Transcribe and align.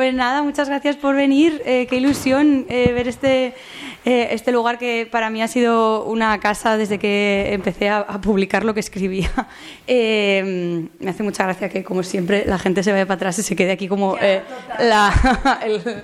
Pues 0.00 0.14
nada, 0.14 0.40
muchas 0.42 0.66
gracias 0.70 0.96
por 0.96 1.14
venir. 1.14 1.60
Eh, 1.66 1.86
qué 1.86 1.96
ilusión 1.96 2.64
eh, 2.70 2.90
ver 2.94 3.06
este, 3.06 3.52
eh, 4.06 4.28
este 4.30 4.50
lugar 4.50 4.78
que 4.78 5.06
para 5.10 5.28
mí 5.28 5.42
ha 5.42 5.46
sido 5.46 6.06
una 6.06 6.40
casa 6.40 6.78
desde 6.78 6.98
que 6.98 7.50
empecé 7.52 7.90
a, 7.90 7.98
a 7.98 8.18
publicar 8.18 8.64
lo 8.64 8.72
que 8.72 8.80
escribía. 8.80 9.28
Me 9.86 11.10
hace 11.10 11.22
mucha 11.22 11.44
gracia 11.44 11.68
que, 11.68 11.84
como 11.84 12.02
siempre, 12.02 12.44
la 12.46 12.58
gente 12.58 12.82
se 12.82 12.92
vaya 12.92 13.04
para 13.04 13.16
atrás 13.16 13.38
y 13.40 13.42
se 13.42 13.54
quede 13.54 13.72
aquí 13.72 13.88
como 13.88 14.16
la, 14.78 15.60
el- 15.66 16.02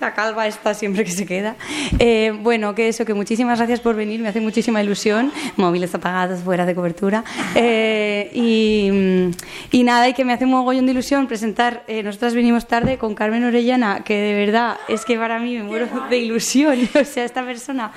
la 0.00 0.14
calva 0.14 0.46
esta 0.46 0.74
siempre 0.74 1.04
que 1.04 1.10
se 1.10 1.26
queda. 1.26 1.56
Eh, 1.98 2.32
bueno, 2.42 2.74
que 2.74 2.88
eso, 2.88 3.04
que 3.04 3.14
muchísimas 3.14 3.58
gracias 3.58 3.80
por 3.80 3.94
venir, 3.96 4.20
me 4.20 4.28
hace 4.28 4.40
muchísima 4.40 4.82
ilusión. 4.82 5.32
Móviles 5.56 5.94
apagados, 5.94 6.40
fuera 6.40 6.66
de 6.66 6.74
cobertura. 6.74 7.24
Eh, 7.54 8.30
y, 8.34 9.30
y 9.70 9.82
nada, 9.84 10.08
y 10.08 10.14
que 10.14 10.24
me 10.24 10.32
hace 10.32 10.44
un 10.44 10.50
mogollón 10.50 10.86
de 10.86 10.92
ilusión 10.92 11.26
presentar. 11.26 11.84
eh, 11.88 12.02
nosotras 12.02 12.34
venimos 12.34 12.66
tarde 12.66 12.98
con 12.98 13.14
Carmen 13.14 13.44
Orellana, 13.44 14.02
que 14.04 14.14
de 14.14 14.34
verdad 14.34 14.76
es 14.88 15.04
que 15.04 15.16
para 15.16 15.38
mí 15.38 15.56
me 15.56 15.62
muero 15.62 15.88
de 16.10 16.18
ilusión. 16.18 16.76
O 16.96 17.04
sea, 17.04 17.24
esta 17.24 17.44
persona 17.44 17.92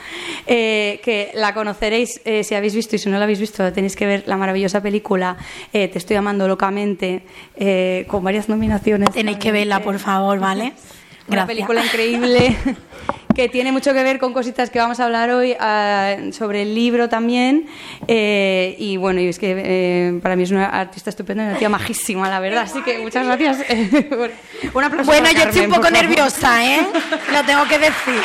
eh, 0.45 1.00
que 1.03 1.31
la 1.34 1.53
conoceréis 1.53 2.22
eh, 2.25 2.44
si 2.44 2.53
habéis 2.55 2.75
visto 2.75 2.95
y 2.95 3.00
si 3.00 3.09
no 3.09 3.17
la 3.17 3.23
habéis 3.23 3.39
visto, 3.39 3.72
tenéis 3.73 3.95
que 3.95 4.05
ver 4.05 4.23
la 4.27 4.38
maravillosa 4.38 4.81
película 4.81 5.38
eh, 5.73 5.88
Te 5.88 5.97
estoy 5.97 6.16
amando 6.17 6.47
locamente, 6.47 7.23
eh, 7.55 8.05
con 8.08 8.23
varias 8.23 8.50
nominaciones. 8.50 9.09
Tenéis 9.11 9.38
que 9.38 9.52
verla, 9.52 9.81
por 9.81 10.00
favor, 10.00 10.39
¿vale? 10.39 10.73
Una 11.30 11.45
película 11.45 11.83
increíble 11.85 12.58
que 13.35 13.47
tiene 13.47 13.72
mucho 13.72 13.94
que 13.94 14.03
ver 14.03 14.19
con 14.19 14.33
cositas 14.33 14.69
que 14.69 14.80
vamos 14.80 14.99
a 14.99 15.05
hablar 15.05 15.30
hoy 15.30 15.55
ah, 15.59 16.16
sobre 16.31 16.63
el 16.63 16.75
libro 16.75 17.08
también. 17.08 17.67
Eh, 18.08 18.75
y 18.80 18.97
bueno, 18.97 19.22
y 19.22 19.27
es 19.27 19.39
que 19.39 19.55
eh, 19.57 20.19
para 20.22 20.35
mí 20.35 20.44
es 20.44 20.52
una 20.52 20.66
artista 20.66 21.09
estupenda 21.09 21.44
y 21.44 21.47
una 21.47 21.57
tía 21.57 21.69
majísima, 21.69 22.30
la 22.30 22.39
verdad. 22.39 22.63
Así 22.63 22.81
que 22.81 22.97
muchas 23.00 23.25
gracias. 23.25 23.59
eh, 23.69 24.31
Bueno, 24.73 25.31
yo 25.31 25.44
estoy 25.44 25.66
un 25.66 25.72
poco 25.72 25.89
nerviosa, 25.89 26.66
¿eh? 26.66 26.85
Lo 27.31 27.44
tengo 27.45 27.66
que 27.67 27.80
decir. 27.80 28.22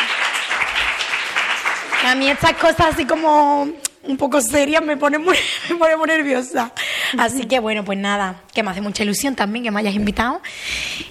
Que 2.05 2.11
A 2.11 2.15
mí 2.15 2.29
estas 2.29 2.53
cosas 2.57 2.89
así 2.93 3.07
como 3.07 3.67
un 4.03 4.17
poco 4.19 4.43
serias 4.43 4.85
me 4.85 4.95
ponen 4.99 5.25
muy, 5.25 5.39
me 5.71 5.77
pone 5.77 5.97
muy 5.97 6.07
nerviosa. 6.07 6.71
Así 7.17 7.47
que 7.47 7.61
bueno, 7.61 7.83
pues 7.83 7.97
nada, 7.97 8.43
que 8.53 8.63
me 8.63 8.71
hace 8.71 8.83
mucha 8.83 9.05
ilusión 9.05 9.35
también 9.35 9.65
que 9.65 9.71
me 9.71 9.81
hayas 9.81 9.95
invitado. 9.95 10.43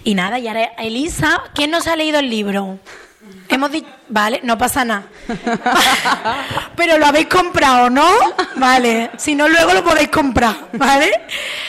Y 0.03 0.13
nada, 0.13 0.37
y 0.37 0.47
ahora 0.47 0.65
Elisa, 0.77 1.41
¿quién 1.55 1.71
nos 1.71 1.87
ha 1.87 1.95
leído 1.95 2.19
el 2.19 2.29
libro? 2.29 2.77
Hemos 3.49 3.71
dicho, 3.71 3.87
vale, 4.07 4.41
no 4.43 4.55
pasa 4.55 4.85
nada. 4.85 5.05
Pero 6.75 6.99
lo 6.99 7.07
habéis 7.07 7.25
comprado, 7.25 7.89
¿no? 7.89 8.07
Vale, 8.57 9.09
si 9.17 9.33
no 9.33 9.49
luego 9.49 9.73
lo 9.73 9.83
podéis 9.83 10.09
comprar, 10.09 10.55
¿vale? 10.73 11.11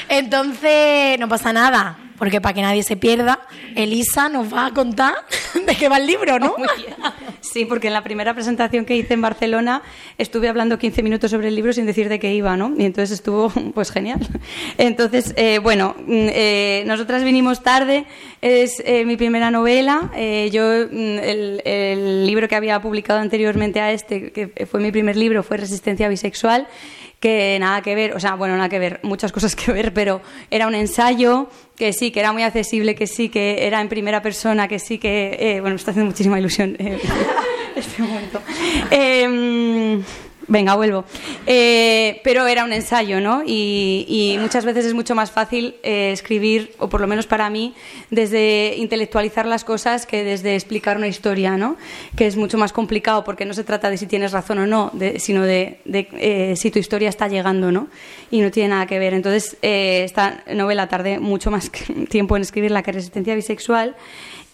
Entonces, 0.07 1.19
no 1.19 1.31
pasa 1.31 1.51
nada, 1.51 1.97
porque 2.19 2.41
para 2.41 2.55
que 2.55 2.63
nadie 2.63 2.83
se 2.83 2.97
pierda, 2.97 3.41
Elisa 3.75 4.29
nos 4.29 4.53
va 4.53 4.67
a 4.67 4.71
contar 4.73 5.15
de 5.67 5.75
qué 5.77 5.89
va 5.89 5.99
el 5.99 6.07
libro, 6.07 6.39
¿no? 6.39 6.55
Sí, 7.41 7.65
porque 7.65 7.89
en 7.89 7.93
la 7.93 8.03
primera 8.03 8.35
presentación 8.35 8.85
que 8.85 8.97
hice 8.97 9.15
en 9.15 9.21
Barcelona 9.21 9.83
estuve 10.19 10.49
hablando 10.49 10.79
15 10.79 11.03
minutos 11.03 11.31
sobre 11.31 11.49
el 11.49 11.55
libro 11.55 11.73
sin 11.73 11.87
decir 11.87 12.09
de 12.09 12.19
qué 12.19 12.35
iba, 12.35 12.57
¿no? 12.57 12.73
Y 12.77 12.85
entonces 12.85 13.13
estuvo, 13.13 13.51
pues 13.75 13.91
genial. 13.91 14.27
Entonces, 14.79 15.35
eh, 15.37 15.59
bueno, 15.59 15.95
mm, 15.99 16.29
eh, 16.33 16.85
nosotras 16.87 17.23
vinimos 17.23 17.63
tarde, 17.63 18.07
es 18.41 18.83
eh, 18.85 19.05
mi 19.05 19.17
primera 19.17 19.51
novela. 19.51 20.11
Eh, 20.17 20.51
yo, 20.53 20.63
mm, 20.65 21.19
el 21.65 22.27
libro 22.27 22.49
que 22.49 22.57
había 22.57 22.81
publicado 22.81 23.21
anteriormente 23.21 23.81
a 23.81 23.93
este, 23.93 24.33
que 24.33 24.67
fue 24.67 24.81
mi 24.81 24.91
primer 24.91 25.17
libro, 25.17 25.43
fue 25.43 25.57
Resistencia 25.57 26.09
Bisexual 26.09 26.67
que 27.25 27.57
nada 27.59 27.81
que 27.81 27.95
ver, 27.95 28.15
o 28.15 28.21
sea, 28.21 28.35
bueno, 28.35 28.55
nada 28.55 28.69
que 28.69 28.79
ver, 28.79 29.01
muchas 29.03 29.33
cosas 29.33 29.57
que 29.57 29.73
ver, 29.73 29.95
pero 29.95 30.21
era 30.51 30.67
un 30.67 30.75
ensayo 30.75 31.49
que 31.75 31.95
sí, 31.95 32.11
que 32.11 32.21
era 32.21 32.35
muy 32.35 32.43
accesible, 32.43 32.95
que 32.95 33.07
sí, 33.07 33.31
que 33.31 33.67
era 33.67 33.81
en 33.81 33.89
primera 33.89 34.21
persona, 34.21 34.69
que 34.69 34.79
sí, 34.79 34.99
que, 34.99 35.35
eh, 35.41 35.61
bueno, 35.63 35.73
me 35.73 35.77
está 35.77 35.93
haciendo 35.93 36.11
muchísima 36.11 36.39
ilusión 36.39 36.77
eh, 36.79 37.01
este 37.77 38.03
momento. 38.03 38.43
Eh, 38.91 40.03
venga, 40.47 40.75
vuelvo. 40.75 41.05
Eh, 41.47 42.21
pero 42.25 42.47
era 42.47 42.65
un 42.65 42.73
ensayo, 42.73 43.21
¿no? 43.21 43.43
Y, 43.47 44.37
muchas 44.41 44.65
veces 44.65 44.85
es 44.85 44.95
mucho 44.95 45.15
más 45.15 45.31
fácil 45.31 45.77
eh, 45.83 46.11
escribir, 46.13 46.75
o 46.79 46.89
por 46.89 47.01
lo 47.01 47.07
menos 47.07 47.27
para 47.27 47.49
mí, 47.51 47.75
desde 48.11 48.75
intelectualizar 48.77 49.47
las 49.47 49.65
cosas 49.65 50.07
que 50.07 50.25
desde 50.25 50.55
explicar 50.55 50.97
una 50.97 51.09
historia, 51.09 51.57
¿no? 51.57 51.77
Que 52.17 52.27
es 52.27 52.37
mucho 52.37 52.59
más 52.59 52.73
complicado 52.73 53.25
porque 53.25 53.45
no 53.45 53.55
se 53.55 53.65
trata 53.65 53.91
de 53.91 53.97
si 53.97 54.07
tienes 54.07 54.33
razón 54.33 54.59
o 54.59 54.67
no, 54.67 54.93
sino 55.19 55.43
de, 55.43 55.81
eh, 55.87 56.55
si 56.57 56.71
tu 56.71 56.79
historia 56.79 57.09
está 57.09 57.29
llegando, 57.29 57.73
¿no? 57.73 57.89
Y 58.31 58.41
no 58.41 58.51
tiene 58.51 58.71
nada 58.71 58.87
que 58.87 58.99
ver. 58.99 59.15
Entonces, 59.15 59.57
esta 59.63 60.43
novela 60.53 60.89
tardé 60.89 61.19
mucho 61.19 61.51
más 61.51 61.71
tiempo 62.09 62.37
en 62.37 62.43
escribirla 62.43 62.83
que 62.83 62.93
Resistencia 62.93 63.35
Bisexual. 63.35 63.97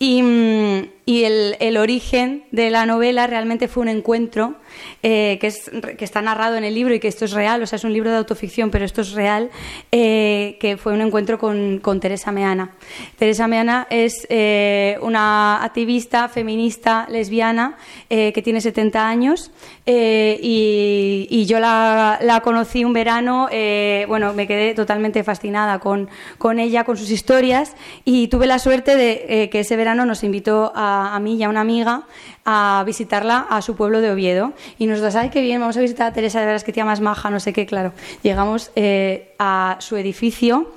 Y, 0.02 0.22
mm, 0.22 0.88
y 1.04 1.24
el, 1.24 1.56
el 1.60 1.76
origen 1.76 2.44
de 2.50 2.70
la 2.70 2.86
novela 2.86 3.26
realmente 3.26 3.68
fue 3.68 3.82
un 3.82 3.88
encuentro 3.88 4.56
eh, 5.02 5.38
que, 5.40 5.48
es, 5.48 5.70
que 5.98 6.04
está 6.04 6.22
narrado 6.22 6.56
en 6.56 6.64
el 6.64 6.74
libro 6.74 6.94
y 6.94 7.00
que 7.00 7.08
esto 7.08 7.24
es 7.24 7.32
real, 7.32 7.62
o 7.62 7.66
sea, 7.66 7.76
es 7.76 7.84
un 7.84 7.92
libro 7.92 8.10
de 8.10 8.16
autoficción, 8.16 8.70
pero 8.70 8.84
esto 8.84 9.00
es 9.00 9.12
real, 9.12 9.50
eh, 9.92 10.56
que 10.60 10.76
fue 10.76 10.92
un 10.92 11.00
encuentro 11.00 11.38
con, 11.38 11.78
con 11.78 12.00
Teresa 12.00 12.32
Meana. 12.32 12.72
Teresa 13.18 13.48
Meana 13.48 13.86
es 13.90 14.26
eh, 14.28 14.98
una 15.02 15.62
activista 15.64 16.28
feminista 16.28 17.06
lesbiana 17.08 17.76
eh, 18.08 18.32
que 18.32 18.42
tiene 18.42 18.60
70 18.60 19.08
años 19.08 19.50
eh, 19.86 20.38
y, 20.42 21.26
y 21.30 21.46
yo 21.46 21.60
la, 21.60 22.18
la 22.22 22.40
conocí 22.40 22.84
un 22.84 22.92
verano, 22.92 23.48
eh, 23.50 24.04
bueno, 24.08 24.32
me 24.32 24.46
quedé 24.46 24.74
totalmente 24.74 25.24
fascinada 25.24 25.78
con, 25.78 26.08
con 26.38 26.58
ella, 26.58 26.84
con 26.84 26.96
sus 26.96 27.10
historias 27.10 27.74
y 28.04 28.28
tuve 28.28 28.46
la 28.46 28.58
suerte 28.58 28.96
de 28.96 29.48
que 29.50 29.60
ese 29.60 29.76
verano 29.76 30.04
nos 30.04 30.24
invitó 30.24 30.72
a, 30.74 30.89
a 30.90 31.20
mí 31.20 31.36
y 31.36 31.42
a 31.42 31.48
una 31.48 31.60
amiga 31.60 32.02
a 32.44 32.82
visitarla 32.86 33.46
a 33.48 33.62
su 33.62 33.76
pueblo 33.76 34.00
de 34.00 34.10
Oviedo 34.10 34.52
y 34.78 34.86
nos 34.86 35.00
dijo, 35.00 35.18
ay, 35.18 35.30
qué 35.30 35.40
bien, 35.40 35.60
vamos 35.60 35.76
a 35.76 35.80
visitar 35.80 36.08
a 36.08 36.12
Teresa, 36.12 36.40
de 36.40 36.46
veras 36.46 36.64
que 36.64 36.72
tía 36.72 36.84
más 36.84 37.00
maja, 37.00 37.30
no 37.30 37.40
sé 37.40 37.52
qué, 37.52 37.66
claro. 37.66 37.92
Llegamos 38.22 38.70
eh, 38.76 39.34
a 39.38 39.76
su 39.80 39.96
edificio. 39.96 40.72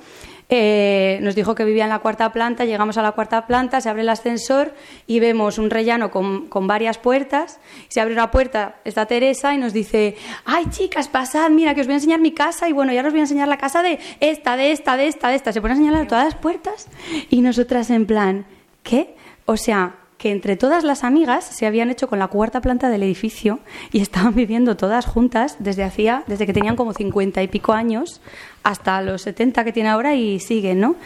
Eh, 0.50 1.18
nos 1.22 1.34
dijo 1.34 1.54
que 1.54 1.64
vivía 1.64 1.84
en 1.84 1.90
la 1.90 2.00
cuarta 2.00 2.30
planta, 2.30 2.66
llegamos 2.66 2.98
a 2.98 3.02
la 3.02 3.12
cuarta 3.12 3.46
planta, 3.46 3.80
se 3.80 3.88
abre 3.88 4.02
el 4.02 4.08
ascensor 4.10 4.74
y 5.06 5.18
vemos 5.18 5.58
un 5.58 5.70
rellano 5.70 6.10
con, 6.10 6.48
con 6.48 6.66
varias 6.66 6.98
puertas. 6.98 7.58
Se 7.88 8.00
abre 8.00 8.12
una 8.12 8.30
puerta, 8.30 8.76
está 8.84 9.06
Teresa 9.06 9.54
y 9.54 9.58
nos 9.58 9.72
dice, 9.72 10.16
ay 10.44 10.66
chicas, 10.70 11.08
pasad, 11.08 11.50
mira 11.50 11.74
que 11.74 11.80
os 11.80 11.86
voy 11.86 11.94
a 11.94 11.96
enseñar 11.96 12.20
mi 12.20 12.32
casa 12.32 12.68
y 12.68 12.72
bueno, 12.72 12.92
ya 12.92 13.00
os 13.00 13.10
voy 13.10 13.20
a 13.20 13.22
enseñar 13.22 13.48
la 13.48 13.56
casa 13.56 13.82
de 13.82 13.98
esta, 14.20 14.56
de 14.56 14.72
esta, 14.72 14.96
de 14.96 15.06
esta, 15.08 15.28
de 15.30 15.36
esta. 15.36 15.52
Se 15.52 15.60
pone 15.62 15.74
a 15.74 15.76
señalar 15.76 16.06
todas 16.06 16.26
las 16.26 16.34
puertas 16.36 16.88
y 17.30 17.40
nosotras 17.40 17.88
en 17.90 18.04
plan, 18.06 18.44
¿qué? 18.82 19.16
O 19.46 19.56
sea, 19.56 19.96
que 20.24 20.32
entre 20.32 20.56
todas 20.56 20.84
las 20.84 21.04
amigas 21.04 21.44
se 21.44 21.66
habían 21.66 21.90
hecho 21.90 22.08
con 22.08 22.18
la 22.18 22.28
cuarta 22.28 22.62
planta 22.62 22.88
del 22.88 23.02
edificio 23.02 23.58
y 23.92 24.00
estaban 24.00 24.34
viviendo 24.42 24.74
todas 24.74 25.04
juntas 25.04 25.56
desde 25.58 25.84
hacía, 25.84 26.24
desde 26.26 26.46
que 26.46 26.54
tenían 26.54 26.76
como 26.76 26.94
cincuenta 26.94 27.42
y 27.42 27.48
pico 27.48 27.74
años 27.74 28.22
hasta 28.62 29.02
los 29.02 29.20
70 29.20 29.64
que 29.64 29.72
tiene 29.74 29.90
ahora 29.90 30.14
y 30.14 30.40
siguen, 30.40 30.80
¿no? 30.80 30.96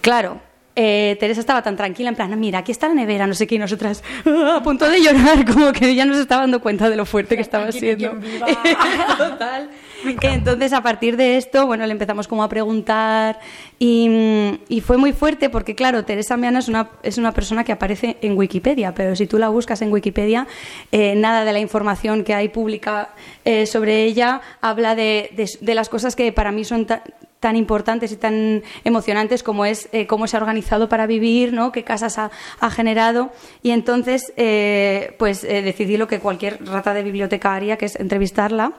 Claro. 0.00 0.40
eh, 0.80 1.16
Teresa 1.18 1.40
estaba 1.40 1.60
tan 1.62 1.76
tranquila, 1.76 2.08
en 2.10 2.14
plan, 2.14 2.32
"Ah, 2.32 2.36
mira, 2.36 2.60
aquí 2.60 2.70
está 2.70 2.86
la 2.86 2.94
nevera, 2.94 3.26
no 3.26 3.34
sé 3.34 3.48
qué, 3.48 3.56
y 3.56 3.58
nosotras 3.58 4.04
"Ah", 4.24 4.58
a 4.58 4.62
punto 4.62 4.88
de 4.88 5.02
llorar, 5.02 5.44
como 5.52 5.72
que 5.72 5.96
ya 5.96 6.04
no 6.04 6.14
se 6.14 6.20
estaba 6.20 6.42
dando 6.42 6.60
cuenta 6.60 6.88
de 6.88 6.94
lo 6.94 7.04
fuerte 7.04 7.34
que 7.34 7.42
estaba 7.42 7.72
siendo. 7.72 8.12
Total. 9.18 9.70
Entonces, 10.22 10.72
a 10.72 10.82
partir 10.82 11.16
de 11.16 11.36
esto, 11.36 11.66
bueno, 11.66 11.84
le 11.86 11.92
empezamos 11.92 12.28
como 12.28 12.42
a 12.44 12.48
preguntar 12.48 13.38
y, 13.78 14.58
y 14.68 14.80
fue 14.80 14.96
muy 14.96 15.12
fuerte 15.12 15.50
porque, 15.50 15.74
claro, 15.74 16.04
Teresa 16.04 16.36
Meana 16.36 16.60
es 16.60 16.68
una, 16.68 16.88
es 17.02 17.18
una 17.18 17.32
persona 17.32 17.64
que 17.64 17.72
aparece 17.72 18.16
en 18.22 18.36
Wikipedia, 18.36 18.94
pero 18.94 19.16
si 19.16 19.26
tú 19.26 19.38
la 19.38 19.48
buscas 19.48 19.82
en 19.82 19.92
Wikipedia, 19.92 20.46
eh, 20.92 21.14
nada 21.16 21.44
de 21.44 21.52
la 21.52 21.58
información 21.60 22.24
que 22.24 22.34
hay 22.34 22.48
pública 22.48 23.10
eh, 23.44 23.66
sobre 23.66 24.04
ella 24.04 24.40
habla 24.60 24.94
de, 24.94 25.30
de- 25.36 25.48
de 25.60 25.74
las 25.74 25.88
cosas 25.88 26.14
que 26.16 26.32
para 26.32 26.52
mí 26.52 26.64
son 26.64 26.86
ta- 26.86 27.02
tan 27.40 27.54
importantes 27.56 28.10
y 28.12 28.16
tan 28.16 28.62
emocionantes 28.84 29.42
como 29.44 29.64
es 29.64 29.88
eh, 29.92 30.06
cómo 30.06 30.26
se 30.26 30.36
ha 30.36 30.40
organizado 30.40 30.88
para 30.88 31.06
vivir, 31.06 31.52
¿no? 31.52 31.70
qué 31.72 31.84
casas 31.84 32.18
ha, 32.18 32.30
ha 32.60 32.70
generado. 32.70 33.30
Y 33.62 33.70
entonces, 33.70 34.32
eh, 34.36 35.14
pues 35.18 35.44
eh, 35.44 35.62
decidí 35.62 35.96
lo 35.96 36.08
que 36.08 36.18
cualquier 36.18 36.64
rata 36.66 36.94
de 36.94 37.02
biblioteca 37.04 37.54
haría, 37.54 37.76
que 37.78 37.86
es 37.86 37.96
entrevistarla. 37.96 38.72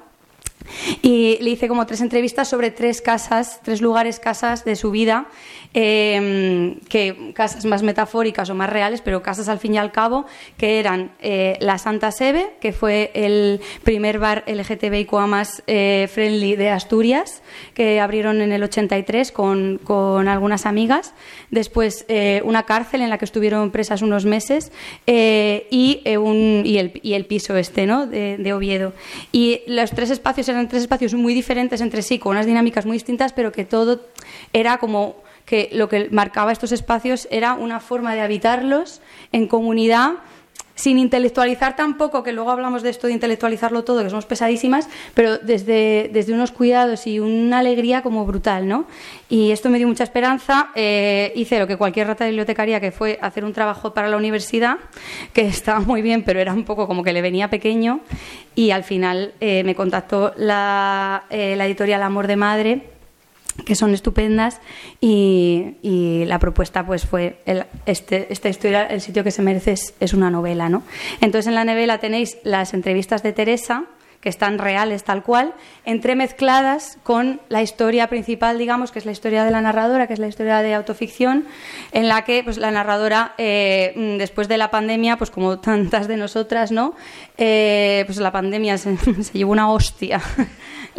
Y 1.01 1.37
le 1.41 1.51
hice 1.51 1.67
como 1.67 1.85
tres 1.85 2.01
entrevistas 2.01 2.47
sobre 2.47 2.71
tres 2.71 3.01
casas, 3.01 3.59
tres 3.63 3.81
lugares, 3.81 4.19
casas 4.19 4.65
de 4.65 4.75
su 4.75 4.91
vida, 4.91 5.27
eh, 5.73 6.77
que 6.89 7.31
casas 7.33 7.65
más 7.65 7.83
metafóricas 7.83 8.49
o 8.49 8.55
más 8.55 8.69
reales, 8.69 9.01
pero 9.01 9.21
casas 9.21 9.49
al 9.49 9.59
fin 9.59 9.75
y 9.75 9.77
al 9.77 9.91
cabo, 9.91 10.25
que 10.57 10.79
eran 10.79 11.11
eh, 11.21 11.57
la 11.59 11.77
Santa 11.77 12.11
Sebe, 12.11 12.53
que 12.59 12.71
fue 12.71 13.11
el 13.13 13.61
primer 13.83 14.19
bar 14.19 14.43
LGTBIQA 14.47 15.27
más 15.27 15.63
eh, 15.67 16.09
friendly 16.11 16.55
de 16.55 16.69
Asturias, 16.69 17.41
que 17.73 17.99
abrieron 17.99 18.41
en 18.41 18.51
el 18.51 18.63
83 18.63 19.31
con, 19.31 19.79
con 19.83 20.27
algunas 20.27 20.65
amigas. 20.65 21.13
Después 21.51 22.05
eh, 22.07 22.41
una 22.45 22.63
cárcel 22.63 23.01
en 23.01 23.09
la 23.09 23.17
que 23.17 23.25
estuvieron 23.25 23.71
presas 23.71 24.01
unos 24.01 24.25
meses 24.25 24.71
eh, 25.07 25.67
y, 25.71 26.01
eh, 26.05 26.17
un, 26.17 26.63
y, 26.65 26.77
el, 26.77 26.99
y 27.01 27.13
el 27.13 27.25
piso 27.25 27.55
este, 27.55 27.85
¿no? 27.85 28.05
De, 28.05 28.37
de 28.37 28.53
Oviedo. 28.53 28.93
Y 29.31 29.61
los 29.67 29.91
tres 29.91 30.09
espacios 30.09 30.48
eran 30.49 30.67
tres 30.67 30.83
espacios 30.83 31.13
muy 31.13 31.33
diferentes 31.33 31.81
entre 31.81 32.01
sí, 32.01 32.19
con 32.19 32.31
unas 32.31 32.45
dinámicas 32.45 32.85
muy 32.85 32.95
distintas, 32.95 33.33
pero 33.33 33.51
que 33.51 33.65
todo 33.65 34.01
era 34.53 34.77
como 34.77 35.15
que 35.45 35.69
lo 35.71 35.89
que 35.89 36.09
marcaba 36.11 36.51
estos 36.51 36.71
espacios 36.71 37.27
era 37.31 37.53
una 37.53 37.79
forma 37.79 38.13
de 38.13 38.21
habitarlos 38.21 39.01
en 39.31 39.47
comunidad 39.47 40.13
sin 40.79 40.97
intelectualizar 40.97 41.75
tampoco, 41.75 42.23
que 42.23 42.31
luego 42.31 42.51
hablamos 42.51 42.83
de 42.83 42.89
esto 42.89 43.07
de 43.07 43.13
intelectualizarlo 43.13 43.83
todo, 43.83 44.01
que 44.01 44.09
somos 44.09 44.25
pesadísimas, 44.25 44.87
pero 45.13 45.37
desde, 45.37 46.09
desde 46.13 46.31
unos 46.31 46.51
cuidados 46.51 47.05
y 47.05 47.19
una 47.19 47.59
alegría 47.59 48.01
como 48.01 48.25
brutal, 48.25 48.65
¿no? 48.65 48.85
Y 49.27 49.51
esto 49.51 49.69
me 49.69 49.77
dio 49.77 49.89
mucha 49.89 50.05
esperanza. 50.05 50.69
Eh, 50.75 51.33
hice 51.35 51.59
lo 51.59 51.67
que 51.67 51.75
cualquier 51.75 52.07
rata 52.07 52.23
de 52.23 52.29
bibliotecaria, 52.29 52.79
que 52.79 52.93
fue 52.93 53.19
hacer 53.21 53.43
un 53.43 53.51
trabajo 53.51 53.93
para 53.93 54.07
la 54.07 54.15
universidad, 54.15 54.77
que 55.33 55.41
estaba 55.47 55.81
muy 55.81 56.01
bien, 56.01 56.23
pero 56.23 56.39
era 56.39 56.53
un 56.53 56.63
poco 56.63 56.87
como 56.87 57.03
que 57.03 57.11
le 57.11 57.21
venía 57.21 57.49
pequeño. 57.49 57.99
Y 58.55 58.71
al 58.71 58.85
final 58.85 59.33
eh, 59.41 59.65
me 59.65 59.75
contactó 59.75 60.33
eh, 60.37 61.55
la 61.57 61.65
editorial 61.65 62.03
Amor 62.03 62.27
de 62.27 62.35
Madre 62.37 62.98
que 63.65 63.75
son 63.75 63.93
estupendas 63.93 64.59
y, 65.01 65.75
la 66.27 66.39
propuesta 66.39 66.85
pues 66.85 67.05
fue 67.05 67.37
el, 67.45 67.65
este, 67.85 68.31
esta 68.31 68.49
historia 68.49 68.85
el 68.85 69.01
sitio 69.01 69.23
que 69.23 69.31
se 69.31 69.41
merece 69.41 69.75
es, 69.99 70.13
una 70.13 70.29
novela 70.29 70.69
no 70.69 70.83
entonces 71.21 71.47
en 71.47 71.55
la 71.55 71.65
novela 71.65 71.99
tenéis 71.99 72.37
las 72.43 72.73
entrevistas 72.73 73.23
de 73.23 73.33
Teresa 73.33 73.85
que 74.21 74.29
están 74.29 74.57
reales 74.57 75.03
tal 75.03 75.23
cual 75.23 75.53
entremezcladas 75.85 76.97
con 77.03 77.39
la 77.49 77.61
historia 77.61 78.07
principal 78.07 78.57
digamos 78.57 78.91
que 78.91 78.99
es 78.99 79.05
la 79.05 79.11
historia 79.11 79.43
de 79.43 79.51
la 79.51 79.61
narradora 79.61 80.07
que 80.07 80.13
es 80.13 80.19
la 80.19 80.27
historia 80.27 80.61
de 80.61 80.73
autoficción 80.73 81.45
en 81.91 82.07
la 82.07 82.23
que 82.23 82.43
pues 82.43 82.57
la 82.57 82.71
narradora 82.71 83.33
eh, 83.37 84.15
después 84.17 84.47
de 84.47 84.57
la 84.57 84.71
pandemia 84.71 85.17
pues 85.17 85.31
como 85.31 85.59
tantas 85.59 86.07
de 86.07 86.17
nosotras 86.17 86.71
no 86.71 86.95
eh, 87.37 88.03
pues 88.05 88.17
la 88.17 88.31
pandemia 88.31 88.77
se, 88.77 88.97
se 89.23 89.37
llevó 89.37 89.51
una 89.51 89.71
hostia 89.71 90.21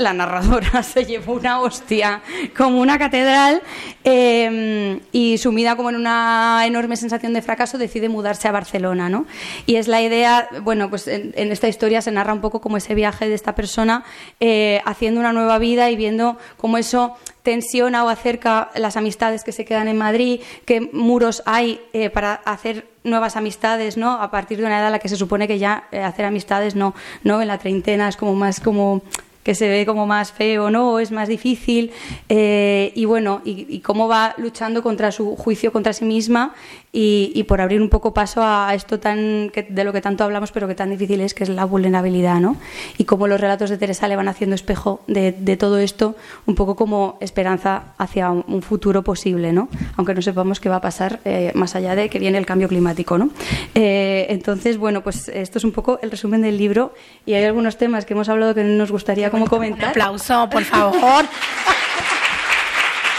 la 0.00 0.12
narradora 0.12 0.82
se 0.82 1.05
llevó 1.05 1.35
una 1.35 1.61
hostia 1.61 2.23
como 2.56 2.81
una 2.81 2.99
catedral 2.99 3.62
eh, 4.05 5.00
y 5.12 5.38
sumida 5.38 5.76
como 5.76 5.91
en 5.91 5.97
una 5.97 6.62
enorme 6.67 6.97
sensación 6.97 7.32
de 7.32 7.43
fracaso 7.43 7.79
decide 7.79 8.08
mudarse 8.08 8.49
a 8.49 8.52
Barcelona, 8.52 9.08
¿no? 9.08 9.26
Y 9.67 9.76
es 9.76 9.88
la 9.88 10.00
idea, 10.02 10.49
bueno, 10.62 10.91
pues 10.91 11.06
en, 11.06 11.32
esta 11.35 11.69
historia 11.69 12.02
se 12.02 12.11
narra 12.11 12.32
un 12.32 12.41
poco 12.41 12.61
como 12.61 12.76
ese 12.76 12.94
viaje 12.94 13.29
de 13.29 13.35
esta 13.35 13.55
persona 13.55 14.05
eh, 14.41 14.81
haciendo 14.85 15.20
una 15.20 15.32
nueva 15.32 15.58
vida 15.58 15.91
y 15.91 15.97
viendo 15.97 16.38
cómo 16.56 16.79
eso 16.79 17.17
tensiona 17.43 18.05
o 18.05 18.08
acerca 18.08 18.70
las 18.75 18.97
amistades 18.97 19.44
que 19.44 19.52
se 19.52 19.64
quedan 19.64 19.88
en 19.88 19.97
Madrid, 19.97 20.41
qué 20.64 20.81
muros 20.93 21.43
hay 21.47 21.81
eh, 21.93 22.11
para 22.11 22.35
hacer 22.35 22.87
nuevas 23.05 23.37
amistades, 23.37 23.97
¿no? 23.97 24.20
A 24.20 24.31
partir 24.31 24.58
de 24.58 24.64
una 24.64 24.79
edad 24.79 24.87
en 24.87 24.93
la 24.93 24.99
que 24.99 25.08
se 25.08 25.17
supone 25.17 25.49
que 25.49 25.58
ya 25.58 25.85
eh, 25.91 26.00
hacer 26.00 26.25
amistades 26.25 26.75
no, 26.75 26.94
no 27.25 27.41
en 27.41 27.49
la 27.49 27.58
treintena 27.58 28.08
es 28.08 28.17
como 28.17 28.35
más 28.35 28.61
como 28.61 29.02
que 29.43 29.55
se 29.55 29.69
ve 29.69 29.87
como 29.87 30.07
más 30.07 30.33
feo, 30.33 30.71
¿no? 30.71 30.93
O 30.93 30.99
es 30.99 31.11
más 31.11 31.29
difícil. 31.29 31.93
Eh, 32.29 32.93
y 32.95 33.05
bueno, 33.05 33.41
y, 33.45 33.67
y, 33.69 33.81
cómo 33.81 34.09
va 34.09 34.35
luchando 34.37 34.83
contra 34.83 35.13
su 35.13 35.37
juicio 35.37 35.73
contra 35.73 35.93
sí 35.93 36.05
misma 36.05 36.55
y, 36.93 37.33
y 37.35 37.45
por 37.45 37.61
abrir 37.61 37.81
un 37.81 37.89
poco 37.89 38.13
paso 38.13 38.43
a 38.43 38.75
esto 38.75 38.99
tan 38.99 39.51
que, 39.53 39.63
de 39.63 39.85
lo 39.85 39.93
que 39.93 40.01
tanto 40.01 40.25
hablamos, 40.25 40.51
pero 40.53 40.67
que 40.67 40.75
tan 40.75 40.91
difícil 40.91 41.21
es, 41.21 41.35
que 41.35 41.45
es 41.45 41.49
la 41.49 41.65
vulnerabilidad, 41.65 42.41
¿no? 42.41 42.57
Y 42.99 43.05
cómo 43.05 43.29
los 43.29 43.41
relatos 43.41 43.71
de 43.71 43.79
Teresa 43.79 44.09
le 44.09 44.17
van 44.17 44.29
haciendo 44.29 44.55
espejo 44.55 45.01
de, 45.07 45.33
de 45.33 45.57
todo 45.57 45.79
esto, 45.79 46.17
un 46.47 46.55
poco 46.55 46.75
como 46.75 47.17
esperanza 47.21 47.95
hacia 47.99 48.31
un, 48.31 48.45
un, 48.49 48.63
futuro 48.63 49.03
posible, 49.03 49.53
¿no? 49.53 49.69
Aunque 49.97 50.15
no 50.15 50.23
sepamos 50.23 50.61
qué 50.61 50.69
va 50.69 50.77
a 50.77 50.81
pasar 50.81 51.21
eh, 51.25 51.53
más 51.55 51.77
allá 51.77 51.95
de 51.95 52.09
que 52.09 52.19
viene 52.19 52.39
el 52.39 52.47
cambio 52.47 52.69
climático, 52.69 53.19
¿no? 53.19 53.31
Eh, 53.75 54.27
entonces, 54.29 54.77
bueno, 54.77 55.03
pues 55.03 55.29
esto 55.29 55.59
es 55.59 55.65
un 55.65 55.73
poco 55.73 55.99
el 56.03 56.11
resumen 56.11 56.43
del 56.43 56.59
libro 56.59 56.93
y 57.25 57.35
hay 57.35 57.45
algunos 57.45 57.79
temas 57.79 58.05
que 58.05 58.15
hemos 58.15 58.29
hablado 58.29 58.55
que 58.55 58.65
nos 58.65 58.91
gustaría 58.91 59.30
como 59.31 59.47
comentar. 59.47 59.85
Un 59.85 59.91
aplauso, 59.91 60.49
por 60.50 60.65
favor. 60.65 61.25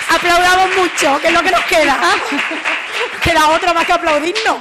Aplaudamos 0.09 0.75
mucho, 0.75 1.19
que 1.21 1.27
es 1.27 1.33
lo 1.33 1.41
que 1.41 1.51
nos 1.51 1.63
queda. 1.65 1.97
queda 3.23 3.49
otra 3.49 3.73
más 3.73 3.85
que 3.85 3.93
aplaudirnos. 3.93 4.57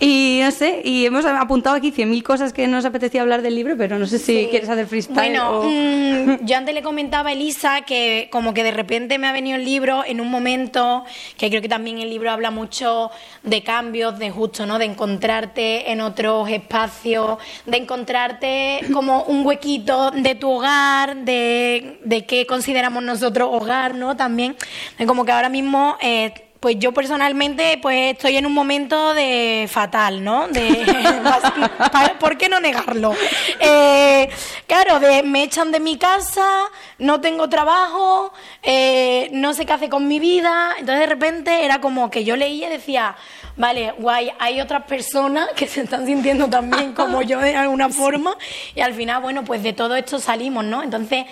Y 0.00 0.40
no 0.42 0.50
sé, 0.50 0.82
y 0.84 1.06
hemos 1.06 1.24
apuntado 1.24 1.76
aquí 1.76 1.92
100.000 1.92 2.22
cosas 2.22 2.52
que 2.52 2.66
nos 2.66 2.84
apetecía 2.84 3.22
hablar 3.22 3.42
del 3.42 3.54
libro, 3.54 3.76
pero 3.76 3.98
no 3.98 4.06
sé 4.06 4.18
si 4.18 4.42
sí. 4.42 4.48
quieres 4.50 4.68
hacer 4.68 4.86
freestyle. 4.86 5.14
Bueno, 5.14 5.60
o... 5.60 5.64
mmm, 5.64 6.44
yo 6.44 6.56
antes 6.56 6.74
le 6.74 6.82
comentaba 6.82 7.30
a 7.30 7.32
Elisa 7.32 7.82
que 7.82 8.28
como 8.30 8.52
que 8.54 8.64
de 8.64 8.72
repente 8.72 9.18
me 9.18 9.28
ha 9.28 9.32
venido 9.32 9.56
el 9.56 9.64
libro 9.64 10.02
en 10.04 10.20
un 10.20 10.30
momento 10.30 11.04
que 11.36 11.48
creo 11.48 11.62
que 11.62 11.68
también 11.68 11.98
el 11.98 12.10
libro 12.10 12.30
habla 12.30 12.50
mucho 12.50 13.10
de 13.42 13.62
cambios, 13.62 14.18
de 14.18 14.30
justo, 14.30 14.66
¿no? 14.66 14.78
De 14.78 14.84
encontrarte 14.84 15.90
en 15.92 16.00
otros 16.00 16.48
espacios, 16.50 17.38
de 17.64 17.76
encontrarte 17.76 18.80
como 18.92 19.22
un 19.24 19.46
huequito 19.46 20.10
de 20.10 20.34
tu 20.34 20.50
hogar, 20.50 21.16
de, 21.18 22.00
de 22.04 22.26
qué 22.26 22.46
consideramos 22.46 23.02
nosotros 23.02 23.48
hogar, 23.52 23.94
¿no? 23.94 24.16
También, 24.16 24.56
de 24.98 25.06
como 25.06 25.24
que 25.24 25.32
ahora 25.32 25.48
mismo... 25.48 25.96
Eh, 26.00 26.32
pues 26.64 26.78
yo 26.78 26.92
personalmente 26.92 27.78
pues 27.82 28.14
estoy 28.14 28.38
en 28.38 28.46
un 28.46 28.54
momento 28.54 29.12
de 29.12 29.68
fatal, 29.70 30.24
¿no? 30.24 30.48
De, 30.48 30.82
¿Por 32.18 32.38
qué 32.38 32.48
no 32.48 32.58
negarlo? 32.58 33.12
Eh, 33.60 34.30
claro, 34.66 34.98
de, 34.98 35.22
me 35.24 35.42
echan 35.42 35.70
de 35.70 35.78
mi 35.78 35.98
casa, 35.98 36.70
no 36.96 37.20
tengo 37.20 37.50
trabajo, 37.50 38.32
eh, 38.62 39.28
no 39.32 39.52
sé 39.52 39.66
qué 39.66 39.74
hace 39.74 39.88
con 39.90 40.08
mi 40.08 40.18
vida. 40.18 40.70
Entonces 40.78 41.00
de 41.00 41.06
repente 41.06 41.66
era 41.66 41.82
como 41.82 42.10
que 42.10 42.24
yo 42.24 42.34
leía 42.34 42.68
y 42.68 42.70
decía, 42.70 43.14
vale, 43.58 43.92
guay, 43.98 44.32
hay 44.38 44.62
otras 44.62 44.84
personas 44.84 45.50
que 45.54 45.66
se 45.66 45.82
están 45.82 46.06
sintiendo 46.06 46.48
también 46.48 46.94
como 46.94 47.20
yo 47.20 47.40
de 47.40 47.54
alguna 47.56 47.88
forma. 47.90 48.38
Y 48.74 48.80
al 48.80 48.94
final, 48.94 49.20
bueno, 49.20 49.44
pues 49.44 49.62
de 49.62 49.74
todo 49.74 49.96
esto 49.96 50.18
salimos, 50.18 50.64
¿no? 50.64 50.82
Entonces 50.82 51.26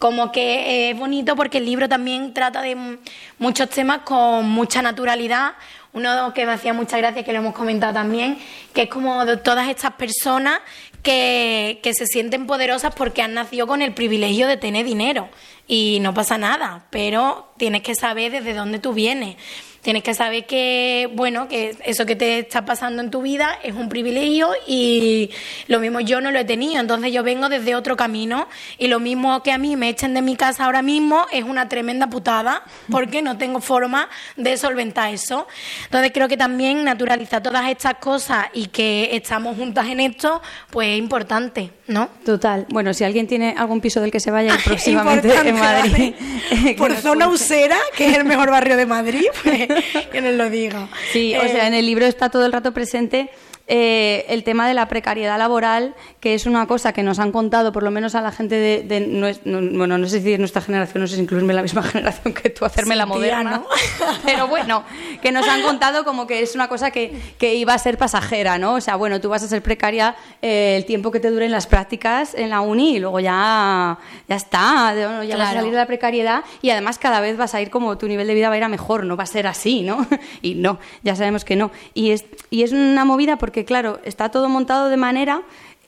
como 0.00 0.32
que 0.32 0.90
es 0.90 0.98
bonito 0.98 1.36
porque 1.36 1.58
el 1.58 1.66
libro 1.66 1.86
también 1.86 2.32
trata 2.32 2.62
de 2.62 2.98
muchos 3.38 3.68
temas 3.68 3.98
con 4.00 4.48
mucha 4.48 4.80
naturalidad. 4.80 5.52
Uno 5.92 6.32
que 6.32 6.46
me 6.46 6.52
hacía 6.52 6.72
mucha 6.72 6.96
gracia, 6.96 7.22
que 7.22 7.32
lo 7.32 7.40
hemos 7.40 7.54
comentado 7.54 7.92
también, 7.92 8.38
que 8.72 8.82
es 8.82 8.88
como 8.88 9.26
todas 9.38 9.68
estas 9.68 9.92
personas 9.92 10.60
que, 11.02 11.80
que 11.82 11.92
se 11.92 12.06
sienten 12.06 12.46
poderosas 12.46 12.94
porque 12.94 13.20
han 13.20 13.34
nacido 13.34 13.66
con 13.66 13.82
el 13.82 13.92
privilegio 13.92 14.46
de 14.46 14.56
tener 14.56 14.86
dinero. 14.86 15.28
Y 15.68 15.98
no 16.00 16.14
pasa 16.14 16.38
nada, 16.38 16.86
pero 16.88 17.52
tienes 17.58 17.82
que 17.82 17.94
saber 17.94 18.32
desde 18.32 18.54
dónde 18.54 18.78
tú 18.78 18.94
vienes. 18.94 19.36
Tienes 19.82 20.02
que 20.02 20.12
saber 20.12 20.44
que, 20.44 21.08
bueno, 21.14 21.48
que 21.48 21.74
eso 21.84 22.04
que 22.04 22.14
te 22.14 22.40
está 22.40 22.66
pasando 22.66 23.00
en 23.00 23.10
tu 23.10 23.22
vida 23.22 23.58
es 23.62 23.74
un 23.74 23.88
privilegio 23.88 24.50
y 24.66 25.30
lo 25.68 25.80
mismo 25.80 26.00
yo 26.00 26.20
no 26.20 26.30
lo 26.30 26.38
he 26.38 26.44
tenido. 26.44 26.80
Entonces 26.80 27.12
yo 27.12 27.22
vengo 27.22 27.48
desde 27.48 27.74
otro 27.74 27.96
camino 27.96 28.46
y 28.78 28.88
lo 28.88 29.00
mismo 29.00 29.42
que 29.42 29.52
a 29.52 29.58
mí 29.58 29.76
me 29.76 29.88
echen 29.88 30.12
de 30.12 30.20
mi 30.20 30.36
casa 30.36 30.66
ahora 30.66 30.82
mismo 30.82 31.26
es 31.32 31.44
una 31.44 31.68
tremenda 31.68 32.08
putada 32.08 32.62
porque 32.90 33.22
no 33.22 33.38
tengo 33.38 33.60
forma 33.60 34.10
de 34.36 34.58
solventar 34.58 35.14
eso. 35.14 35.48
Entonces 35.84 36.10
creo 36.12 36.28
que 36.28 36.36
también 36.36 36.84
naturalizar 36.84 37.42
todas 37.42 37.70
estas 37.70 37.94
cosas 37.94 38.46
y 38.52 38.66
que 38.66 39.10
estamos 39.16 39.56
juntas 39.56 39.88
en 39.88 40.00
esto, 40.00 40.42
pues 40.70 40.88
es 40.88 40.98
importante, 40.98 41.70
¿no? 41.86 42.10
Total. 42.24 42.66
Bueno, 42.68 42.92
si 42.92 43.04
alguien 43.04 43.26
tiene 43.26 43.54
algún 43.56 43.80
piso 43.80 44.02
del 44.02 44.10
que 44.10 44.20
se 44.20 44.30
vaya 44.30 44.58
próximamente 44.64 45.32
en 45.42 45.58
Madrid. 45.58 46.14
Por 46.76 46.94
zona 46.96 47.28
usera, 47.28 47.78
que 47.96 48.08
es 48.08 48.18
el 48.18 48.24
mejor 48.24 48.50
barrio 48.50 48.76
de 48.76 48.84
Madrid, 48.84 49.26
pues 49.42 49.69
que 50.12 50.20
nos 50.20 50.34
lo 50.34 50.50
diga. 50.50 50.88
Sí, 51.12 51.34
o 51.36 51.42
sea, 51.42 51.66
en 51.66 51.74
el 51.74 51.86
libro 51.86 52.06
está 52.06 52.28
todo 52.28 52.46
el 52.46 52.52
rato 52.52 52.72
presente 52.72 53.30
eh, 53.72 54.26
el 54.28 54.42
tema 54.42 54.66
de 54.66 54.74
la 54.74 54.88
precariedad 54.88 55.38
laboral, 55.38 55.94
que 56.18 56.34
es 56.34 56.44
una 56.46 56.66
cosa 56.66 56.92
que 56.92 57.04
nos 57.04 57.20
han 57.20 57.30
contado, 57.30 57.70
por 57.70 57.84
lo 57.84 57.92
menos 57.92 58.16
a 58.16 58.20
la 58.20 58.32
gente 58.32 58.56
de, 58.56 58.82
de 58.82 58.98
no, 59.06 59.28
no, 59.44 59.78
bueno, 59.78 59.96
no 59.96 60.08
sé 60.08 60.20
si 60.20 60.28
de 60.28 60.38
nuestra 60.38 60.60
generación, 60.60 61.02
no 61.02 61.06
sé 61.06 61.14
si 61.14 61.22
incluirme 61.22 61.54
la 61.54 61.62
misma 61.62 61.80
generación 61.84 62.34
que 62.34 62.50
tú, 62.50 62.64
hacerme 62.64 62.94
sí, 62.94 62.98
la 62.98 63.06
moderna, 63.06 63.58
¿no? 63.58 63.66
pero 64.24 64.48
bueno, 64.48 64.82
que 65.22 65.30
nos 65.30 65.46
han 65.46 65.62
contado 65.62 66.04
como 66.04 66.26
que 66.26 66.42
es 66.42 66.56
una 66.56 66.66
cosa 66.66 66.90
que, 66.90 67.16
que, 67.38 67.54
iba 67.54 67.72
a 67.72 67.78
ser 67.78 67.96
pasajera, 67.96 68.58
¿no? 68.58 68.74
O 68.74 68.80
sea, 68.80 68.96
bueno, 68.96 69.20
tú 69.20 69.28
vas 69.28 69.44
a 69.44 69.46
ser 69.46 69.62
precaria 69.62 70.16
eh, 70.42 70.74
el 70.76 70.84
tiempo 70.84 71.12
que 71.12 71.20
te 71.20 71.30
duren 71.30 71.52
las 71.52 71.68
prácticas 71.68 72.34
en 72.34 72.50
la 72.50 72.62
uni 72.62 72.96
y 72.96 72.98
luego 72.98 73.20
ya, 73.20 73.98
ya 74.28 74.34
está, 74.34 74.94
ya 74.96 74.96
claro. 74.96 75.38
vas 75.38 75.48
a 75.48 75.54
salir 75.54 75.70
de 75.70 75.78
la 75.78 75.86
precariedad 75.86 76.42
y 76.60 76.70
además 76.70 76.98
cada 76.98 77.20
vez 77.20 77.36
vas 77.36 77.54
a 77.54 77.60
ir 77.60 77.70
como 77.70 77.96
tu 77.98 78.08
nivel 78.08 78.26
de 78.26 78.34
vida 78.34 78.48
va 78.48 78.54
a 78.54 78.58
ir 78.58 78.64
a 78.64 78.68
mejor, 78.68 79.04
no 79.04 79.16
va 79.16 79.22
a 79.22 79.26
ser 79.26 79.46
así, 79.46 79.82
¿no? 79.82 80.04
y 80.42 80.56
no, 80.56 80.80
ya 81.04 81.14
sabemos 81.14 81.44
que 81.44 81.54
no. 81.54 81.70
Y 81.94 82.10
es, 82.10 82.24
y 82.50 82.64
es 82.64 82.72
una 82.72 83.04
movida 83.04 83.36
porque 83.36 83.59
claro, 83.64 84.00
está 84.04 84.30
todo 84.30 84.48
montado 84.48 84.88
de 84.88 84.96
manera 84.96 85.42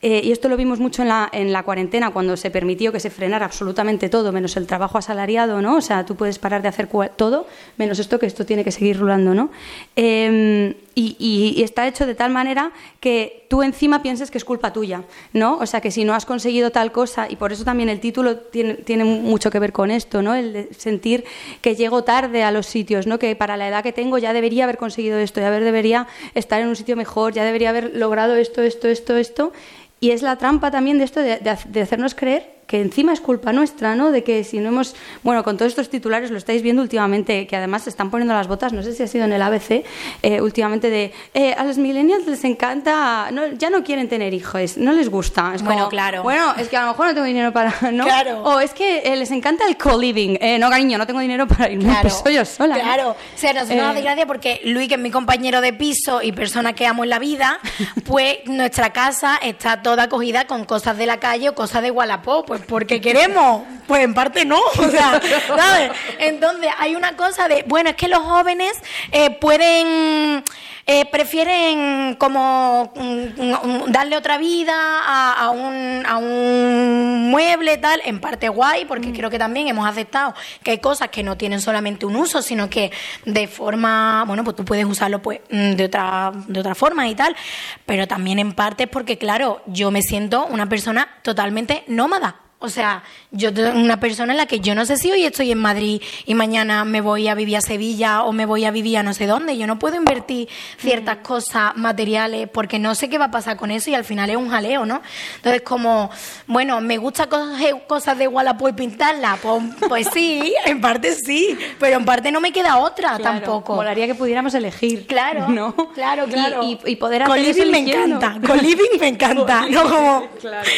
eh, 0.04 0.20
y 0.24 0.32
esto 0.32 0.48
lo 0.48 0.56
vimos 0.56 0.80
mucho 0.80 1.02
en 1.02 1.08
la, 1.08 1.28
en 1.32 1.52
la 1.52 1.62
cuarentena, 1.62 2.10
cuando 2.10 2.36
se 2.36 2.50
permitió 2.50 2.90
que 2.90 2.98
se 2.98 3.08
frenara 3.08 3.46
absolutamente 3.46 4.08
todo, 4.08 4.32
menos 4.32 4.56
el 4.56 4.66
trabajo 4.66 4.98
asalariado, 4.98 5.62
¿no? 5.62 5.76
O 5.76 5.80
sea, 5.80 6.04
tú 6.04 6.16
puedes 6.16 6.40
parar 6.40 6.60
de 6.60 6.66
hacer 6.66 6.88
todo, 7.16 7.46
menos 7.76 8.00
esto, 8.00 8.18
que 8.18 8.26
esto 8.26 8.44
tiene 8.44 8.64
que 8.64 8.72
seguir 8.72 8.98
rulando, 8.98 9.32
¿no? 9.32 9.50
Em, 9.94 10.74
y, 10.94 11.62
está 11.62 11.86
hecho 11.86 12.06
de 12.06 12.14
tal 12.14 12.30
manera 12.30 12.72
que 13.00 13.46
tú 13.48 13.62
encima 13.62 14.02
pienses 14.02 14.30
que 14.30 14.38
es 14.38 14.44
culpa 14.44 14.72
tuya, 14.72 15.04
¿no? 15.32 15.58
O 15.58 15.66
sea, 15.66 15.80
que 15.80 15.90
si 15.90 16.04
no 16.04 16.14
has 16.14 16.26
conseguido 16.26 16.70
tal 16.70 16.92
cosa, 16.92 17.26
y 17.28 17.36
por 17.36 17.52
eso 17.52 17.64
también 17.64 17.88
el 17.88 18.00
título 18.00 18.38
tiene, 18.38 19.04
mucho 19.04 19.50
que 19.50 19.58
ver 19.58 19.72
con 19.72 19.90
esto, 19.90 20.22
¿no? 20.22 20.34
El 20.34 20.52
de 20.52 20.74
sentir 20.74 21.24
que 21.60 21.76
llego 21.76 22.04
tarde 22.04 22.42
a 22.42 22.50
los 22.50 22.66
sitios, 22.66 23.06
¿no? 23.06 23.18
Que 23.18 23.36
para 23.36 23.56
la 23.56 23.68
edad 23.68 23.82
que 23.82 23.92
tengo 23.92 24.18
ya 24.18 24.32
debería 24.32 24.64
haber 24.64 24.76
conseguido 24.76 25.18
esto, 25.18 25.40
ya 25.40 25.50
debería 25.50 26.06
estar 26.34 26.60
en 26.60 26.68
un 26.68 26.76
sitio 26.76 26.96
mejor, 26.96 27.32
ya 27.32 27.44
debería 27.44 27.70
haber 27.70 27.96
logrado 27.96 28.36
esto, 28.36 28.62
esto, 28.62 28.88
esto, 28.88 29.16
esto. 29.16 29.52
Y 30.00 30.10
es 30.10 30.22
la 30.22 30.36
trampa 30.36 30.70
también 30.70 30.98
de 30.98 31.04
esto 31.04 31.20
de 31.20 31.80
hacernos 31.80 32.14
creer 32.14 32.61
que 32.72 32.80
encima 32.80 33.12
es 33.12 33.20
culpa 33.20 33.52
nuestra, 33.52 33.94
¿no? 33.96 34.10
De 34.12 34.24
que 34.24 34.44
si 34.44 34.58
no 34.58 34.70
hemos, 34.70 34.96
bueno, 35.22 35.44
con 35.44 35.58
todos 35.58 35.72
estos 35.72 35.90
titulares 35.90 36.30
lo 36.30 36.38
estáis 36.38 36.62
viendo 36.62 36.80
últimamente, 36.80 37.46
que 37.46 37.54
además 37.54 37.82
se 37.82 37.90
están 37.90 38.10
poniendo 38.10 38.32
las 38.32 38.48
botas, 38.48 38.72
no 38.72 38.82
sé 38.82 38.94
si 38.94 39.02
ha 39.02 39.06
sido 39.06 39.26
en 39.26 39.32
el 39.34 39.42
ABC, 39.42 39.84
eh, 40.22 40.40
últimamente 40.40 40.88
de, 40.88 41.12
eh, 41.34 41.52
a 41.52 41.64
los 41.64 41.76
millennials 41.76 42.26
les 42.26 42.42
encanta, 42.44 43.28
no, 43.30 43.46
ya 43.48 43.68
no 43.68 43.84
quieren 43.84 44.08
tener 44.08 44.32
hijos, 44.32 44.78
no 44.78 44.92
les 44.92 45.10
gusta. 45.10 45.52
Es 45.54 45.62
bueno, 45.62 45.90
claro. 45.90 46.22
Bueno, 46.22 46.54
es 46.56 46.68
que 46.68 46.78
a 46.78 46.86
lo 46.86 46.92
mejor 46.92 47.08
no 47.08 47.12
tengo 47.12 47.26
dinero 47.26 47.52
para, 47.52 47.74
¿no? 47.92 48.04
Claro. 48.04 48.42
O 48.42 48.58
es 48.58 48.72
que 48.72 49.00
eh, 49.00 49.16
les 49.16 49.30
encanta 49.32 49.66
el 49.68 49.76
co-living. 49.76 50.38
no, 50.58 50.70
cariño, 50.70 50.96
no 50.96 51.06
tengo 51.06 51.20
dinero 51.20 51.46
para 51.46 51.68
irme, 51.68 51.84
claro. 51.84 52.00
pues 52.00 52.22
soy 52.24 52.36
yo 52.36 52.44
sola. 52.46 52.76
Claro. 52.80 53.10
O 53.10 53.38
sea, 53.38 53.52
nos 53.52 53.68
da 53.68 53.92
gracia 53.92 54.24
porque 54.26 54.62
Luis, 54.64 54.88
que 54.88 54.94
es 54.94 55.00
mi 55.00 55.10
compañero 55.10 55.60
de 55.60 55.74
piso 55.74 56.22
y 56.22 56.32
persona 56.32 56.72
que 56.72 56.86
amo 56.86 57.04
en 57.04 57.10
la 57.10 57.18
vida, 57.18 57.60
pues 58.06 58.38
nuestra 58.46 58.94
casa 58.94 59.38
está 59.42 59.82
toda 59.82 60.04
acogida 60.04 60.46
con 60.46 60.64
cosas 60.64 60.96
de 60.96 61.04
la 61.04 61.20
calle 61.20 61.50
o 61.50 61.54
cosas 61.54 61.82
de 61.82 61.90
Wallapop, 61.90 62.46
pues 62.46 62.61
porque 62.66 63.00
queremos 63.00 63.62
pues 63.86 64.04
en 64.04 64.14
parte 64.14 64.44
no, 64.44 64.58
o 64.78 64.88
sea, 64.88 65.20
¿sabes? 65.46 65.92
Entonces 66.18 66.70
hay 66.78 66.94
una 66.94 67.16
cosa 67.16 67.48
de, 67.48 67.64
bueno, 67.66 67.90
es 67.90 67.96
que 67.96 68.08
los 68.08 68.20
jóvenes 68.20 68.72
eh, 69.10 69.30
pueden, 69.38 70.42
eh, 70.86 71.04
prefieren 71.10 72.16
como 72.18 72.92
mm, 72.94 73.90
darle 73.90 74.16
otra 74.16 74.38
vida 74.38 74.72
a, 75.04 75.50
un, 75.50 76.04
a 76.06 76.16
un 76.16 77.30
mueble 77.30 77.76
tal, 77.78 78.00
en 78.04 78.20
parte 78.20 78.48
guay, 78.48 78.84
porque 78.86 79.08
mm. 79.08 79.12
creo 79.12 79.30
que 79.30 79.38
también 79.38 79.68
hemos 79.68 79.86
aceptado 79.86 80.34
que 80.62 80.72
hay 80.72 80.78
cosas 80.78 81.08
que 81.10 81.22
no 81.22 81.36
tienen 81.36 81.60
solamente 81.60 82.06
un 82.06 82.16
uso, 82.16 82.40
sino 82.40 82.70
que 82.70 82.90
de 83.26 83.46
forma, 83.46 84.24
bueno, 84.26 84.44
pues 84.44 84.56
tú 84.56 84.64
puedes 84.64 84.86
usarlo 84.86 85.20
pues 85.20 85.40
mm, 85.50 85.72
de 85.72 85.84
otra, 85.84 86.32
de 86.34 86.60
otra 86.60 86.74
forma 86.74 87.08
y 87.08 87.14
tal, 87.14 87.36
pero 87.84 88.06
también 88.08 88.38
en 88.38 88.52
parte 88.52 88.84
es 88.84 88.88
porque, 88.88 89.18
claro, 89.18 89.62
yo 89.66 89.90
me 89.90 90.02
siento 90.02 90.46
una 90.46 90.68
persona 90.68 91.08
totalmente 91.22 91.84
nómada. 91.88 92.36
O 92.62 92.68
sea, 92.68 93.02
yo 93.32 93.50
una 93.74 93.98
persona 93.98 94.32
en 94.32 94.36
la 94.36 94.46
que 94.46 94.60
yo 94.60 94.76
no 94.76 94.86
sé 94.86 94.96
si 94.96 95.10
hoy 95.10 95.24
estoy 95.24 95.50
en 95.50 95.58
Madrid 95.58 96.00
y 96.26 96.34
mañana 96.34 96.84
me 96.84 97.00
voy 97.00 97.26
a 97.26 97.34
vivir 97.34 97.56
a 97.56 97.60
Sevilla 97.60 98.22
o 98.22 98.32
me 98.32 98.46
voy 98.46 98.64
a 98.64 98.70
vivir 98.70 98.98
a 98.98 99.02
no 99.02 99.14
sé 99.14 99.26
dónde. 99.26 99.58
Yo 99.58 99.66
no 99.66 99.80
puedo 99.80 99.96
invertir 99.96 100.48
ciertas 100.78 101.18
mm. 101.18 101.22
cosas 101.22 101.76
materiales 101.76 102.48
porque 102.48 102.78
no 102.78 102.94
sé 102.94 103.08
qué 103.08 103.18
va 103.18 103.26
a 103.26 103.30
pasar 103.32 103.56
con 103.56 103.72
eso 103.72 103.90
y 103.90 103.94
al 103.94 104.04
final 104.04 104.30
es 104.30 104.36
un 104.36 104.48
jaleo, 104.48 104.86
¿no? 104.86 105.02
Entonces, 105.36 105.62
como, 105.62 106.08
bueno, 106.46 106.80
me 106.80 106.98
gusta 106.98 107.26
coger 107.26 107.84
cosas 107.88 108.16
de 108.16 108.28
Wallapop 108.28 108.68
y 108.68 108.72
pintarlas. 108.74 109.40
Pues, 109.40 109.62
pues, 109.88 110.08
sí, 110.12 110.54
en 110.64 110.80
parte 110.80 111.16
sí, 111.16 111.58
pero 111.80 111.96
en 111.96 112.04
parte 112.04 112.30
no 112.30 112.40
me 112.40 112.52
queda 112.52 112.78
otra 112.78 113.18
tampoco. 113.18 113.74
Molaría 113.74 114.06
que 114.06 114.14
pudiéramos 114.14 114.54
elegir. 114.54 115.04
Claro, 115.08 115.48
¿no? 115.48 115.74
claro, 115.94 116.26
claro. 116.26 116.62
Y, 116.62 116.94
poder 116.94 117.24
hacer 117.24 117.34
Con 117.34 117.42
living 117.42 117.70
me 117.72 117.78
encanta, 117.78 118.38
con 118.46 118.58
living 118.58 119.00
me 119.00 119.08
encanta, 119.08 119.66
¿no? 119.70 119.82
Como, 119.82 120.28
claro. 120.40 120.68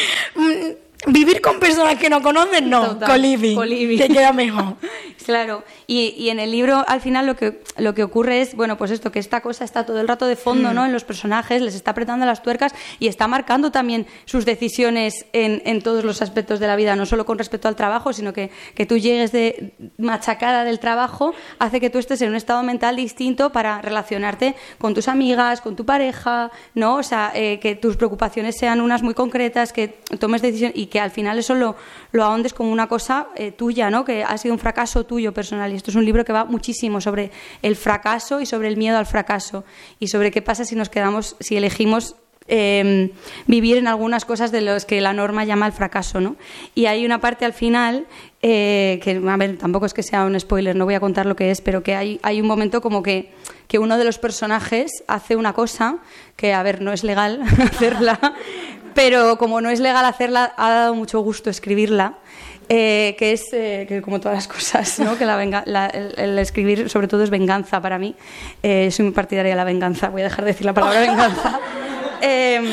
Vivir 1.07 1.41
con 1.41 1.59
personas 1.59 1.97
que 1.97 2.09
no 2.09 2.21
conocen, 2.21 2.69
no. 2.69 2.99
Coliving. 2.99 3.97
Te 3.97 4.09
queda 4.09 4.33
mejor. 4.33 4.75
claro. 5.25 5.63
Y, 5.87 6.15
y, 6.17 6.29
en 6.29 6.39
el 6.39 6.51
libro, 6.51 6.83
al 6.87 7.01
final, 7.01 7.25
lo 7.25 7.35
que, 7.35 7.61
lo 7.77 7.93
que 7.93 8.03
ocurre 8.03 8.41
es, 8.41 8.55
bueno, 8.55 8.77
pues 8.77 8.91
esto, 8.91 9.11
que 9.11 9.19
esta 9.19 9.41
cosa 9.41 9.63
está 9.63 9.85
todo 9.85 9.99
el 10.01 10.07
rato 10.07 10.25
de 10.25 10.35
fondo, 10.35 10.71
mm. 10.71 10.73
¿no? 10.73 10.85
En 10.85 10.93
los 10.93 11.03
personajes, 11.03 11.61
les 11.61 11.75
está 11.75 11.91
apretando 11.91 12.25
las 12.25 12.41
tuercas 12.41 12.73
y 12.99 13.07
está 13.07 13.27
marcando 13.27 13.71
también 13.71 14.07
sus 14.25 14.45
decisiones 14.45 15.25
en, 15.33 15.61
en, 15.65 15.81
todos 15.81 16.03
los 16.03 16.21
aspectos 16.21 16.59
de 16.59 16.67
la 16.67 16.75
vida, 16.75 16.95
no 16.95 17.05
solo 17.05 17.25
con 17.25 17.37
respecto 17.37 17.67
al 17.67 17.75
trabajo, 17.75 18.13
sino 18.13 18.33
que, 18.33 18.49
que 18.73 18.85
tú 18.85 18.97
llegues 18.97 19.31
de 19.31 19.73
machacada 19.97 20.63
del 20.63 20.79
trabajo, 20.79 21.33
hace 21.59 21.79
que 21.79 21.89
tú 21.89 21.99
estés 21.99 22.21
en 22.21 22.29
un 22.29 22.35
estado 22.35 22.63
mental 22.63 22.95
distinto 22.95 23.51
para 23.51 23.81
relacionarte 23.81 24.55
con 24.77 24.93
tus 24.93 25.07
amigas, 25.07 25.61
con 25.61 25.75
tu 25.75 25.85
pareja, 25.85 26.51
¿no? 26.73 26.95
O 26.95 27.03
sea, 27.03 27.31
eh, 27.35 27.59
que 27.59 27.75
tus 27.75 27.97
preocupaciones 27.97 28.57
sean 28.57 28.81
unas 28.81 29.03
muy 29.03 29.13
concretas, 29.13 29.73
que 29.73 29.99
tomes 30.19 30.41
decisiones 30.41 30.77
y 30.77 30.87
que 30.87 30.94
al 30.99 31.11
final 31.11 31.37
eso 31.39 31.55
lo, 31.55 31.75
lo 32.11 32.23
ahondes 32.23 32.53
como 32.53 32.71
una 32.71 32.87
cosa 32.87 33.27
eh, 33.35 33.51
tuya, 33.51 33.89
¿no? 33.89 34.05
Que 34.05 34.23
ha 34.23 34.37
sido 34.37 34.53
un 34.53 34.59
fracaso 34.59 35.05
tuyo 35.05 35.33
personal. 35.33 35.71
Y 35.71 35.75
esto 35.75 35.91
es 35.91 35.95
un 35.95 36.05
libro 36.05 36.25
que 36.25 36.33
va 36.33 36.45
muchísimo 36.45 37.01
sobre 37.01 37.31
el 37.61 37.75
fracaso 37.75 38.41
y 38.41 38.45
sobre 38.45 38.67
el 38.67 38.77
miedo 38.77 38.97
al 38.97 39.05
fracaso 39.05 39.63
y 39.99 40.07
sobre 40.07 40.31
qué 40.31 40.41
pasa 40.41 40.65
si 40.65 40.75
nos 40.75 40.89
quedamos, 40.89 41.35
si 41.39 41.57
elegimos 41.57 42.15
em, 42.47 43.09
vivir 43.47 43.77
en 43.77 43.87
algunas 43.87 44.23
cosas 44.23 44.51
de 44.51 44.61
los 44.61 44.85
que 44.85 45.01
la 45.01 45.13
norma 45.13 45.45
llama 45.45 45.65
el 45.65 45.73
fracaso, 45.73 46.21
¿no? 46.21 46.35
Y 46.75 46.85
hay 46.85 47.05
una 47.05 47.19
parte 47.19 47.45
al 47.45 47.53
final 47.53 48.05
eh, 48.41 48.99
que, 49.03 49.21
a 49.27 49.37
ver, 49.37 49.57
tampoco 49.57 49.87
es 49.87 49.93
que 49.93 50.03
sea 50.03 50.25
un 50.25 50.39
spoiler, 50.39 50.75
no 50.75 50.85
voy 50.85 50.93
a 50.93 50.99
contar 50.99 51.25
lo 51.25 51.35
que 51.35 51.49
es, 51.49 51.61
pero 51.61 51.81
que 51.81 51.95
hay, 51.95 52.19
hay 52.21 52.39
un 52.39 52.47
momento 52.47 52.81
como 52.81 53.01
que, 53.01 53.31
que 53.67 53.79
uno 53.79 53.97
de 53.97 54.03
los 54.03 54.19
personajes 54.19 55.03
hace 55.07 55.35
una 55.35 55.53
cosa 55.53 55.97
que, 56.35 56.53
a 56.53 56.61
ver, 56.61 56.81
no 56.81 56.93
es 56.93 57.03
legal 57.03 57.41
hacerla, 57.63 58.19
pero 58.95 59.37
como 59.37 59.61
no 59.61 59.69
es 59.69 59.79
legal 59.79 60.05
hacerla, 60.05 60.53
ha 60.57 60.69
dado 60.71 60.95
mucho 60.95 61.19
gusto 61.19 61.51
escribirla. 61.51 62.15
Eh, 62.67 63.15
que 63.19 63.33
es 63.33 63.53
eh, 63.53 63.85
que 63.87 64.01
como 64.01 64.19
todas 64.19 64.37
las 64.37 64.47
cosas, 64.47 64.97
¿no? 64.97 65.15
que 65.19 65.25
la 65.25 65.39
el, 66.17 66.39
escribir 66.39 66.89
sobre 66.89 67.07
todo 67.07 67.23
es 67.23 67.29
venganza 67.29 67.79
para 67.79 67.99
mí. 67.99 68.15
Eh, 68.63 68.89
soy 68.89 69.05
muy 69.05 69.13
partidaria 69.13 69.51
de 69.51 69.55
la 69.55 69.63
venganza, 69.63 70.09
voy 70.09 70.21
a 70.21 70.23
dejar 70.23 70.45
de 70.45 70.51
decir 70.51 70.65
la 70.65 70.73
palabra 70.73 70.99
venganza. 71.07 71.59
Em, 72.21 72.65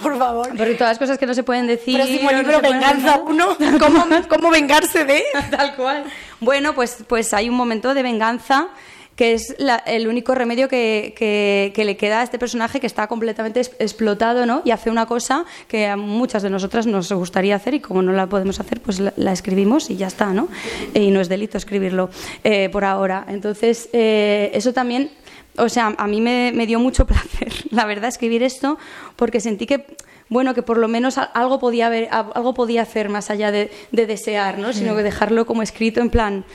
Por 0.00 0.16
favor. 0.16 0.48
Porque 0.56 0.74
todas 0.74 0.92
las 0.92 0.98
cosas 0.98 1.18
que 1.18 1.26
no 1.26 1.34
se 1.34 1.42
pueden 1.42 1.66
decir. 1.66 2.00
Pero 2.46 2.60
venganza 2.60 3.18
uno, 3.18 3.56
¿cómo, 3.80 4.04
¿cómo 4.28 4.50
vengarse 4.50 5.04
de? 5.04 5.24
Tal 5.50 5.74
cual. 5.74 6.04
Bueno, 6.38 6.72
pues, 6.74 6.98
pues 7.08 7.34
hay 7.34 7.48
un 7.48 7.56
momento 7.56 7.94
de 7.94 8.02
venganza 8.04 8.68
que 9.16 9.34
es 9.34 9.54
el 9.86 10.08
único 10.08 10.34
remedio 10.34 10.68
que, 10.68 11.72
le 11.76 11.96
queda 11.96 12.20
a 12.20 12.22
este 12.22 12.38
personaje 12.38 12.80
que 12.80 12.86
está 12.86 13.06
completamente 13.06 13.60
explotado 13.60 14.46
¿no? 14.46 14.62
y 14.64 14.70
hace 14.70 14.90
una 14.90 15.06
cosa 15.06 15.44
que 15.68 15.86
a 15.86 15.96
muchas 15.96 16.42
de 16.42 16.50
nosotras 16.50 16.86
nos 16.86 17.12
gustaría 17.12 17.56
hacer 17.56 17.74
y 17.74 17.80
como 17.80 18.02
no 18.02 18.12
la 18.12 18.26
podemos 18.26 18.60
hacer, 18.60 18.80
pues 18.80 19.00
la, 19.00 19.32
escribimos 19.32 19.90
y 19.90 19.96
ya 19.96 20.06
está, 20.06 20.32
¿no? 20.32 20.48
Y 20.94 21.10
no 21.10 21.20
es 21.20 21.28
delito 21.28 21.58
escribirlo 21.58 22.10
eh, 22.44 22.68
por 22.70 22.84
ahora. 22.84 23.24
Entonces, 23.28 23.88
eh, 23.92 24.50
eso 24.54 24.72
también, 24.72 25.10
o 25.56 25.68
sea, 25.68 25.94
a 25.96 26.06
mí 26.06 26.20
me, 26.20 26.66
dio 26.66 26.78
mucho 26.78 27.06
placer, 27.06 27.52
la 27.70 27.84
verdad, 27.84 28.08
escribir 28.08 28.42
esto 28.42 28.78
porque 29.16 29.40
sentí 29.40 29.66
que 29.66 29.84
bueno, 30.28 30.54
que 30.54 30.62
por 30.62 30.78
lo 30.78 30.88
menos 30.88 31.18
algo 31.18 31.58
podía 31.58 31.88
haber, 31.88 32.08
algo 32.10 32.54
podía 32.54 32.82
hacer 32.82 33.10
más 33.10 33.28
allá 33.28 33.52
de, 33.52 33.70
desear, 33.90 34.58
¿no? 34.58 34.72
Sino 34.72 34.96
que 34.96 35.02
dejarlo 35.02 35.44
como 35.44 35.62
escrito 35.62 36.00
en 36.00 36.08
plan, 36.08 36.46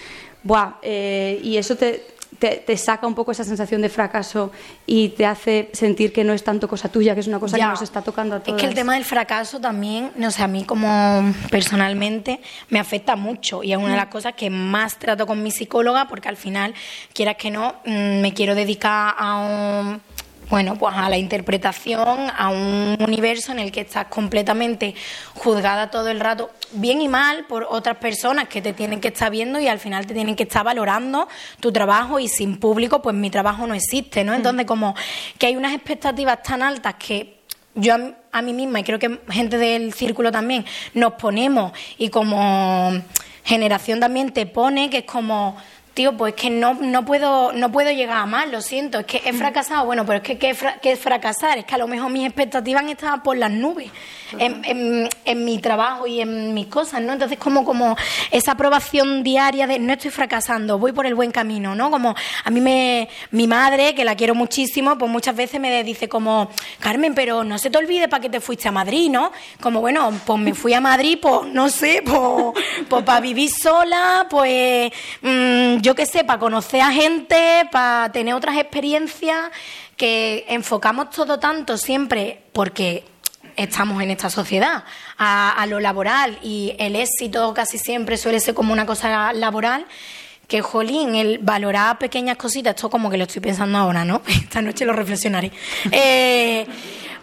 buah, 0.41 0.77
eh, 0.81 1.39
y 1.43 1.57
eso 1.57 1.75
te, 1.75 2.16
te, 2.39 2.77
saca 2.77 3.08
un 3.08 3.15
poco 3.15 3.32
esa 3.32 3.44
sensación 3.44 3.82
de 3.82 3.89
fracaso 3.89 4.51
y 4.86 5.10
te 5.10 5.25
hace 5.25 5.70
sentir 5.74 6.13
que 6.13 6.24
no 6.24 6.34
es 6.34 6.44
tanto 6.44 6.67
cosa 6.67 6.89
tuya, 6.89 7.13
que 7.13 7.22
es 7.22 7.27
una 7.27 7.39
cosa 7.39 7.58
que 7.58 7.63
nos 7.63 7.82
está 7.82 8.01
tocando 8.01 8.36
a 8.36 8.39
todos. 8.39 8.58
Es 8.58 8.62
que 8.62 8.67
el 8.67 8.75
tema 8.75 8.96
del 8.96 9.06
fracaso 9.06 9.60
también, 9.60 10.12
no 10.15 10.32
sé, 10.32 10.44
a 10.44 10.48
mí 10.48 10.63
como 10.63 11.34
personalmente 11.50 12.39
me 12.70 12.79
afecta 12.79 13.15
mucho 13.15 13.63
y 13.63 13.72
es 13.72 13.77
una 13.77 13.91
de 13.91 13.98
las 13.98 14.08
cosas 14.08 14.34
que 14.34 14.50
más 14.50 14.98
trato 14.98 15.25
con 15.25 15.41
mi 15.41 15.51
psicóloga 15.51 16.08
porque 16.08 16.29
al 16.29 16.38
final, 16.38 16.74
quieras 17.13 17.36
que 17.38 17.51
no, 17.51 17.75
mm, 17.86 18.22
me 18.22 18.34
quiero 18.34 18.56
dedicar 18.56 19.15
a 19.17 19.38
un 19.38 20.01
bueno, 20.50 20.75
pues 20.75 20.96
a 20.96 21.10
la 21.10 21.18
interpretación, 21.18 22.32
a 22.36 22.50
un 22.50 22.98
universo 23.00 23.51
en 23.51 23.60
el 23.60 23.72
que 23.72 23.82
estás 23.82 24.06
completamente 24.08 24.96
juzgada 25.34 25.92
todo 25.92 26.08
el 26.08 26.20
rato, 26.20 26.51
bien 26.72 27.01
y 27.01 27.08
mal, 27.08 27.46
por 27.46 27.68
otras 27.70 27.98
personas 27.98 28.48
que 28.48 28.62
te 28.62 28.74
tienen 28.74 29.01
que 29.01 29.10
estar 29.10 29.30
viendo 29.30 29.60
y 29.60 29.68
al 29.68 29.80
final 29.80 30.06
te 30.06 30.13
tienen 30.13 30.36
que 30.36 30.44
estar 30.44 30.63
valorando 30.63 31.27
tu 31.60 31.72
trabajo 31.72 32.20
y 32.20 32.27
sin 32.27 32.58
público, 32.58 33.01
pues 33.01 33.16
mi 33.16 33.30
trabajo 33.30 33.68
no 33.68 33.74
existe, 33.74 34.24
¿no? 34.24 34.32
Mm. 34.32 34.36
Entonces, 34.36 34.66
como 34.66 34.96
que 35.38 35.48
hay 35.48 35.56
unas 35.56 35.74
expectativas 35.74 36.42
tan 36.44 36.62
altas 36.62 36.96
que 36.96 37.38
yo 37.75 37.96
a, 38.32 38.42
mí 38.42 38.54
misma 38.54 38.80
y 38.80 38.84
creo 38.84 39.00
que 39.00 39.20
gente 39.30 39.58
del 39.58 39.94
círculo 39.94 40.32
también 40.32 40.66
nos 40.94 41.13
ponemos 41.13 41.74
y 41.98 42.10
como 42.10 42.92
generación 43.44 44.00
también 44.00 44.32
te 44.32 44.46
pone 44.46 44.89
que 44.89 45.00
es 45.00 45.06
como 45.06 45.58
tío, 45.98 46.16
pues 46.16 46.36
que 46.36 46.51
no, 46.51 46.75
no, 46.75 47.04
puedo, 47.06 47.51
no 47.54 47.72
puedo 47.72 47.89
llegar 47.89 48.20
a 48.20 48.27
más, 48.27 48.48
lo 48.50 48.62
siento, 48.62 49.00
es 49.00 49.08
que 49.08 49.20
he 49.25 49.34
fracasado, 49.34 49.84
bueno, 49.84 50.06
pero 50.06 50.18
es 50.18 50.24
que 50.24 50.38
¿qué, 50.38 50.51
es 50.51 51.00
fracasar? 51.00 51.58
Es 51.58 51.66
que 51.66 51.74
a 51.74 51.80
lo 51.80 51.88
mejor 51.88 52.12
mis 52.12 52.24
expectativas 52.24 52.84
han 52.84 52.89
estado 52.89 53.24
por 53.24 53.36
las 53.36 53.50
nubes 53.50 53.89
en, 54.38 55.10
en, 55.25 55.46
mi 55.46 55.58
trabajo 55.58 56.06
y 56.06 56.22
en 56.22 56.54
mis 56.54 56.68
cosas, 56.68 57.01
¿no? 57.01 57.13
Entonces 57.13 57.39
como, 57.39 57.66
como 57.66 57.98
esa 58.30 58.51
aprobación 58.51 59.24
diaria 59.24 59.66
de 59.66 59.80
no 59.80 59.94
estoy 59.94 60.12
fracasando, 60.12 60.77
voy 60.77 60.92
por 60.92 61.08
el 61.08 61.16
buen 61.16 61.32
camino, 61.32 61.74
¿no? 61.74 61.89
Como 61.89 62.13
a 62.44 62.50
mí 62.51 62.62
me, 62.62 63.10
mi 63.32 63.48
madre, 63.48 63.96
que 63.96 64.06
la 64.06 64.16
quiero 64.16 64.36
muchísimo, 64.36 65.00
pues 65.00 65.10
muchas 65.10 65.36
veces 65.36 65.60
me 65.60 65.84
dice 65.84 66.08
como, 66.08 66.51
Carmen, 66.80 67.16
pero 67.16 67.44
no 67.44 67.58
se 67.58 67.72
te 67.72 67.77
olvide 67.80 68.08
para 68.08 68.22
que 68.22 68.30
te 68.30 68.39
fuiste 68.39 68.68
a 68.68 68.72
Madrid, 68.72 69.10
¿no? 69.10 69.32
Como, 69.60 69.82
bueno, 69.82 70.13
pues 70.27 70.39
me 70.39 70.54
fui 70.54 70.75
a 70.75 70.80
Madrid, 70.80 71.18
pues 71.20 71.51
no 71.51 71.70
sé, 71.70 72.04
pues, 72.06 72.63
pues 72.88 73.04
para 73.04 73.20
vivir 73.20 73.50
sola, 73.50 74.27
pues... 74.30 74.92
Mm, 75.24 75.87
yo 75.88 75.96
qué 75.96 76.06
sé, 76.06 76.25
para 76.25 76.38
conocer 76.38 76.82
a 76.82 76.91
gente, 76.91 77.65
para 77.72 78.12
tener 78.12 78.34
otras 78.34 78.58
experiencias, 78.58 79.51
que 79.96 80.44
enfocamos 80.50 81.12
todo 81.12 81.39
tanto 81.39 81.77
siempre 81.77 82.41
porque 82.51 83.06
estamos 83.56 84.03
en 84.03 84.12
esta 84.12 84.29
sociedad, 84.29 84.84
a, 85.17 85.65
lo 85.70 85.79
laboral 85.79 86.39
y 86.44 86.75
el 86.77 86.98
éxito 86.98 87.53
casi 87.53 87.77
siempre 87.77 88.17
suele 88.17 88.41
ser 88.41 88.53
como 88.53 88.74
una 88.74 88.86
cosa 88.86 89.32
laboral, 89.32 89.86
que 90.50 90.62
jolín, 90.62 91.15
el 91.15 91.38
valorar 91.38 91.98
pequeñas 91.98 92.36
cositas, 92.36 92.75
esto 92.75 92.89
como 92.89 93.10
que 93.10 93.17
lo 93.17 93.24
estoy 93.24 93.41
pensando 93.41 93.77
ahora, 93.77 94.03
¿no? 94.03 94.22
Esta 94.27 94.62
noche 94.62 94.84
lo 94.84 94.91
reflexionaré. 94.91 95.53
Eh, 95.89 96.67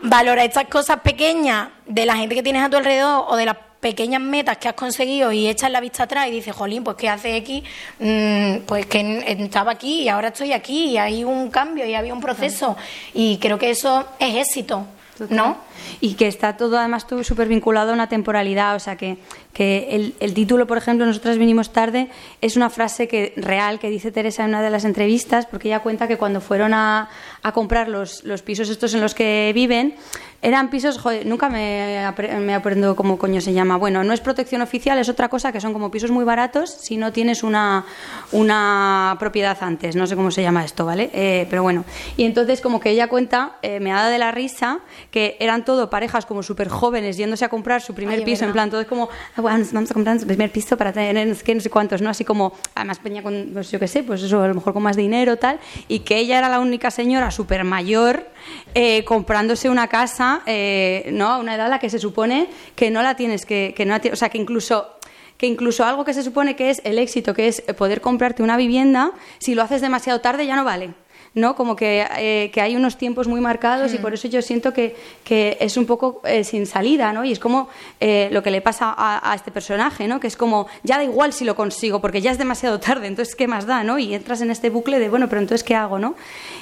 valorar 0.00 0.46
estas 0.46 0.68
cosas 0.68 1.00
pequeñas 1.00 1.68
de 1.84 2.06
la 2.06 2.16
gente 2.16 2.34
que 2.34 2.42
tienes 2.42 2.62
a 2.62 2.70
tu 2.70 2.78
alrededor 2.78 3.26
o 3.28 3.36
de 3.36 3.44
las 3.44 3.58
pequeñas 3.84 4.22
metas 4.22 4.56
que 4.56 4.66
has 4.66 4.74
conseguido 4.74 5.30
y 5.30 5.46
echas 5.46 5.70
la 5.70 5.78
vista 5.78 6.04
atrás 6.04 6.26
y 6.28 6.30
dices, 6.30 6.56
jolín, 6.56 6.82
pues 6.82 6.96
¿qué 6.96 7.10
hace 7.10 7.36
X? 7.36 7.62
Mm, 7.98 8.60
pues 8.64 8.86
que 8.86 9.22
estaba 9.44 9.72
aquí 9.72 10.04
y 10.04 10.08
ahora 10.08 10.28
estoy 10.28 10.54
aquí 10.54 10.86
y 10.86 10.96
hay 10.96 11.22
un 11.22 11.50
cambio 11.50 11.84
y 11.84 11.94
había 11.94 12.14
un 12.14 12.20
proceso. 12.22 12.78
Y 13.12 13.36
creo 13.36 13.58
que 13.58 13.68
eso 13.68 14.06
es 14.18 14.36
éxito, 14.36 14.86
¿no? 15.28 15.58
Y 16.00 16.14
que 16.14 16.28
está 16.28 16.56
todo 16.56 16.78
además 16.78 17.04
súper 17.24 17.46
vinculado 17.46 17.90
a 17.90 17.92
una 17.92 18.08
temporalidad, 18.08 18.74
o 18.74 18.80
sea 18.80 18.96
que 18.96 19.18
que 19.54 19.86
el, 19.90 20.14
el, 20.18 20.34
título, 20.34 20.66
por 20.66 20.76
ejemplo, 20.76 21.06
Nosotras 21.06 21.38
vinimos 21.38 21.72
tarde, 21.72 22.08
es 22.40 22.56
una 22.56 22.70
frase 22.70 23.06
que 23.06 23.32
real 23.36 23.78
que 23.78 23.88
dice 23.88 24.10
Teresa 24.10 24.42
en 24.42 24.50
una 24.50 24.62
de 24.62 24.68
las 24.68 24.84
entrevistas, 24.84 25.46
porque 25.46 25.68
ella 25.68 25.78
cuenta 25.78 26.08
que 26.08 26.18
cuando 26.18 26.40
fueron 26.40 26.74
a, 26.74 27.08
a 27.44 27.52
comprar 27.52 27.88
los, 27.88 28.24
los, 28.24 28.40
pisos 28.40 28.70
estos 28.70 28.94
en 28.94 29.02
los 29.02 29.14
que 29.14 29.52
viven, 29.54 29.94
eran 30.40 30.70
pisos, 30.70 30.98
joder, 30.98 31.26
nunca 31.26 31.50
me, 31.50 32.02
me 32.40 32.54
aprendo 32.54 32.96
cómo 32.96 33.18
coño 33.18 33.40
se 33.42 33.52
llama. 33.52 33.76
Bueno, 33.76 34.02
no 34.02 34.14
es 34.14 34.20
protección 34.20 34.62
oficial, 34.62 34.98
es 34.98 35.10
otra 35.10 35.28
cosa, 35.28 35.52
que 35.52 35.60
son 35.60 35.74
como 35.74 35.90
pisos 35.90 36.10
muy 36.10 36.24
baratos 36.24 36.70
si 36.70 36.96
no 36.96 37.12
tienes 37.12 37.42
una, 37.42 37.84
una 38.32 39.16
propiedad 39.18 39.58
antes, 39.60 39.94
no 39.94 40.06
sé 40.06 40.16
cómo 40.16 40.30
se 40.30 40.40
llama 40.40 40.64
esto, 40.64 40.86
¿vale? 40.86 41.10
Eh, 41.12 41.46
pero 41.50 41.62
bueno, 41.62 41.84
y 42.16 42.24
entonces 42.24 42.62
como 42.62 42.80
que 42.80 42.90
ella 42.90 43.08
cuenta, 43.08 43.56
eh, 43.60 43.78
me 43.78 43.90
da 43.90 44.08
de 44.08 44.18
la 44.18 44.32
risa, 44.32 44.80
que 45.10 45.36
eran 45.38 45.66
todo 45.66 45.90
parejas 45.90 46.24
como 46.24 46.42
súper 46.42 46.68
jóvenes 46.68 47.18
yéndose 47.18 47.44
a 47.44 47.50
comprar 47.50 47.82
su 47.82 47.94
primer 47.94 48.24
piso, 48.24 48.46
en 48.46 48.52
plan, 48.52 48.70
todo 48.70 48.80
es 48.80 48.86
como 48.86 49.10
vamos 49.36 49.90
a 49.90 49.94
comprar 49.94 50.16
el 50.16 50.26
primer 50.26 50.50
piso 50.50 50.78
para 50.78 50.92
tener 50.92 51.26
no 51.26 51.60
sé, 51.60 51.70
cuántos, 51.70 52.00
¿no? 52.00 52.08
Así 52.08 52.24
como, 52.24 52.54
además 52.74 53.00
Peña 53.00 53.22
con, 53.22 53.50
pues 53.52 53.70
yo 53.70 53.78
qué 53.78 53.88
sé, 53.88 54.02
pues 54.02 54.22
eso, 54.22 54.42
a 54.42 54.48
lo 54.48 54.54
mejor 54.54 54.72
con 54.72 54.82
más 54.82 54.96
dinero, 54.96 55.36
tal, 55.36 55.58
y 55.88 56.00
que 56.00 56.16
ella 56.16 56.38
era 56.38 56.48
la 56.48 56.60
única 56.60 56.90
señora 56.90 57.30
súper 57.34 57.64
mayor 57.64 58.26
eh, 58.74 59.04
comprándose 59.04 59.68
una 59.68 59.88
casa, 59.88 60.42
eh, 60.46 61.10
¿no? 61.12 61.28
A 61.28 61.38
una 61.38 61.54
edad 61.54 61.66
a 61.66 61.68
la 61.68 61.78
que 61.78 61.90
se 61.90 61.98
supone 61.98 62.48
que 62.74 62.90
no 62.90 63.02
la 63.02 63.16
tienes, 63.16 63.44
que, 63.44 63.74
que 63.76 63.84
no 63.84 63.96
o 63.96 64.16
sea, 64.16 64.28
que 64.28 64.38
incluso 64.38 64.90
que 65.36 65.46
incluso 65.46 65.84
algo 65.84 66.04
que 66.04 66.14
se 66.14 66.22
supone 66.22 66.54
que 66.54 66.70
es 66.70 66.80
el 66.84 66.98
éxito, 66.98 67.34
que 67.34 67.48
es 67.48 67.60
poder 67.76 68.00
comprarte 68.00 68.42
una 68.42 68.56
vivienda, 68.56 69.10
si 69.38 69.54
lo 69.54 69.62
haces 69.62 69.80
demasiado 69.80 70.20
tarde 70.20 70.46
ya 70.46 70.54
no 70.54 70.64
vale. 70.64 70.94
¿No? 71.34 71.56
Como 71.56 71.74
que, 71.74 72.06
eh, 72.16 72.50
que 72.52 72.60
hay 72.60 72.76
unos 72.76 72.96
tiempos 72.96 73.26
muy 73.26 73.40
marcados 73.40 73.92
y 73.92 73.98
mm. 73.98 74.02
por 74.02 74.14
eso 74.14 74.28
yo 74.28 74.40
siento 74.40 74.72
que, 74.72 74.96
que 75.24 75.56
es 75.60 75.76
un 75.76 75.84
poco 75.84 76.22
eh, 76.24 76.44
sin 76.44 76.66
salida, 76.66 77.12
¿no? 77.12 77.24
Y 77.24 77.32
es 77.32 77.40
como 77.40 77.68
eh, 78.00 78.28
lo 78.30 78.42
que 78.42 78.50
le 78.50 78.60
pasa 78.60 78.94
a, 78.96 79.34
este 79.34 79.50
personaje, 79.50 80.06
¿no? 80.06 80.20
Que 80.20 80.28
es 80.28 80.36
como, 80.36 80.68
ya 80.84 80.96
da 80.96 81.04
igual 81.04 81.32
si 81.32 81.44
lo 81.44 81.56
consigo, 81.56 82.00
porque 82.00 82.20
ya 82.20 82.30
es 82.30 82.38
demasiado 82.38 82.78
tarde, 82.78 83.08
entonces, 83.08 83.34
¿qué 83.34 83.48
más 83.48 83.66
da, 83.66 83.82
no? 83.82 83.98
Y 83.98 84.14
entras 84.14 84.40
en 84.40 84.50
este 84.50 84.70
bucle 84.70 84.98
de, 84.98 85.08
bueno, 85.08 85.28
pero 85.28 85.40
entonces, 85.40 85.64
¿qué 85.64 85.74
hago, 85.74 85.98
no? 85.98 86.14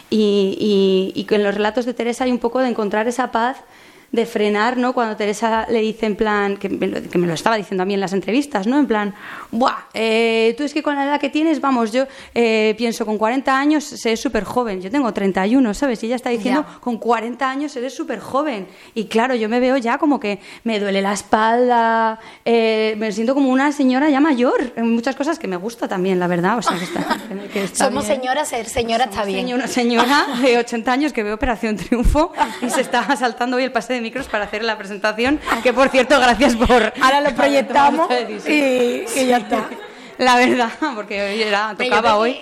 Y, 0.08 1.12
y, 1.14 1.20
y 1.20 1.34
en 1.34 1.42
los 1.42 1.54
relatos 1.54 1.84
de 1.84 1.94
Teresa 1.94 2.24
hay 2.24 2.32
un 2.32 2.38
poco 2.38 2.60
de 2.60 2.68
encontrar 2.68 3.08
esa 3.08 3.30
paz 3.30 3.58
de 4.12 4.26
frenar, 4.26 4.76
¿no? 4.76 4.92
Cuando 4.92 5.16
Teresa 5.16 5.66
le 5.70 5.80
dice 5.80 6.04
en 6.04 6.16
plan, 6.16 6.58
que 6.58 6.68
me, 6.68 6.86
lo, 6.86 7.02
que 7.02 7.16
me 7.16 7.26
lo 7.26 7.32
estaba 7.32 7.56
diciendo 7.56 7.82
a 7.82 7.86
mí 7.86 7.94
en 7.94 8.00
las 8.00 8.12
entrevistas, 8.12 8.66
¿no? 8.66 8.78
En 8.78 8.86
plan, 8.86 9.14
¡buah! 9.50 9.86
Eh, 9.94 10.54
tú 10.58 10.64
es 10.64 10.74
que 10.74 10.82
con 10.82 10.94
la 10.94 11.04
edad 11.04 11.18
que 11.18 11.30
tienes, 11.30 11.62
vamos, 11.62 11.92
yo 11.92 12.04
eh, 12.34 12.74
pienso, 12.76 13.06
con 13.06 13.16
40 13.16 13.58
años 13.58 13.84
sé 13.84 14.18
súper 14.18 14.44
joven, 14.44 14.82
yo 14.82 14.90
tengo 14.90 15.10
31, 15.12 15.72
¿sabes? 15.72 16.02
Y 16.02 16.06
ella 16.06 16.16
está 16.16 16.28
diciendo, 16.28 16.66
con 16.80 16.98
40 16.98 17.48
años 17.48 17.74
eres 17.74 17.94
súper 17.94 18.20
joven. 18.20 18.68
Y 18.94 19.06
claro, 19.06 19.34
yo 19.34 19.48
me 19.48 19.60
veo 19.60 19.78
ya 19.78 19.96
como 19.96 20.20
que 20.20 20.40
me 20.64 20.78
duele 20.78 21.00
la 21.00 21.14
espalda, 21.14 22.20
eh, 22.44 22.94
me 22.98 23.12
siento 23.12 23.32
como 23.32 23.48
una 23.48 23.72
señora 23.72 24.10
ya 24.10 24.20
mayor, 24.20 24.74
en 24.76 24.94
muchas 24.94 25.16
cosas 25.16 25.38
que 25.38 25.48
me 25.48 25.56
gusta 25.56 25.88
también, 25.88 26.20
la 26.20 26.26
verdad. 26.26 26.58
O 26.58 26.62
sea, 26.62 26.76
que 26.78 26.84
está, 26.84 27.84
Somos 27.86 28.04
señoras, 28.04 28.48
ser 28.48 28.68
señora 28.68 29.04
está 29.04 29.24
bien. 29.24 29.54
Una 29.54 29.68
señora 29.68 30.26
de 30.42 30.58
80 30.58 30.92
años 30.92 31.12
que 31.14 31.22
ve 31.22 31.32
Operación 31.32 31.76
Triunfo 31.76 32.32
y 32.60 32.68
se 32.68 32.82
está 32.82 33.16
saltando 33.16 33.56
hoy 33.56 33.64
el 33.64 33.72
pase 33.72 33.94
de 33.94 34.01
micros 34.02 34.26
para 34.26 34.44
hacer 34.44 34.62
la 34.62 34.76
presentación, 34.76 35.40
que 35.62 35.72
por 35.72 35.88
cierto, 35.88 36.18
gracias 36.18 36.56
por... 36.56 36.92
Ahora 37.00 37.20
lo 37.20 37.34
proyectamos 37.34 38.08
y, 38.48 39.04
ya 39.26 39.38
está. 39.38 39.68
La 40.18 40.36
verdad, 40.36 40.70
porque 40.94 41.42
era, 41.42 41.74
tocaba 41.76 42.16
hoy. 42.16 42.36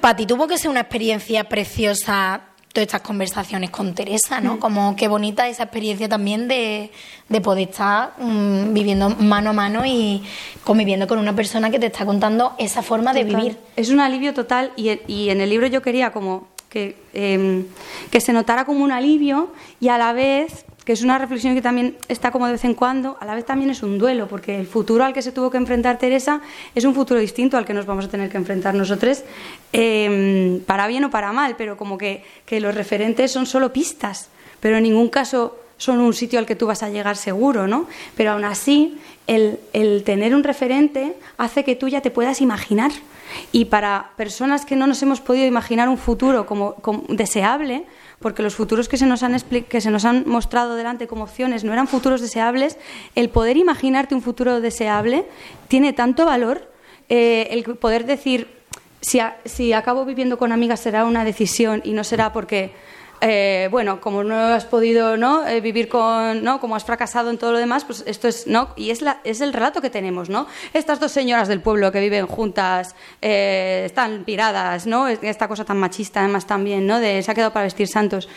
Pati, 0.00 0.26
tuvo 0.26 0.48
que 0.48 0.58
ser 0.58 0.70
una 0.70 0.80
experiencia 0.80 1.44
preciosa 1.44 2.40
todas 2.72 2.86
estas 2.86 3.02
conversaciones 3.02 3.70
con 3.70 3.94
Teresa, 3.94 4.40
¿no? 4.40 4.54
Mm. 4.54 4.58
Como 4.58 4.96
qué 4.96 5.06
bonita 5.06 5.46
esa 5.46 5.64
experiencia 5.64 6.08
también 6.08 6.48
de, 6.48 6.90
de 7.28 7.40
poder 7.40 7.68
estar 7.68 8.14
mm, 8.18 8.72
viviendo 8.72 9.10
mano 9.10 9.50
a 9.50 9.52
mano 9.52 9.84
y 9.84 10.22
conviviendo 10.64 11.06
con 11.06 11.18
una 11.18 11.36
persona 11.36 11.70
que 11.70 11.78
te 11.78 11.86
está 11.86 12.06
contando 12.06 12.54
esa 12.58 12.82
forma 12.82 13.12
de 13.12 13.24
vivir. 13.24 13.58
Es 13.76 13.90
un 13.90 14.00
alivio 14.00 14.32
total 14.32 14.72
y, 14.74 14.98
y 15.06 15.28
en 15.28 15.42
el 15.42 15.50
libro 15.50 15.66
yo 15.66 15.82
quería 15.82 16.12
como 16.12 16.48
que, 16.72 16.96
em, 17.12 17.66
que 18.10 18.20
se 18.20 18.32
notara 18.32 18.64
como 18.64 18.82
un 18.82 18.92
alivio 18.92 19.52
y 19.78 19.88
a 19.88 19.98
la 19.98 20.14
vez 20.14 20.64
que 20.84 20.92
es 20.92 21.02
una 21.02 21.18
reflexión 21.18 21.54
que 21.54 21.62
también 21.62 21.96
está 22.08 22.30
como 22.30 22.46
de 22.46 22.52
vez 22.52 22.64
en 22.64 22.74
cuando, 22.74 23.16
a 23.20 23.24
la 23.24 23.34
vez 23.34 23.44
también 23.44 23.70
es 23.70 23.82
un 23.82 23.98
duelo, 23.98 24.26
porque 24.26 24.58
el 24.58 24.66
futuro 24.66 25.04
al 25.04 25.12
que 25.12 25.22
se 25.22 25.32
tuvo 25.32 25.50
que 25.50 25.56
enfrentar 25.56 25.98
Teresa 25.98 26.40
es 26.74 26.84
un 26.84 26.94
futuro 26.94 27.20
distinto 27.20 27.56
al 27.56 27.64
que 27.64 27.74
nos 27.74 27.86
vamos 27.86 28.06
a 28.06 28.08
tener 28.08 28.28
que 28.30 28.36
enfrentar 28.36 28.74
nosotros, 28.74 29.22
em, 29.72 30.60
para 30.60 30.86
bien 30.86 31.04
o 31.04 31.10
para 31.10 31.32
mal, 31.32 31.54
pero 31.56 31.76
como 31.76 31.96
que, 31.98 32.24
que 32.44 32.60
los 32.60 32.74
referentes 32.74 33.30
son 33.30 33.46
solo 33.46 33.72
pistas, 33.72 34.28
pero 34.60 34.76
en 34.76 34.82
ningún 34.82 35.08
caso 35.08 35.56
son 35.76 36.00
un 36.00 36.14
sitio 36.14 36.38
al 36.38 36.46
que 36.46 36.54
tú 36.54 36.66
vas 36.66 36.82
a 36.82 36.90
llegar 36.90 37.16
seguro, 37.16 37.66
¿no? 37.66 37.88
Pero 38.16 38.32
aún 38.32 38.44
así, 38.44 38.98
el, 39.26 39.58
el 39.72 40.04
tener 40.04 40.34
un 40.34 40.44
referente 40.44 41.16
hace 41.38 41.64
que 41.64 41.74
tú 41.74 41.88
ya 41.88 42.00
te 42.00 42.10
puedas 42.10 42.40
imaginar. 42.40 42.92
Y 43.50 43.64
para 43.64 44.10
personas 44.16 44.64
que 44.64 44.76
no 44.76 44.86
nos 44.86 45.02
hemos 45.02 45.20
podido 45.20 45.46
imaginar 45.46 45.88
un 45.88 45.98
futuro 45.98 46.46
como 46.46 46.76
deseable, 47.08 47.84
porque 48.22 48.42
los 48.42 48.54
futuros 48.54 48.88
que 48.88 48.96
se 48.96 49.04
nos 49.04 49.22
han, 49.22 49.36
que 49.68 49.80
se 49.80 49.90
nos 49.90 50.06
han 50.06 50.24
mostrado 50.26 50.74
delante 50.76 51.06
como 51.06 51.24
opciones 51.24 51.64
no 51.64 51.72
eran 51.72 51.88
futuros 51.88 52.22
deseables, 52.22 52.78
el 53.14 53.28
poder 53.28 53.58
imaginarte 53.58 54.14
un 54.14 54.22
futuro 54.22 54.60
deseable 54.62 55.26
tiene 55.68 55.92
tanto 55.92 56.24
valor, 56.24 56.70
eh, 57.10 57.48
el 57.50 57.64
poder 57.76 58.06
decir, 58.06 58.48
si, 59.02 59.20
si 59.44 59.72
acabo 59.74 60.06
viviendo 60.06 60.38
con 60.38 60.52
amigas 60.52 60.80
será 60.80 61.04
una 61.04 61.24
decisión 61.24 61.82
y 61.84 61.92
no 61.92 62.04
será 62.04 62.32
porque 62.32 62.72
eh, 63.24 63.68
bueno, 63.70 64.00
como 64.00 64.24
no 64.24 64.34
has 64.34 64.64
podido 64.64 65.16
¿no? 65.16 65.46
Eh, 65.46 65.60
vivir 65.60 65.88
con, 65.88 66.42
¿no? 66.42 66.58
como 66.58 66.74
has 66.74 66.84
fracasado 66.84 67.30
en 67.30 67.38
todo 67.38 67.52
lo 67.52 67.58
demás, 67.58 67.84
pues 67.84 68.02
esto 68.04 68.26
es, 68.26 68.48
¿no? 68.48 68.70
Y 68.74 68.90
es, 68.90 69.00
la, 69.00 69.20
es 69.22 69.40
el 69.40 69.52
relato 69.52 69.80
que 69.80 69.90
tenemos, 69.90 70.28
¿no? 70.28 70.48
Estas 70.74 70.98
dos 70.98 71.12
señoras 71.12 71.46
del 71.46 71.60
pueblo 71.60 71.92
que 71.92 72.00
viven 72.00 72.26
juntas, 72.26 72.96
eh, 73.20 73.84
están 73.86 74.24
piradas, 74.24 74.88
¿no? 74.88 75.06
Esta 75.06 75.46
cosa 75.46 75.64
tan 75.64 75.78
machista 75.78 76.18
además 76.18 76.48
también, 76.48 76.84
¿no? 76.84 76.98
De 76.98 77.22
se 77.22 77.30
ha 77.30 77.34
quedado 77.34 77.52
para 77.52 77.62
vestir 77.62 77.86
santos. 77.86 78.28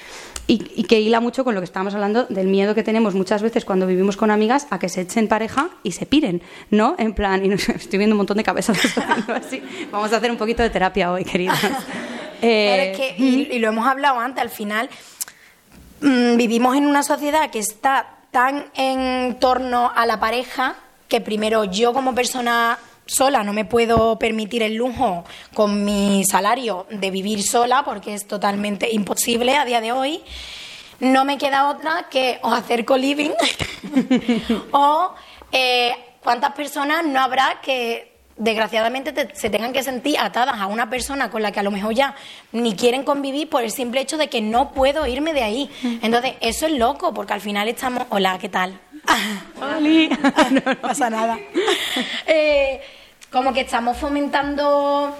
Y, 0.46 0.84
que 0.84 1.00
hila 1.00 1.20
mucho 1.20 1.44
con 1.44 1.56
lo 1.56 1.62
que 1.62 1.66
estábamos 1.66 1.96
hablando 1.96 2.26
del 2.26 2.46
miedo 2.46 2.76
que 2.76 2.84
tenemos 2.84 3.16
muchas 3.16 3.42
veces 3.42 3.66
cuando 3.66 3.88
vivimos 3.88 4.16
con 4.16 4.30
amigas 4.30 4.68
a 4.70 4.78
que 4.78 4.90
se 4.90 5.02
echen 5.02 5.28
pareja 5.28 5.72
y 5.82 5.94
se 5.94 6.06
piren, 6.06 6.44
¿no? 6.70 6.94
En 7.00 7.16
plan, 7.16 7.44
y 7.44 7.52
estoy 7.54 7.98
viendo 7.98 8.14
un 8.14 8.18
montón 8.18 8.38
de 8.38 8.44
cabezas 8.44 8.78
así. 9.30 9.64
Vamos 9.92 10.14
a 10.14 10.18
hacer 10.18 10.30
un 10.30 10.38
poquito 10.38 10.62
de 10.62 10.70
terapia 10.70 11.12
hoy, 11.12 11.26
queridas. 11.26 11.60
Eh, 12.42 13.16
y, 13.18 13.60
lo 13.60 13.70
hemos 13.70 13.88
hablado 13.88 14.20
antes, 14.20 14.42
al 14.42 14.50
final 14.50 14.90
mm, 16.02 16.38
vivimos 16.38 16.76
en 16.76 16.88
una 16.88 17.04
sociedad 17.04 17.50
que 17.50 17.60
está 17.60 18.18
tan 18.32 18.66
en 18.76 19.38
torno 19.40 19.92
a 19.96 20.06
la 20.06 20.20
pareja 20.20 20.76
que 21.08 21.22
primero 21.22 21.64
yo 21.66 21.94
como 21.94 22.14
persona 22.14 22.78
sola 23.06 23.44
no 23.44 23.54
me 23.54 23.66
puedo 23.66 24.18
permitir 24.18 24.64
el 24.64 24.76
lujo 24.76 25.24
con 25.54 25.86
mi 25.86 26.24
salario 26.30 26.88
de 26.90 27.12
vivir 27.12 27.44
sola 27.44 27.84
porque 27.84 28.14
es 28.14 28.28
totalmente 28.28 28.92
imposible 28.92 29.56
a 29.56 29.66
día 29.66 29.82
de 29.82 29.92
hoy. 29.92 30.24
No 31.00 31.26
me 31.26 31.38
queda 31.38 31.70
otra 31.70 32.08
que 32.10 32.40
o 32.42 32.52
hacer 32.52 32.86
co-living 32.86 33.32
o 34.72 35.14
eh, 35.52 35.94
cuántas 36.24 36.54
personas 36.54 37.06
no 37.06 37.20
habrá 37.20 37.60
que 37.62 38.15
desgraciadamente 38.38 39.12
te- 39.14 39.34
se 39.36 39.50
tengan 39.50 39.72
que 39.74 39.82
sentir 39.84 40.18
atadas 40.20 40.56
a 40.60 40.68
una 40.68 40.90
persona 40.90 41.30
con 41.30 41.42
la 41.42 41.52
que 41.52 41.60
a 41.60 41.64
lo 41.64 41.72
mejor 41.72 41.94
ya 41.94 42.16
ni 42.52 42.76
quieren 42.76 43.04
convivir 43.04 43.50
por 43.50 43.64
el 43.64 43.72
simple 43.72 44.02
hecho 44.02 44.18
de 44.18 44.28
que 44.30 44.42
no 44.42 44.72
puedo 44.72 45.08
irme 45.08 45.34
de 45.34 45.44
ahí. 45.44 45.70
Entonces, 46.02 46.34
eso 46.42 46.66
es 46.66 46.74
loco, 46.74 47.14
porque 47.14 47.34
al 47.34 47.42
final 47.42 47.68
estamos... 47.68 48.04
Hola, 48.10 48.38
¿qué 48.40 48.50
tal? 48.50 48.80
no, 50.66 50.76
pasa 50.82 51.10
nada. 51.10 51.38
Eh, 52.28 52.82
como 53.32 53.54
que 53.54 53.62
estamos 53.62 53.98
fomentando 53.98 55.16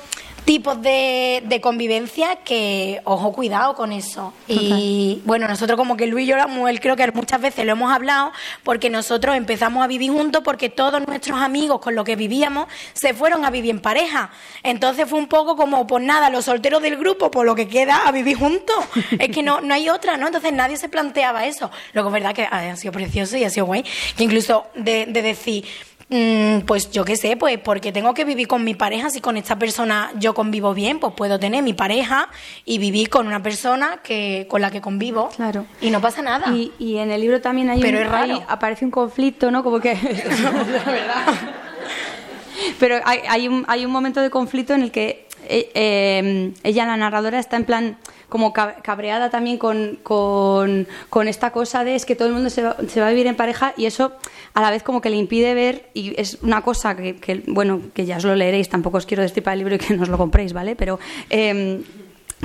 tipos 0.46 0.80
de, 0.82 1.44
de 1.46 1.60
convivencia 1.60 2.38
que, 2.38 3.02
ojo, 3.04 3.34
cuidado 3.34 3.74
con 3.74 3.92
eso. 3.92 4.32
Y 4.48 5.22
bueno, 5.26 5.48
nosotros 5.48 5.76
como 5.76 5.98
que 5.98 6.06
Luis 6.06 6.26
y 6.26 6.30
yo, 6.30 6.38
la 6.38 6.48
mujer, 6.48 6.80
creo 6.80 6.96
que 6.96 7.12
muchas 7.12 7.42
veces 7.42 7.66
lo 7.66 7.72
hemos 7.72 7.92
hablado 7.92 8.32
porque 8.64 8.90
nosotros 8.92 9.36
empezamos 9.36 9.84
a 9.84 9.88
vivir 9.88 10.12
juntos 10.12 10.44
porque 10.46 10.70
todos 10.70 11.06
nuestros 11.08 11.42
amigos 11.42 11.80
con 11.82 11.96
los 11.96 12.06
que 12.06 12.16
vivíamos 12.16 12.68
se 12.94 13.14
fueron 13.16 13.44
a 13.44 13.50
vivir 13.50 13.72
en 13.72 13.82
pareja. 13.82 14.30
Entonces 14.62 15.10
fue 15.10 15.18
un 15.18 15.28
poco 15.28 15.56
como, 15.56 15.88
pues 15.88 16.04
nada, 16.04 16.30
los 16.30 16.46
solteros 16.46 16.82
del 16.82 16.96
grupo, 16.96 17.32
por 17.32 17.46
lo 17.46 17.56
que 17.56 17.68
queda, 17.68 18.08
a 18.08 18.12
vivir 18.12 18.38
juntos. 18.38 18.76
Es 19.20 19.30
que 19.30 19.42
no, 19.42 19.62
no 19.62 19.74
hay 19.74 19.90
otra, 19.90 20.18
¿no? 20.18 20.28
Entonces 20.28 20.54
nadie 20.54 20.78
se 20.78 20.90
planteaba 20.90 21.46
eso. 21.46 21.72
Luego 21.94 22.10
es 22.10 22.14
verdad 22.14 22.36
que 22.36 22.44
ha 22.44 22.76
sido 22.76 22.92
precioso 22.92 23.38
y 23.38 23.44
ha 23.44 23.50
sido 23.50 23.66
guay. 23.66 23.84
Que 24.16 24.24
incluso 24.24 24.68
de, 24.76 25.08
de 25.08 25.22
decir... 25.22 25.66
Mm, 26.08 26.60
pues 26.68 26.92
yo 26.92 27.04
qué 27.04 27.16
sé, 27.16 27.36
pues 27.36 27.58
porque 27.58 27.92
tengo 27.92 28.14
que 28.14 28.26
vivir 28.26 28.48
con 28.48 28.64
mi 28.64 28.76
pareja, 28.76 29.10
si 29.10 29.22
con 29.22 29.38
esta 29.38 29.58
persona 29.58 30.12
yo 30.20 30.36
convivo 30.36 30.76
bien, 30.76 31.00
pues 31.00 31.14
puedo 31.16 31.40
tener 31.40 31.64
mi 31.64 31.74
pareja 31.74 32.30
y 32.64 32.78
vivir 32.78 33.10
con 33.10 33.26
una 33.26 33.42
persona 33.42 33.98
que 34.04 34.46
con 34.48 34.62
la 34.62 34.70
que 34.70 34.82
convivo 34.82 35.30
Claro. 35.36 35.66
y 35.82 35.90
no 35.90 36.02
pasa 36.02 36.22
nada. 36.22 36.54
Y, 36.54 36.72
y 36.78 36.98
en 36.98 37.10
el 37.10 37.22
libro 37.22 37.42
también 37.42 37.72
hay 37.72 37.82
Pero 37.82 37.98
un, 37.98 38.04
es 38.06 38.12
raro. 38.12 38.34
hay- 38.36 38.44
aparece 38.48 38.86
un 38.86 38.92
conflicto, 38.92 39.50
¿no? 39.50 39.64
Como 39.64 39.80
que... 39.80 39.96
la 39.96 40.00
verdad. 40.92 41.26
Pero 42.80 43.00
hay, 43.04 43.20
hay, 43.28 43.48
un, 43.48 43.66
hay 43.68 43.84
un 43.86 43.92
momento 43.92 44.22
de 44.22 44.30
conflicto 44.30 44.74
en 44.76 44.84
el 44.84 44.92
que 44.92 45.28
eh, 45.48 45.72
eh, 45.74 46.54
ella, 46.64 46.86
la 46.86 46.98
narradora, 46.98 47.40
está 47.40 47.58
en 47.58 47.66
plan 47.66 47.98
como 48.36 48.52
ca- 48.52 48.76
cabreada 48.82 49.30
también 49.30 49.58
con, 49.58 49.98
con, 50.04 50.86
esta 51.30 51.52
cosa 51.52 51.86
de 51.86 51.96
es 51.96 52.06
que 52.06 52.18
todo 52.18 52.28
el 52.28 52.34
mundo 52.34 52.50
se 52.50 52.64
va, 52.64 52.76
se 52.86 53.00
va 53.00 53.08
a 53.08 53.10
vivir 53.12 53.28
en 53.28 53.38
pareja 53.38 53.74
y 53.78 53.86
eso 53.86 54.12
a 54.54 54.62
la 54.62 54.72
vez 54.72 54.84
como 54.84 55.00
que 55.00 55.10
le 55.10 55.16
impide 55.16 55.54
ver 55.54 55.90
y 55.94 56.14
es 56.20 56.40
una 56.42 56.62
cosa 56.62 56.98
que, 56.98 57.44
bueno, 57.48 57.80
que 57.94 58.06
ya 58.06 58.18
os 58.18 58.26
lo 58.26 58.36
leeréis, 58.36 58.68
tampoco 58.68 58.98
os 58.98 59.06
quiero 59.06 59.24
destripar 59.24 59.54
el 59.54 59.60
libro 59.60 59.76
y 59.76 59.78
que 59.78 59.94
no 59.96 60.04
os 60.04 60.10
lo 60.10 60.18
compréis, 60.18 60.52
¿vale? 60.52 60.76
Pero... 60.76 61.00
eh, 61.30 61.82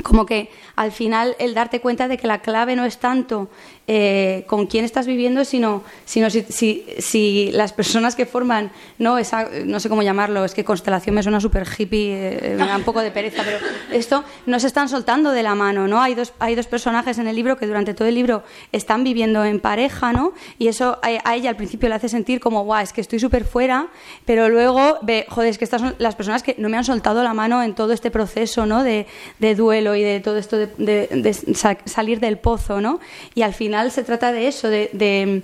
como 0.05 0.25
que 0.25 0.49
al 0.81 0.93
final 0.93 1.37
el 1.39 1.53
darte 1.53 1.83
cuenta 1.83 2.09
de 2.09 2.17
que 2.17 2.27
la 2.27 2.41
clave 2.41 2.75
no 2.75 2.87
es 2.87 2.97
tanto 2.97 3.51
eh, 3.87 4.45
con 4.47 4.67
quién 4.67 4.87
estás 4.87 5.07
viviendo, 5.07 5.45
sino, 5.45 5.83
sino 6.07 6.31
si, 6.31 6.41
si, 6.45 6.87
si 6.99 7.51
las 7.53 7.75
personas 7.75 8.17
que 8.17 8.25
forman, 8.25 8.71
no 8.97 9.19
esa, 9.19 9.51
no 9.67 9.79
sé 9.79 9.91
cómo 9.91 10.03
llamarlo, 10.03 10.43
es 10.43 10.55
que 10.55 10.65
constelación 10.65 11.15
me 11.15 11.23
suena 11.23 11.39
súper 11.39 11.67
hippie, 11.67 12.15
eh, 12.15 12.57
me 12.57 12.67
da 12.67 12.77
un 12.77 12.85
poco 12.85 13.01
de 13.03 13.11
pereza, 13.11 13.43
pero 13.45 13.59
esto 13.93 14.25
no 14.47 14.59
se 14.59 14.69
están 14.69 14.89
soltando 14.89 15.33
de 15.33 15.43
la 15.43 15.55
mano, 15.55 15.87
¿no? 15.87 16.01
Hay 16.01 16.15
dos, 16.15 16.33
hay 16.39 16.55
dos 16.55 16.67
personajes 16.67 17.19
en 17.19 17.29
el 17.29 17.37
libro 17.37 17.59
que 17.59 17.67
durante 17.67 17.93
todo 17.93 18.09
el 18.09 18.15
libro 18.15 18.43
están 18.73 19.05
viviendo 19.05 19.45
en 19.45 19.61
pareja, 19.61 20.15
¿no? 20.15 20.33
Y 20.59 20.69
eso 20.69 20.99
a, 21.03 21.09
a 21.29 21.37
ella 21.37 21.51
al 21.51 21.57
principio 21.57 21.91
le 21.91 21.97
hace 21.97 22.09
sentir 22.09 22.41
como, 22.41 22.65
guau, 22.65 22.83
es 22.83 22.95
que 22.95 23.03
estoy 23.03 23.21
súper 23.21 23.45
fuera, 23.45 23.89
pero 24.25 24.49
luego 24.49 24.99
ve, 25.03 25.27
joder, 25.29 25.51
es 25.51 25.59
que 25.59 25.65
estas 25.65 25.83
son 25.83 25.95
las 25.99 26.15
personas 26.15 26.43
que 26.43 26.55
no 26.57 26.71
me 26.71 26.79
han 26.79 26.85
soltado 26.85 27.23
la 27.23 27.35
mano 27.35 27.63
en 27.63 27.75
todo 27.75 27.93
este 27.93 28.11
proceso, 28.11 28.65
¿no? 28.65 28.83
De, 28.83 29.07
de 29.41 29.55
duelo 29.55 29.95
y 29.95 30.03
de 30.03 30.21
todo 30.21 30.39
esto 30.39 30.57
de, 30.57 30.70
de- 30.79 31.07
de 31.09 31.33
sa- 31.55 31.79
salir 31.85 32.21
del 32.21 32.39
pozo, 32.39 32.81
¿no? 32.81 33.01
Y 33.35 33.43
al 33.43 33.55
final 33.55 33.91
se 33.91 34.03
trata 34.05 34.33
de 34.33 34.49
eso, 34.49 34.69
de, 34.69 34.91
de- 34.93 35.43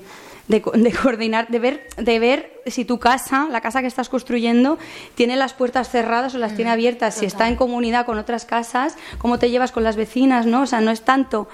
de 0.49 0.63
co- 0.63 0.71
de 0.73 0.93
coordinar, 0.93 1.49
de 1.49 1.59
ver, 1.59 1.89
de 1.97 2.19
ver 2.21 2.53
si 2.67 2.85
tu 2.85 2.99
casa, 2.99 3.49
la 3.51 3.61
casa 3.61 3.81
que 3.81 3.87
estás 3.89 4.09
construyendo, 4.09 4.79
tiene 5.17 5.35
las 5.37 5.55
puertas 5.55 5.89
cerradas 5.91 6.35
o 6.35 6.39
las 6.39 6.55
tiene 6.55 6.71
abiertas, 6.71 7.15
si 7.17 7.27
está 7.27 7.49
en 7.49 7.57
comunidad 7.57 8.07
con 8.07 8.17
otras 8.19 8.45
casas, 8.45 8.97
cómo 9.19 9.39
te 9.41 9.51
llevas 9.51 9.73
con 9.73 9.83
las 9.85 9.97
vecinas, 9.97 10.47
¿no? 10.47 10.63
O 10.63 10.67
sea, 10.67 10.81
no 10.81 10.91
es 10.93 11.03
tanto 11.03 11.49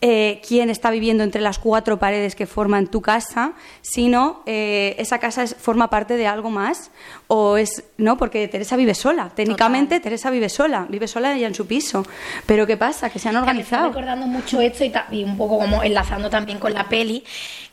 eh, 0.00 0.40
quién 0.46 0.70
está 0.70 0.90
viviendo 0.90 1.24
entre 1.24 1.40
las 1.40 1.58
cuatro 1.58 1.98
paredes 1.98 2.36
que 2.36 2.46
forman 2.46 2.86
tu 2.86 3.02
casa, 3.02 3.54
sino 3.82 4.42
eh, 4.46 4.94
esa 4.98 5.18
casa 5.18 5.42
es- 5.42 5.56
forma 5.56 5.90
parte 5.90 6.16
de 6.16 6.26
algo 6.28 6.50
más 6.50 6.90
o 7.26 7.56
es 7.56 7.82
no 7.96 8.16
porque 8.16 8.46
Teresa 8.48 8.76
vive 8.76 8.94
sola. 8.94 9.30
Técnicamente 9.34 9.98
Teresa 9.98 10.30
vive 10.30 10.48
sola, 10.48 10.86
vive 10.88 11.08
sola 11.08 11.34
ella 11.34 11.48
en 11.48 11.54
su 11.54 11.66
piso. 11.66 12.04
Pero 12.46 12.66
qué 12.66 12.76
pasa 12.76 13.10
que 13.10 13.18
se 13.18 13.28
han 13.28 13.34
Que 13.34 13.40
me 13.40 13.40
está 13.40 13.50
organizado. 13.50 13.88
recordando 13.88 14.26
mucho 14.28 14.60
esto 14.60 14.84
y, 14.84 14.92
y 15.10 15.24
un 15.24 15.36
poco 15.36 15.58
como 15.58 15.82
enlazando 15.82 16.30
también 16.30 16.58
con 16.58 16.72
la 16.72 16.88
peli, 16.88 17.24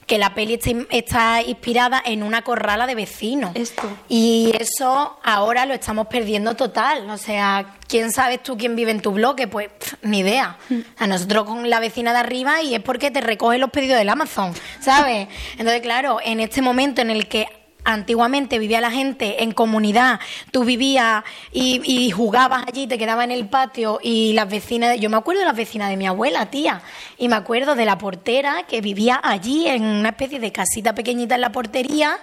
que 0.06 0.18
la 0.18 0.34
peli 0.36 0.56
está, 0.56 0.72
está 0.92 1.42
inspirada 1.42 2.02
en 2.06 2.24
una 2.24 2.44
corrala 2.44 2.86
de 2.88 2.96
vecinos. 2.96 3.52
Esto. 3.56 3.90
Y 4.08 4.54
eso 4.60 5.18
ahora 5.24 5.66
lo 5.66 5.74
estamos 5.74 6.08
perdiendo 6.08 6.56
total. 6.56 7.10
O 7.10 7.18
sea, 7.18 7.76
¿quién 7.88 8.12
sabes 8.12 8.44
tú 8.44 8.58
quién 8.58 8.76
vive 8.76 8.92
en 8.92 9.02
tu 9.02 9.12
bloque? 9.12 9.48
Pues 9.48 9.70
ni 10.02 10.20
idea. 10.20 10.58
A 10.98 11.08
nosotros 11.08 11.46
con 11.46 11.70
la 11.70 11.80
vecina 11.80 12.14
de 12.14 12.20
arriba 12.20 12.62
y 12.62 12.76
es 12.76 12.82
porque 12.82 13.12
te 13.12 13.22
recoge 13.22 13.58
los 13.58 13.72
pedidos 13.72 13.98
del 13.98 14.10
Amazon, 14.10 14.54
¿sabes? 14.80 15.28
Entonces, 15.54 15.82
claro, 15.82 16.20
en 16.24 16.40
este 16.40 16.62
momento 16.62 17.02
en 17.02 17.10
el 17.10 17.28
que 17.28 17.48
antiguamente 17.86 18.60
vivía 18.60 18.82
la 18.82 18.92
gente 18.92 19.44
en 19.44 19.52
comunidad, 19.52 20.20
tú 20.52 20.66
vivías 20.66 21.24
y, 21.52 21.82
y 21.84 22.12
jugabas 22.12 22.66
allí, 22.68 22.88
te 22.88 22.98
quedabas 22.98 23.26
en 23.26 23.32
el 23.32 23.48
patio 23.48 24.00
y 24.02 24.34
las 24.34 24.50
vecinas, 24.50 25.00
yo 25.00 25.10
me 25.10 25.18
acuerdo 25.18 25.42
de 25.42 25.46
las 25.46 25.56
vecinas 25.56 25.90
de 25.90 25.98
mi 25.98 26.08
abuela, 26.08 26.48
tía, 26.48 26.82
y 27.18 27.28
me 27.28 27.36
acuerdo 27.36 27.76
de 27.76 27.86
la 27.86 27.98
portera 27.98 28.64
que 28.68 28.82
vivía 28.82 29.20
allí 29.24 29.68
en 29.68 29.84
una 29.84 30.10
especie 30.10 30.40
de 30.40 30.52
casita 30.52 30.94
pequeñita 30.96 31.36
en 31.36 31.42
la 31.42 31.52
portería, 31.52 32.18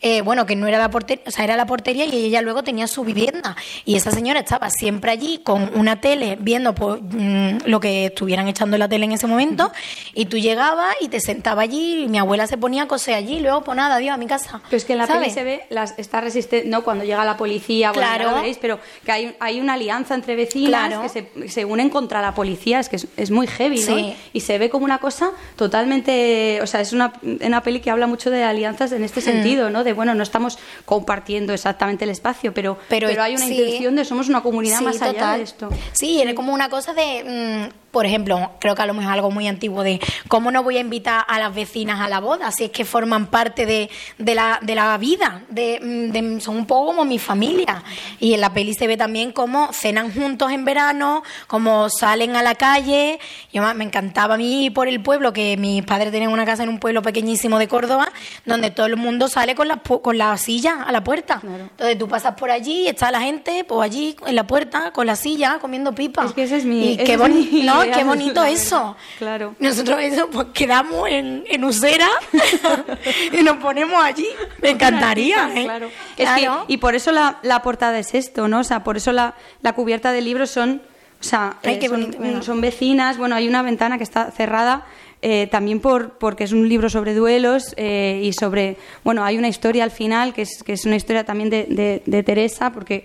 eh, 0.00 0.20
bueno, 0.22 0.46
que 0.46 0.54
no 0.54 0.66
era 0.66 0.78
la 0.78 0.90
portería, 0.90 1.24
o 1.26 1.30
sea, 1.30 1.44
era 1.44 1.56
la 1.56 1.66
portería 1.66 2.04
y 2.04 2.14
ella 2.26 2.40
luego 2.40 2.62
tenía 2.62 2.86
su 2.86 3.04
vivienda. 3.04 3.56
Y 3.84 3.96
esa 3.96 4.10
señora 4.10 4.40
estaba 4.40 4.70
siempre 4.70 5.10
allí 5.10 5.38
con 5.38 5.70
una 5.74 6.00
tele 6.00 6.38
viendo 6.40 6.74
pues, 6.74 7.00
mm, 7.02 7.66
lo 7.66 7.80
que 7.80 8.06
estuvieran 8.06 8.46
echando 8.48 8.76
en 8.76 8.80
la 8.80 8.88
tele 8.88 9.06
en 9.06 9.12
ese 9.12 9.26
momento 9.26 9.72
y 10.14 10.26
tú 10.26 10.38
llegabas 10.38 10.94
y 11.00 11.08
te 11.08 11.20
sentabas 11.20 11.64
allí 11.64 12.04
y 12.04 12.08
mi 12.08 12.18
abuela 12.18 12.46
se 12.46 12.56
ponía 12.56 12.84
a 12.84 12.88
coser 12.88 13.14
allí 13.14 13.38
y 13.38 13.40
luego, 13.40 13.62
pues 13.64 13.76
nada, 13.76 13.96
adiós 13.96 14.14
a 14.14 14.16
mi 14.16 14.26
casa. 14.26 14.60
Pero 14.64 14.76
es 14.76 14.84
que 14.84 14.94
la 14.94 15.07
peli 15.14 15.30
se 15.30 15.44
ve 15.44 15.62
las, 15.70 15.94
esta 15.98 16.20
resistencia, 16.20 16.68
no 16.70 16.84
cuando 16.84 17.04
llega 17.04 17.24
la 17.24 17.36
policía, 17.36 17.92
bueno, 17.92 18.08
Claro. 18.08 18.30
lo 18.30 18.36
veréis, 18.36 18.58
pero 18.58 18.78
que 19.04 19.12
hay, 19.12 19.36
hay 19.40 19.60
una 19.60 19.74
alianza 19.74 20.14
entre 20.14 20.36
vecinas 20.36 20.88
Claro. 20.88 21.02
que 21.02 21.08
se, 21.08 21.48
se 21.48 21.64
unen 21.64 21.88
contra 21.90 22.20
la 22.22 22.34
policía, 22.34 22.80
es 22.80 22.88
que 22.88 22.96
es, 22.96 23.06
es 23.16 23.30
muy 23.30 23.46
heavy, 23.46 23.80
¿no? 23.88 24.14
Y 24.32 24.40
se 24.40 24.58
ve 24.58 24.68
como 24.70 24.84
una 24.84 24.98
cosa 24.98 25.30
totalmente, 25.56 26.60
o 26.62 26.66
sea, 26.66 26.80
es 26.80 26.92
una, 26.92 27.12
una 27.22 27.62
peli 27.62 27.80
que 27.80 27.90
habla 27.90 28.06
mucho 28.06 28.30
de 28.30 28.42
alianzas 28.44 28.92
en 28.92 29.02
Mm. 29.02 29.04
este 29.04 29.20
sentido, 29.20 29.70
¿no? 29.70 29.84
De, 29.84 29.92
bueno, 29.92 30.14
no 30.14 30.22
estamos 30.22 30.58
compartiendo 30.84 31.52
exactamente 31.52 32.04
el 32.04 32.10
espacio, 32.10 32.52
pero, 32.52 32.76
Pero 32.88 33.08
pero, 33.08 33.22
hay 33.22 33.36
una 33.36 33.46
sí. 33.46 33.54
intención 33.54 33.96
de 33.96 34.04
somos 34.04 34.28
una 34.28 34.42
comunidad 34.42 34.78
Sí, 34.78 34.84
más 34.84 35.00
allá 35.02 35.12
total. 35.12 35.38
de 35.38 35.44
esto. 35.44 35.68
Sí, 35.92 36.20
era 36.20 36.34
como 36.34 36.52
una 36.52 36.68
cosa 36.68 36.92
de, 36.94 37.70
mm, 37.70 37.87
por 37.90 38.04
ejemplo, 38.06 38.50
creo 38.60 38.74
que 38.74 38.82
a 38.82 38.86
lo 38.86 38.94
mejor 38.94 39.12
algo 39.14 39.30
muy 39.30 39.48
antiguo 39.48 39.82
de 39.82 39.98
cómo 40.28 40.50
no 40.50 40.62
voy 40.62 40.76
a 40.76 40.80
invitar 40.80 41.24
a 41.26 41.38
las 41.38 41.54
vecinas 41.54 42.00
a 42.00 42.08
la 42.08 42.20
boda 42.20 42.50
si 42.52 42.64
es 42.64 42.70
que 42.70 42.84
forman 42.84 43.26
parte 43.26 43.64
de, 43.66 43.88
de 44.18 44.34
la, 44.34 44.58
de 44.62 44.74
la 44.74 44.96
vida, 44.98 45.42
de, 45.48 45.80
mm, 45.82 46.12
de- 46.12 46.40
son 46.40 46.56
un 46.56 46.66
poco 46.66 46.86
como 46.88 47.04
mi 47.04 47.18
familia. 47.18 47.82
Y 48.20 48.34
en 48.34 48.40
la 48.40 48.52
peli 48.52 48.74
se 48.74 48.86
ve 48.86 48.96
también 48.96 49.32
cómo 49.32 49.72
cenan 49.72 50.12
juntos 50.12 50.50
en 50.52 50.64
verano, 50.64 51.22
cómo 51.46 51.88
salen 51.88 52.36
a 52.36 52.42
la 52.42 52.54
calle. 52.54 53.18
Yo 53.52 53.62
me 53.74 53.84
encantaba 53.84 54.34
a 54.34 54.38
mí 54.38 54.66
ir 54.66 54.72
por 54.74 54.86
el 54.88 55.00
pueblo, 55.02 55.32
que 55.32 55.56
mis 55.56 55.82
padres 55.84 56.12
tenían 56.12 56.30
una 56.30 56.44
casa 56.44 56.62
en 56.62 56.68
un 56.68 56.78
pueblo 56.78 57.02
pequeñísimo 57.02 57.58
de 57.58 57.68
Córdoba, 57.68 58.10
donde 58.44 58.70
todo 58.70 58.86
el 58.86 58.96
mundo 58.96 59.28
sale 59.28 59.54
con 59.54 59.66
la, 59.68 59.76
con 59.78 60.18
la 60.18 60.36
silla 60.36 60.82
a 60.86 60.92
la 60.92 61.02
puerta. 61.02 61.40
Entonces 61.42 61.98
tú 61.98 62.06
pasas 62.08 62.34
por 62.34 62.50
allí 62.50 62.82
y 62.82 62.88
está 62.88 63.10
la 63.10 63.20
gente, 63.20 63.64
pues 63.64 63.80
allí 63.84 64.14
en 64.26 64.36
la 64.36 64.46
puerta, 64.46 64.90
con 64.92 65.06
la 65.06 65.16
silla, 65.16 65.58
comiendo 65.60 65.94
pipa. 65.94 66.24
Es 66.26 66.32
que 66.32 66.42
ese 66.42 66.58
es 66.58 66.64
mi- 66.64 66.92
Y 66.92 66.96
qué, 66.98 67.14
es 67.14 67.18
boni- 67.20 67.50
mi 67.50 67.77
qué 67.84 68.04
bonito 68.04 68.44
eso. 68.44 68.96
Claro. 69.18 69.54
Nosotros 69.58 69.98
eso, 70.00 70.28
pues 70.30 70.48
quedamos 70.54 71.08
en, 71.08 71.44
en 71.48 71.64
Usera 71.64 72.08
y 73.32 73.42
nos 73.42 73.56
ponemos 73.58 74.02
allí. 74.02 74.26
Me 74.62 74.70
encantaría, 74.70 75.50
¿eh? 75.54 75.64
Claro. 75.64 75.86
Es 76.16 76.28
que- 76.30 76.42
Claro. 76.42 76.64
y 76.68 76.76
por 76.78 76.94
eso 76.94 77.12
la, 77.12 77.38
la 77.42 77.62
portada 77.62 77.98
es 77.98 78.14
esto, 78.14 78.48
¿no? 78.48 78.60
O 78.60 78.64
sea, 78.64 78.84
por 78.84 78.96
eso 78.96 79.12
la, 79.12 79.34
la 79.62 79.72
cubierta 79.72 80.12
del 80.12 80.24
libro 80.24 80.46
son, 80.46 80.82
o 81.20 81.24
sea, 81.24 81.56
Ay, 81.64 81.78
eh, 81.82 81.88
son, 81.88 82.10
bonito, 82.12 82.42
son 82.42 82.60
vecinas. 82.60 83.18
Bueno, 83.18 83.34
hay 83.34 83.48
una 83.48 83.62
ventana 83.62 83.98
que 83.98 84.04
está 84.04 84.30
cerrada 84.30 84.86
eh, 85.20 85.48
también 85.50 85.80
por 85.80 86.10
porque 86.18 86.44
es 86.44 86.52
un 86.52 86.68
libro 86.68 86.88
sobre 86.88 87.12
duelos 87.12 87.74
eh, 87.76 88.20
y 88.22 88.32
sobre, 88.32 88.76
bueno, 89.02 89.24
hay 89.24 89.36
una 89.36 89.48
historia 89.48 89.82
al 89.82 89.90
final 89.90 90.32
que 90.32 90.42
es 90.42 90.62
que 90.62 90.74
es 90.74 90.84
una 90.84 90.94
historia 90.94 91.24
también 91.24 91.50
de, 91.50 91.64
de- 91.68 92.02
de 92.06 92.22
Teresa 92.22 92.70
porque 92.72 93.04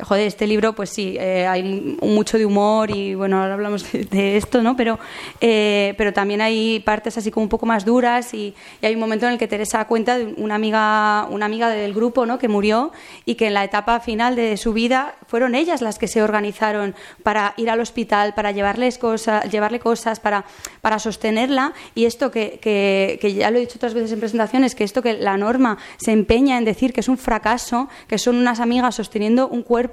joder, 0.00 0.26
este 0.26 0.46
libro, 0.46 0.74
pues 0.74 0.90
sí, 0.90 1.16
eh, 1.18 1.46
hay 1.46 1.96
mucho 2.00 2.38
de 2.38 2.46
humor 2.46 2.90
y 2.90 3.14
bueno, 3.14 3.40
ahora 3.40 3.54
hablamos 3.54 3.90
de, 3.90 4.04
de 4.04 4.36
esto, 4.36 4.62
¿no? 4.62 4.76
Pero, 4.76 4.98
eh, 5.40 5.94
pero 5.98 6.12
también 6.12 6.40
hay 6.40 6.80
partes 6.80 7.18
así 7.18 7.30
como 7.30 7.44
un 7.44 7.48
poco 7.48 7.66
más 7.66 7.84
duras 7.84 8.32
y, 8.32 8.54
y 8.80 8.86
hay 8.86 8.94
un 8.94 9.00
momento 9.00 9.26
en 9.26 9.32
el 9.32 9.38
que 9.38 9.48
Teresa 9.48 9.84
cuenta 9.86 10.18
de 10.18 10.34
una 10.36 10.54
amiga, 10.54 11.26
una 11.30 11.46
amiga 11.46 11.68
del 11.70 11.94
grupo, 11.94 12.26
¿no? 12.26 12.38
Que 12.38 12.48
murió 12.48 12.92
y 13.24 13.34
que 13.34 13.48
en 13.48 13.54
la 13.54 13.64
etapa 13.64 13.98
final 14.00 14.36
de 14.36 14.56
su 14.56 14.72
vida 14.72 15.16
fueron 15.26 15.54
ellas 15.54 15.82
las 15.82 15.98
que 15.98 16.06
se 16.06 16.22
organizaron 16.22 16.94
para 17.22 17.54
ir 17.56 17.68
al 17.68 17.80
hospital, 17.80 18.34
para 18.34 18.52
llevarles 18.52 18.98
cosas, 18.98 19.50
llevarle 19.50 19.80
cosas, 19.80 20.20
para, 20.20 20.44
para 20.80 20.98
sostenerla 20.98 21.72
y 21.94 22.04
esto 22.04 22.30
que, 22.30 22.58
que, 22.62 23.18
que 23.20 23.34
ya 23.34 23.50
lo 23.50 23.58
he 23.58 23.60
dicho 23.60 23.76
otras 23.76 23.94
veces 23.94 24.12
en 24.12 24.20
presentaciones, 24.20 24.74
que 24.74 24.84
esto 24.84 25.02
que 25.02 25.14
la 25.14 25.36
norma 25.36 25.78
se 25.98 26.12
empeña 26.12 26.56
en 26.56 26.64
decir 26.64 26.92
que 26.92 27.00
es 27.00 27.08
un 27.08 27.18
fracaso, 27.18 27.88
que 28.06 28.18
son 28.18 28.36
unas 28.36 28.60
amigas 28.60 28.94
sosteniendo 28.94 29.48
un 29.48 29.62
cuerpo, 29.62 29.87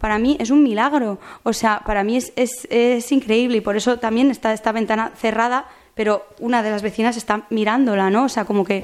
para 0.00 0.18
mí 0.18 0.36
es 0.40 0.50
un 0.50 0.62
milagro. 0.62 1.18
O 1.42 1.52
sea, 1.52 1.82
para 1.86 2.02
mí 2.04 2.16
es, 2.16 2.32
es, 2.36 2.66
es 2.70 3.10
increíble 3.12 3.58
y 3.58 3.60
por 3.60 3.76
eso 3.76 3.98
también 3.98 4.30
está 4.30 4.52
esta 4.52 4.72
ventana 4.72 5.12
cerrada, 5.16 5.66
pero 5.94 6.26
una 6.40 6.62
de 6.62 6.70
las 6.70 6.82
vecinas 6.82 7.16
está 7.16 7.46
mirándola, 7.50 8.10
¿no? 8.10 8.24
O 8.24 8.28
sea, 8.28 8.44
como 8.44 8.64
que, 8.64 8.82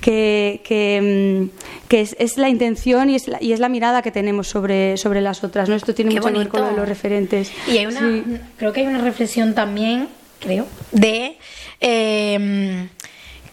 que, 0.00 0.62
que, 0.64 1.50
mm, 1.52 1.88
que 1.88 2.00
es, 2.00 2.16
es 2.18 2.38
la 2.38 2.48
intención 2.48 3.10
y 3.10 3.16
es 3.16 3.28
la, 3.28 3.38
y 3.42 3.52
es 3.52 3.60
la 3.60 3.68
mirada 3.68 4.00
que 4.00 4.10
tenemos 4.10 4.48
sobre, 4.48 4.96
sobre 4.96 5.20
las 5.20 5.44
otras, 5.44 5.68
¿no? 5.68 5.74
Esto 5.74 5.94
tiene 5.94 6.10
Qué 6.10 6.20
mucho 6.20 6.32
que 6.32 6.38
ver 6.38 6.48
con 6.48 6.60
lo 6.60 6.66
de 6.66 6.70
bonito. 6.72 6.80
los 6.80 6.88
referentes. 6.88 7.52
Y 7.66 7.76
hay 7.78 7.86
una, 7.86 8.00
Sí. 8.00 8.24
creo 8.56 8.72
que 8.72 8.80
hay 8.80 8.86
una 8.86 8.98
reflexión 9.00 9.54
también, 9.54 10.08
creo, 10.40 10.66
de 10.92 11.36
eh, 11.80 12.88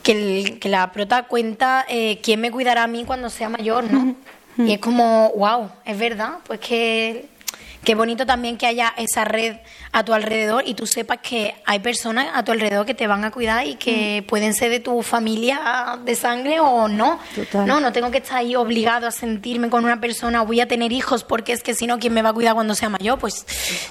que, 0.03 0.11
el- 0.11 0.59
que 0.59 0.69
la 0.69 0.91
prota 0.91 1.23
cuenta 1.23 1.85
eh, 1.89 2.19
quién 2.23 2.39
me 2.41 2.51
cuidará 2.51 2.83
a 2.83 2.87
mí 2.87 3.03
cuando 3.05 3.29
sea 3.29 3.49
mayor, 3.49 3.91
¿no? 3.91 4.15
Y 4.57 4.71
es 4.73 4.79
como, 4.79 5.31
wow, 5.35 5.69
es 5.85 5.97
verdad, 5.97 6.35
pues 6.45 6.59
que 6.59 7.25
qué 7.83 7.93
bonito 7.93 8.25
también 8.25 8.57
que 8.57 8.65
haya 8.65 8.93
esa 8.97 9.25
red 9.25 9.57
a 9.91 10.03
tu 10.03 10.11
alrededor 10.13 10.63
y 10.65 10.73
tú 10.73 10.87
sepas 10.87 11.19
que 11.21 11.53
hay 11.67 11.77
personas 11.79 12.27
a 12.33 12.43
tu 12.43 12.51
alrededor 12.51 12.83
que 12.83 12.95
te 12.95 13.05
van 13.05 13.23
a 13.25 13.29
cuidar 13.29 13.67
y 13.67 13.75
que 13.75 14.25
pueden 14.27 14.55
ser 14.55 14.71
de 14.71 14.79
tu 14.79 15.03
familia 15.03 15.99
de 16.03 16.15
sangre 16.15 16.59
o 16.59 16.87
no. 16.87 17.19
Total. 17.35 17.67
No, 17.67 17.79
no 17.79 17.91
tengo 17.93 18.09
que 18.09 18.17
estar 18.17 18.37
ahí 18.39 18.55
obligado 18.55 19.05
a 19.07 19.11
sentirme 19.11 19.69
con 19.69 19.85
una 19.85 20.01
persona 20.01 20.41
o 20.41 20.47
voy 20.47 20.61
a 20.61 20.67
tener 20.67 20.91
hijos 20.91 21.23
porque 21.23 21.53
es 21.53 21.61
que 21.61 21.75
si 21.75 21.85
no, 21.85 21.99
¿quién 21.99 22.13
me 22.13 22.23
va 22.23 22.29
a 22.29 22.33
cuidar 22.33 22.55
cuando 22.55 22.73
sea 22.73 22.89
mayor? 22.89 23.19
Pues, 23.19 23.45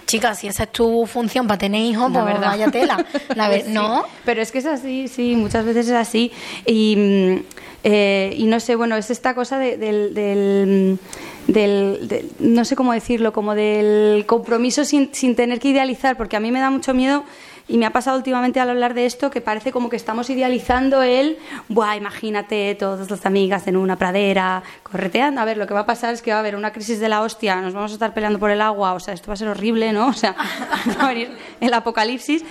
chicas, 0.07 0.41
si 0.41 0.49
esa 0.49 0.65
es 0.65 0.73
tu 0.73 1.07
función 1.07 1.47
para 1.47 1.59
tener 1.59 1.83
hijos, 1.83 2.11
pues 2.13 2.25
verdad. 2.25 2.49
vaya 2.49 2.71
tela. 2.73 3.07
La 3.37 3.49
ver- 3.51 3.65
Sí, 3.67 3.71
¿No? 3.71 4.05
Pero 4.25 4.43
es 4.43 4.51
que 4.51 4.59
es 4.59 4.67
así, 4.67 5.07
sí, 5.07 5.37
muchas 5.37 5.65
veces 5.65 5.87
es 5.87 5.93
así. 5.95 6.33
Y, 6.67 6.97
mm, 6.97 7.45
eh, 7.85 8.35
y 8.37 8.47
no 8.47 8.59
sé, 8.61 8.75
bueno, 8.77 8.97
es 8.97 9.11
esta 9.11 9.35
cosa 9.35 9.59
de- 9.59 9.77
del, 9.77 10.15
del, 10.15 10.99
del- 11.47 12.09
del- 12.09 12.31
no 12.41 12.65
sé 12.65 12.75
cómo 12.77 12.93
decirlo, 12.93 13.33
como 13.33 13.55
del 13.55 14.25
compromiso 14.27 14.85
sin, 14.85 15.15
sin 15.15 15.37
tener 15.37 15.61
que 15.61 15.69
idealizar, 15.69 16.17
porque 16.17 16.37
a 16.37 16.41
mí 16.41 16.51
me 16.51 16.61
da 16.61 16.71
mucho 16.71 16.95
miedo. 16.95 17.25
Y 17.67 17.79
me 17.79 17.87
ha 17.87 17.91
pasado 17.91 18.19
últimamente 18.19 18.61
al 18.61 18.69
hablar 18.69 18.93
de 18.93 19.07
esto 19.07 19.31
que 19.31 19.41
parece 19.41 19.73
como 19.73 19.89
que 19.89 19.97
estamos 19.97 20.29
idealizando 20.29 21.03
el, 21.03 21.39
buah, 21.69 21.97
imagínate 21.97 22.75
todas 22.75 23.11
las 23.11 23.25
amigas 23.25 23.67
en 23.67 23.77
una 23.77 23.97
pradera 23.97 24.63
correteando. 24.83 25.41
A 25.41 25.47
ver, 25.47 25.57
lo 25.57 25.67
que 25.67 25.73
va 25.73 25.81
a 25.81 25.87
pasar 25.87 26.13
es 26.13 26.21
que 26.21 26.31
va 26.31 26.37
a 26.37 26.41
haber 26.41 26.57
una 26.57 26.73
crisis 26.73 27.01
de 27.01 27.09
la 27.09 27.23
hostia, 27.23 27.61
nos 27.63 27.73
vamos 27.73 27.93
a 27.93 27.95
estar 27.95 28.13
peleando 28.13 28.39
por 28.39 28.51
el 28.51 28.61
agua, 28.61 28.93
o 28.93 29.01
sea, 29.01 29.15
esto 29.15 29.29
va 29.29 29.35
a 29.35 29.37
ser 29.37 29.49
horrible, 29.49 29.93
¿no? 29.93 30.09
O 30.15 30.17
sea, 30.17 30.37
va 30.99 31.07
a 31.07 31.09
venir 31.09 31.31
el 31.61 31.75
apocalipsis. 31.75 32.45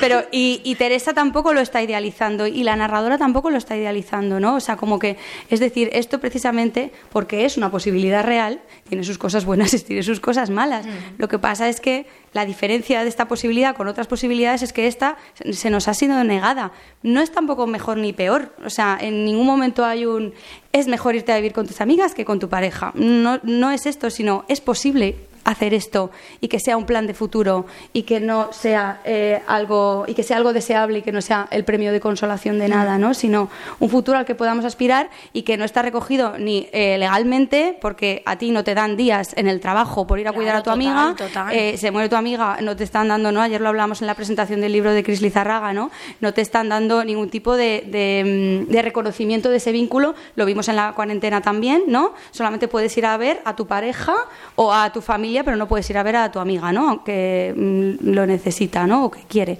Pero, 0.00 0.22
y, 0.32 0.62
y 0.64 0.74
Teresa 0.76 1.12
tampoco 1.12 1.52
lo 1.52 1.60
está 1.60 1.82
idealizando 1.82 2.46
y 2.46 2.62
la 2.62 2.76
narradora 2.76 3.18
tampoco 3.18 3.50
lo 3.50 3.58
está 3.58 3.76
idealizando, 3.76 4.40
¿no? 4.40 4.54
O 4.54 4.60
sea, 4.60 4.76
como 4.76 4.98
que, 4.98 5.18
es 5.50 5.60
decir, 5.60 5.90
esto 5.92 6.18
precisamente 6.18 6.92
porque 7.12 7.44
es 7.44 7.56
una 7.56 7.70
posibilidad 7.70 8.24
real, 8.24 8.60
tiene 8.88 9.04
sus 9.04 9.18
cosas 9.18 9.44
buenas 9.44 9.74
y 9.74 9.80
tiene 9.80 10.02
sus 10.02 10.20
cosas 10.20 10.50
malas. 10.50 10.86
Lo 11.18 11.28
que 11.28 11.38
pasa 11.38 11.68
es 11.68 11.80
que 11.80 12.06
la 12.32 12.44
diferencia 12.44 13.02
de 13.02 13.08
esta 13.08 13.26
posibilidad 13.26 13.76
con 13.76 13.88
otras 13.88 14.06
posibilidades 14.06 14.59
es 14.62 14.72
que 14.72 14.86
esta 14.86 15.16
se 15.52 15.70
nos 15.70 15.88
ha 15.88 15.94
sido 15.94 16.22
negada. 16.24 16.72
No 17.02 17.20
es 17.20 17.32
tampoco 17.32 17.66
mejor 17.66 17.96
ni 17.98 18.12
peor. 18.12 18.54
O 18.64 18.70
sea, 18.70 18.98
en 19.00 19.24
ningún 19.24 19.46
momento 19.46 19.84
hay 19.84 20.06
un 20.06 20.32
es 20.72 20.86
mejor 20.86 21.14
irte 21.14 21.32
a 21.32 21.36
vivir 21.36 21.52
con 21.52 21.66
tus 21.66 21.80
amigas 21.80 22.14
que 22.14 22.24
con 22.24 22.38
tu 22.38 22.48
pareja. 22.48 22.92
No, 22.94 23.40
no 23.42 23.70
es 23.70 23.86
esto, 23.86 24.10
sino 24.10 24.44
es 24.48 24.60
posible 24.60 25.16
hacer 25.44 25.74
esto 25.74 26.10
y 26.40 26.48
que 26.48 26.60
sea 26.60 26.76
un 26.76 26.84
plan 26.86 27.06
de 27.06 27.14
futuro 27.14 27.66
y 27.92 28.02
que 28.02 28.20
no 28.20 28.52
sea 28.52 29.00
eh, 29.04 29.40
algo 29.46 30.04
y 30.06 30.14
que 30.14 30.22
sea 30.22 30.36
algo 30.36 30.52
deseable 30.52 30.98
y 30.98 31.02
que 31.02 31.12
no 31.12 31.20
sea 31.22 31.48
el 31.50 31.64
premio 31.64 31.92
de 31.92 32.00
consolación 32.00 32.58
de 32.58 32.68
nada, 32.68 32.98
¿no? 32.98 33.14
Sino 33.14 33.48
un 33.78 33.88
futuro 33.90 34.18
al 34.18 34.24
que 34.24 34.34
podamos 34.34 34.64
aspirar 34.64 35.10
y 35.32 35.42
que 35.42 35.56
no 35.56 35.64
está 35.64 35.82
recogido 35.82 36.38
ni 36.38 36.68
eh, 36.72 36.96
legalmente 36.98 37.78
porque 37.80 38.22
a 38.26 38.36
ti 38.36 38.50
no 38.50 38.64
te 38.64 38.74
dan 38.74 38.96
días 38.96 39.32
en 39.36 39.48
el 39.48 39.60
trabajo 39.60 40.06
por 40.06 40.18
ir 40.18 40.28
a 40.28 40.30
Claro, 40.30 40.36
cuidar 40.40 40.56
a 40.56 40.58
tu 40.62 40.70
total, 40.70 40.74
amiga, 40.80 41.14
total. 41.16 41.52
eh, 41.52 41.76
se 41.76 41.90
muere 41.90 42.08
tu 42.08 42.16
amiga, 42.16 42.58
no 42.60 42.76
te 42.76 42.84
están 42.84 43.08
dando, 43.08 43.32
¿no? 43.32 43.40
Ayer 43.42 43.60
lo 43.60 43.68
hablamos 43.68 44.00
en 44.00 44.06
la 44.06 44.14
presentación 44.14 44.60
del 44.60 44.72
libro 44.72 44.92
de 44.92 45.02
Cris 45.02 45.20
Lizarraga, 45.22 45.72
¿no? 45.72 45.90
No 46.20 46.32
te 46.34 46.40
están 46.40 46.68
dando 46.68 47.04
ningún 47.04 47.30
tipo 47.30 47.56
de, 47.56 47.84
de, 47.86 48.64
mm, 48.68 48.70
de 48.72 48.82
reconocimiento 48.82 49.50
de 49.50 49.56
ese 49.56 49.72
vínculo. 49.72 50.14
Lo 50.36 50.44
vimos 50.46 50.68
en 50.68 50.76
la 50.76 50.92
cuarentena 50.92 51.40
también, 51.40 51.82
¿no? 51.88 52.12
Solamente 52.30 52.68
puedes 52.68 52.96
ir 52.96 53.06
a 53.06 53.16
ver 53.16 53.40
a 53.44 53.56
tu 53.56 53.66
pareja 53.66 54.14
o 54.56 54.72
a 54.72 54.92
tu 54.92 55.00
familia, 55.00 55.29
pero 55.44 55.56
no 55.56 55.66
puedes 55.68 55.88
ir 55.90 55.96
a 55.98 56.02
ver 56.02 56.16
a 56.16 56.30
tu 56.32 56.38
amiga, 56.40 56.72
¿no? 56.72 56.88
Aunque 56.90 57.54
mm, 57.56 58.08
lo 58.10 58.26
necesita, 58.26 58.86
¿no? 58.86 59.04
O 59.06 59.10
que 59.10 59.20
quiere. 59.28 59.58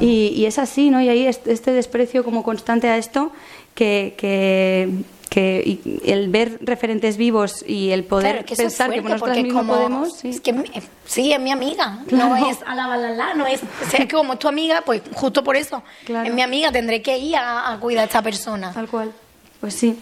Y, 0.00 0.28
y 0.36 0.46
es 0.46 0.58
así, 0.58 0.90
¿no? 0.90 1.00
Y 1.00 1.08
ahí 1.08 1.26
es- 1.26 1.40
este 1.46 1.72
desprecio 1.72 2.24
como 2.24 2.42
constante 2.42 2.88
a 2.88 2.96
esto 2.96 3.32
que... 3.74 4.14
que 4.16 4.88
que 5.28 5.62
y 5.62 6.00
el 6.10 6.30
ver 6.30 6.58
referentes 6.62 7.18
vivos 7.18 7.62
y 7.68 7.90
el 7.90 8.02
poder 8.04 8.30
Claro, 8.32 8.46
que 8.46 8.54
eso 8.54 8.62
es 8.62 8.68
pensar 8.68 8.90
que 8.90 9.02
porque 9.02 9.40
es 9.40 9.44
mismas 9.44 9.60
como, 9.62 9.74
podemos 9.74 10.16
sí. 10.16 10.30
es 10.30 10.40
que 10.40 10.54
mi- 10.54 10.64
eh, 10.72 10.80
sí, 11.04 11.34
es 11.34 11.38
mi 11.38 11.50
amiga, 11.52 11.98
Claro. 12.08 12.30
no 12.34 12.48
es 12.50 12.56
a 12.66 12.74
la 12.74 12.86
balala, 12.86 13.34
no 13.34 13.46
es, 13.46 13.60
o 13.62 13.90
sea, 13.90 14.06
que 14.06 14.08
como 14.16 14.32
es 14.32 14.38
tu 14.38 14.48
amiga, 14.48 14.80
pues 14.86 15.02
justo 15.12 15.44
por 15.44 15.54
eso, 15.58 15.82
Claro. 16.06 16.26
es 16.26 16.34
mi 16.34 16.40
amiga, 16.40 16.72
tendré 16.72 17.02
que 17.02 17.18
ir 17.18 17.36
a, 17.36 17.70
a 17.74 17.78
cuidar 17.78 18.04
a 18.04 18.06
esta 18.06 18.22
persona. 18.22 18.72
Tal 18.72 18.88
cual. 18.88 19.12
Pues 19.60 19.74
sí. 19.74 19.98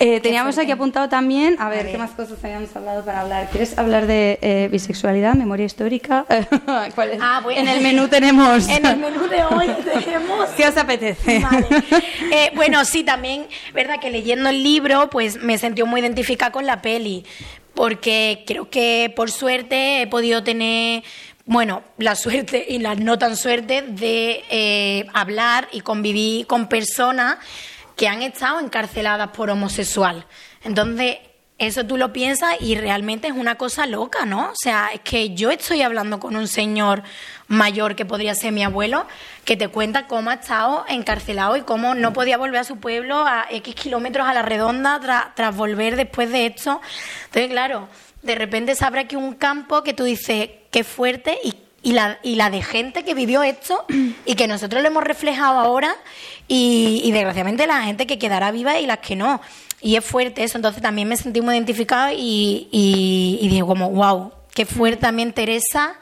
Eh, 0.00 0.18
teníamos 0.20 0.58
aquí 0.58 0.72
apuntado 0.72 1.08
también, 1.08 1.56
a 1.60 1.68
ver, 1.68 1.84
ver. 1.84 1.92
qué 1.92 1.98
más 1.98 2.10
cosas 2.10 2.42
habíamos 2.42 2.74
hablado 2.74 3.04
para 3.04 3.20
hablar. 3.20 3.48
¿Quieres 3.48 3.78
hablar 3.78 4.06
de 4.08 4.40
eh, 4.42 4.68
bisexualidad, 4.72 5.34
memoria 5.34 5.66
histórica? 5.66 6.26
¿Cuál 6.96 7.10
es? 7.10 7.18
Ah, 7.22 7.40
bueno. 7.42 7.60
En 7.60 7.68
el 7.68 7.80
menú 7.80 8.08
tenemos. 8.08 8.68
En 8.78 8.84
el 8.84 8.96
menú 8.96 9.28
de 9.28 9.44
hoy 9.44 9.68
tenemos 10.04 10.48
¿Qué 10.56 10.66
os 10.66 10.76
apetece? 10.76 11.38
Vale. 11.38 11.66
Eh, 12.32 12.50
bueno, 12.56 12.84
sí, 12.84 13.04
también, 13.04 13.46
verdad 13.72 14.00
que 14.00 14.10
leyendo 14.10 14.48
el 14.48 14.64
libro, 14.64 15.08
pues 15.10 15.40
me 15.40 15.58
sentí 15.58 15.82
muy 15.84 16.00
identificada 16.00 16.50
con 16.50 16.66
la 16.66 16.82
peli, 16.82 17.24
porque 17.74 18.42
creo 18.46 18.68
que 18.68 19.12
por 19.14 19.30
suerte 19.30 20.02
he 20.02 20.06
podido 20.08 20.42
tener, 20.42 21.04
bueno, 21.46 21.82
la 21.98 22.16
suerte 22.16 22.66
y 22.68 22.78
la 22.78 22.96
no 22.96 23.16
tan 23.16 23.36
suerte 23.36 23.82
de 23.82 24.42
eh, 24.50 25.06
hablar 25.14 25.68
y 25.72 25.82
convivir 25.82 26.48
con 26.48 26.68
personas 26.68 27.38
que 27.98 28.08
han 28.08 28.22
estado 28.22 28.60
encarceladas 28.60 29.28
por 29.32 29.50
homosexual. 29.50 30.24
Entonces, 30.62 31.18
eso 31.58 31.84
tú 31.84 31.96
lo 31.96 32.12
piensas 32.12 32.54
y 32.60 32.76
realmente 32.76 33.26
es 33.26 33.34
una 33.34 33.56
cosa 33.56 33.84
loca, 33.86 34.24
¿no? 34.24 34.50
O 34.50 34.54
sea, 34.54 34.90
es 34.94 35.00
que 35.00 35.34
yo 35.34 35.50
estoy 35.50 35.82
hablando 35.82 36.20
con 36.20 36.36
un 36.36 36.46
señor 36.46 37.02
mayor 37.48 37.96
que 37.96 38.04
podría 38.06 38.36
ser 38.36 38.52
mi 38.52 38.62
abuelo, 38.62 39.04
que 39.44 39.56
te 39.56 39.66
cuenta 39.66 40.06
cómo 40.06 40.30
ha 40.30 40.34
estado 40.34 40.84
encarcelado 40.88 41.56
y 41.56 41.62
cómo 41.62 41.96
no 41.96 42.12
podía 42.12 42.38
volver 42.38 42.60
a 42.60 42.64
su 42.64 42.76
pueblo 42.78 43.26
a 43.26 43.46
X 43.50 43.74
kilómetros 43.74 44.28
a 44.28 44.34
la 44.34 44.42
redonda 44.42 45.00
tra- 45.00 45.32
tras 45.34 45.56
volver 45.56 45.96
después 45.96 46.30
de 46.30 46.46
esto. 46.46 46.80
Entonces, 47.24 47.50
claro, 47.50 47.88
de 48.22 48.36
repente 48.36 48.76
se 48.76 48.84
abre 48.84 49.00
aquí 49.00 49.16
un 49.16 49.34
campo 49.34 49.82
que 49.82 49.94
tú 49.94 50.04
dices, 50.04 50.50
qué 50.70 50.84
fuerte 50.84 51.36
y 51.42 51.54
y 51.82 51.92
la, 51.92 52.18
y 52.22 52.34
la 52.34 52.50
de 52.50 52.62
gente 52.62 53.04
que 53.04 53.14
vivió 53.14 53.42
esto 53.42 53.84
y 54.24 54.34
que 54.34 54.48
nosotros 54.48 54.82
lo 54.82 54.88
hemos 54.88 55.04
reflejado 55.04 55.58
ahora 55.58 55.94
y, 56.48 57.10
desgraciadamente 57.12 57.66
la 57.66 57.82
gente 57.82 58.06
que 58.06 58.18
quedará 58.18 58.50
viva 58.50 58.78
y 58.78 58.86
las 58.86 58.98
que 58.98 59.16
no. 59.16 59.40
Y 59.80 59.96
es 59.96 60.04
fuerte 60.04 60.42
eso, 60.42 60.58
entonces 60.58 60.82
también 60.82 61.06
me 61.06 61.16
sentí 61.16 61.40
muy 61.40 61.54
identificada 61.54 62.12
y, 62.12 62.68
y, 62.72 63.48
digo 63.48 63.66
como, 63.66 63.90
wow, 63.90 64.32
qué 64.54 64.66
fuerte 64.66 65.02
también 65.02 65.32
Teresa, 65.32 65.94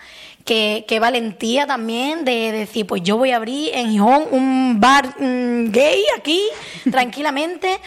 qué, 0.45 0.87
qué 0.89 0.99
valentía 0.99 1.67
también 1.67 2.25
de, 2.25 2.53
decir, 2.53 2.87
pues 2.87 3.03
yo 3.03 3.19
voy 3.19 3.33
a 3.33 3.37
abrir 3.37 3.71
en 3.75 3.91
Gijón 3.91 4.29
un 4.31 4.81
bar 4.81 5.15
mm, 5.21 5.71
gay 5.73 6.03
aquí, 6.17 6.43
tranquilamente. 6.91 7.81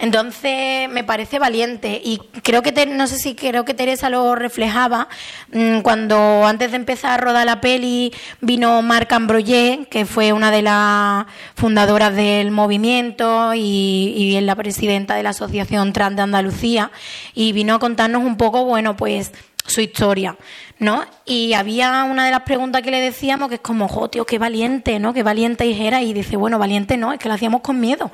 Entonces 0.00 0.88
me 0.88 1.04
parece 1.04 1.38
valiente 1.38 2.00
y 2.02 2.18
creo 2.42 2.62
que 2.62 2.86
no 2.86 3.06
sé 3.06 3.18
si 3.18 3.34
creo 3.34 3.66
que 3.66 3.74
Teresa 3.74 4.08
lo 4.08 4.34
reflejaba 4.34 5.08
mm, 5.52 5.80
cuando 5.80 6.46
antes 6.46 6.70
de 6.70 6.78
empezar 6.78 7.12
a 7.12 7.22
rodar 7.22 7.44
la 7.44 7.60
peli 7.60 8.10
vino 8.40 8.80
Marc 8.80 9.12
Ambroyé 9.12 9.86
que 9.90 10.06
fue 10.06 10.32
una 10.32 10.50
de 10.50 10.62
las 10.62 11.26
fundadoras 11.54 12.16
del 12.16 12.50
movimiento 12.50 13.52
y, 13.52 14.14
y 14.16 14.36
es 14.36 14.42
la 14.42 14.56
presidenta 14.56 15.16
de 15.16 15.22
la 15.22 15.30
asociación 15.30 15.92
Trans 15.92 16.16
de 16.16 16.22
Andalucía 16.22 16.90
y 17.34 17.52
vino 17.52 17.74
a 17.74 17.78
contarnos 17.78 18.24
un 18.24 18.38
poco 18.38 18.64
bueno 18.64 18.96
pues 18.96 19.32
su 19.66 19.82
historia, 19.82 20.36
¿no? 20.78 21.04
Y 21.26 21.52
había 21.52 22.04
una 22.04 22.24
de 22.24 22.30
las 22.30 22.40
preguntas 22.40 22.80
que 22.80 22.90
le 22.90 23.00
decíamos 23.00 23.50
que 23.50 23.56
es 23.56 23.60
como, 23.60 23.86
jo, 23.86 24.08
tío, 24.08 24.24
qué 24.24 24.38
valiente, 24.38 24.98
¿no? 24.98 25.12
Qué 25.12 25.22
valiente 25.22 25.86
era 25.86 26.02
y 26.02 26.14
dice, 26.14 26.36
bueno, 26.36 26.58
valiente 26.58 26.96
no, 26.96 27.12
es 27.12 27.18
que 27.18 27.28
lo 27.28 27.34
hacíamos 27.34 27.60
con 27.60 27.78
miedo. 27.78 28.10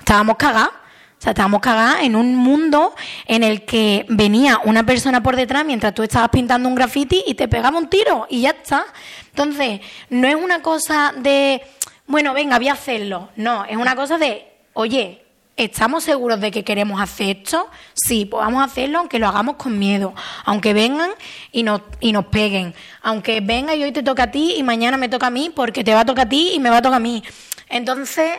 Estábamos 0.00 0.36
cagados. 0.36 0.85
Sea, 1.26 1.32
estábamos 1.32 1.60
cagadas 1.60 2.02
en 2.02 2.14
un 2.14 2.36
mundo 2.36 2.94
en 3.26 3.42
el 3.42 3.64
que 3.64 4.06
venía 4.08 4.60
una 4.64 4.86
persona 4.86 5.22
por 5.22 5.34
detrás 5.34 5.64
mientras 5.64 5.92
tú 5.92 6.02
estabas 6.02 6.28
pintando 6.30 6.68
un 6.68 6.74
graffiti 6.74 7.24
y 7.26 7.34
te 7.34 7.48
pegaba 7.48 7.78
un 7.78 7.88
tiro 7.88 8.26
y 8.30 8.42
ya 8.42 8.50
está. 8.50 8.86
Entonces, 9.30 9.80
no 10.08 10.28
es 10.28 10.36
una 10.36 10.62
cosa 10.62 11.12
de, 11.16 11.62
bueno, 12.06 12.32
venga, 12.32 12.58
voy 12.58 12.68
a 12.68 12.74
hacerlo. 12.74 13.30
No, 13.36 13.64
es 13.64 13.76
una 13.76 13.96
cosa 13.96 14.18
de, 14.18 14.46
oye, 14.72 15.22
¿Estamos 15.56 16.04
seguros 16.04 16.38
de 16.38 16.50
que 16.50 16.64
queremos 16.64 17.00
hacer 17.00 17.38
esto? 17.38 17.70
Sí, 17.94 18.26
pues 18.26 18.46
hacerlo 18.58 18.98
aunque 18.98 19.18
lo 19.18 19.26
hagamos 19.26 19.56
con 19.56 19.78
miedo, 19.78 20.12
aunque 20.44 20.74
vengan 20.74 21.08
y 21.50 21.62
nos, 21.62 21.80
y 21.98 22.12
nos 22.12 22.26
peguen, 22.26 22.74
aunque 23.00 23.40
venga 23.40 23.74
y 23.74 23.82
hoy 23.82 23.90
te 23.90 24.02
toca 24.02 24.24
a 24.24 24.30
ti 24.30 24.56
y 24.58 24.62
mañana 24.62 24.98
me 24.98 25.08
toca 25.08 25.28
a 25.28 25.30
mí 25.30 25.50
porque 25.54 25.82
te 25.82 25.94
va 25.94 26.00
a 26.00 26.04
tocar 26.04 26.26
a 26.26 26.28
ti 26.28 26.52
y 26.54 26.60
me 26.60 26.68
va 26.68 26.76
a 26.76 26.82
tocar 26.82 26.98
a 26.98 27.00
mí. 27.00 27.22
Entonces, 27.70 28.32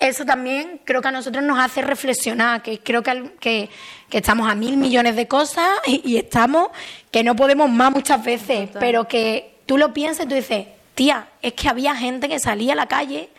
eso 0.00 0.24
también 0.24 0.80
creo 0.84 1.02
que 1.02 1.08
a 1.08 1.12
nosotros 1.12 1.42
nos 1.44 1.58
hace 1.58 1.82
reflexionar, 1.82 2.62
que 2.62 2.78
creo 2.80 3.02
que, 3.02 3.30
que, 3.40 3.68
estamos 4.10 4.50
a 4.50 4.54
mil 4.54 4.76
millones 4.76 5.16
de 5.16 5.26
cosas 5.26 5.68
y, 5.86 6.16
estamos 6.16 6.68
que 7.10 7.24
no 7.24 7.34
podemos 7.34 7.70
más 7.70 7.92
muchas 7.92 8.24
veces, 8.24 8.70
pero 8.78 9.08
que 9.08 9.58
tú 9.66 9.76
lo 9.78 9.92
piensas 9.92 10.26
y 10.26 10.28
tú 10.28 10.34
dices, 10.34 10.66
tía, 10.94 11.28
es 11.42 11.52
que 11.54 11.68
había 11.68 11.94
gente 11.94 12.28
que 12.28 12.38
salía 12.38 12.74
a 12.74 12.76
la 12.76 12.86
calle 12.86 13.30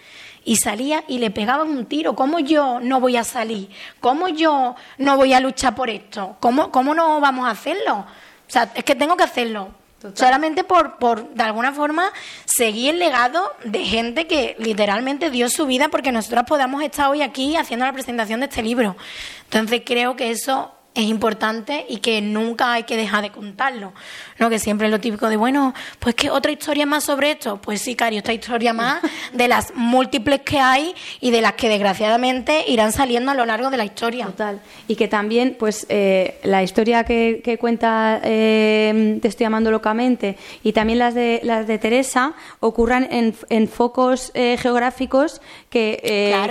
y 0.45 0.57
salía 0.57 1.03
y 1.07 1.19
le 1.19 1.31
pegaban 1.31 1.69
un 1.69 1.85
tiro. 1.85 2.15
¿Cómo 2.15 2.39
yo 2.39 2.79
no 2.81 2.99
voy 2.99 3.17
a 3.17 3.23
salir? 3.23 3.69
¿Cómo 3.99 4.27
yo 4.27 4.75
no 4.97 5.17
voy 5.17 5.33
a 5.33 5.39
luchar 5.39 5.75
por 5.75 5.89
esto? 5.89 6.37
¿Cómo, 6.39 6.71
cómo 6.71 6.93
no 6.93 7.19
vamos 7.21 7.47
a 7.47 7.51
hacerlo? 7.51 8.05
O 8.47 8.51
sea, 8.51 8.71
es 8.73 8.83
que 8.83 8.95
tengo 8.95 9.15
que 9.15 9.23
hacerlo. 9.23 9.78
Solamente 10.13 10.63
por, 10.63 10.97
por, 10.97 11.29
de 11.33 11.43
alguna 11.43 11.73
forma, 11.73 12.11
seguir 12.45 12.91
el 12.91 12.99
legado 12.99 13.51
de 13.65 13.83
gente 13.85 14.27
que 14.27 14.55
literalmente 14.59 15.29
dio 15.29 15.49
su 15.49 15.65
vida 15.65 15.89
porque 15.89 16.11
nosotros 16.11 16.45
podamos 16.47 16.81
estar 16.83 17.09
hoy 17.09 17.21
aquí 17.21 17.55
haciendo 17.55 17.85
la 17.85 17.93
presentación 17.93 18.39
de 18.39 18.45
este 18.45 18.63
libro. 18.63 18.95
Entonces 19.45 19.81
creo 19.85 20.15
que 20.15 20.31
eso 20.31 20.73
es 20.95 21.05
importante 21.05 21.85
y 21.87 21.97
que 21.97 22.21
nunca 22.21 22.73
hay 22.73 22.83
que 22.83 22.97
dejar 22.97 23.21
de 23.21 23.31
contarlo. 23.31 23.93
¿No? 24.39 24.49
Que 24.49 24.59
siempre 24.59 24.87
es 24.87 24.91
lo 24.91 24.99
típico 24.99 25.29
de, 25.29 25.37
bueno, 25.37 25.73
pues 25.99 26.15
que 26.15 26.29
otra 26.29 26.51
historia 26.51 26.85
más 26.85 27.03
sobre 27.03 27.31
esto. 27.31 27.59
Pues 27.61 27.81
sí, 27.81 27.95
Cari, 27.95 28.17
otra 28.17 28.33
historia 28.33 28.73
más 28.73 29.01
de 29.33 29.47
las 29.47 29.73
múltiples 29.75 30.41
que 30.41 30.59
hay 30.59 30.95
y 31.19 31.31
de 31.31 31.41
las 31.41 31.53
que 31.53 31.69
desgraciadamente 31.69 32.63
irán 32.67 32.91
saliendo 32.91 33.31
a 33.31 33.35
lo 33.35 33.45
largo 33.45 33.69
de 33.69 33.77
la 33.77 33.85
historia. 33.85 34.25
Total. 34.27 34.61
Y 34.87 34.95
que 34.95 35.07
también, 35.07 35.55
pues, 35.59 35.85
eh, 35.89 36.39
la 36.43 36.63
historia 36.63 37.03
que, 37.03 37.41
que 37.43 37.57
cuenta 37.57 38.19
eh, 38.23 39.19
Te 39.21 39.27
estoy 39.27 39.45
amando 39.45 39.71
locamente 39.71 40.37
y 40.63 40.73
también 40.73 40.99
las 40.99 41.13
de, 41.13 41.41
las 41.43 41.67
de 41.67 41.77
Teresa 41.77 42.33
ocurran 42.59 43.07
en, 43.11 43.35
en 43.49 43.67
focos 43.67 44.31
eh, 44.33 44.57
geográficos 44.59 45.41
que, 45.69 45.99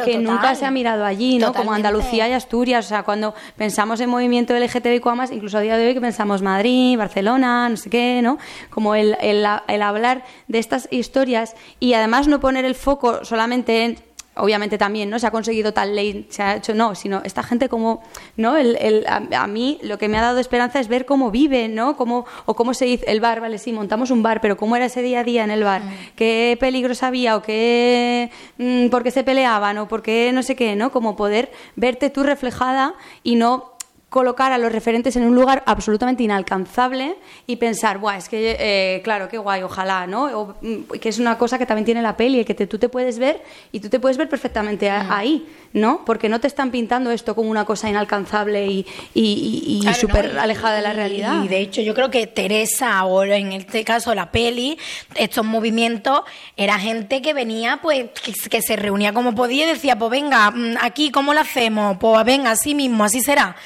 que 0.05 0.18
nunca 0.18 0.55
se 0.55 0.66
ha 0.66 0.70
mirado 0.70 1.05
allí, 1.05 1.38
¿no? 1.38 1.53
Como 1.53 1.72
Andalucía 1.72 2.29
y 2.29 2.33
Asturias. 2.33 2.87
O 2.87 2.88
sea, 2.88 3.03
cuando 3.03 3.35
pensamos 3.57 4.01
en 4.01 4.11
movimiento 4.11 4.55
LGTBIQ+, 4.55 5.07
incluso 5.33 5.59
a 5.59 5.61
día 5.61 5.77
de 5.77 5.88
hoy 5.88 5.94
que 5.94 6.01
pensamos 6.01 6.42
Madrid, 6.42 6.96
Barcelona, 6.96 7.66
sé 7.78 7.90
qué, 7.90 8.20
¿no? 8.22 8.38
Como 8.70 8.94
el, 8.94 9.16
el, 9.20 9.46
el 9.68 9.82
hablar 9.82 10.24
de 10.48 10.58
estas 10.58 10.88
historias 10.90 11.54
y 11.80 11.94
además 11.94 12.28
no 12.28 12.40
poner 12.40 12.64
el 12.64 12.74
foco 12.74 13.24
solamente 13.24 13.84
en 13.84 14.08
obviamente 14.38 14.78
también 14.78 15.10
no 15.10 15.18
se 15.18 15.26
ha 15.26 15.30
conseguido 15.30 15.72
tal 15.72 15.94
ley, 15.94 16.26
se 16.30 16.42
ha 16.42 16.56
hecho, 16.56 16.74
no, 16.74 16.94
sino 16.94 17.20
esta 17.24 17.42
gente 17.42 17.68
como, 17.68 18.02
¿no? 18.36 18.56
El, 18.56 18.76
el, 18.76 19.04
a, 19.06 19.46
mí 19.46 19.78
lo 19.82 19.98
que 19.98 20.08
me 20.08 20.16
ha 20.16 20.22
dado 20.22 20.38
esperanza 20.38 20.80
es 20.80 20.88
ver 20.88 21.04
cómo 21.04 21.30
viven, 21.30 21.74
¿no? 21.74 21.96
Cómo, 21.96 22.26
o 22.46 22.54
cómo 22.54 22.74
se 22.74 22.86
dice, 22.86 23.04
el 23.08 23.20
bar, 23.20 23.40
vale, 23.40 23.58
sí, 23.58 23.72
montamos 23.72 24.10
un 24.10 24.22
bar, 24.22 24.40
pero 24.40 24.56
cómo 24.56 24.76
era 24.76 24.86
ese 24.86 25.02
día 25.02 25.20
a 25.20 25.24
día 25.24 25.44
en 25.44 25.50
el 25.50 25.64
bar, 25.64 25.82
mm. 25.82 25.90
qué 26.16 26.56
peligros 26.58 27.02
había 27.02 27.36
o 27.36 27.42
qué, 27.42 28.30
mm, 28.58 28.88
por 28.88 29.02
qué 29.02 29.10
se 29.10 29.24
peleaban 29.24 29.78
o 29.78 29.88
por 29.88 30.02
qué 30.02 30.30
no 30.32 30.42
sé 30.42 30.56
qué, 30.56 30.76
¿no? 30.76 30.90
Como 30.90 31.16
poder 31.16 31.50
verte 31.76 32.10
tú 32.10 32.22
reflejada 32.22 32.94
y 33.22 33.36
no 33.36 33.77
colocar 34.09 34.53
a 34.53 34.59
los 34.59 34.73
referentes 34.73 35.16
en 35.16 35.25
un 35.25 35.35
lugar 35.35 35.62
absolutamente 35.66 36.23
inalcanzable 36.23 37.16
y 37.47 37.57
pensar, 37.57 37.99
Buah, 37.99 38.16
es 38.16 38.29
que, 38.29 38.57
eh, 38.59 39.03
claro, 39.03 39.29
qué 39.29 39.37
guay, 39.37 39.62
ojalá, 39.62 40.07
¿no? 40.07 40.57
Mm, 40.62 40.99
que 40.99 41.09
es 41.09 41.18
una 41.18 41.37
cosa 41.37 41.59
que 41.59 41.66
también 41.66 41.85
tiene 41.85 42.01
la 42.01 42.16
peli, 42.16 42.44
que 42.44 42.55
tú 42.55 42.79
te 42.79 42.88
puedes 42.88 43.18
ver 43.18 43.42
y 43.71 43.81
tú 43.81 43.88
te 43.88 44.01
puedes 44.01 44.16
ver 44.16 44.29
perfectamente 44.29 44.88
ahí, 44.90 45.47
¿no? 45.72 46.04
Porque 46.04 46.28
no 46.28 46.40
te 46.40 46.46
están 46.46 46.70
pintando 46.70 47.11
esto 47.11 47.35
como 47.35 47.50
una 47.50 47.64
cosa 47.64 47.88
inalcanzable 47.88 48.66
y, 48.66 48.87
y, 49.14 49.83
súper 49.94 50.38
alejada 50.38 50.76
de 50.76 50.83
la 50.83 50.92
realidad. 50.92 51.42
Y 51.44 51.48
de 51.48 51.61
hecho 51.61 51.83
yo 51.83 51.94
creo 51.94 52.11
que 52.11 52.26
Teresa, 52.26 53.04
o 53.04 53.24
en 53.24 53.52
este 53.52 53.85
caso 53.85 54.14
la 54.14 54.31
peli, 54.31 54.78
estos 55.14 55.44
movimientos, 55.44 56.20
era 56.57 56.78
gente 56.78 57.22
que 57.22 57.35
venía, 57.35 57.81
pues, 57.83 58.07
que, 58.50 58.62
se 58.62 58.76
reunía 58.76 59.12
como 59.12 59.35
podía 59.35 59.64
y 59.64 59.68
decía, 59.68 59.98
pues 59.98 60.11
venga, 60.11 60.50
mm, 60.50 60.76
aquí, 60.81 61.11
¿cómo 61.11 61.35
lo 61.35 61.40
hacemos? 61.40 61.96
Pues 61.98 62.24
venga, 62.24 62.50
así 62.50 62.74
mismo, 62.74 63.04
así 63.04 63.20
será. 63.20 63.57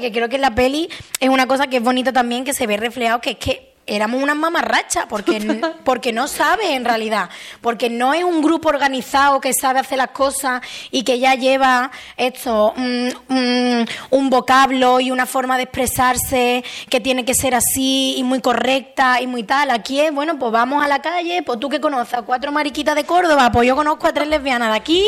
Que 0.00 0.12
creo 0.12 0.28
que 0.28 0.38
la 0.38 0.54
peli 0.54 0.88
es 1.20 1.28
una 1.28 1.46
cosa 1.46 1.68
que 1.68 1.78
es 1.78 1.82
bonita 1.82 2.12
también, 2.12 2.44
que 2.44 2.52
se 2.52 2.66
ve 2.66 2.76
reflejado, 2.76 3.20
que 3.20 3.30
es 3.30 3.36
que 3.36 3.75
éramos 3.86 4.22
una 4.22 4.34
mamarracha 4.34 5.06
porque, 5.08 5.60
porque 5.84 6.12
no 6.12 6.26
sabe 6.26 6.74
en 6.74 6.84
realidad, 6.84 7.30
porque 7.60 7.88
no 7.88 8.14
es 8.14 8.24
un 8.24 8.42
grupo 8.42 8.68
organizado 8.68 9.40
que 9.40 9.54
sabe 9.54 9.80
hacer 9.80 9.98
las 9.98 10.08
cosas 10.08 10.60
y 10.90 11.04
que 11.04 11.18
ya 11.18 11.34
lleva 11.34 11.90
esto, 12.16 12.74
un 12.76 14.30
vocablo 14.30 14.98
y 15.00 15.10
una 15.10 15.26
forma 15.26 15.56
de 15.56 15.64
expresarse 15.64 16.64
que 16.88 17.00
tiene 17.00 17.24
que 17.24 17.34
ser 17.34 17.54
así 17.54 18.16
y 18.16 18.24
muy 18.24 18.40
correcta 18.40 19.20
y 19.20 19.26
muy 19.26 19.44
tal. 19.44 19.70
Aquí 19.70 20.00
es, 20.00 20.12
bueno, 20.12 20.38
pues 20.38 20.50
vamos 20.50 20.84
a 20.84 20.88
la 20.88 21.00
calle, 21.00 21.42
pues 21.42 21.60
tú 21.60 21.68
que 21.68 21.80
conoces 21.80 22.14
a 22.14 22.22
cuatro 22.22 22.50
mariquitas 22.50 22.96
de 22.96 23.04
Córdoba, 23.04 23.50
pues 23.52 23.68
yo 23.68 23.76
conozco 23.76 24.06
a 24.06 24.12
tres 24.12 24.28
lesbianas 24.28 24.70
de 24.70 24.76
aquí 24.76 25.04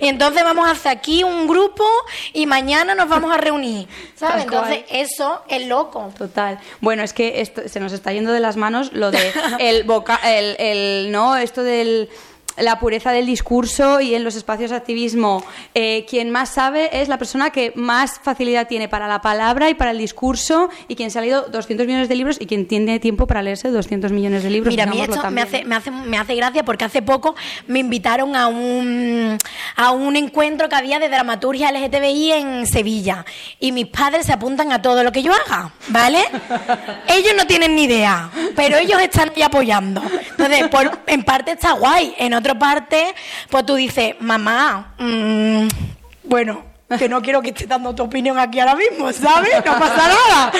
y 0.00 0.06
entonces 0.06 0.44
vamos 0.44 0.68
a 0.68 0.72
hacer 0.72 0.92
aquí 0.92 1.24
un 1.24 1.48
grupo 1.48 1.84
y 2.32 2.46
mañana 2.46 2.94
nos 2.94 3.08
vamos 3.08 3.32
a 3.32 3.38
reunir, 3.38 3.88
¿sabes? 4.14 4.44
Entonces 4.44 4.84
eso 4.90 5.42
es 5.48 5.66
loco. 5.66 6.12
Total. 6.16 6.60
Bueno, 6.80 7.02
es 7.02 7.12
que 7.12 7.40
esto 7.40 7.62
se 7.66 7.80
nos 7.80 7.92
está 7.92 8.12
yendo 8.12 8.19
de 8.26 8.40
las 8.40 8.56
manos 8.56 8.92
lo 8.92 9.10
de 9.10 9.32
el, 9.58 9.86
el, 10.24 10.56
el 10.58 11.12
no 11.12 11.36
esto 11.36 11.62
del 11.62 12.08
la 12.56 12.78
pureza 12.78 13.12
del 13.12 13.26
discurso 13.26 14.00
y 14.00 14.14
en 14.14 14.24
los 14.24 14.34
espacios 14.36 14.70
de 14.70 14.76
activismo. 14.76 15.44
Eh, 15.74 16.04
quien 16.08 16.30
más 16.30 16.50
sabe 16.50 17.00
es 17.00 17.08
la 17.08 17.18
persona 17.18 17.50
que 17.50 17.72
más 17.74 18.20
facilidad 18.22 18.66
tiene 18.66 18.88
para 18.88 19.08
la 19.08 19.20
palabra 19.20 19.70
y 19.70 19.74
para 19.74 19.92
el 19.92 19.98
discurso 19.98 20.68
y 20.88 20.96
quien 20.96 21.10
se 21.10 21.18
ha 21.18 21.22
leído 21.22 21.42
200 21.42 21.86
millones 21.86 22.08
de 22.08 22.16
libros 22.16 22.36
y 22.40 22.46
quien 22.46 22.66
tiene 22.66 22.98
tiempo 23.00 23.26
para 23.26 23.42
leerse 23.42 23.70
200 23.70 24.12
millones 24.12 24.42
de 24.42 24.50
libros. 24.50 24.72
Mira, 24.72 24.84
a 24.84 24.86
mí 24.86 25.00
esto 25.00 25.30
me 25.30 25.42
hace, 25.42 25.64
me, 25.64 25.74
hace, 25.74 25.90
me 25.90 26.18
hace 26.18 26.34
gracia 26.34 26.64
porque 26.64 26.84
hace 26.84 27.02
poco 27.02 27.34
me 27.66 27.78
invitaron 27.78 28.36
a 28.36 28.48
un, 28.48 29.38
a 29.76 29.90
un 29.92 30.16
encuentro 30.16 30.68
que 30.68 30.76
había 30.76 30.98
de 30.98 31.08
dramaturgia 31.08 31.72
LGTBI 31.72 32.32
en 32.32 32.66
Sevilla 32.66 33.24
y 33.58 33.72
mis 33.72 33.86
padres 33.86 34.26
se 34.26 34.32
apuntan 34.32 34.72
a 34.72 34.82
todo 34.82 35.02
lo 35.04 35.12
que 35.12 35.22
yo 35.22 35.32
haga, 35.32 35.72
¿vale? 35.88 36.22
ellos 37.08 37.32
no 37.36 37.46
tienen 37.46 37.74
ni 37.74 37.84
idea, 37.84 38.30
pero 38.56 38.78
ellos 38.78 39.00
están 39.00 39.30
ahí 39.34 39.42
apoyando. 39.42 40.02
Entonces, 40.30 40.68
por, 40.68 41.00
en 41.06 41.22
parte 41.22 41.52
está 41.52 41.72
guay, 41.72 42.14
en 42.18 42.34
otra 42.40 42.58
parte, 42.58 43.14
pues 43.48 43.64
tú 43.64 43.76
dices, 43.76 44.16
mamá, 44.20 44.94
mm, 44.98 45.68
bueno, 46.24 46.64
que 46.98 47.08
no 47.08 47.22
quiero 47.22 47.40
que 47.40 47.50
estés 47.50 47.68
dando 47.68 47.94
tu 47.94 48.02
opinión 48.02 48.38
aquí 48.38 48.58
ahora 48.58 48.74
mismo, 48.74 49.12
¿sabes? 49.12 49.64
No 49.64 49.78
pasa 49.78 50.08
nada. 50.08 50.52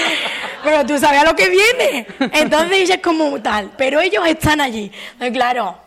Pero 0.63 0.87
tú 0.87 0.99
sabes 0.99 1.21
a 1.21 1.25
lo 1.25 1.35
que 1.35 1.49
viene. 1.49 2.07
Entonces 2.33 2.73
ella 2.73 2.95
es 2.97 3.03
como 3.03 3.41
tal. 3.41 3.73
Pero 3.77 4.01
ellos 4.01 4.25
están 4.27 4.61
allí. 4.61 4.93
Entonces, 5.13 5.33
claro, 5.33 5.79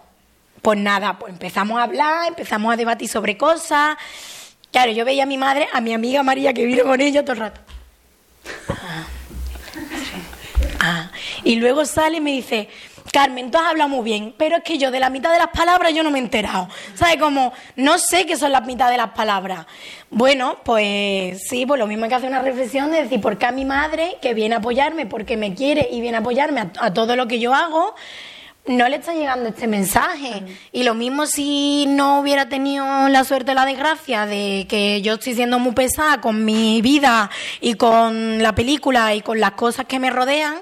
pues 0.61 0.79
nada, 0.79 1.17
pues 1.17 1.31
empezamos 1.31 1.79
a 1.79 1.83
hablar, 1.83 2.27
empezamos 2.27 2.73
a 2.73 2.77
debatir 2.77 3.07
sobre 3.07 3.37
cosas. 3.37 3.95
Claro, 4.71 4.91
yo 4.91 5.05
veía 5.05 5.23
a 5.23 5.27
mi 5.27 5.37
madre, 5.37 5.67
a 5.71 5.79
mi 5.79 5.93
amiga 5.93 6.23
María 6.23 6.53
que 6.53 6.65
vino 6.65 6.83
con 6.83 6.99
ella 6.99 7.21
todo 7.21 7.33
el 7.33 7.39
rato. 7.39 7.61
Ah, 8.69 9.05
ah. 10.79 11.11
Y 11.43 11.55
luego 11.55 11.85
sale 11.85 12.17
y 12.17 12.21
me 12.21 12.31
dice, 12.31 12.69
Carmen, 13.13 13.51
tú 13.51 13.59
has 13.59 13.65
hablado 13.67 13.89
muy 13.89 14.03
bien, 14.03 14.33
pero 14.39 14.57
es 14.57 14.63
que 14.63 14.79
yo 14.79 14.89
de 14.89 14.99
la 14.99 15.11
mitad 15.11 15.31
de 15.31 15.37
las 15.37 15.49
palabras 15.49 15.93
yo 15.93 16.01
no 16.01 16.09
me 16.09 16.17
he 16.17 16.21
enterado. 16.23 16.67
¿Sabes? 16.95 17.17
Como, 17.17 17.53
no 17.75 17.99
sé 17.99 18.25
qué 18.25 18.35
son 18.35 18.51
las 18.51 18.65
mitad 18.65 18.89
de 18.89 18.97
las 18.97 19.11
palabras. 19.11 19.67
Bueno, 20.09 20.57
pues 20.65 21.43
sí, 21.47 21.67
pues 21.67 21.79
lo 21.79 21.85
mismo 21.85 22.05
hay 22.05 22.09
que 22.09 22.15
hacer 22.15 22.29
una 22.29 22.41
reflexión 22.41 22.89
de 22.89 23.03
decir, 23.03 23.21
¿por 23.21 23.37
qué 23.37 23.45
a 23.45 23.51
mi 23.51 23.65
madre, 23.65 24.17
que 24.19 24.33
viene 24.33 24.55
a 24.55 24.57
apoyarme, 24.57 25.05
porque 25.05 25.37
me 25.37 25.53
quiere 25.53 25.89
y 25.91 26.01
viene 26.01 26.17
a 26.17 26.21
apoyarme 26.21 26.71
a, 26.79 26.91
todo 26.95 27.15
lo 27.15 27.27
que 27.27 27.37
yo 27.37 27.53
hago, 27.53 27.93
no 28.65 28.89
le 28.89 28.95
está 28.95 29.13
llegando 29.13 29.49
este 29.49 29.67
mensaje. 29.67 30.43
Y 30.71 30.81
lo 30.81 30.95
mismo 30.95 31.27
si 31.27 31.85
no 31.87 32.19
hubiera 32.19 32.49
tenido 32.49 33.09
la 33.09 33.23
suerte 33.25 33.51
o 33.51 33.53
la 33.53 33.65
desgracia 33.65 34.25
de 34.25 34.65
que 34.67 35.03
yo 35.03 35.15
estoy 35.15 35.35
siendo 35.35 35.59
muy 35.59 35.73
pesada 35.73 36.19
con 36.19 36.45
mi 36.45 36.81
vida 36.81 37.29
y 37.61 37.75
con 37.75 38.41
la 38.41 38.55
película 38.55 39.13
y 39.13 39.21
con 39.21 39.39
las 39.39 39.51
cosas 39.51 39.85
que 39.85 39.99
me 39.99 40.09
rodean, 40.09 40.55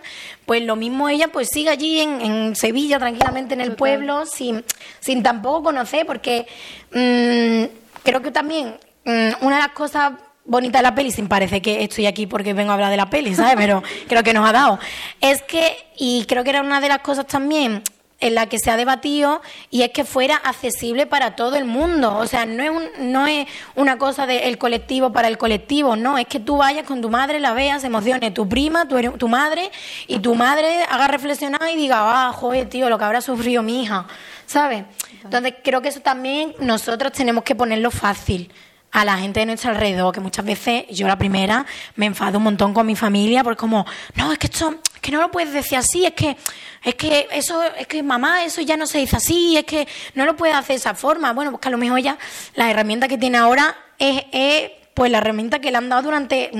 pues 0.51 0.63
lo 0.63 0.75
mismo 0.75 1.07
ella 1.07 1.29
pues 1.29 1.47
sigue 1.49 1.69
allí 1.69 2.01
en, 2.01 2.57
Sevilla 2.57 2.99
tranquilamente 2.99 3.53
en 3.53 3.61
el 3.61 3.71
pueblo 3.71 4.25
sin, 4.25 4.65
sin 4.99 5.23
tampoco 5.23 5.63
conocer 5.63 6.05
porque 6.05 6.45
mm, 6.91 8.03
creo 8.03 8.21
que 8.21 8.31
también 8.31 8.75
mm, 9.05 9.45
una 9.45 9.55
de 9.55 9.61
las 9.61 9.71
cosas 9.71 10.11
bonitas 10.43 10.81
de 10.81 10.83
la 10.89 10.93
peli, 10.93 11.09
sin 11.09 11.29
parece 11.29 11.61
que 11.61 11.85
estoy 11.85 12.05
aquí 12.05 12.27
porque 12.27 12.53
vengo 12.53 12.71
a 12.71 12.73
hablar 12.73 12.91
de 12.91 12.97
la 12.97 13.09
peli, 13.09 13.33
¿sabes? 13.33 13.55
Pero 13.55 13.81
creo 14.09 14.23
que 14.23 14.33
nos 14.33 14.45
ha 14.45 14.51
dado. 14.51 14.77
Es 15.21 15.41
que, 15.41 15.77
y 15.97 16.25
creo 16.25 16.43
que 16.43 16.49
era 16.49 16.59
una 16.59 16.81
de 16.81 16.89
las 16.89 16.99
cosas 16.99 17.27
también 17.27 17.81
en 18.21 18.35
la 18.35 18.47
que 18.47 18.59
se 18.59 18.71
ha 18.71 18.77
debatido 18.77 19.41
y 19.69 19.81
es 19.81 19.89
que 19.89 20.05
fuera 20.05 20.35
accesible 20.35 21.05
para 21.05 21.35
todo 21.35 21.55
el 21.57 21.65
mundo. 21.65 22.15
O 22.17 22.27
sea, 22.27 22.45
no 22.45 22.63
es, 22.63 22.69
un, 22.69 23.11
no 23.11 23.27
es 23.27 23.47
una 23.75 23.97
cosa 23.97 24.25
del 24.25 24.57
colectivo 24.57 25.11
para 25.11 25.27
el 25.27 25.37
colectivo, 25.37 25.95
no, 25.95 26.17
es 26.17 26.27
que 26.27 26.39
tú 26.39 26.57
vayas 26.57 26.85
con 26.85 27.01
tu 27.01 27.09
madre, 27.09 27.39
la 27.39 27.53
veas, 27.53 27.83
emocione 27.83 28.31
tu 28.31 28.47
prima, 28.47 28.87
tu, 28.87 28.99
tu 29.17 29.27
madre, 29.27 29.71
y 30.07 30.19
tu 30.19 30.35
madre 30.35 30.83
haga 30.89 31.07
reflexionar 31.07 31.69
y 31.71 31.75
diga, 31.75 32.27
ah, 32.27 32.31
joder, 32.31 32.69
tío, 32.69 32.89
lo 32.89 32.97
que 32.97 33.03
habrá 33.03 33.21
sufrido 33.21 33.63
mi 33.63 33.83
hija, 33.83 34.05
¿sabes? 34.45 34.85
Entonces 35.23 35.55
creo 35.63 35.81
que 35.81 35.89
eso 35.89 35.99
también 35.99 36.53
nosotros 36.59 37.11
tenemos 37.11 37.43
que 37.43 37.55
ponerlo 37.55 37.91
fácil 37.91 38.51
a 38.91 39.05
la 39.05 39.17
gente 39.17 39.39
de 39.39 39.45
nuestro 39.45 39.71
alrededor, 39.71 40.13
que 40.13 40.19
muchas 40.19 40.45
veces 40.45 40.85
yo 40.89 41.07
la 41.07 41.17
primera 41.17 41.65
me 41.95 42.05
enfado 42.05 42.37
un 42.37 42.43
montón 42.43 42.73
con 42.73 42.85
mi 42.85 42.95
familia, 42.95 43.43
porque 43.43 43.59
como, 43.59 43.85
no, 44.15 44.31
es 44.31 44.37
que 44.37 44.47
esto, 44.47 44.75
es 44.93 45.01
que 45.01 45.11
no 45.11 45.21
lo 45.21 45.31
puedes 45.31 45.53
decir 45.53 45.77
así, 45.77 46.05
es 46.05 46.13
que, 46.13 46.35
es 46.83 46.95
que 46.95 47.27
eso, 47.31 47.63
es 47.77 47.87
que 47.87 48.03
mamá, 48.03 48.43
eso 48.43 48.61
ya 48.61 48.77
no 48.77 48.85
se 48.85 48.99
dice 48.99 49.17
así, 49.17 49.57
es 49.57 49.65
que 49.65 49.87
no 50.15 50.25
lo 50.25 50.35
puedes 50.35 50.55
hacer 50.55 50.75
de 50.75 50.79
esa 50.79 50.93
forma. 50.93 51.33
Bueno, 51.33 51.51
pues 51.51 51.61
que 51.61 51.67
a 51.69 51.71
lo 51.71 51.77
mejor 51.77 51.99
ya 51.99 52.17
la 52.55 52.69
herramienta 52.69 53.07
que 53.07 53.17
tiene 53.17 53.37
ahora 53.37 53.75
es, 53.97 54.23
es 54.31 54.71
pues 54.93 55.09
la 55.09 55.19
herramienta 55.19 55.59
que 55.59 55.71
le 55.71 55.77
han 55.77 55.89
dado 55.89 56.03
durante 56.03 56.51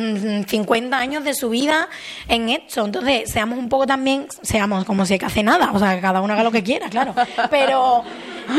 50 0.47 0.97
años 0.97 1.23
de 1.23 1.33
su 1.33 1.49
vida 1.49 1.89
en 2.27 2.49
esto. 2.49 2.85
Entonces, 2.85 3.29
seamos 3.29 3.59
un 3.59 3.67
poco 3.67 3.85
también, 3.85 4.27
seamos 4.41 4.85
como 4.85 5.05
si 5.05 5.19
que 5.19 5.25
hacer 5.25 5.43
nada, 5.43 5.71
o 5.73 5.79
sea, 5.79 5.95
que 5.95 6.01
cada 6.01 6.21
uno 6.21 6.33
haga 6.33 6.43
lo 6.43 6.51
que 6.51 6.63
quiera, 6.63 6.89
claro, 6.89 7.13
pero 7.49 8.03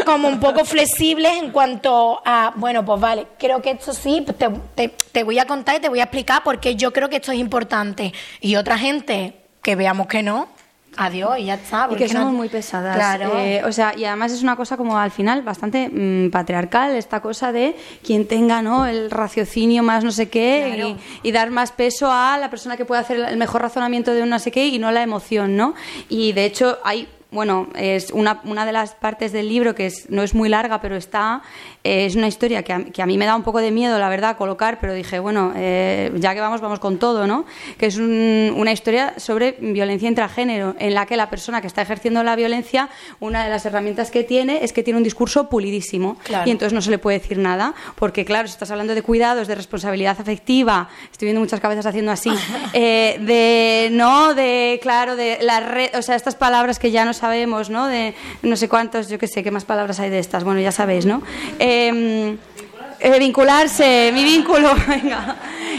como 0.05 0.29
un 0.29 0.41
poco 0.41 0.65
flexibles 0.65 1.33
en 1.39 1.51
cuanto 1.51 2.21
a, 2.25 2.53
bueno, 2.57 2.85
pues 2.85 3.01
vale, 3.01 3.27
creo 3.39 3.61
que 3.63 3.73
esto 3.73 3.93
sí, 3.93 4.25
te, 4.39 4.49
te, 4.75 4.89
te 4.89 5.25
voy 5.25 5.39
a 5.39 5.47
contar 5.47 5.77
y 5.77 5.81
te 5.81 5.89
voy 5.89 6.01
a 6.01 6.05
explicar 6.05 6.43
por 6.43 6.61
qué 6.61 6.77
yo 6.77 6.93
creo 6.93 7.09
que 7.09 7.17
esto 7.17 7.33
es 7.33 7.39
importante. 7.39 8.13
Y 8.41 8.57
otra 8.57 8.79
gente 8.79 9.37
que 9.63 9.77
veamos 9.77 10.07
que 10.07 10.23
no, 10.23 10.49
Adiós 10.97 11.39
y 11.39 11.45
ya 11.47 11.55
está. 11.55 11.89
Y 11.91 11.97
que 11.97 12.09
somos 12.09 12.33
muy 12.33 12.49
pesadas. 12.49 12.95
Claro. 12.97 13.39
Eh, 13.39 13.63
o 13.65 13.73
sea, 13.73 13.95
y 13.97 14.05
además 14.05 14.33
es 14.33 14.43
una 14.43 14.57
cosa 14.57 14.77
como 14.77 14.99
al 14.99 15.11
final 15.11 15.43
bastante 15.43 15.89
mm, 15.89 16.31
patriarcal, 16.31 16.95
esta 16.95 17.21
cosa 17.21 17.51
de 17.53 17.77
quien 18.05 18.29
tenga 18.29 18.61
¿no? 18.61 18.87
el 18.87 19.11
raciocinio 19.11 19.83
más 19.83 20.05
no 20.05 20.13
sé 20.13 20.29
qué 20.29 20.73
Claro. 20.75 20.97
y, 21.23 21.29
y 21.29 21.33
dar 21.33 21.51
más 21.51 21.73
peso 21.73 22.11
a 22.11 22.37
la 22.39 22.51
persona 22.51 22.77
que 22.77 22.85
puede 22.85 23.01
hacer 23.01 23.19
el 23.19 23.37
mejor 23.37 23.63
razonamiento 23.63 24.13
de 24.13 24.23
un 24.23 24.29
no 24.29 24.39
sé 24.39 24.51
qué 24.51 24.67
y 24.67 24.79
no 24.79 24.91
la 24.93 25.03
emoción, 25.03 25.57
¿no? 25.57 25.75
Y 26.09 26.33
de 26.33 26.45
hecho 26.45 26.79
hay 26.85 27.09
bueno, 27.33 27.69
es 27.75 28.11
una, 28.13 28.41
una 28.45 28.65
de 28.67 28.73
las 28.73 28.95
partes 28.95 29.33
del 29.33 29.49
libro 29.49 29.75
que 29.75 29.87
es, 29.87 30.09
no 30.11 30.23
es 30.23 30.35
muy 30.35 30.49
larga, 30.49 30.81
pero 30.81 30.97
está, 30.97 31.43
eh, 31.83 32.07
es 32.07 32.15
una 32.15 32.29
historia 32.29 32.63
que 32.63 32.73
a, 32.73 32.85
que 32.85 33.03
a 33.03 33.07
mí 33.07 33.19
me 33.19 33.27
da 33.27 33.35
un 33.35 33.43
poco 33.43 33.59
de 33.59 33.71
miedo, 33.71 33.99
la 33.99 34.09
verdad, 34.09 34.37
colocar, 34.37 34.79
pero 34.81 34.93
dije, 34.95 35.19
bueno, 35.19 35.53
eh, 35.57 36.13
ya 36.17 36.35
que 36.35 36.41
vamos, 36.41 36.61
vamos 36.61 36.79
con 36.79 36.99
todo, 36.99 37.27
¿no? 37.27 37.45
Que 37.79 37.87
es 37.87 37.97
un- 37.97 38.55
una 38.57 38.71
historia 38.73 39.15
sobre 39.17 39.57
violencia 39.61 40.09
intragénero, 40.09 40.77
en 40.79 40.95
la 40.95 41.07
que 41.07 41.17
la 41.17 41.29
persona 41.31 41.61
que 41.61 41.67
está 41.67 41.83
ejerciendo 41.83 42.23
la 42.23 42.37
violencia, 42.37 42.89
una 43.19 43.45
de 43.45 43.51
las 43.51 43.65
herramientas 43.67 44.11
que 44.11 44.25
tiene 44.25 44.63
es 44.63 44.73
que 44.73 44.83
tiene 44.83 44.99
un 44.99 45.05
discurso 45.05 45.49
pulidísimo. 45.49 46.17
Claro. 46.25 46.47
Y 46.47 46.53
entonces 46.53 46.73
no 46.73 46.83
se 46.83 46.91
le 46.91 46.99
puede 46.99 47.19
decir 47.19 47.39
nada, 47.39 47.75
porque 47.97 48.25
claro, 48.25 48.47
si 48.49 48.53
estás 48.53 48.71
hablando 48.71 48.95
de 48.95 49.03
cuidados, 49.03 49.49
de 49.49 49.55
responsabilidad 49.55 50.17
afectiva, 50.21 50.89
estoy 51.11 51.27
viendo 51.27 51.41
muchas 51.41 51.61
cabezas 51.61 51.87
haciendo 51.87 52.13
así, 52.13 52.31
eh, 52.75 53.17
de, 53.21 53.89
no, 53.93 54.35
de, 54.35 54.79
claro, 54.83 55.17
de 55.17 55.39
la 55.41 55.61
red, 55.61 55.91
o 55.97 56.03
sea, 56.03 56.15
estas 56.17 56.35
palabras 56.37 56.79
que 56.79 56.91
ya 56.91 57.05
no 57.05 57.13
sabemos, 57.23 57.71
¿no? 57.71 57.87
De 57.87 58.15
no 58.43 58.57
sé 58.57 58.69
cuántos, 58.69 59.09
yo 59.09 59.17
qué 59.17 59.29
sé, 59.29 59.45
qué 59.45 59.53
más 59.53 59.65
palabras 59.65 60.01
hay 60.01 60.11
de 60.11 60.19
estas, 60.19 60.43
bueno, 60.43 60.59
ya 60.59 60.73
sabéis, 60.73 61.07
¿no? 61.07 61.23
Eh, 61.61 62.37
eh, 62.99 63.19
vincularse, 63.21 64.11
mi 64.13 64.25
vínculo, 64.25 64.75
venga. 64.89 65.37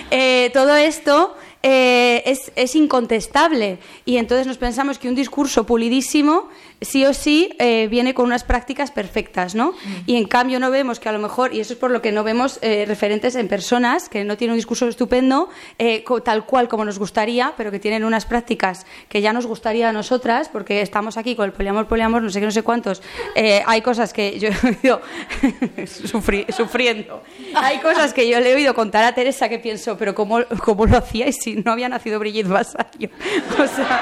Eh, 0.09 0.51
todo 0.53 0.73
esto 0.77 1.35
eh, 1.63 2.21
es, 2.25 2.51
es 2.55 2.75
incontestable 2.75 3.79
y 4.05 4.17
entonces 4.17 4.45
nos 4.45 4.57
pensamos 4.57 4.99
que 4.99 5.07
un 5.07 5.15
discurso 5.15 5.65
pulidísimo 5.65 6.49
sí 6.81 7.05
o 7.05 7.13
sí 7.13 7.55
eh, 7.59 7.87
viene 7.89 8.13
con 8.13 8.25
unas 8.25 8.43
prácticas 8.43 8.91
perfectas, 8.91 9.55
¿no? 9.55 9.73
Y 10.05 10.17
en 10.17 10.25
cambio 10.27 10.59
no 10.59 10.69
vemos 10.69 10.99
que 10.99 11.07
a 11.07 11.13
lo 11.13 11.19
mejor, 11.19 11.53
y 11.53 11.61
eso 11.61 11.71
es 11.73 11.79
por 11.79 11.89
lo 11.91 12.01
que 12.01 12.11
no 12.11 12.23
vemos 12.25 12.59
eh, 12.61 12.83
referentes 12.85 13.35
en 13.35 13.47
personas 13.47 14.09
que 14.09 14.25
no 14.25 14.35
tienen 14.35 14.51
un 14.53 14.57
discurso 14.57 14.87
estupendo, 14.89 15.47
eh, 15.79 16.03
tal 16.25 16.45
cual 16.45 16.67
como 16.67 16.83
nos 16.83 16.99
gustaría, 16.99 17.53
pero 17.55 17.71
que 17.71 17.79
tienen 17.79 18.03
unas 18.03 18.25
prácticas 18.25 18.85
que 19.07 19.21
ya 19.21 19.31
nos 19.31 19.45
gustaría 19.45 19.87
a 19.87 19.93
nosotras, 19.93 20.49
porque 20.49 20.81
estamos 20.81 21.15
aquí 21.15 21.35
con 21.35 21.45
el 21.45 21.53
poliamor, 21.53 21.87
poliamor, 21.87 22.21
no 22.21 22.29
sé 22.29 22.41
qué, 22.41 22.45
no 22.45 22.51
sé 22.51 22.63
cuántos. 22.63 23.01
Eh, 23.35 23.63
hay 23.65 23.81
cosas 23.81 24.11
que 24.11 24.37
yo 24.37 24.49
he 24.63 24.67
oído 24.67 25.01
sufri- 25.85 26.51
sufriendo. 26.51 27.23
Hay 27.55 27.79
cosas 27.79 28.13
que 28.13 28.27
yo 28.27 28.39
le 28.39 28.51
he 28.51 28.55
oído 28.55 28.73
contar 28.73 29.03
a 29.05 29.13
Teresa 29.15 29.47
que 29.49 29.59
pienso, 29.59 29.97
pero 29.97 30.13
¿cómo, 30.13 30.39
cómo 30.63 30.85
lo 30.85 30.97
hacíais 30.97 31.37
si 31.41 31.52
no 31.63 31.71
había 31.71 31.89
nacido 31.89 32.19
Brigitte 32.19 32.47
Vasallo? 32.47 33.09
O 33.59 33.67
sea, 33.67 34.01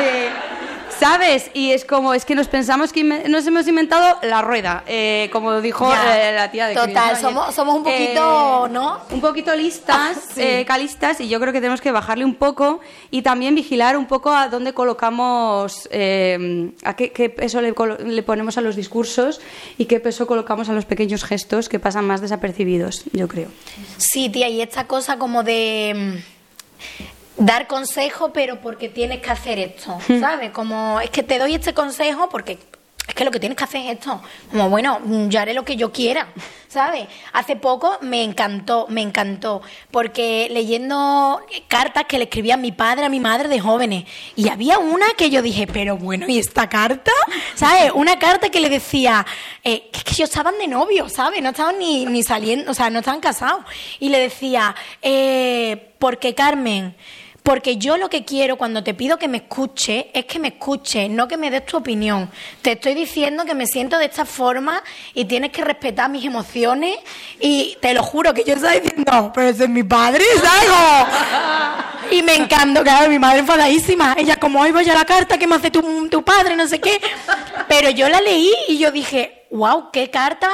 eh, 0.00 0.28
¿sabes? 0.98 1.50
Y 1.54 1.70
es 1.70 1.84
como, 1.84 2.12
es 2.14 2.24
que 2.24 2.34
nos 2.34 2.48
pensamos 2.48 2.92
que 2.92 3.04
nos 3.04 3.46
hemos 3.46 3.68
inventado 3.68 4.18
la 4.22 4.42
rueda, 4.42 4.82
eh, 4.86 5.28
como 5.32 5.60
dijo 5.60 5.88
Ya. 5.88 6.30
eh, 6.30 6.34
la 6.34 6.50
tía 6.50 6.66
de 6.66 6.74
Total, 6.74 7.10
Chris, 7.12 7.22
¿no? 7.22 7.28
somos- 7.30 7.54
somos 7.54 7.76
un 7.76 7.84
poquito, 7.84 8.68
¿no? 8.70 8.98
Un 9.10 9.20
poquito 9.20 9.54
listas, 9.54 10.18
Sí. 10.34 10.64
calistas, 10.66 11.20
y 11.20 11.28
yo 11.28 11.38
creo 11.40 11.52
que 11.52 11.60
tenemos 11.60 11.80
que 11.80 11.92
bajarle 11.92 12.24
un 12.24 12.34
poco 12.34 12.80
y 13.12 13.22
también 13.22 13.54
vigilar 13.54 13.96
un 13.96 14.06
poco 14.06 14.32
a 14.32 14.48
dónde 14.48 14.72
colocamos, 14.74 15.86
a 15.86 16.96
qué, 16.96 17.12
qué 17.14 17.30
peso 17.30 17.60
le, 17.60 17.74
le 18.04 18.22
ponemos 18.24 18.58
a 18.58 18.60
los 18.60 18.74
discursos 18.74 19.40
y 19.76 19.84
qué 19.86 20.00
peso 20.00 20.26
colocamos 20.26 20.68
a 20.68 20.72
los 20.72 20.84
pequeños 20.84 21.22
gestos 21.24 21.68
que 21.68 21.78
pasan 21.78 22.06
más 22.06 22.20
desapercibidos, 22.20 23.04
yo 23.12 23.28
creo. 23.28 23.48
Sí, 23.98 24.28
tía, 24.30 24.48
y 24.48 24.60
esta 24.62 24.86
cosa 24.88 25.16
como 25.18 25.42
de 25.44 26.22
dar 27.36 27.66
consejo, 27.66 28.32
pero 28.32 28.60
porque 28.60 28.88
tienes 28.88 29.20
que 29.20 29.30
hacer 29.30 29.58
esto, 29.58 29.98
¿sabes? 30.20 30.50
Como 30.50 31.00
es 31.00 31.10
que 31.10 31.22
te 31.22 31.38
doy 31.38 31.54
este 31.54 31.72
consejo 31.72 32.28
porque 32.28 32.58
es 33.08 33.14
que 33.14 33.24
lo 33.24 33.30
que 33.30 33.40
tienes 33.40 33.56
que 33.56 33.64
hacer 33.64 33.80
es 33.86 33.98
esto. 33.98 34.20
Como 34.50 34.68
bueno, 34.68 35.00
yo 35.28 35.40
haré 35.40 35.54
lo 35.54 35.64
que 35.64 35.76
yo 35.76 35.90
quiera, 35.90 36.28
¿sabes? 36.68 37.06
Hace 37.32 37.56
poco 37.56 37.98
me 38.02 38.22
encantó, 38.22 38.86
me 38.90 39.00
encantó, 39.00 39.62
porque 39.90 40.48
leyendo 40.50 41.40
cartas 41.68 42.04
que 42.04 42.18
le 42.18 42.24
escribía 42.24 42.58
mi 42.58 42.70
padre 42.70 43.06
a 43.06 43.08
mi 43.08 43.18
madre 43.18 43.48
de 43.48 43.60
jóvenes, 43.60 44.04
y 44.36 44.50
había 44.50 44.78
una 44.78 45.06
que 45.16 45.30
yo 45.30 45.40
dije, 45.40 45.66
pero 45.66 45.96
bueno, 45.96 46.26
¿y 46.28 46.38
esta 46.38 46.68
carta? 46.68 47.12
¿Sabes? 47.54 47.92
Una 47.94 48.18
carta 48.18 48.50
que 48.50 48.60
le 48.60 48.68
decía, 48.68 49.24
eh, 49.64 49.88
que 49.90 49.98
es 49.98 50.04
que 50.04 50.12
ellos 50.12 50.28
estaban 50.28 50.58
de 50.58 50.68
novio, 50.68 51.08
¿sabes? 51.08 51.42
No 51.42 51.50
estaban 51.50 51.78
ni, 51.78 52.04
ni 52.04 52.22
saliendo, 52.22 52.70
o 52.70 52.74
sea, 52.74 52.90
no 52.90 52.98
estaban 52.98 53.20
casados. 53.20 53.64
Y 53.98 54.10
le 54.10 54.18
decía, 54.18 54.76
eh, 55.00 55.94
porque 55.98 56.34
Carmen, 56.34 56.94
porque 57.48 57.78
yo 57.78 57.96
lo 57.96 58.10
que 58.10 58.26
quiero 58.26 58.58
cuando 58.58 58.84
te 58.84 58.92
pido 58.92 59.16
que 59.16 59.26
me 59.26 59.38
escuche 59.38 60.10
es 60.12 60.26
que 60.26 60.38
me 60.38 60.48
escuche, 60.48 61.08
no 61.08 61.26
que 61.26 61.38
me 61.38 61.50
des 61.50 61.64
tu 61.64 61.78
opinión. 61.78 62.30
Te 62.60 62.72
estoy 62.72 62.92
diciendo 62.92 63.46
que 63.46 63.54
me 63.54 63.66
siento 63.66 63.96
de 63.96 64.04
esta 64.04 64.26
forma 64.26 64.82
y 65.14 65.24
tienes 65.24 65.50
que 65.50 65.64
respetar 65.64 66.10
mis 66.10 66.26
emociones 66.26 66.98
y 67.40 67.78
te 67.80 67.94
lo 67.94 68.02
juro 68.02 68.34
que 68.34 68.44
yo 68.44 68.52
estaba 68.52 68.74
diciendo, 68.74 69.32
pero 69.34 69.48
ese 69.48 69.64
es 69.64 69.70
mi 69.70 69.82
padre, 69.82 70.22
¿sabes? 70.42 70.68
Y 72.10 72.22
me 72.22 72.36
encantó, 72.36 72.82
claro, 72.82 73.08
mi 73.08 73.18
madre 73.18 73.38
enfadadísima. 73.38 74.14
Ella 74.18 74.36
como, 74.36 74.60
hoy 74.60 74.70
voy 74.70 74.88
a 74.90 74.94
la 74.94 75.06
carta 75.06 75.38
que 75.38 75.46
me 75.46 75.56
hace 75.56 75.70
tu, 75.70 76.08
tu 76.10 76.22
padre, 76.22 76.54
no 76.54 76.68
sé 76.68 76.78
qué. 76.78 77.00
Pero 77.66 77.88
yo 77.88 78.10
la 78.10 78.20
leí 78.20 78.52
y 78.68 78.76
yo 78.76 78.90
dije, 78.90 79.46
wow, 79.50 79.90
qué 79.90 80.10
carta 80.10 80.50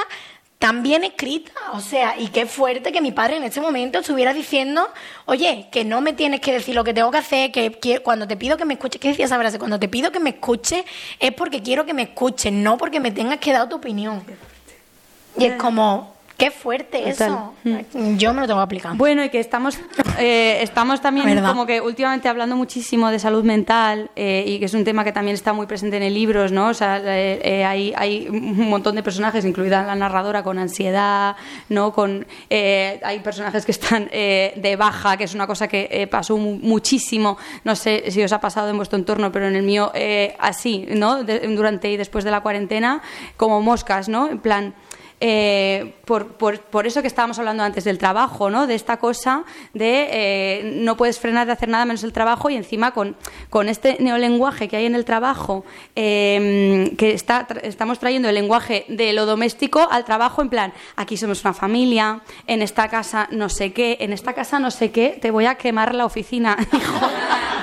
tan 0.65 0.83
bien 0.83 1.05
escrita, 1.05 1.53
o 1.75 1.81
sea, 1.81 2.19
y 2.19 2.29
qué 2.29 2.47
fuerte 2.47 2.91
que 2.91 3.03
mi 3.03 3.13
padre 3.13 3.37
en 3.37 3.43
ese 3.43 3.61
momento 3.61 3.99
estuviera 3.99 4.33
diciendo, 4.33 4.89
oye, 5.27 5.69
que 5.71 5.85
no 5.85 6.01
me 6.01 6.15
tienes 6.15 6.41
que 6.41 6.55
decir 6.55 6.75
lo 6.75 6.83
que 6.85 6.95
tengo 6.95 7.11
que 7.11 7.19
hacer, 7.19 7.53
que, 7.53 7.71
que 7.73 7.99
cuando 7.99 8.27
te 8.27 8.35
pido 8.39 8.57
que 8.57 8.65
me 8.65 8.73
escuches, 8.73 8.99
¿qué 8.99 9.09
decía 9.09 9.27
esa 9.27 9.39
frase? 9.39 9.59
Cuando 9.59 9.79
te 9.79 9.89
pido 9.89 10.11
que 10.11 10.21
me 10.21 10.31
escuches 10.31 10.87
es 11.21 11.35
porque 11.35 11.61
quiero 11.61 11.85
que 11.85 11.93
me 11.93 12.05
escuches, 12.05 12.51
no 12.51 12.79
porque 12.79 12.99
me 12.99 13.11
tengas 13.11 13.41
que 13.41 13.53
dar 13.53 13.69
tu 13.69 13.77
opinión. 13.77 14.25
Y 15.37 15.45
es 15.45 15.57
como, 15.57 16.14
qué 16.37 16.51
fuerte 16.51 17.09
eso. 17.09 17.55
Yo 18.17 18.35
me 18.35 18.41
lo 18.41 18.47
tengo 18.47 18.59
que 18.61 18.65
aplicar. 18.65 18.97
Bueno, 18.97 19.25
y 19.25 19.29
que 19.31 19.39
estamos, 19.41 19.79
eh, 20.19 20.59
estamos 20.63 21.01
también 21.01 21.27
¿Verdad? 21.27 21.49
como 21.49 21.65
que 21.67 21.81
últimamente 21.81 22.29
hablando 22.29 22.57
muchísimo 22.57 23.09
de 23.11 23.19
salud 23.19 23.45
mental 23.45 24.11
eh, 24.17 24.45
y 24.47 24.59
que 24.59 24.65
es 24.65 24.75
un 24.75 24.85
tema 24.85 25.05
que 25.05 25.13
también 25.13 25.35
está 25.35 25.53
muy 25.53 25.67
presente 25.67 25.97
en 25.97 26.03
el 26.03 26.15
libros, 26.15 26.53
¿no? 26.53 26.69
O 26.69 26.75
sea, 26.75 26.99
eh, 26.99 27.41
eh, 27.43 27.65
hay, 27.65 27.93
hay 27.97 28.29
un 28.29 28.69
montón 28.69 28.95
de 28.97 29.03
personajes, 29.03 29.45
incluida 29.45 29.83
la 29.85 29.95
narradora, 29.95 30.43
con 30.43 30.59
ansiedad, 30.59 31.37
¿no? 31.69 31.93
Con, 31.93 32.27
eh, 32.51 33.01
hay 33.05 33.21
personajes 33.21 33.65
que 33.65 33.73
están 33.73 34.09
eh, 34.13 34.53
de 34.57 34.77
baja, 34.77 35.17
que 35.17 35.25
es 35.25 35.35
una 35.35 35.47
cosa 35.47 35.69
que 35.69 36.09
pasó 36.11 36.37
mu- 36.37 36.59
muchísimo, 36.61 37.37
no 37.65 37.75
sé 37.77 38.11
si 38.11 38.23
os 38.23 38.33
ha 38.33 38.41
pasado 38.41 38.69
en 38.71 38.77
vuestro 38.77 38.99
entorno, 38.99 39.31
pero 39.33 39.47
en 39.49 39.57
el 39.57 39.63
mío 39.63 39.91
eh, 39.95 40.35
así, 40.39 40.87
¿no? 40.91 41.23
De- 41.25 41.41
durante 41.55 41.91
y 41.91 41.97
después 41.97 42.25
de 42.25 42.31
la 42.31 42.41
cuarentena, 42.41 43.03
como 43.37 43.61
moscas, 43.61 44.09
¿no? 44.09 44.29
En 44.29 44.39
plan... 44.39 44.75
Eh, 45.21 45.95
por, 46.05 46.27
por, 46.35 46.61
por 46.61 46.87
eso 46.87 47.01
que 47.01 47.07
estábamos 47.09 47.39
hablando 47.39 47.63
antes 47.63 47.85
del 47.85 47.97
trabajo, 47.99 48.51
¿no? 48.51 48.67
De 48.67 48.75
esta 48.75 48.99
cosa 48.99 49.45
de 49.73 50.09
eh, 50.11 50.73
no 50.83 50.97
puedes 50.97 51.19
frenar 51.19 51.47
de 51.47 51.53
hacer 51.53 51.69
nada 51.69 51.85
menos 51.87 52.03
el 52.05 52.13
trabajo 52.13 52.51
y 52.51 52.57
encima 52.57 52.91
con, 52.93 53.17
con 53.49 53.69
este 53.69 53.97
neolenguaje 54.01 54.69
que 54.69 54.77
hay 54.77 54.87
en 54.87 54.95
el 54.95 55.05
trabajo, 55.07 55.65
eh, 55.97 56.93
que 56.99 57.13
está, 57.13 57.47
tra- 57.47 57.61
estamos 57.63 57.99
trayendo 57.99 58.29
el 58.29 58.35
lenguaje 58.35 58.85
de 58.89 59.13
lo 59.13 59.25
doméstico 59.25 59.89
al 59.91 60.05
trabajo 60.05 60.43
en 60.43 60.49
plan, 60.51 60.73
aquí 60.97 61.17
somos 61.17 61.43
una 61.45 61.55
familia, 61.55 62.21
en 62.47 62.61
esta 62.61 62.89
casa 62.89 63.29
no 63.31 63.49
sé 63.49 63.73
qué, 63.73 63.97
en 64.01 64.13
esta 64.13 64.33
casa 64.35 64.59
no 64.59 64.71
sé 64.71 64.91
qué, 64.91 65.19
te 65.23 65.31
voy 65.31 65.47
a 65.47 65.55
quemar 65.55 65.95
la 65.95 66.05
oficina, 66.05 66.57
hijo 66.73 67.07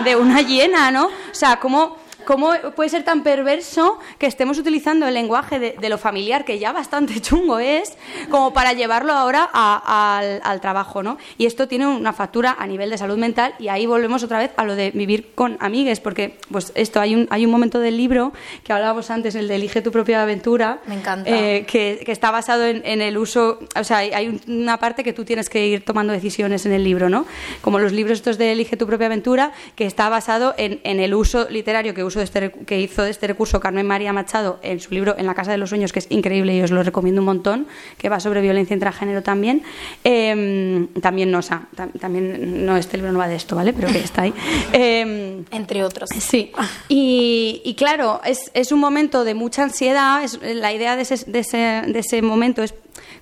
de 0.03 0.15
una 0.15 0.41
hiena, 0.41 0.89
¿no? 0.89 1.05
O 1.07 1.09
sea, 1.33 1.57
como 1.59 1.97
¿Cómo 2.25 2.51
puede 2.75 2.89
ser 2.89 3.03
tan 3.03 3.23
perverso 3.23 3.99
que 4.17 4.27
estemos 4.27 4.57
utilizando 4.57 5.07
el 5.07 5.13
lenguaje 5.13 5.59
de, 5.59 5.89
lo 5.89 5.97
familiar, 5.97 6.45
que 6.45 6.59
ya 6.59 6.71
bastante 6.71 7.19
chungo 7.21 7.59
es, 7.59 7.97
como 8.29 8.53
para 8.53 8.73
llevarlo 8.73 9.13
ahora 9.13 9.49
al, 9.53 10.61
trabajo, 10.61 11.01
¿no? 11.01 11.17
Y 11.37 11.45
esto 11.45 11.67
tiene 11.67 11.87
una 11.87 12.13
factura 12.13 12.55
a 12.57 12.67
nivel 12.67 12.89
de 12.89 12.97
salud 12.97 13.17
mental 13.17 13.55
y 13.59 13.67
ahí 13.67 13.85
volvemos 13.85 14.23
otra 14.23 14.39
vez 14.39 14.51
a 14.57 14.63
lo 14.63 14.75
de 14.75 14.91
vivir 14.91 15.31
con 15.33 15.57
amigues, 15.59 15.99
porque 15.99 16.37
pues 16.51 16.71
esto 16.75 16.99
hay 16.99 17.15
un, 17.15 17.27
hay 17.31 17.45
un 17.45 17.51
momento 17.51 17.79
del 17.79 17.97
libro 17.97 18.33
que 18.63 18.73
hablábamos 18.73 19.09
antes, 19.09 19.35
el 19.35 19.47
de 19.47 19.55
Elige 19.55 19.81
tu 19.81 19.91
propia 19.91 20.21
aventura. 20.21 20.79
Me 20.85 20.95
encanta. 20.95 21.29
Eh, 21.29 21.65
que, 21.67 22.03
está 22.07 22.31
basado 22.31 22.65
en, 22.65 23.01
el 23.01 23.17
uso, 23.17 23.59
o 23.75 23.83
sea, 23.83 23.97
hay 23.97 24.41
una 24.47 24.77
parte 24.77 25.03
que 25.03 25.13
tú 25.13 25.25
tienes 25.25 25.49
que 25.49 25.67
ir 25.67 25.85
tomando 25.85 26.13
decisiones 26.13 26.65
en 26.65 26.73
el 26.73 26.83
libro, 26.83 27.09
¿no? 27.09 27.25
Como 27.61 27.79
los 27.79 27.91
libros 27.91 28.19
estos 28.19 28.37
de 28.37 28.51
Elige 28.51 28.77
tu 28.77 28.85
propia 28.85 29.07
aventura, 29.07 29.51
que 29.75 29.85
está 29.85 30.09
basado 30.09 30.53
en, 30.57 30.79
el 30.83 31.13
uso 31.13 31.47
literario 31.49 31.93
que, 31.93 32.03
uso 32.11 32.19
de 32.19 32.25
este, 32.25 32.51
que 32.51 32.79
hizo 32.79 33.03
de 33.03 33.09
este 33.09 33.27
recurso 33.27 33.59
Carmen 33.59 33.87
María 33.87 34.13
Machado 34.13 34.59
en 34.61 34.79
su 34.79 34.93
libro 34.93 35.15
En 35.17 35.25
la 35.25 35.33
Casa 35.33 35.51
de 35.51 35.57
los 35.57 35.69
Sueños, 35.69 35.93
que 35.93 35.99
es 35.99 36.07
increíble 36.09 36.55
y 36.55 36.61
os 36.61 36.71
lo 36.71 36.83
recomiendo 36.83 37.21
un 37.21 37.25
montón, 37.25 37.67
que 37.97 38.09
va 38.09 38.19
sobre 38.19 38.41
violencia 38.41 38.73
intragénero 38.73 39.23
también. 39.23 39.63
Em, 40.03 40.87
también 41.01 41.31
Nosa, 41.31 41.67
también, 41.99 42.65
no, 42.65 42.77
este 42.77 42.97
libro 42.97 43.11
no 43.11 43.19
va 43.19 43.27
de 43.27 43.35
esto, 43.35 43.55
¿vale? 43.55 43.73
Pero 43.73 43.87
que 43.87 43.99
está 43.99 44.23
ahí. 44.23 44.33
Em, 44.73 45.45
Entre 45.51 45.83
otros. 45.83 46.09
Sí. 46.09 46.51
Y, 46.89 47.61
y 47.63 47.75
claro, 47.75 48.21
es, 48.25 48.51
es, 48.53 48.71
un 48.71 48.79
momento 48.79 49.23
de 49.23 49.33
mucha 49.33 49.63
ansiedad. 49.63 50.23
Es, 50.23 50.39
la 50.41 50.73
idea 50.73 50.95
de 50.95 51.03
ese, 51.03 51.29
de, 51.29 51.39
ese, 51.39 51.57
de 51.87 51.99
ese 51.99 52.21
momento 52.21 52.63
es 52.63 52.73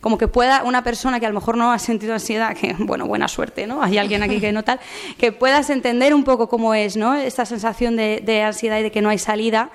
como 0.01 0.17
que 0.17 0.27
pueda 0.27 0.63
una 0.63 0.83
persona 0.83 1.19
que 1.19 1.25
a 1.25 1.29
lo 1.29 1.35
mejor 1.35 1.57
no 1.57 1.71
ha 1.71 1.79
sentido 1.79 2.13
ansiedad, 2.13 2.55
que 2.55 2.75
bueno, 2.79 3.05
buena 3.05 3.27
suerte, 3.27 3.67
¿no? 3.67 3.83
Hay 3.83 3.97
alguien 3.97 4.23
aquí 4.23 4.39
que 4.39 4.51
no 4.51 4.63
tal, 4.63 4.79
que 5.17 5.31
puedas 5.31 5.69
entender 5.69 6.13
un 6.13 6.23
poco 6.23 6.49
cómo 6.49 6.73
es, 6.73 6.97
¿no? 6.97 7.15
Esta 7.15 7.45
sensación 7.45 7.95
de, 7.95 8.21
de 8.23 8.43
ansiedad 8.43 8.79
y 8.79 8.83
de 8.83 8.91
que 8.91 9.01
no 9.01 9.09
hay 9.09 9.17
salida 9.17 9.71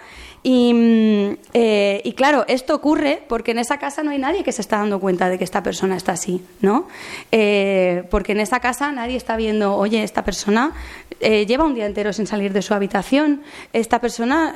y, 0.46 1.38
eh, 1.54 2.02
y, 2.04 2.12
claro, 2.12 2.44
esto 2.48 2.74
ocurre 2.74 3.22
porque 3.28 3.52
en 3.52 3.58
esa 3.58 3.78
casa 3.78 4.02
no 4.02 4.10
hay 4.10 4.18
nadie 4.18 4.44
que 4.44 4.52
se 4.52 4.60
está 4.60 4.76
dando 4.76 5.00
cuenta 5.00 5.30
de 5.30 5.38
que 5.38 5.44
esta 5.44 5.62
persona 5.62 5.96
está 5.96 6.12
así, 6.12 6.44
¿no? 6.60 6.86
Eh, 7.32 8.04
porque 8.10 8.32
en 8.32 8.40
esa 8.40 8.60
casa 8.60 8.92
nadie 8.92 9.16
está 9.16 9.38
viendo, 9.38 9.74
oye, 9.74 10.02
esta 10.02 10.22
persona 10.22 10.74
eh, 11.20 11.46
lleva 11.46 11.64
un 11.64 11.74
día 11.74 11.86
entero 11.86 12.12
sin 12.12 12.26
salir 12.26 12.52
de 12.52 12.60
su 12.60 12.74
habitación, 12.74 13.40
esta 13.72 14.02
persona 14.02 14.52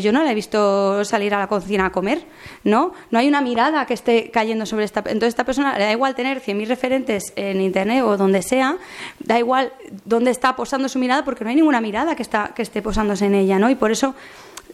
yo 0.00 0.12
no 0.12 0.22
la 0.22 0.30
he 0.30 0.34
visto 0.36 1.04
salir 1.04 1.34
a 1.34 1.40
la 1.40 1.48
cocina 1.48 1.86
a 1.86 1.90
comer, 1.90 2.24
¿no? 2.62 2.92
No 3.10 3.18
hay 3.18 3.26
una 3.26 3.40
mirada 3.40 3.86
que 3.86 3.94
esté 3.94 4.30
cayendo 4.30 4.66
sobre 4.66 4.84
esta... 4.84 5.00
Entonces 5.00 5.30
esta 5.30 5.44
persona 5.44 5.76
le 5.76 5.84
da 5.84 5.90
igual 5.90 6.14
tener 6.14 6.40
100.000 6.40 6.68
referentes 6.68 7.32
en 7.34 7.60
Internet 7.60 8.04
o 8.04 8.16
donde 8.16 8.40
sea, 8.42 8.76
da 9.18 9.36
igual 9.36 9.72
dónde 10.04 10.30
está 10.30 10.54
posando 10.54 10.88
su 10.88 11.00
mirada 11.00 11.24
porque 11.24 11.42
no 11.42 11.50
hay 11.50 11.56
ninguna 11.56 11.80
mirada 11.80 12.14
que, 12.14 12.24
que 12.54 12.62
esté 12.62 12.82
posándose 12.82 13.26
en 13.26 13.34
ella, 13.34 13.58
¿no? 13.58 13.68
Y 13.68 13.74
por 13.74 13.90
eso 13.90 14.14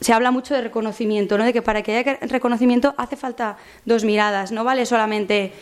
se 0.01 0.13
habla 0.13 0.31
mucho 0.31 0.55
de 0.55 0.63
reconocimiento, 0.63 1.37
¿no? 1.37 1.45
de 1.45 1.53
que 1.53 1.63
para 1.63 1.83
que 1.83 1.97
haya 1.97 2.19
reconocimiento 2.23 2.95
hace 2.97 3.17
falta 3.17 3.57
dos 3.85 4.05
miradas, 4.05 4.51
no 4.51 4.65
vale 4.65 4.87
solamente 4.87 5.53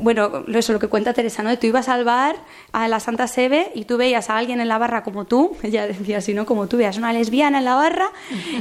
bueno, 0.00 0.44
eso 0.52 0.72
lo 0.74 0.78
que 0.78 0.88
cuenta 0.88 1.14
Teresa, 1.14 1.42
¿no? 1.42 1.56
Tú 1.58 1.66
ibas 1.66 1.88
al 1.88 2.04
bar, 2.04 2.36
a 2.72 2.88
la 2.88 3.00
Santa 3.00 3.26
Sebe, 3.26 3.70
y 3.74 3.86
tú 3.86 3.96
veías 3.96 4.28
a 4.28 4.36
alguien 4.36 4.60
en 4.60 4.68
la 4.68 4.76
barra 4.76 5.02
como 5.02 5.24
tú, 5.24 5.56
ella 5.62 5.86
decía 5.86 6.18
así, 6.18 6.34
¿no? 6.34 6.44
Como 6.44 6.66
tú 6.66 6.76
veías 6.76 6.98
una 6.98 7.12
lesbiana 7.12 7.58
en 7.58 7.64
la 7.64 7.74
barra, 7.74 8.10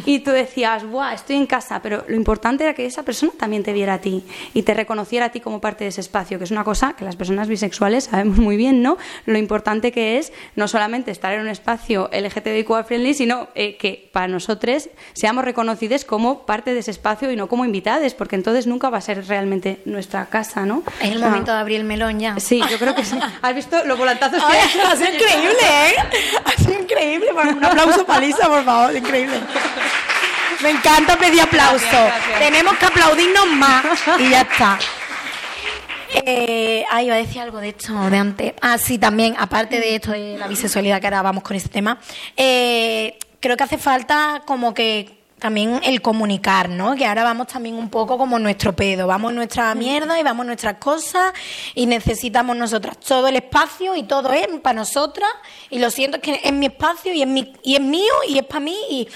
y 0.05 0.19
tú 0.19 0.31
decías, 0.31 0.85
¡buah, 0.85 1.13
estoy 1.13 1.35
en 1.35 1.47
casa! 1.47 1.81
Pero 1.81 2.05
lo 2.07 2.15
importante 2.15 2.63
era 2.63 2.73
que 2.73 2.85
esa 2.85 3.03
persona 3.03 3.33
también 3.37 3.63
te 3.63 3.73
viera 3.73 3.95
a 3.95 3.97
ti 3.99 4.23
y 4.53 4.63
te 4.63 4.73
reconociera 4.73 5.25
a 5.25 5.29
ti 5.29 5.41
como 5.41 5.59
parte 5.59 5.83
de 5.83 5.89
ese 5.89 6.01
espacio, 6.01 6.37
que 6.37 6.45
es 6.45 6.51
una 6.51 6.63
cosa 6.63 6.93
que 6.93 7.03
las 7.03 7.15
personas 7.15 7.47
bisexuales 7.47 8.05
sabemos 8.05 8.37
muy 8.37 8.55
bien, 8.55 8.81
¿no? 8.81 8.97
Lo 9.25 9.37
importante 9.37 9.91
que 9.91 10.17
es 10.17 10.31
no 10.55 10.67
solamente 10.67 11.11
estar 11.11 11.33
en 11.33 11.41
un 11.41 11.49
espacio 11.49 12.09
LGTBIQ 12.13 12.85
friendly, 12.85 13.13
sino 13.13 13.49
eh, 13.55 13.75
que 13.77 14.09
para 14.13 14.27
nosotros 14.27 14.89
seamos 15.13 15.43
reconocidos 15.43 16.05
como 16.05 16.45
parte 16.45 16.73
de 16.73 16.79
ese 16.79 16.91
espacio 16.91 17.31
y 17.31 17.35
no 17.35 17.47
como 17.47 17.65
invitados, 17.65 18.13
porque 18.13 18.35
entonces 18.35 18.65
nunca 18.65 18.89
va 18.89 18.99
a 18.99 19.01
ser 19.01 19.27
realmente 19.27 19.81
nuestra 19.85 20.27
casa, 20.27 20.65
¿no? 20.65 20.83
Es 21.01 21.11
el 21.11 21.19
momento 21.19 21.51
de 21.51 21.59
abrir 21.59 21.79
el 21.79 21.85
melón 21.85 22.19
ya. 22.19 22.39
Sí, 22.39 22.61
yo 22.69 22.77
creo 22.77 22.95
que 22.95 23.03
sí. 23.03 23.19
¿Has 23.41 23.55
visto 23.55 23.83
los 23.85 23.97
volantazos 23.97 24.43
que 24.43 24.81
ha 24.81 24.95
sido 24.95 25.13
increíble, 25.13 25.59
¿eh? 25.61 25.95
Ha 26.45 26.51
sido 26.63 26.79
increíble. 26.79 27.31
Un 27.33 27.65
aplauso 27.65 28.05
para 28.05 28.19
Lisa, 28.19 28.47
por 28.47 28.63
favor. 28.63 28.95
Increíble. 28.95 29.39
Me 30.61 30.69
encanta 30.69 31.17
pedir 31.17 31.41
aplauso. 31.41 32.09
Tenemos 32.39 32.77
que 32.77 32.85
aplaudirnos 32.85 33.47
más 33.47 33.83
y 34.19 34.29
ya 34.29 34.41
está. 34.41 34.77
Eh, 36.13 36.83
ah, 36.91 37.01
iba 37.01 37.15
a 37.15 37.17
decir 37.17 37.41
algo 37.41 37.59
de 37.59 37.69
esto 37.69 37.93
de 38.09 38.17
antes. 38.17 38.53
Ah, 38.61 38.77
sí, 38.77 38.97
también, 38.97 39.35
aparte 39.37 39.79
de 39.79 39.95
esto 39.95 40.11
de 40.11 40.37
la 40.37 40.47
bisexualidad, 40.47 40.99
que 40.99 41.07
ahora 41.07 41.21
vamos 41.21 41.43
con 41.43 41.55
este 41.55 41.69
tema, 41.69 41.97
eh, 42.35 43.17
creo 43.39 43.55
que 43.55 43.63
hace 43.63 43.77
falta 43.77 44.41
como 44.45 44.73
que 44.73 45.20
también 45.41 45.81
el 45.83 46.03
comunicar, 46.03 46.69
¿no? 46.69 46.93
Que 46.95 47.07
ahora 47.07 47.23
vamos 47.23 47.47
también 47.47 47.73
un 47.73 47.89
poco 47.89 48.15
como 48.15 48.37
nuestro 48.37 48.75
pedo, 48.75 49.07
vamos 49.07 49.33
nuestra 49.33 49.73
mierda 49.73 50.19
y 50.19 50.23
vamos 50.23 50.45
nuestras 50.45 50.75
cosas 50.75 51.33
y 51.73 51.87
necesitamos 51.87 52.55
nosotras 52.55 52.99
todo 52.99 53.27
el 53.27 53.37
espacio 53.37 53.95
y 53.95 54.03
todo 54.03 54.31
es 54.33 54.45
para 54.61 54.75
nosotras. 54.75 55.31
Y 55.71 55.79
lo 55.79 55.89
siento 55.89 56.17
es 56.17 56.23
que 56.23 56.41
es 56.43 56.53
mi 56.53 56.67
espacio 56.67 57.11
y 57.11 57.23
es, 57.23 57.27
mi, 57.27 57.53
y 57.63 57.73
es 57.73 57.81
mío 57.81 58.13
y 58.29 58.37
es 58.37 58.45
para 58.45 58.59
mí. 58.59 58.77
Y 58.91 59.09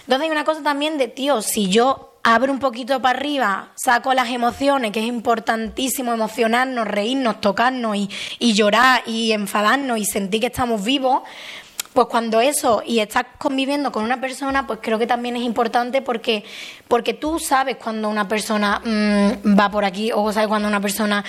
entonces 0.00 0.22
hay 0.22 0.30
una 0.30 0.44
cosa 0.44 0.60
también 0.60 0.98
de, 0.98 1.06
tío, 1.06 1.40
si 1.40 1.68
yo 1.68 2.16
abro 2.24 2.52
un 2.52 2.58
poquito 2.58 3.00
para 3.00 3.16
arriba, 3.16 3.72
saco 3.76 4.12
las 4.12 4.28
emociones, 4.28 4.90
que 4.90 4.98
es 4.98 5.06
importantísimo 5.06 6.12
emocionarnos, 6.12 6.88
reírnos, 6.88 7.40
tocarnos 7.40 7.96
y, 7.96 8.10
y 8.40 8.54
llorar 8.54 9.04
y 9.06 9.30
enfadarnos 9.30 9.98
y 9.98 10.04
sentir 10.04 10.40
que 10.40 10.48
estamos 10.48 10.82
vivos, 10.82 11.22
pues 11.92 12.06
cuando 12.06 12.40
eso 12.40 12.82
y 12.86 13.00
estás 13.00 13.24
conviviendo 13.38 13.90
con 13.90 14.04
una 14.04 14.20
persona, 14.20 14.66
pues 14.66 14.78
creo 14.82 14.98
que 14.98 15.06
también 15.06 15.36
es 15.36 15.42
importante 15.42 16.02
porque, 16.02 16.44
porque 16.86 17.14
tú 17.14 17.38
sabes 17.38 17.76
cuando 17.76 18.08
una 18.08 18.28
persona 18.28 18.80
mm, 18.84 19.58
va 19.58 19.70
por 19.70 19.84
aquí 19.84 20.12
o 20.14 20.32
sabes 20.32 20.48
cuando 20.48 20.68
una 20.68 20.80
persona 20.80 21.24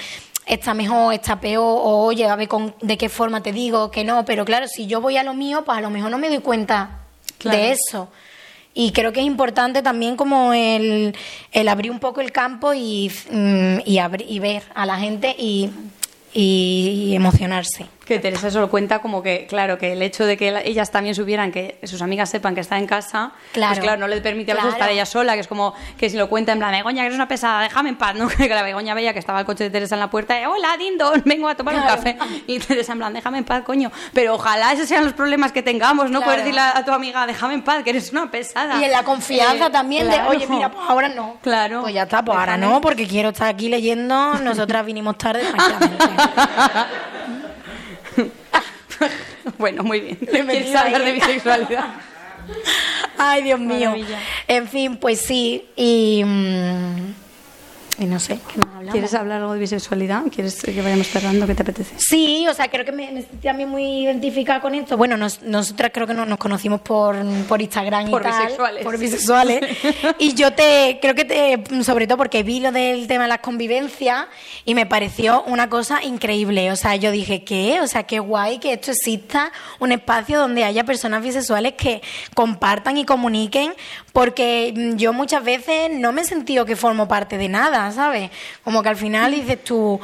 está 0.45 0.73
mejor, 0.73 1.13
está 1.13 1.39
peor, 1.39 1.63
o 1.63 2.03
oye, 2.03 2.27
a 2.27 2.35
ver 2.35 2.47
con, 2.47 2.75
de 2.81 2.97
qué 2.97 3.09
forma 3.09 3.41
te 3.41 3.51
digo 3.51 3.89
que 3.89 4.03
no, 4.03 4.25
pero 4.25 4.45
claro, 4.45 4.67
si 4.67 4.85
yo 4.85 5.01
voy 5.01 5.17
a 5.17 5.23
lo 5.23 5.33
mío, 5.33 5.63
pues 5.65 5.77
a 5.77 5.81
lo 5.81 5.89
mejor 5.89 6.11
no 6.11 6.17
me 6.17 6.29
doy 6.29 6.39
cuenta 6.39 6.99
de 7.43 7.71
eso. 7.71 8.09
Y 8.73 8.91
creo 8.91 9.11
que 9.11 9.19
es 9.19 9.25
importante 9.25 9.81
también 9.81 10.15
como 10.15 10.53
el, 10.53 11.15
el 11.51 11.67
abrir 11.67 11.91
un 11.91 11.99
poco 11.99 12.21
el 12.21 12.31
campo 12.31 12.73
y, 12.73 13.11
mm, 13.29 13.79
y, 13.85 13.99
y 14.27 14.39
ver 14.39 14.63
a 14.73 14.85
la 14.85 14.97
gente 14.97 15.35
y, 15.37 15.69
y 16.33 17.13
emocionarse 17.15 17.87
que 18.11 18.19
Teresa 18.19 18.49
eso 18.49 18.59
lo 18.59 18.69
cuenta 18.69 18.99
como 18.99 19.23
que, 19.23 19.45
claro, 19.47 19.77
que 19.77 19.93
el 19.93 20.01
hecho 20.01 20.25
de 20.25 20.35
que 20.35 20.61
ellas 20.65 20.91
también 20.91 21.15
supieran 21.15 21.49
que 21.49 21.79
sus 21.83 22.01
amigas 22.01 22.29
sepan 22.29 22.53
que 22.53 22.59
está 22.59 22.77
en 22.77 22.85
casa, 22.85 23.31
pues 23.31 23.53
claro. 23.53 23.71
pues 23.71 23.79
claro, 23.79 23.99
no 24.01 24.07
le 24.09 24.19
permite 24.19 24.51
a 24.51 24.55
veces 24.55 24.73
estar 24.73 24.89
ella 24.89 25.05
sola, 25.05 25.35
que 25.35 25.39
es 25.39 25.47
como 25.47 25.73
que 25.97 26.09
si 26.09 26.17
lo 26.17 26.27
cuenta 26.27 26.51
en 26.51 26.59
plan, 26.59 26.71
Begoña, 26.71 27.03
que 27.03 27.07
eres 27.07 27.15
una 27.15 27.29
pesada, 27.29 27.61
déjame 27.61 27.89
en 27.89 27.95
paz, 27.95 28.15
¿no? 28.15 28.27
Que 28.41 28.49
la 28.49 28.63
Begoña 28.63 28.93
veía 28.93 29.13
que 29.13 29.19
estaba 29.19 29.39
el 29.39 29.45
coche 29.45 29.63
de 29.65 29.69
Teresa 29.69 29.95
en 29.95 30.01
la 30.01 30.09
puerta, 30.09 30.39
y, 30.39 30.45
hola, 30.45 30.75
Dindon, 30.77 31.21
vengo 31.25 31.47
a 31.47 31.55
tomar 31.55 31.75
un 31.75 31.83
café. 31.83 32.17
Y 32.47 32.59
Teresa 32.59 32.91
en 32.91 32.97
plan, 32.97 33.13
déjame 33.13 33.37
en 33.37 33.45
paz, 33.45 33.63
coño. 33.63 33.91
Pero 34.13 34.35
ojalá 34.35 34.73
esos 34.73 34.89
sean 34.89 35.05
los 35.05 35.13
problemas 35.13 35.53
que 35.53 35.63
tengamos, 35.63 36.11
no 36.11 36.21
poder 36.21 36.39
decirle 36.39 36.59
a, 36.59 36.83
tu 36.83 36.91
amiga, 36.91 37.25
déjame 37.25 37.53
en 37.53 37.63
paz, 37.63 37.81
que 37.83 37.91
eres 37.91 38.11
una 38.11 38.29
pesada. 38.29 38.81
Y 38.81 38.83
en 38.83 38.91
la 38.91 39.03
confianza 39.03 39.67
eh, 39.67 39.71
también 39.71 40.09
de, 40.09 40.21
oye, 40.23 40.47
mira, 40.47 40.69
pues 40.69 40.83
ahora 40.89 41.07
no. 41.07 41.37
Claro. 41.41 41.83
Pues 41.83 41.93
ya 41.93 42.03
está, 42.03 42.25
pues 42.25 42.37
ahora 42.37 42.57
no, 42.57 42.81
porque 42.81 43.07
quiero 43.07 43.29
estar 43.29 43.47
aquí 43.47 43.69
leyendo, 43.69 44.35
nosotras 44.39 44.85
vinimos 44.85 45.17
tarde, 45.17 45.43
bueno, 49.57 49.83
muy 49.83 49.99
bien. 49.99 50.15
¿Quieres 50.15 50.75
hablar 50.75 51.03
de 51.03 51.11
bisexualidad? 51.13 51.85
Ay, 53.17 53.43
Dios 53.43 53.59
mío. 53.59 53.93
En 54.47 54.67
fin, 54.67 54.97
pues 54.97 55.21
sí. 55.21 55.65
Y. 55.75 56.23
Mm, 56.25 57.13
y 57.99 58.05
no 58.05 58.19
sé, 58.19 58.39
¿qué 58.51 58.57
más 58.59 58.67
hablamos? 58.67 58.91
¿Quieres 58.93 59.13
hablar 59.13 59.41
algo 59.41 59.53
de 59.53 59.59
bisexualidad? 59.59 60.23
¿Quieres 60.33 60.61
que 60.61 60.81
vayamos 60.81 61.07
cerrando? 61.07 61.45
¿Qué 61.45 61.55
te 61.55 61.61
apetece? 61.61 61.95
Sí, 61.97 62.47
o 62.47 62.53
sea, 62.53 62.69
creo 62.69 62.85
que 62.85 62.91
me, 62.91 63.11
me 63.11 63.21
sentí 63.21 63.47
también 63.47 63.69
muy 63.69 64.03
identificada 64.03 64.61
con 64.61 64.73
esto. 64.73 64.97
Bueno, 64.97 65.17
nosotras 65.17 65.91
creo 65.93 66.07
que 66.07 66.13
nos, 66.13 66.39
conocimos 66.39 66.81
por, 66.81 67.15
por 67.47 67.61
Instagram 67.61 68.09
por 68.09 68.21
y 68.21 68.23
tal. 68.23 68.43
Bisexuales. 68.43 68.83
Por 68.83 68.97
bisexuales. 68.97 69.77
y 70.19 70.33
yo 70.33 70.53
te, 70.53 70.99
creo 71.01 71.15
que 71.15 71.25
te, 71.25 71.83
sobre 71.83 72.07
todo 72.07 72.17
porque 72.17 72.43
vi 72.43 72.59
lo 72.61 72.71
del 72.71 73.07
tema 73.07 73.23
de 73.23 73.29
las 73.29 73.39
convivencias 73.39 74.25
y 74.63 74.73
me 74.73 74.85
pareció 74.85 75.43
una 75.43 75.69
cosa 75.69 76.01
increíble. 76.01 76.71
O 76.71 76.77
sea, 76.77 76.95
yo 76.95 77.11
dije, 77.11 77.43
¿qué? 77.43 77.81
O 77.81 77.87
sea, 77.87 78.03
qué 78.03 78.19
guay 78.19 78.59
que 78.59 78.73
esto 78.73 78.91
exista, 78.91 79.51
un 79.79 79.91
espacio 79.91 80.39
donde 80.39 80.63
haya 80.63 80.85
personas 80.85 81.21
bisexuales 81.21 81.73
que 81.73 82.01
compartan 82.33 82.97
y 82.97 83.05
comuniquen, 83.05 83.73
porque 84.13 84.73
yo 84.95 85.13
muchas 85.13 85.43
veces 85.43 85.91
no 85.91 86.13
me 86.13 86.21
he 86.21 86.25
sentido 86.25 86.65
que 86.65 86.75
formo 86.75 87.07
parte 87.07 87.37
de 87.37 87.49
nada 87.49 87.80
¿sabes? 87.89 88.29
Como 88.63 88.83
que 88.83 88.89
al 88.89 88.97
final 88.97 89.31
dices 89.31 89.63
tú, 89.63 89.99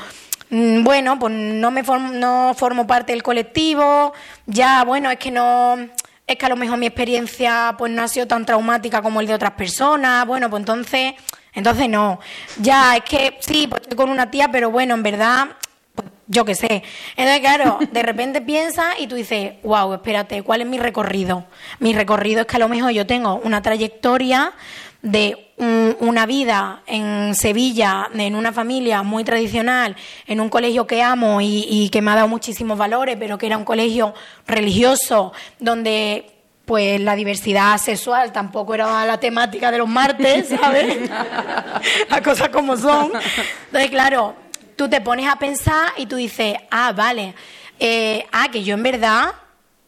mm, 0.49 0.83
bueno, 0.83 1.19
pues 1.19 1.33
no 1.33 1.69
me 1.69 1.83
formo, 1.83 2.13
no 2.13 2.55
formo 2.57 2.87
parte 2.87 3.11
del 3.11 3.21
colectivo, 3.21 4.13
ya, 4.45 4.83
bueno, 4.85 5.11
es 5.11 5.19
que 5.19 5.31
no 5.31 5.77
es 6.27 6.37
que 6.37 6.45
a 6.45 6.49
lo 6.49 6.57
mejor 6.57 6.77
mi 6.77 6.85
experiencia 6.85 7.73
pues 7.77 7.91
no 7.91 8.03
ha 8.03 8.07
sido 8.09 8.27
tan 8.27 8.45
traumática 8.45 9.01
como 9.01 9.21
el 9.21 9.27
de 9.27 9.33
otras 9.33 9.53
personas, 9.53 10.27
bueno, 10.27 10.49
pues 10.49 10.59
entonces, 10.59 11.13
entonces 11.53 11.87
no. 11.89 12.19
Ya, 12.59 12.97
es 12.97 13.03
que 13.03 13.37
sí, 13.39 13.67
pues 13.67 13.83
estoy 13.83 13.95
con 13.95 14.09
una 14.09 14.29
tía, 14.29 14.49
pero 14.51 14.69
bueno, 14.69 14.93
en 14.93 15.03
verdad 15.03 15.47
pues, 15.95 16.09
yo 16.27 16.43
qué 16.43 16.53
sé. 16.53 16.83
Entonces, 17.15 17.39
claro, 17.39 17.79
de 17.91 18.03
repente 18.03 18.41
piensas 18.41 18.95
y 18.99 19.07
tú 19.07 19.15
dices, 19.15 19.53
wow, 19.63 19.93
espérate, 19.93 20.43
¿cuál 20.43 20.61
es 20.61 20.67
mi 20.67 20.77
recorrido? 20.77 21.45
Mi 21.79 21.93
recorrido 21.93 22.41
es 22.41 22.47
que 22.47 22.57
a 22.57 22.59
lo 22.59 22.67
mejor 22.67 22.91
yo 22.91 23.07
tengo 23.07 23.35
una 23.35 23.61
trayectoria 23.61 24.51
de 25.07 25.53
una 25.99 26.25
vida 26.25 26.83
en 26.85 27.33
Sevilla, 27.33 28.09
en 28.13 28.35
una 28.35 28.53
familia 28.53 29.01
muy 29.01 29.23
tradicional, 29.23 29.95
en 30.27 30.39
un 30.39 30.49
colegio 30.49 30.85
que 30.85 31.01
amo 31.01 31.41
y, 31.41 31.65
y 31.69 31.89
que 31.89 32.01
me 32.01 32.11
ha 32.11 32.15
dado 32.15 32.27
muchísimos 32.27 32.77
valores, 32.77 33.15
pero 33.17 33.37
que 33.37 33.47
era 33.47 33.57
un 33.57 33.63
colegio 33.63 34.13
religioso, 34.45 35.33
donde 35.59 36.37
pues 36.65 36.99
la 36.99 37.15
diversidad 37.15 37.77
sexual 37.77 38.33
tampoco 38.33 38.75
era 38.75 39.05
la 39.05 39.17
temática 39.19 39.71
de 39.71 39.77
los 39.77 39.87
martes, 39.87 40.49
¿sabes? 40.61 41.09
Las 42.09 42.21
cosas 42.21 42.49
como 42.49 42.75
son. 42.75 43.11
Entonces, 43.67 43.89
claro, 43.89 44.35
tú 44.75 44.89
te 44.89 44.99
pones 44.99 45.29
a 45.29 45.37
pensar 45.37 45.93
y 45.95 46.05
tú 46.05 46.17
dices, 46.17 46.57
ah, 46.69 46.91
vale, 46.91 47.33
eh, 47.79 48.25
ah, 48.33 48.49
que 48.51 48.63
yo 48.63 48.73
en 48.73 48.83
verdad, 48.83 49.31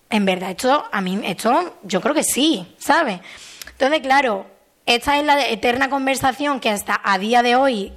en 0.09 0.23
verdad, 0.23 0.51
esto, 0.51 0.85
a 0.89 1.01
mí, 1.01 1.19
esto, 1.25 1.77
yo 1.83 1.99
creo 1.99 2.15
que 2.15 2.23
sí, 2.23 2.65
¿sabes? 2.77 3.19
Entonces, 3.71 3.99
claro, 3.99 4.45
esta 4.89 5.19
es 5.19 5.23
la 5.23 5.47
eterna 5.47 5.87
conversación 5.87 6.59
que 6.59 6.71
hasta 6.71 6.99
a 7.03 7.19
día 7.19 7.43
de 7.43 7.55
hoy 7.55 7.93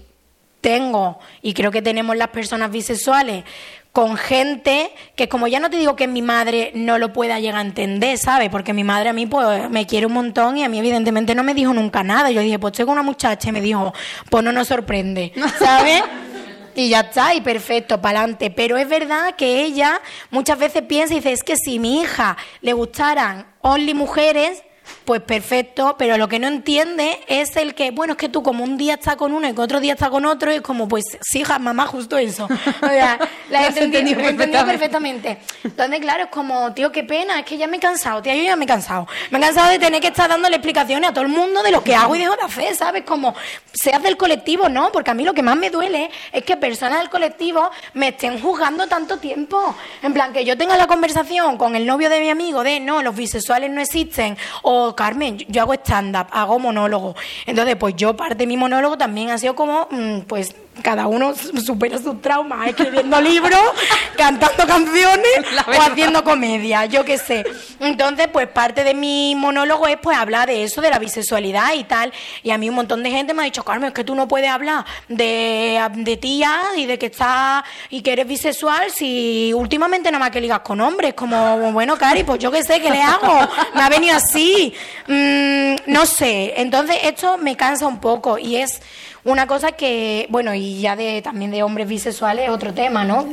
tengo 0.61 1.18
y 1.40 1.55
creo 1.55 1.70
que 1.70 1.80
tenemos 1.80 2.18
las 2.18 2.28
personas 2.28 2.70
bisexuales 2.70 3.45
con 3.93 4.18
gente 4.18 4.90
que 5.16 5.26
como 5.26 5.47
ya 5.49 5.59
no 5.59 5.70
te 5.70 5.78
digo 5.78 5.97
que 5.97 6.07
mi 6.07 6.20
madre 6.20 6.70
no 6.74 6.99
lo 6.99 7.14
pueda 7.14 7.40
llegar 7.40 7.61
a 7.61 7.62
entender, 7.62 8.18
¿sabes? 8.18 8.51
Porque 8.51 8.74
mi 8.74 8.84
madre 8.84 9.09
a 9.09 9.14
mí 9.14 9.24
pues 9.24 9.70
me 9.70 9.86
quiere 9.86 10.05
un 10.05 10.12
montón 10.12 10.59
y 10.59 10.64
a 10.64 10.68
mí 10.68 10.78
evidentemente 10.78 11.34
no 11.34 11.43
me 11.43 11.55
dijo 11.55 11.72
nunca 11.72 12.03
nada. 12.03 12.30
Yo 12.30 12.43
dije, 12.43 12.59
pues 12.59 12.72
estoy 12.72 12.84
con 12.84 12.93
una 12.93 13.03
muchacha 13.03 13.49
y 13.49 13.53
me 13.53 13.62
dijo, 13.62 13.95
pues 14.28 14.45
no 14.45 14.53
nos 14.53 14.68
sorprende, 14.68 15.32
¿sabes? 15.59 16.03
y 16.74 16.90
ya 16.90 17.01
está, 17.01 17.34
y 17.34 17.40
perfecto, 17.40 18.03
para 18.03 18.20
adelante. 18.20 18.51
Pero 18.51 18.76
es 18.76 18.86
verdad 18.86 19.34
que 19.34 19.64
ella 19.64 19.99
muchas 20.30 20.59
veces 20.59 20.82
piensa 20.82 21.14
y 21.14 21.16
dice, 21.16 21.32
es 21.32 21.43
que 21.43 21.57
si 21.57 21.78
mi 21.78 22.03
hija 22.03 22.36
le 22.61 22.74
gustaran 22.74 23.47
only 23.62 23.95
mujeres, 23.95 24.62
pues 25.05 25.20
perfecto, 25.20 25.96
pero 25.98 26.16
lo 26.16 26.28
que 26.28 26.38
no 26.38 26.48
entiende 26.48 27.18
es 27.26 27.57
el 27.57 27.74
que, 27.74 27.90
bueno, 27.90 28.12
es 28.12 28.18
que 28.18 28.28
tú 28.28 28.42
como 28.42 28.64
un 28.64 28.76
día 28.76 28.94
estás 28.94 29.16
con 29.16 29.32
uno 29.32 29.48
y 29.48 29.55
que 29.55 29.61
otro 29.61 29.80
día 29.80 29.94
estás 29.94 30.11
con 30.11 30.24
otro, 30.24 30.53
y 30.53 30.57
es 30.57 30.61
como, 30.62 30.88
pues 30.88 31.05
sí, 31.20 31.40
hija, 31.40 31.59
mamá, 31.59 31.86
justo 31.86 32.16
eso. 32.18 32.48
O 32.82 32.86
sea, 32.86 33.18
la 33.50 33.68
he 33.68 33.84
entendido, 33.84 34.20
perfectamente. 34.66 35.38
Entonces, 35.62 36.00
claro, 36.00 36.24
es 36.24 36.30
como, 36.30 36.72
tío, 36.72 36.90
qué 36.90 37.05
pena, 37.05 37.40
es 37.40 37.44
que 37.44 37.57
ya 37.57 37.66
me 37.66 37.76
he 37.76 37.80
cansado, 37.80 38.20
tía, 38.20 38.34
yo 38.34 38.42
ya 38.42 38.57
me 38.57 38.64
he 38.64 38.68
cansado. 38.68 39.07
Me 39.30 39.38
he 39.38 39.40
cansado 39.40 39.70
de 39.70 39.78
tener 39.78 40.00
que 40.00 40.09
estar 40.09 40.28
dándole 40.28 40.57
explicaciones 40.57 41.11
a 41.11 41.12
todo 41.12 41.24
el 41.24 41.30
mundo 41.30 41.62
de 41.62 41.70
lo 41.70 41.82
que 41.82 41.94
hago 41.94 42.14
y 42.16 42.18
dejo 42.18 42.36
de 42.36 42.42
hacer, 42.42 42.74
¿sabes? 42.74 43.05
Como, 43.05 43.34
seas 43.72 44.03
del 44.03 44.16
colectivo, 44.16 44.68
¿no? 44.68 44.90
Porque 44.92 45.11
a 45.11 45.14
mí 45.14 45.24
lo 45.24 45.34
que 45.34 45.42
más 45.42 45.57
me 45.57 45.70
duele 45.70 46.11
es 46.32 46.44
que 46.44 46.57
personas 46.57 47.00
del 47.00 47.11
colectivo 47.11 47.70
me 47.94 48.09
estén 48.09 48.40
juzgando 48.40 48.86
tanto 48.86 49.18
tiempo. 49.18 49.74
En 50.03 50.12
plan, 50.12 50.32
que 50.32 50.44
yo 50.44 50.57
tenga 50.57 50.76
la 50.76 50.86
conversación 50.86 51.57
con 51.57 51.76
el 51.76 51.86
novio 51.86 52.09
de 52.09 52.20
mi 52.20 52.30
amigo 52.30 52.62
de, 52.62 52.80
no, 52.80 53.03
los 53.03 53.14
bisexuales 53.14 53.70
no 53.70 53.80
existen, 53.80 54.36
o 54.62 54.91
Carmen, 54.95 55.38
yo 55.49 55.62
hago 55.62 55.74
stand-up, 55.74 56.26
hago 56.30 56.59
monólogo. 56.59 57.14
Entonces, 57.47 57.76
pues 57.76 57.95
yo 57.97 58.16
parte 58.16 58.34
de 58.34 58.47
mi 58.47 58.57
monólogo 58.57 58.97
también 58.99 59.30
ha 59.30 59.38
sido 59.38 59.55
como, 59.55 59.88
mm, 59.90 60.20
pues 60.26 60.55
cada 60.81 61.07
uno 61.07 61.35
supera 61.35 61.99
sus 61.99 62.23
traumas 62.23 62.68
escribiendo 62.68 63.20
libros, 63.20 63.61
cantando 64.16 64.66
canciones 64.66 65.33
o 65.66 65.83
haciendo 65.83 66.25
comedia, 66.25 66.87
yo 66.87 67.05
qué 67.05 67.18
sé. 67.18 67.45
Entonces, 67.79 68.29
pues 68.33 68.49
parte 68.49 68.83
de 68.83 68.95
mi 68.95 69.35
monólogo 69.35 69.87
es 69.87 69.99
pues 69.99 70.16
hablar 70.16 70.49
de 70.49 70.64
eso, 70.64 70.81
de 70.81 70.89
la 70.89 70.99
bisexualidad 70.99 71.75
y 71.75 71.85
tal. 71.85 72.12
Y 72.43 72.51
a 72.51 72.59
mí 72.59 72.68
un 72.68 72.77
montón 72.77 73.03
de 73.03 73.11
gente 73.11 73.35
me 73.35 73.43
ha 73.43 73.45
dicho, 73.45 73.64
Carmen, 73.64 73.89
es 73.89 73.95
que 73.95 74.05
tú 74.05 74.14
no 74.14 74.27
puedes 74.27 74.49
hablar 74.49 74.85
de, 75.09 75.81
de 75.95 76.16
tía 76.16 76.59
y 76.77 76.87
de 76.87 76.99
que 76.99 77.07
estás 77.07 77.64
y 77.91 78.01
que 78.01 78.12
eres 78.12 78.27
bisexual 78.27 78.91
si 78.91 79.53
últimamente 79.55 80.11
nada 80.11 80.25
más 80.25 80.31
que 80.31 80.41
ligas 80.41 80.61
con 80.61 80.81
hombres. 80.81 81.14
Como, 81.14 81.73
bueno, 81.73 81.97
Cari, 81.99 82.25
pues 82.25 82.39
yo 82.39 82.51
qué 82.51 82.62
sé, 82.62 82.81
¿qué 82.81 82.91
le 82.91 83.03
hago? 83.03 83.49
Me 83.75 83.83
ha 83.83 83.89
venido 83.91 84.16
así. 84.16 84.73
Mm, 85.07 85.75
no 85.87 86.07
sé. 86.07 86.55
Entonces, 86.57 86.97
esto 87.03 87.37
me 87.37 87.57
cansa 87.57 87.87
un 87.87 88.01
poco 88.01 88.39
y 88.39 88.57
es 88.57 88.81
una 89.25 89.47
cosa 89.47 89.73
que, 89.73 90.27
bueno, 90.31 90.53
y 90.55 90.81
ya 90.81 90.97
de 90.97 91.23
también 91.23 91.53
de 91.53 91.62
hombres 91.62 91.87
bisexuales, 91.87 92.51
otro 92.51 92.75
tema, 92.75 93.05
¿no? 93.05 93.29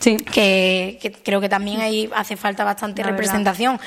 Sí. 0.00 0.16
Que, 0.16 1.12
creo 1.22 1.40
que 1.40 1.48
también 1.48 1.80
ahí 1.80 2.10
hace 2.14 2.36
falta 2.36 2.64
bastante 2.64 3.04
representación. 3.04 3.78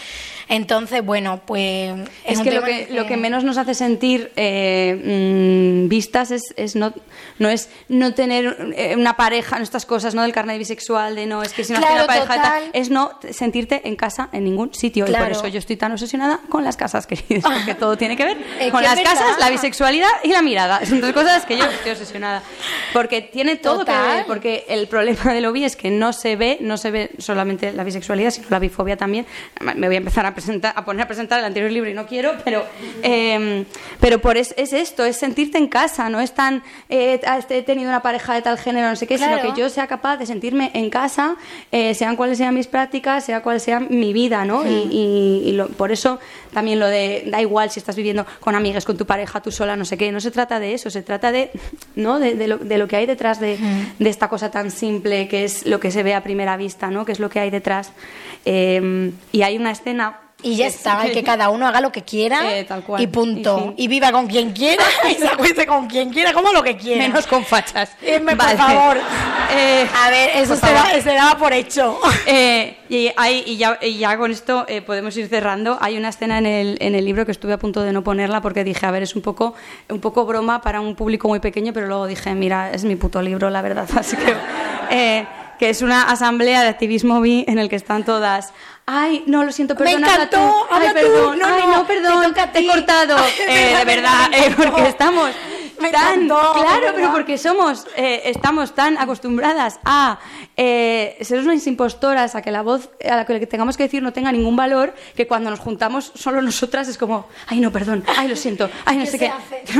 Entonces, 0.51 1.01
bueno, 1.03 1.41
pues... 1.45 1.93
Es, 2.25 2.41
que, 2.41 2.51
lo 2.51 2.61
que, 2.61 2.89
lo 2.91 3.07
que 3.07 3.15
menos 3.15 3.45
nos 3.45 3.57
hace 3.57 3.73
sentir 3.73 4.33
eh, 4.35 5.85
mm, 5.85 5.87
vistas 5.87 6.31
es, 6.31 6.53
es, 6.57 6.75
no, 6.75 6.93
no 7.39 7.47
es 7.47 7.69
no 7.87 8.13
tener 8.13 8.73
eh, 8.75 8.95
una 8.97 9.15
pareja, 9.15 9.55
no 9.55 9.63
estas 9.63 9.85
cosas, 9.85 10.13
¿no? 10.13 10.23
Del 10.23 10.33
carnet 10.33 10.57
bisexual, 10.57 11.15
de 11.15 11.25
no, 11.25 11.41
es 11.41 11.53
que 11.53 11.63
si 11.63 11.71
no 11.71 11.79
claro, 11.79 11.95
una 11.95 12.05
pareja 12.05 12.41
tal, 12.41 12.63
es 12.73 12.89
no 12.89 13.17
sentirte 13.31 13.87
en 13.87 13.95
casa 13.95 14.27
en 14.33 14.43
ningún 14.43 14.73
sitio. 14.73 15.05
Y 15.07 15.13
por 15.13 15.31
eso 15.31 15.47
yo 15.47 15.57
estoy 15.57 15.77
tan 15.77 15.93
obsesionada 15.93 16.41
con 16.49 16.65
las 16.65 16.75
casas, 16.75 17.07
queridos, 17.07 17.49
porque 17.49 17.73
todo 17.73 17.97
tiene 17.97 18.17
que 18.17 18.25
ver 18.25 18.37
con 18.71 18.83
las 18.83 18.99
casas, 18.99 19.39
la 19.39 19.49
bisexualidad 19.49 20.11
y 20.25 20.31
la 20.31 20.41
mirada. 20.41 20.85
Son 20.85 20.99
dos 20.99 21.13
cosas 21.13 21.45
que 21.45 21.57
yo 21.57 21.63
estoy 21.63 21.93
obsesionada. 21.93 22.43
Porque 22.91 23.21
tiene 23.21 23.55
todo 23.55 23.85
que 23.85 23.91
ver, 23.93 24.25
porque 24.25 24.65
el 24.67 24.89
problema 24.89 25.33
de 25.33 25.39
lo 25.39 25.55
es 25.55 25.77
que 25.77 25.91
no 25.91 26.11
se 26.11 26.35
ve, 26.35 26.57
no 26.59 26.77
se 26.77 26.91
ve 26.91 27.11
solamente 27.19 27.71
la 27.71 27.83
bisexualidad, 27.85 28.31
sino 28.31 28.47
la 28.49 28.59
bifobia 28.59 28.97
también. 28.97 29.25
Me 29.61 29.87
voy 29.87 29.95
a 29.95 29.99
empezar 29.99 30.25
a, 30.25 30.33
a 30.63 30.85
poner 30.85 31.03
a 31.03 31.07
presentar 31.07 31.39
el 31.39 31.45
anterior 31.45 31.71
libro 31.71 31.89
y 31.89 31.93
no 31.93 32.05
quiero, 32.07 32.33
pero, 32.43 32.65
eh, 33.03 33.65
pero 33.99 34.19
por 34.19 34.37
es, 34.37 34.53
es, 34.57 34.73
esto, 34.73 35.03
es 35.05 35.17
sentirte 35.17 35.57
en 35.57 35.67
casa, 35.67 36.09
no 36.09 36.19
es 36.19 36.33
tan, 36.33 36.63
eh, 36.89 37.19
he 37.49 37.61
tenido 37.63 37.89
una 37.89 38.01
pareja 38.01 38.33
de 38.33 38.41
tal 38.41 38.57
género, 38.57 38.87
no 38.89 38.95
sé 38.95 39.07
qué, 39.07 39.17
Claro. 39.17 39.37
sino 39.41 39.53
que 39.53 39.59
yo 39.59 39.69
sea 39.69 39.87
capaz 39.87 40.17
de 40.17 40.25
sentirme 40.25 40.71
en 40.73 40.89
casa, 40.89 41.35
eh, 41.71 41.93
sean 41.93 42.15
cuales 42.15 42.37
sean 42.37 42.53
mis 42.53 42.67
prácticas, 42.67 43.25
sea 43.25 43.41
cual 43.41 43.59
sea 43.59 43.79
mi 43.79 44.13
vida, 44.13 44.45
¿no? 44.45 44.65
Y, 44.67 44.87
y- 44.91 45.49
y 45.49 45.51
lo- 45.53 45.67
por 45.69 45.91
eso 45.91 46.19
también 46.53 46.79
lo 46.79 46.87
de, 46.87 47.23
da 47.27 47.41
igual 47.41 47.69
si 47.71 47.79
estás 47.79 47.95
viviendo 47.95 48.25
con 48.39 48.55
amigas, 48.55 48.85
con 48.85 48.97
tu 48.97 49.05
pareja, 49.05 49.41
tú 49.41 49.51
sola, 49.51 49.75
no 49.75 49.85
sé 49.85 49.97
qué, 49.97 50.11
no 50.11 50.19
se 50.19 50.31
trata 50.31 50.59
de 50.59 50.73
eso, 50.73 50.89
se 50.89 51.01
trata 51.01 51.31
de, 51.31 51.51
¿no? 51.95 52.19
de, 52.19 52.35
de 52.35 52.47
lo, 52.47 52.57
de 52.57 52.77
lo 52.77 52.87
que 52.87 52.95
hay 52.97 53.05
detrás 53.05 53.39
de, 53.39 53.57
de 53.99 54.09
esta 54.09 54.27
cosa 54.29 54.51
tan 54.51 54.71
simple 54.71 55.27
que 55.27 55.43
es 55.43 55.65
lo 55.65 55.79
que 55.79 55.91
se 55.91 56.03
ve 56.03 56.13
a 56.13 56.23
primera 56.23 56.57
vista, 56.57 56.89
¿no? 56.89 57.05
Que 57.05 57.11
es 57.11 57.19
lo 57.19 57.29
que 57.29 57.39
hay 57.39 57.49
detrás. 57.49 57.91
Eh, 58.45 59.11
y 59.31 59.41
hay 59.43 59.57
una 59.57 59.71
escena... 59.71 60.17
Y 60.43 60.55
ya 60.55 60.67
está, 60.67 61.07
y 61.07 61.11
que 61.11 61.23
cada 61.23 61.49
uno 61.49 61.67
haga 61.67 61.81
lo 61.81 61.91
que 61.91 62.03
quiera 62.03 62.57
Eh, 62.57 62.63
tal 62.63 62.83
cual. 62.83 63.01
y 63.01 63.07
punto. 63.07 63.73
Y 63.77 63.87
viva 63.87 64.11
con 64.11 64.27
quien 64.27 64.51
quiera 64.51 64.83
y 65.09 65.15
se 65.15 65.27
acueste 65.27 65.65
con 65.67 65.87
quien 65.87 66.09
quiera, 66.11 66.33
como 66.33 66.51
lo 66.51 66.63
que 66.63 66.77
quiera. 66.77 67.01
Menos 67.07 67.27
con 67.27 67.45
fachas. 67.45 67.91
Me- 68.01 68.35
Vale. 68.35 68.55
Por 68.55 68.57
favor. 68.57 68.97
Eh, 69.53 69.85
a 70.01 70.09
ver, 70.09 70.29
eso 70.35 70.55
se, 70.55 70.71
da, 70.71 70.85
se 71.01 71.13
daba 71.13 71.37
por 71.37 71.51
hecho. 71.51 71.99
Eh, 72.25 72.77
y, 72.87 73.11
hay- 73.17 73.43
y 73.45 73.57
ya, 73.57 73.77
y 73.81 73.97
ya 73.97 74.17
con 74.17 74.31
esto 74.31 74.65
podemos 74.85 75.17
ir 75.17 75.27
cerrando. 75.27 75.77
Hay 75.81 75.97
una 75.97 76.07
escena 76.07 76.37
en 76.37 76.45
el, 76.45 76.77
en 76.79 76.95
el 76.95 77.03
libro 77.03 77.25
que 77.25 77.33
estuve 77.33 77.51
a 77.51 77.57
punto 77.59 77.81
de 77.81 77.91
no 77.91 78.01
ponerla 78.01 78.39
porque 78.41 78.63
dije, 78.63 78.85
a 78.85 78.91
ver, 78.91 79.03
es 79.03 79.13
un 79.13 79.21
poco, 79.21 79.53
un 79.89 79.99
poco 79.99 80.25
broma 80.25 80.61
para 80.61 80.79
un 80.79 80.95
público 80.95 81.27
muy 81.27 81.39
pequeño, 81.41 81.73
pero 81.73 81.87
luego 81.87 82.07
dije, 82.07 82.33
mira, 82.33 82.71
es 82.71 82.85
mi 82.85 82.95
puto 82.95 83.21
libro, 83.21 83.49
la 83.49 83.61
verdad. 83.61 83.89
Así 83.97 84.15
que, 84.15 84.33
que 85.59 85.69
es 85.69 85.81
una 85.81 86.03
asamblea 86.09 86.63
de 86.63 86.69
activismo 86.69 87.19
bi 87.19 87.43
en 87.47 87.59
el 87.59 87.67
que 87.67 87.75
están 87.75 88.05
todas. 88.05 88.53
Ay, 88.85 89.23
no, 89.27 89.43
lo 89.43 89.51
siento, 89.51 89.75
Me 89.75 89.79
perdón. 89.85 90.03
habla 90.03 90.23
encantó, 90.25 90.37
tú. 90.37 90.65
Ay, 90.73 90.87
tú. 90.87 90.93
perdón. 90.93 91.39
No, 91.39 91.45
Ay, 91.47 91.61
no, 91.61 91.77
no, 91.77 91.87
perdón. 91.87 92.33
te 92.51 92.59
he 92.59 92.67
cortado. 92.67 93.15
Me 93.47 93.71
Eh, 93.71 93.77
de 93.77 93.85
verdad, 93.85 94.29
me 94.31 94.47
eh, 94.47 94.53
porque 94.55 94.87
estamos 94.89 95.31
Me 95.81 95.91
tan 95.91 96.23
encantó, 96.23 96.53
de 96.53 96.59
claro, 96.61 96.81
verdad. 96.81 96.93
pero 96.95 97.11
porque 97.11 97.37
somos, 97.37 97.87
eh, 97.97 98.21
estamos 98.25 98.73
tan 98.75 98.97
acostumbradas 98.97 99.79
a 99.83 100.19
eh, 100.57 101.17
ser 101.21 101.39
unas 101.39 101.65
impostoras, 101.67 102.35
a 102.35 102.41
que 102.41 102.51
la 102.51 102.61
voz 102.61 102.89
a 103.09 103.15
la 103.17 103.25
que 103.25 103.45
tengamos 103.47 103.77
que 103.77 103.83
decir 103.83 104.03
no 104.03 104.13
tenga 104.13 104.31
ningún 104.31 104.55
valor, 104.55 104.93
que 105.15 105.27
cuando 105.27 105.49
nos 105.49 105.59
juntamos 105.59 106.11
solo 106.15 106.41
nosotras 106.41 106.87
es 106.87 106.97
como, 106.97 107.27
ay 107.47 107.59
no, 107.59 107.71
perdón, 107.71 108.03
ay 108.17 108.27
lo 108.27 108.35
siento, 108.35 108.69
ay 108.85 108.97
no 108.97 109.05
¿Qué 109.05 109.11
sé 109.11 109.19
qué. 109.19 109.31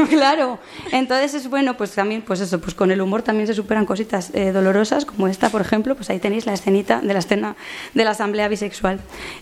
claro. 0.10 0.60
Entonces 0.91 1.34
es 1.36 1.49
bueno, 1.49 1.78
pues 1.78 1.91
también, 1.91 2.22
pues 2.22 2.39
eso, 2.41 2.60
pues 2.60 2.74
con 2.74 2.91
el 2.91 3.02
humor 3.02 3.22
también 3.22 3.47
se 3.47 3.54
superan 3.54 3.86
cositas 3.86 4.32
eh, 4.34 4.52
dolorosas, 4.52 5.06
como 5.06 5.28
esta, 5.28 5.49
por 5.49 5.62
ejemplo, 5.62 5.95
pues 5.95 6.10
ahí 6.10 6.20
tenéis 6.20 6.45
la 6.45 6.54
escenita 6.54 6.99
de 7.02 7.14
la 7.14 7.20
escena 7.20 7.56
de 7.93 8.04
la 8.04 8.12
asamblea 8.12 8.47
bisexual. 8.47 8.99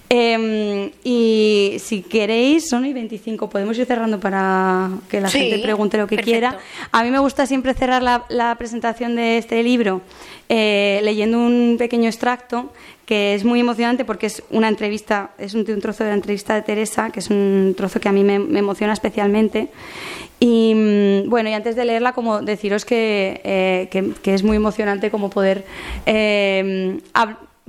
Eh, 0.10 0.92
y 1.04 1.78
si 1.80 2.02
queréis, 2.02 2.68
son 2.70 2.86
y 2.86 2.94
25, 2.94 3.50
podemos 3.50 3.78
ir 3.78 3.86
cerrando 3.86 4.20
para 4.20 4.90
que 5.10 5.22
la 5.22 5.30
Sí, 5.30 5.40
gente 5.40 5.60
pregunte 5.60 5.98
lo 5.98 6.08
que 6.08 6.16
perfecto. 6.18 6.32
quiera. 6.32 6.49
A 6.92 7.04
mí 7.04 7.12
me 7.12 7.20
gusta 7.20 7.46
siempre 7.46 7.74
cerrar 7.74 8.02
la, 8.04 8.56
presentación 8.58 9.16
de 9.16 9.38
este 9.38 9.64
libro 9.64 10.02
eh, 10.50 11.00
leyendo 11.04 11.40
un 11.40 11.76
pequeño 11.78 12.08
extracto 12.08 12.72
que 13.06 13.34
es 13.34 13.44
muy 13.44 13.60
emocionante 13.60 14.06
porque 14.06 14.28
es 14.28 14.44
una 14.52 14.68
entrevista, 14.68 15.32
es 15.38 15.54
un, 15.56 15.66
trozo 15.66 16.04
de 16.04 16.12
la 16.12 16.16
entrevista 16.16 16.54
de 16.54 16.62
Teresa, 16.62 17.10
que 17.10 17.22
es 17.22 17.30
un 17.30 17.74
trozo 17.76 18.00
que 18.00 18.08
a 18.08 18.12
mí 18.12 18.24
me, 18.24 18.36
emociona 18.36 18.94
especialmente. 18.94 19.70
Y 20.40 20.74
mm, 20.76 21.30
bueno, 21.30 21.50
y 21.50 21.54
antes 21.54 21.76
de 21.76 21.86
leerla, 21.86 22.14
como 22.14 22.42
deciros 22.42 22.86
que, 22.86 23.42
eh, 23.44 24.14
que, 24.22 24.34
es 24.34 24.44
muy 24.44 24.58
emocionante 24.58 25.10
como 25.10 25.32
poder 25.32 25.66
eh, 26.06 27.00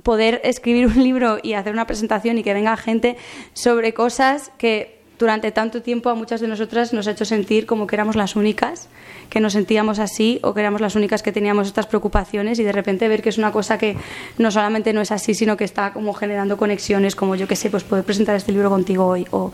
poder 0.02 0.40
escribir 0.44 0.86
un 0.86 1.02
libro 1.02 1.38
y 1.42 1.54
hacer 1.54 1.72
una 1.72 1.86
presentación 1.86 2.38
y 2.38 2.42
que 2.42 2.54
venga 2.54 2.76
gente 2.76 3.16
sobre 3.52 3.94
cosas 3.94 4.50
que 4.58 4.99
durante 5.20 5.52
tanto 5.52 5.82
tiempo 5.82 6.08
a 6.08 6.14
muchas 6.14 6.40
de 6.40 6.48
nosotras 6.48 6.94
nos 6.94 7.06
ha 7.06 7.10
hecho 7.10 7.26
sentir 7.26 7.66
como 7.66 7.86
que 7.86 7.94
éramos 7.94 8.16
las 8.16 8.36
únicas, 8.36 8.88
que 9.28 9.38
nos 9.38 9.52
sentíamos 9.52 9.98
así 9.98 10.40
o 10.42 10.54
que 10.54 10.60
éramos 10.60 10.80
las 10.80 10.96
únicas 10.96 11.22
que 11.22 11.30
teníamos 11.30 11.68
estas 11.68 11.86
preocupaciones 11.86 12.58
y 12.58 12.64
de 12.64 12.72
repente 12.72 13.06
ver 13.06 13.20
que 13.20 13.28
es 13.28 13.36
una 13.36 13.52
cosa 13.52 13.76
que 13.76 13.96
no 14.38 14.50
solamente 14.50 14.94
no 14.94 15.02
es 15.02 15.12
así, 15.12 15.34
sino 15.34 15.58
que 15.58 15.64
está 15.64 15.92
como 15.92 16.14
generando 16.14 16.56
conexiones, 16.56 17.14
como 17.14 17.36
yo 17.36 17.46
que 17.46 17.54
sé, 17.54 17.68
pues 17.68 17.84
poder 17.84 18.02
presentar 18.04 18.34
este 18.34 18.50
libro 18.50 18.70
contigo 18.70 19.06
hoy 19.06 19.26
o 19.30 19.52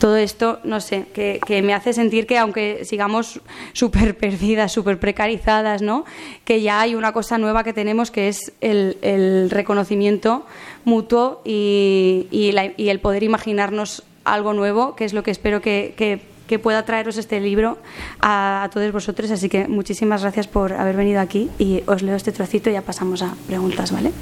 todo 0.00 0.16
esto, 0.16 0.58
no 0.64 0.80
sé, 0.80 1.06
que, 1.14 1.38
que 1.46 1.62
me 1.62 1.74
hace 1.74 1.92
sentir 1.92 2.26
que 2.26 2.36
aunque 2.36 2.84
sigamos 2.84 3.40
súper 3.72 4.18
perdidas, 4.18 4.72
súper 4.72 4.98
precarizadas, 4.98 5.80
¿no? 5.80 6.04
Que 6.44 6.60
ya 6.60 6.80
hay 6.80 6.96
una 6.96 7.12
cosa 7.12 7.38
nueva 7.38 7.62
que 7.62 7.72
tenemos 7.72 8.10
que 8.10 8.26
es 8.26 8.52
el, 8.60 8.98
el 9.00 9.48
reconocimiento 9.50 10.44
mutuo 10.84 11.40
y, 11.44 12.26
y, 12.30 12.88
el 12.88 13.00
poder 13.00 13.22
imaginarnos 13.22 14.02
algo 14.24 14.52
nuevo, 14.52 14.96
que 14.96 15.04
es 15.04 15.12
lo 15.12 15.22
que 15.22 15.30
espero 15.30 15.60
que, 15.60 15.94
que- 15.96 16.34
pueda 16.62 16.84
traeros 16.84 17.16
este 17.16 17.40
libro 17.40 17.78
a, 18.20 18.62
a 18.62 18.70
todos 18.70 18.92
vosotros. 18.92 19.28
Así 19.32 19.48
que 19.48 19.66
muchísimas 19.66 20.22
gracias 20.22 20.46
por 20.46 20.72
haber 20.72 20.94
venido 20.96 21.20
aquí 21.20 21.50
y 21.58 21.82
os 21.86 22.00
leo 22.02 22.14
este 22.14 22.30
trocito 22.30 22.70
y 22.70 22.74
ya 22.74 22.82
pasamos 22.82 23.22
a 23.22 23.34
preguntas, 23.48 23.90
¿vale? 23.90 24.12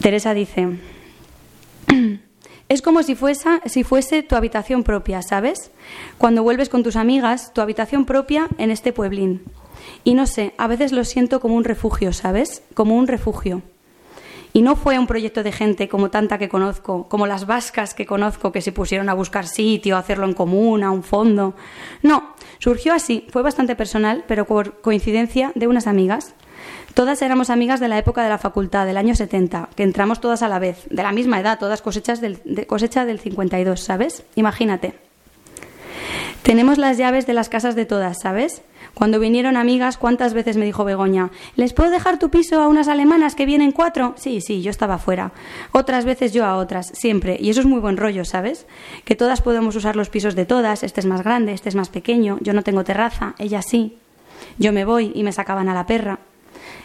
Teresa 0.00 0.34
dice, 0.34 0.78
es 2.68 2.82
como 2.82 3.02
si 3.02 3.14
fuese, 3.16 3.48
si 3.66 3.82
fuese 3.82 4.22
tu 4.22 4.36
habitación 4.36 4.84
propia, 4.84 5.22
¿sabes? 5.22 5.72
Cuando 6.18 6.42
vuelves 6.44 6.68
con 6.68 6.82
tus 6.84 6.94
amigas, 6.96 7.52
tu 7.52 7.60
habitación 7.60 8.04
propia 8.04 8.46
en 8.58 8.70
este 8.70 8.92
pueblín. 8.92 9.42
Y 10.04 10.14
no 10.14 10.26
sé, 10.26 10.54
a 10.56 10.68
veces 10.68 10.92
lo 10.92 11.04
siento 11.04 11.40
como 11.40 11.56
un 11.56 11.64
refugio, 11.64 12.12
¿sabes? 12.12 12.62
Como 12.74 12.96
un 12.96 13.08
refugio. 13.08 13.62
Y 14.52 14.62
no 14.62 14.76
fue 14.76 14.98
un 14.98 15.06
proyecto 15.06 15.42
de 15.42 15.52
gente 15.52 15.88
como 15.88 16.10
tanta 16.10 16.38
que 16.38 16.48
conozco, 16.48 17.08
como 17.08 17.26
las 17.26 17.46
vascas 17.46 17.94
que 17.94 18.06
conozco 18.06 18.52
que 18.52 18.62
se 18.62 18.72
pusieron 18.72 19.08
a 19.08 19.14
buscar 19.14 19.46
sitio, 19.46 19.96
a 19.96 20.00
hacerlo 20.00 20.26
en 20.26 20.34
común, 20.34 20.82
a 20.82 20.90
un 20.90 21.02
fondo. 21.02 21.54
No, 22.02 22.34
surgió 22.58 22.94
así, 22.94 23.26
fue 23.30 23.42
bastante 23.42 23.76
personal, 23.76 24.24
pero 24.26 24.46
por 24.46 24.80
coincidencia 24.80 25.52
de 25.54 25.66
unas 25.66 25.86
amigas. 25.86 26.34
Todas 26.94 27.22
éramos 27.22 27.50
amigas 27.50 27.78
de 27.78 27.88
la 27.88 27.98
época 27.98 28.22
de 28.22 28.28
la 28.28 28.38
facultad, 28.38 28.86
del 28.86 28.96
año 28.96 29.14
70, 29.14 29.68
que 29.76 29.84
entramos 29.84 30.20
todas 30.20 30.42
a 30.42 30.48
la 30.48 30.58
vez, 30.58 30.86
de 30.90 31.02
la 31.02 31.12
misma 31.12 31.38
edad, 31.38 31.58
todas 31.58 31.82
cosechas 31.82 32.20
del, 32.20 32.40
de 32.44 32.66
cosecha 32.66 33.04
del 33.04 33.20
52, 33.20 33.78
¿sabes? 33.78 34.24
Imagínate. 34.34 34.94
Tenemos 36.42 36.78
las 36.78 36.96
llaves 36.96 37.26
de 37.26 37.34
las 37.34 37.48
casas 37.48 37.76
de 37.76 37.84
todas, 37.84 38.18
¿sabes? 38.20 38.62
Cuando 38.94 39.20
vinieron 39.20 39.56
amigas, 39.56 39.96
¿cuántas 39.96 40.34
veces 40.34 40.56
me 40.56 40.64
dijo 40.64 40.84
Begoña? 40.84 41.30
¿Les 41.56 41.72
puedo 41.72 41.90
dejar 41.90 42.18
tu 42.18 42.30
piso 42.30 42.60
a 42.60 42.68
unas 42.68 42.88
alemanas 42.88 43.34
que 43.34 43.46
vienen 43.46 43.72
cuatro? 43.72 44.14
Sí, 44.16 44.40
sí, 44.40 44.62
yo 44.62 44.70
estaba 44.70 44.98
fuera. 44.98 45.32
Otras 45.72 46.04
veces 46.04 46.32
yo 46.32 46.44
a 46.44 46.56
otras, 46.56 46.92
siempre. 46.94 47.36
Y 47.40 47.50
eso 47.50 47.60
es 47.60 47.66
muy 47.66 47.80
buen 47.80 47.96
rollo, 47.96 48.24
¿sabes? 48.24 48.66
Que 49.04 49.14
todas 49.14 49.42
podemos 49.42 49.76
usar 49.76 49.96
los 49.96 50.10
pisos 50.10 50.34
de 50.34 50.46
todas. 50.46 50.82
Este 50.82 51.00
es 51.00 51.06
más 51.06 51.22
grande, 51.22 51.52
este 51.52 51.68
es 51.68 51.74
más 51.74 51.88
pequeño. 51.88 52.38
Yo 52.40 52.52
no 52.52 52.62
tengo 52.62 52.84
terraza, 52.84 53.34
ella 53.38 53.62
sí. 53.62 53.98
Yo 54.58 54.72
me 54.72 54.84
voy 54.84 55.12
y 55.14 55.22
me 55.22 55.32
sacaban 55.32 55.68
a 55.68 55.74
la 55.74 55.86
perra. 55.86 56.18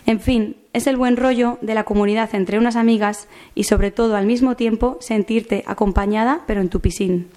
En 0.05 0.19
fin, 0.19 0.57
es 0.73 0.87
el 0.87 0.97
buen 0.97 1.17
rollo 1.17 1.57
de 1.61 1.75
la 1.75 1.85
comunidad 1.85 2.33
entre 2.35 2.57
unas 2.57 2.75
amigas 2.75 3.27
y 3.55 3.63
sobre 3.63 3.91
todo 3.91 4.15
al 4.15 4.25
mismo 4.25 4.55
tiempo 4.55 4.97
sentirte 4.99 5.63
acompañada 5.65 6.41
pero 6.45 6.61
en 6.61 6.69
tu 6.69 6.79
pisín. 6.79 7.29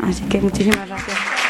Así 0.00 0.24
que 0.24 0.40
muchísimas 0.40 0.88
gracias. 0.88 1.41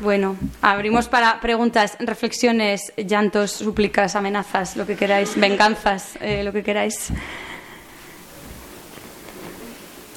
Bueno, 0.00 0.36
abrimos 0.62 1.08
para 1.08 1.40
preguntas, 1.40 1.96
reflexiones, 2.00 2.92
llantos, 2.96 3.50
súplicas, 3.50 4.16
amenazas, 4.16 4.76
lo 4.76 4.86
que 4.86 4.96
queráis, 4.96 5.38
venganzas, 5.38 6.16
eh, 6.22 6.42
lo 6.42 6.52
que 6.52 6.62
queráis. 6.62 7.12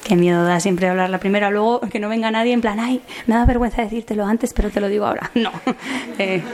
Qué 0.04 0.16
miedo 0.16 0.42
da 0.44 0.58
siempre 0.60 0.88
hablar 0.88 1.10
la 1.10 1.18
primera, 1.18 1.50
luego 1.50 1.80
que 1.80 1.98
no 1.98 2.08
venga 2.08 2.30
nadie 2.30 2.54
en 2.54 2.62
plan, 2.62 2.80
ay, 2.80 3.02
me 3.26 3.34
da 3.34 3.44
vergüenza 3.44 3.82
decírtelo 3.82 4.24
antes, 4.24 4.54
pero 4.54 4.70
te 4.70 4.80
lo 4.80 4.88
digo 4.88 5.04
ahora. 5.06 5.30
No. 5.34 5.50
Eh. 6.18 6.42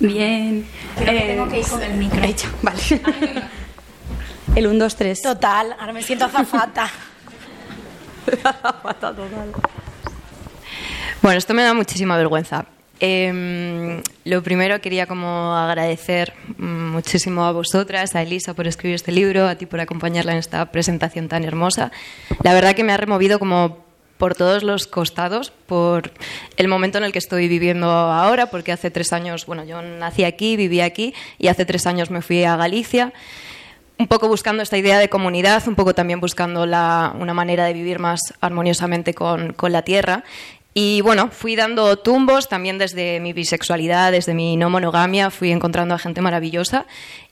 Bien. 0.00 0.64
Creo 0.98 1.18
que 1.18 1.26
tengo 1.26 1.48
que 1.48 1.60
ir 1.60 1.66
con 1.66 1.82
el 1.82 1.94
micro. 1.94 2.22
hecho, 2.24 2.48
vale. 2.62 2.78
El 4.54 4.66
1, 4.66 4.78
2, 4.78 4.96
3. 4.96 5.22
Total, 5.22 5.76
ahora 5.78 5.92
me 5.92 6.02
siento 6.02 6.24
azafata. 6.24 6.90
Bueno, 11.22 11.38
esto 11.38 11.54
me 11.54 11.62
da 11.62 11.74
muchísima 11.74 12.16
vergüenza. 12.16 12.66
Em, 13.00 14.02
lo 14.24 14.42
primero 14.42 14.80
quería 14.80 15.06
como 15.06 15.54
agradecer 15.54 16.34
muchísimo 16.58 17.44
a 17.44 17.52
vosotras, 17.52 18.16
a 18.16 18.22
Elisa 18.22 18.54
por 18.54 18.66
escribir 18.66 18.96
este 18.96 19.12
libro, 19.12 19.46
a 19.46 19.54
ti 19.54 19.66
por 19.66 19.80
acompañarla 19.80 20.32
en 20.32 20.38
esta 20.38 20.72
presentación 20.72 21.28
tan 21.28 21.44
hermosa. 21.44 21.92
La 22.42 22.54
verdad 22.54 22.74
que 22.74 22.84
me 22.84 22.92
ha 22.92 22.96
removido 22.96 23.38
como 23.38 23.87
por 24.18 24.34
todos 24.34 24.62
los 24.62 24.86
costados, 24.86 25.50
por 25.66 26.10
el 26.56 26.68
momento 26.68 26.98
en 26.98 27.04
el 27.04 27.12
que 27.12 27.18
estoy 27.18 27.48
viviendo 27.48 27.88
ahora, 27.88 28.50
porque 28.50 28.72
hace 28.72 28.90
tres 28.90 29.12
años, 29.12 29.46
bueno, 29.46 29.64
yo 29.64 29.80
nací 29.80 30.24
aquí, 30.24 30.56
viví 30.56 30.80
aquí 30.80 31.14
y 31.38 31.48
hace 31.48 31.64
tres 31.64 31.86
años 31.86 32.10
me 32.10 32.20
fui 32.20 32.44
a 32.44 32.56
Galicia 32.56 33.12
un 34.00 34.06
poco 34.06 34.28
buscando 34.28 34.62
esta 34.62 34.78
idea 34.78 34.98
de 35.00 35.08
comunidad, 35.08 35.66
un 35.66 35.74
poco 35.74 35.92
también 35.92 36.20
buscando 36.20 36.66
la- 36.66 37.12
una 37.18 37.34
manera 37.34 37.64
de 37.64 37.72
vivir 37.72 37.98
más 37.98 38.20
armoniosamente 38.40 39.12
con, 39.12 39.52
con 39.54 39.72
la 39.72 39.82
tierra. 39.82 40.22
Y 40.72 41.00
bueno, 41.00 41.30
fui 41.32 41.56
dando 41.56 41.96
tumbos 41.98 42.48
también 42.48 42.78
desde 42.78 43.18
mi 43.18 43.32
bisexualidad, 43.32 44.12
desde 44.12 44.34
mi 44.34 44.56
no 44.56 44.70
monogamia, 44.70 45.30
fui 45.30 45.50
encontrando 45.50 45.96
a 45.96 45.98
gente 45.98 46.20
maravillosa 46.20 46.86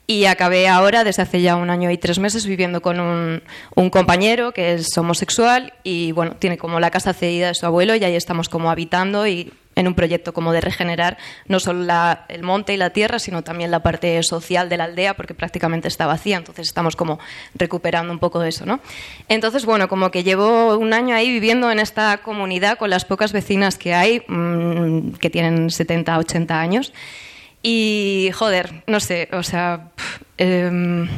y 0.06 0.26
acabé 0.26 0.68
ahora, 0.68 1.02
desde 1.04 1.22
hace 1.22 1.42
ya 1.42 1.56
un 1.56 1.68
año 1.70 1.90
y 1.90 1.98
tres 1.98 2.18
meses, 2.18 2.46
viviendo 2.46 2.80
con 2.80 3.00
un, 3.00 3.42
un 3.74 3.90
compañero 3.90 4.52
que 4.52 4.74
es 4.74 4.96
homosexual 4.96 5.72
y 5.82 6.12
bueno, 6.12 6.36
tiene 6.38 6.58
como 6.58 6.78
la 6.78 6.90
casa 6.90 7.12
cedida 7.12 7.48
de 7.48 7.54
su 7.54 7.66
abuelo 7.66 7.94
y 7.96 8.04
ahí 8.04 8.14
estamos 8.14 8.48
como 8.48 8.70
habitando 8.70 9.26
y 9.26 9.52
en 9.74 9.86
un 9.88 9.94
proyecto 9.94 10.32
como 10.32 10.52
de 10.54 10.62
regenerar 10.62 11.18
no 11.48 11.60
solo 11.60 11.82
la- 11.82 12.24
el 12.28 12.42
monte 12.42 12.72
y 12.72 12.78
la 12.78 12.90
tierra, 12.90 13.18
sino 13.18 13.42
también 13.42 13.70
la 13.70 13.80
parte 13.82 14.22
social 14.22 14.70
de 14.70 14.78
la 14.78 14.84
aldea, 14.84 15.14
porque 15.14 15.34
prácticamente 15.34 15.86
está 15.88 16.06
vacía, 16.06 16.38
entonces 16.38 16.66
estamos 16.68 16.96
como 16.96 17.18
recuperando 17.54 18.10
un 18.10 18.18
poco 18.18 18.40
de 18.40 18.48
eso, 18.48 18.64
¿no? 18.64 18.80
Entonces, 19.28 19.66
bueno, 19.66 19.86
como 19.88 20.10
que 20.10 20.22
llevo 20.24 20.78
un 20.78 20.94
año 20.94 21.14
ahí 21.14 21.30
viviendo 21.30 21.70
en 21.70 21.78
esta 21.78 22.16
comunidad 22.18 22.78
con 22.78 22.88
las 22.88 23.04
pocas 23.04 23.32
vecinas 23.32 23.76
que 23.76 23.92
hay, 23.92 24.22
mm, 24.28 25.10
que 25.20 25.28
tienen 25.28 25.68
70, 25.68 26.16
80 26.16 26.58
años, 26.58 26.94
y 27.62 28.30
joder, 28.34 28.82
no 28.86 29.00
sé, 29.00 29.28
o 29.32 29.42
sea... 29.42 29.88
em, 30.38 31.08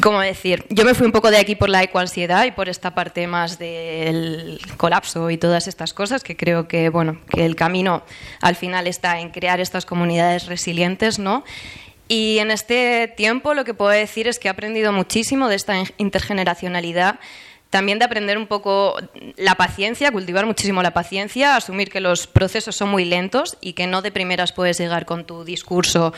¿Cómo 0.00 0.20
decir? 0.20 0.64
Yo 0.70 0.86
me 0.86 0.94
fui 0.94 1.04
un 1.04 1.12
poco 1.12 1.30
de 1.30 1.36
aquí 1.36 1.56
por 1.56 1.68
la 1.68 1.82
ecoansiedad 1.82 2.46
y 2.46 2.52
por 2.52 2.70
esta 2.70 2.94
parte 2.94 3.26
más 3.26 3.58
del 3.58 4.58
colapso 4.78 5.28
y 5.30 5.36
todas 5.36 5.68
estas 5.68 5.92
cosas, 5.92 6.22
que 6.22 6.36
creo 6.36 6.68
que, 6.68 6.88
bueno, 6.88 7.18
que 7.28 7.44
el 7.44 7.54
camino 7.54 8.02
al 8.40 8.56
final 8.56 8.86
está 8.86 9.20
en 9.20 9.28
crear 9.28 9.60
estas 9.60 9.84
comunidades 9.84 10.46
resilientes, 10.46 11.18
¿no? 11.18 11.44
Y 12.08 12.38
en 12.38 12.50
este 12.50 13.12
tiempo 13.14 13.52
lo 13.52 13.64
que 13.64 13.74
puedo 13.74 13.90
decir 13.90 14.26
es 14.26 14.38
que 14.38 14.48
he 14.48 14.50
aprendido 14.50 14.90
muchísimo 14.92 15.48
de 15.48 15.56
esta 15.56 15.74
intergeneracionalidad, 15.98 17.20
también 17.70 18.00
de 18.00 18.04
aprender 18.04 18.36
un 18.36 18.46
poco 18.46 18.96
la 19.36 19.54
paciencia, 19.54 20.10
cultivar 20.10 20.44
muchísimo 20.44 20.82
la 20.82 20.92
paciencia, 20.92 21.56
asumir 21.56 21.88
que 21.88 22.00
los 22.00 22.26
procesos 22.26 22.76
son 22.76 22.90
muy 22.90 23.04
lentos 23.04 23.56
y 23.60 23.72
que 23.72 23.86
no 23.86 24.02
de 24.02 24.10
primeras 24.10 24.52
puedes 24.52 24.78
llegar 24.78 25.06
con 25.06 25.24
tu 25.24 25.44
discurso 25.44 26.12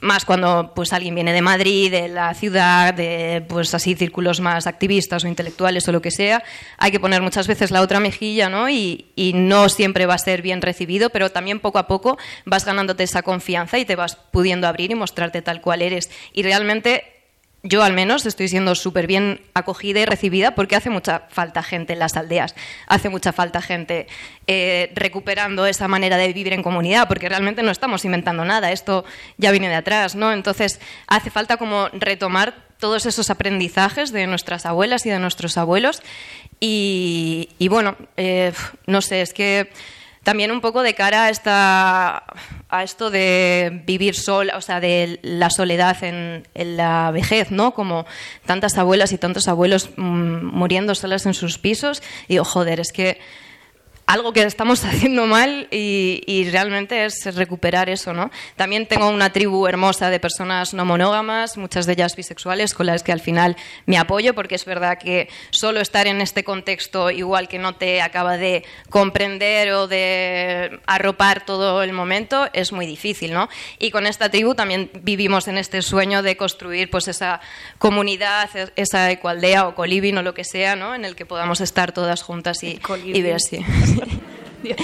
más 0.00 0.24
cuando 0.24 0.72
pues 0.74 0.92
alguien 0.92 1.14
viene 1.14 1.32
de 1.32 1.42
Madrid, 1.42 1.90
de 1.90 2.08
la 2.08 2.34
ciudad, 2.34 2.92
de 2.94 3.44
pues 3.48 3.74
así 3.74 3.94
círculos 3.94 4.40
más 4.40 4.66
activistas 4.66 5.24
o 5.24 5.28
intelectuales 5.28 5.88
o 5.88 5.92
lo 5.92 6.02
que 6.02 6.10
sea, 6.10 6.42
hay 6.76 6.90
que 6.90 7.00
poner 7.00 7.22
muchas 7.22 7.46
veces 7.46 7.70
la 7.70 7.80
otra 7.80 7.98
mejilla, 7.98 8.48
¿no? 8.48 8.68
Y, 8.68 9.06
y 9.16 9.32
no 9.32 9.68
siempre 9.68 10.06
va 10.06 10.14
a 10.14 10.18
ser 10.18 10.42
bien 10.42 10.62
recibido, 10.62 11.10
pero 11.10 11.30
también 11.30 11.60
poco 11.60 11.78
a 11.78 11.86
poco 11.86 12.18
vas 12.44 12.64
ganándote 12.64 13.04
esa 13.04 13.22
confianza 13.22 13.78
y 13.78 13.84
te 13.84 13.96
vas 13.96 14.16
pudiendo 14.16 14.68
abrir 14.68 14.90
y 14.90 14.94
mostrarte 14.94 15.42
tal 15.42 15.60
cual 15.60 15.82
eres. 15.82 16.10
Y 16.32 16.42
realmente 16.42 17.15
yo 17.68 17.82
al 17.82 17.92
menos 17.92 18.26
estoy 18.26 18.48
siendo 18.48 18.74
súper 18.74 19.06
bien 19.06 19.40
acogida 19.54 20.00
y 20.00 20.04
recibida 20.04 20.54
porque 20.54 20.76
hace 20.76 20.90
mucha 20.90 21.22
falta 21.28 21.62
gente 21.62 21.94
en 21.94 21.98
las 21.98 22.16
aldeas, 22.16 22.54
hace 22.86 23.08
mucha 23.08 23.32
falta 23.32 23.60
gente 23.60 24.06
eh, 24.46 24.92
recuperando 24.94 25.66
esa 25.66 25.88
manera 25.88 26.16
de 26.16 26.32
vivir 26.32 26.52
en 26.52 26.62
comunidad, 26.62 27.08
porque 27.08 27.28
realmente 27.28 27.62
no 27.62 27.70
estamos 27.70 28.04
inventando 28.04 28.44
nada, 28.44 28.72
esto 28.72 29.04
ya 29.36 29.50
viene 29.50 29.68
de 29.68 29.74
atrás, 29.74 30.14
¿no? 30.14 30.32
Entonces 30.32 30.80
hace 31.06 31.30
falta 31.30 31.56
como 31.56 31.88
retomar 31.88 32.66
todos 32.78 33.06
esos 33.06 33.30
aprendizajes 33.30 34.12
de 34.12 34.26
nuestras 34.26 34.66
abuelas 34.66 35.06
y 35.06 35.10
de 35.10 35.18
nuestros 35.18 35.56
abuelos 35.56 36.02
y, 36.60 37.48
bueno, 37.68 37.96
eh, 38.16 38.52
no 38.86 39.02
sé, 39.02 39.22
es 39.22 39.32
que 39.32 39.70
también 40.26 40.50
un 40.50 40.60
poco 40.60 40.82
de 40.82 40.92
cara 40.92 41.26
a, 41.26 41.30
esta, 41.30 42.24
a 42.68 42.82
esto 42.82 43.10
de 43.10 43.84
vivir 43.86 44.16
sola, 44.16 44.56
o 44.56 44.60
sea, 44.60 44.80
de 44.80 45.20
la 45.22 45.50
soledad 45.50 46.02
en, 46.02 46.48
en, 46.52 46.76
la 46.76 47.12
vejez, 47.12 47.52
¿no? 47.52 47.74
Como 47.74 48.06
tantas 48.44 48.76
abuelas 48.76 49.12
y 49.12 49.18
tantos 49.18 49.46
abuelos 49.46 49.90
mmm, 49.94 50.46
muriendo 50.46 50.96
solas 50.96 51.26
en 51.26 51.34
sus 51.34 51.58
pisos. 51.58 52.02
Y 52.26 52.34
digo, 52.34 52.44
joder, 52.44 52.80
es 52.80 52.90
que 52.90 53.20
algo 54.06 54.32
que 54.32 54.42
estamos 54.42 54.84
haciendo 54.84 55.26
mal 55.26 55.68
y, 55.70 56.22
y, 56.26 56.48
realmente 56.50 57.04
es 57.04 57.34
recuperar 57.34 57.88
eso, 57.90 58.12
¿no? 58.12 58.30
También 58.54 58.86
tengo 58.86 59.08
una 59.08 59.32
tribu 59.32 59.66
hermosa 59.66 60.10
de 60.10 60.20
personas 60.20 60.74
no 60.74 60.84
monógamas, 60.84 61.56
muchas 61.56 61.86
de 61.86 61.94
ellas 61.94 62.16
bisexuales, 62.16 62.72
con 62.72 62.86
las 62.86 63.02
que 63.02 63.12
al 63.12 63.20
final 63.20 63.56
me 63.84 63.98
apoyo, 63.98 64.34
porque 64.34 64.54
es 64.54 64.64
verdad 64.64 64.98
que 64.98 65.28
solo 65.50 65.80
estar 65.80 66.06
en 66.06 66.20
este 66.20 66.44
contexto 66.44 67.10
igual 67.10 67.48
que 67.48 67.58
no 67.58 67.74
te 67.74 68.00
acaba 68.00 68.36
de 68.36 68.64
comprender 68.90 69.72
o 69.72 69.88
de 69.88 70.80
arropar 70.86 71.44
todo 71.44 71.82
el 71.82 71.92
momento 71.92 72.48
es 72.52 72.72
muy 72.72 72.86
difícil, 72.86 73.32
¿no? 73.32 73.48
Y 73.78 73.90
con 73.90 74.06
esta 74.06 74.30
tribu 74.30 74.54
también 74.54 74.90
vivimos 75.02 75.48
en 75.48 75.58
este 75.58 75.82
sueño 75.82 76.22
de 76.22 76.36
construir 76.36 76.90
pues 76.90 77.08
esa 77.08 77.40
comunidad, 77.78 78.48
esa 78.76 79.10
ecualdea 79.10 79.66
o 79.66 79.74
coliving 79.74 80.18
o 80.18 80.22
lo 80.22 80.34
que 80.34 80.44
sea, 80.44 80.76
¿no? 80.76 80.94
En 80.94 81.04
el 81.04 81.16
que 81.16 81.26
podamos 81.26 81.60
estar 81.60 81.92
todas 81.92 82.22
juntas 82.22 82.62
y, 82.62 82.80
y 83.04 83.22
ver 83.22 83.36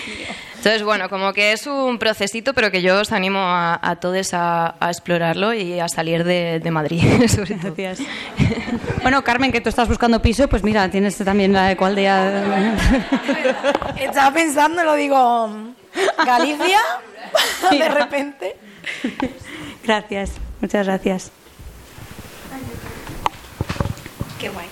Entonces, 0.63 0.85
bueno, 0.85 1.09
como 1.09 1.33
que 1.33 1.51
es 1.51 1.67
un 1.67 1.99
procesito, 1.99 2.55
pero 2.55 2.71
que 2.71 2.83
yo 2.83 3.01
os 3.01 3.11
animo 3.11 3.41
a, 3.41 3.81
a 3.83 3.97
todos 3.97 4.33
a, 4.33 4.77
a, 4.79 4.91
explorarlo 4.91 5.53
y 5.53 5.81
a 5.81 5.89
salir 5.89 6.23
de, 6.23 6.61
de 6.61 6.71
Madrid, 6.71 7.03
sobre 7.27 7.57
todo. 7.57 7.75
Gracias. 7.77 8.09
Bueno, 9.03 9.25
Carmen, 9.25 9.51
que 9.51 9.61
tú 9.61 9.69
estás 9.69 9.89
buscando 9.89 10.23
piso, 10.23 10.47
pues 10.47 10.63
mira, 10.63 10.89
tienes 10.89 11.17
también 11.17 11.53
la 11.53 11.73
ecualdea. 11.73 12.77
Estaba 13.99 14.33
pensando, 14.33 14.85
lo 14.85 14.95
digo, 14.95 15.51
Galicia, 16.25 16.79
de 17.69 17.89
repente. 17.89 18.57
Gracias, 19.83 20.31
muchas 20.61 20.87
gracias. 20.87 21.33
Qué 24.39 24.49
guay. 24.49 24.69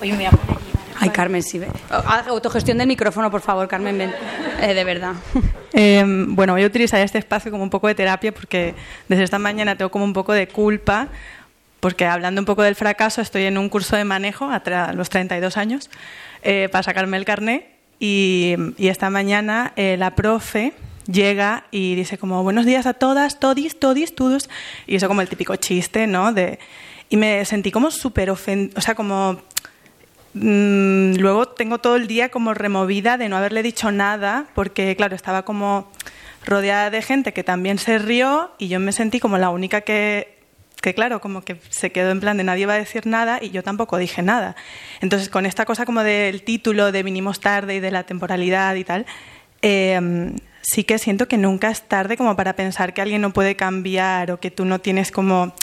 Oye, 0.00 0.10
me 0.10 0.16
voy 0.16 0.26
a 0.26 0.30
poner 0.30 0.56
allí. 0.56 0.73
Ay, 1.00 1.10
Carmen, 1.10 1.42
sí. 1.42 1.60
Haz 1.90 2.26
autogestión 2.28 2.78
del 2.78 2.86
micrófono, 2.86 3.30
por 3.30 3.40
favor, 3.40 3.68
Carmen, 3.68 3.98
ven. 3.98 4.14
Eh, 4.60 4.74
de 4.74 4.84
verdad. 4.84 5.14
Eh, 5.76 6.04
bueno, 6.06 6.52
voy 6.52 6.62
a 6.62 6.66
utilizar 6.66 7.00
este 7.00 7.18
espacio 7.18 7.50
como 7.50 7.64
un 7.64 7.68
poco 7.68 7.88
de 7.88 7.96
terapia 7.96 8.32
porque 8.32 8.76
desde 9.08 9.24
esta 9.24 9.40
mañana 9.40 9.74
tengo 9.74 9.90
como 9.90 10.04
un 10.04 10.12
poco 10.12 10.32
de 10.32 10.46
culpa 10.46 11.08
porque 11.80 12.06
hablando 12.06 12.40
un 12.40 12.44
poco 12.44 12.62
del 12.62 12.76
fracaso 12.76 13.20
estoy 13.20 13.42
en 13.42 13.58
un 13.58 13.68
curso 13.68 13.96
de 13.96 14.04
manejo 14.04 14.48
a 14.48 14.92
los 14.92 15.10
32 15.10 15.56
años 15.56 15.90
eh, 16.44 16.68
para 16.70 16.84
sacarme 16.84 17.16
el 17.16 17.24
carnet 17.24 17.66
y, 17.98 18.54
y 18.78 18.86
esta 18.86 19.10
mañana 19.10 19.72
eh, 19.74 19.96
la 19.98 20.14
profe 20.14 20.74
llega 21.06 21.64
y 21.70 21.94
dice 21.94 22.18
como 22.18 22.42
buenos 22.42 22.66
días 22.66 22.86
a 22.86 22.94
todas, 22.94 23.40
todis, 23.40 23.78
todis, 23.78 24.14
todos 24.14 24.48
y 24.86 24.96
eso 24.96 25.08
como 25.08 25.20
el 25.22 25.28
típico 25.28 25.56
chiste, 25.56 26.06
¿no? 26.06 26.32
De, 26.32 26.58
y 27.10 27.16
me 27.16 27.44
sentí 27.44 27.70
como 27.70 27.90
súper 27.90 28.30
ofendida, 28.30 28.78
o 28.78 28.80
sea, 28.80 28.94
como 28.94 29.40
Mm, 30.34 31.14
luego 31.16 31.46
tengo 31.46 31.78
todo 31.78 31.96
el 31.96 32.08
día 32.08 32.28
como 32.28 32.54
removida 32.54 33.16
de 33.16 33.28
no 33.28 33.36
haberle 33.36 33.62
dicho 33.62 33.92
nada, 33.92 34.46
porque 34.54 34.94
claro, 34.96 35.14
estaba 35.14 35.44
como 35.44 35.90
rodeada 36.44 36.90
de 36.90 37.02
gente 37.02 37.32
que 37.32 37.44
también 37.44 37.78
se 37.78 37.98
rió 37.98 38.50
y 38.58 38.68
yo 38.68 38.80
me 38.80 38.92
sentí 38.92 39.20
como 39.20 39.38
la 39.38 39.50
única 39.50 39.82
que, 39.82 40.38
que 40.82 40.92
claro, 40.92 41.20
como 41.20 41.42
que 41.42 41.60
se 41.70 41.92
quedó 41.92 42.10
en 42.10 42.20
plan 42.20 42.36
de 42.36 42.44
nadie 42.44 42.66
va 42.66 42.74
a 42.74 42.78
decir 42.78 43.06
nada 43.06 43.38
y 43.40 43.50
yo 43.50 43.62
tampoco 43.62 43.96
dije 43.96 44.22
nada. 44.22 44.56
Entonces, 45.00 45.28
con 45.28 45.46
esta 45.46 45.64
cosa 45.64 45.86
como 45.86 46.02
del 46.02 46.42
título 46.42 46.92
de 46.92 47.02
vinimos 47.04 47.40
tarde 47.40 47.76
y 47.76 47.80
de 47.80 47.92
la 47.92 48.02
temporalidad 48.02 48.74
y 48.74 48.84
tal, 48.84 49.06
eh, 49.62 50.32
sí 50.62 50.84
que 50.84 50.98
siento 50.98 51.28
que 51.28 51.38
nunca 51.38 51.70
es 51.70 51.82
tarde 51.82 52.16
como 52.16 52.36
para 52.36 52.56
pensar 52.56 52.92
que 52.92 53.02
alguien 53.02 53.22
no 53.22 53.32
puede 53.32 53.54
cambiar 53.54 54.32
o 54.32 54.40
que 54.40 54.50
tú 54.50 54.64
no 54.64 54.80
tienes 54.80 55.12
como 55.12 55.54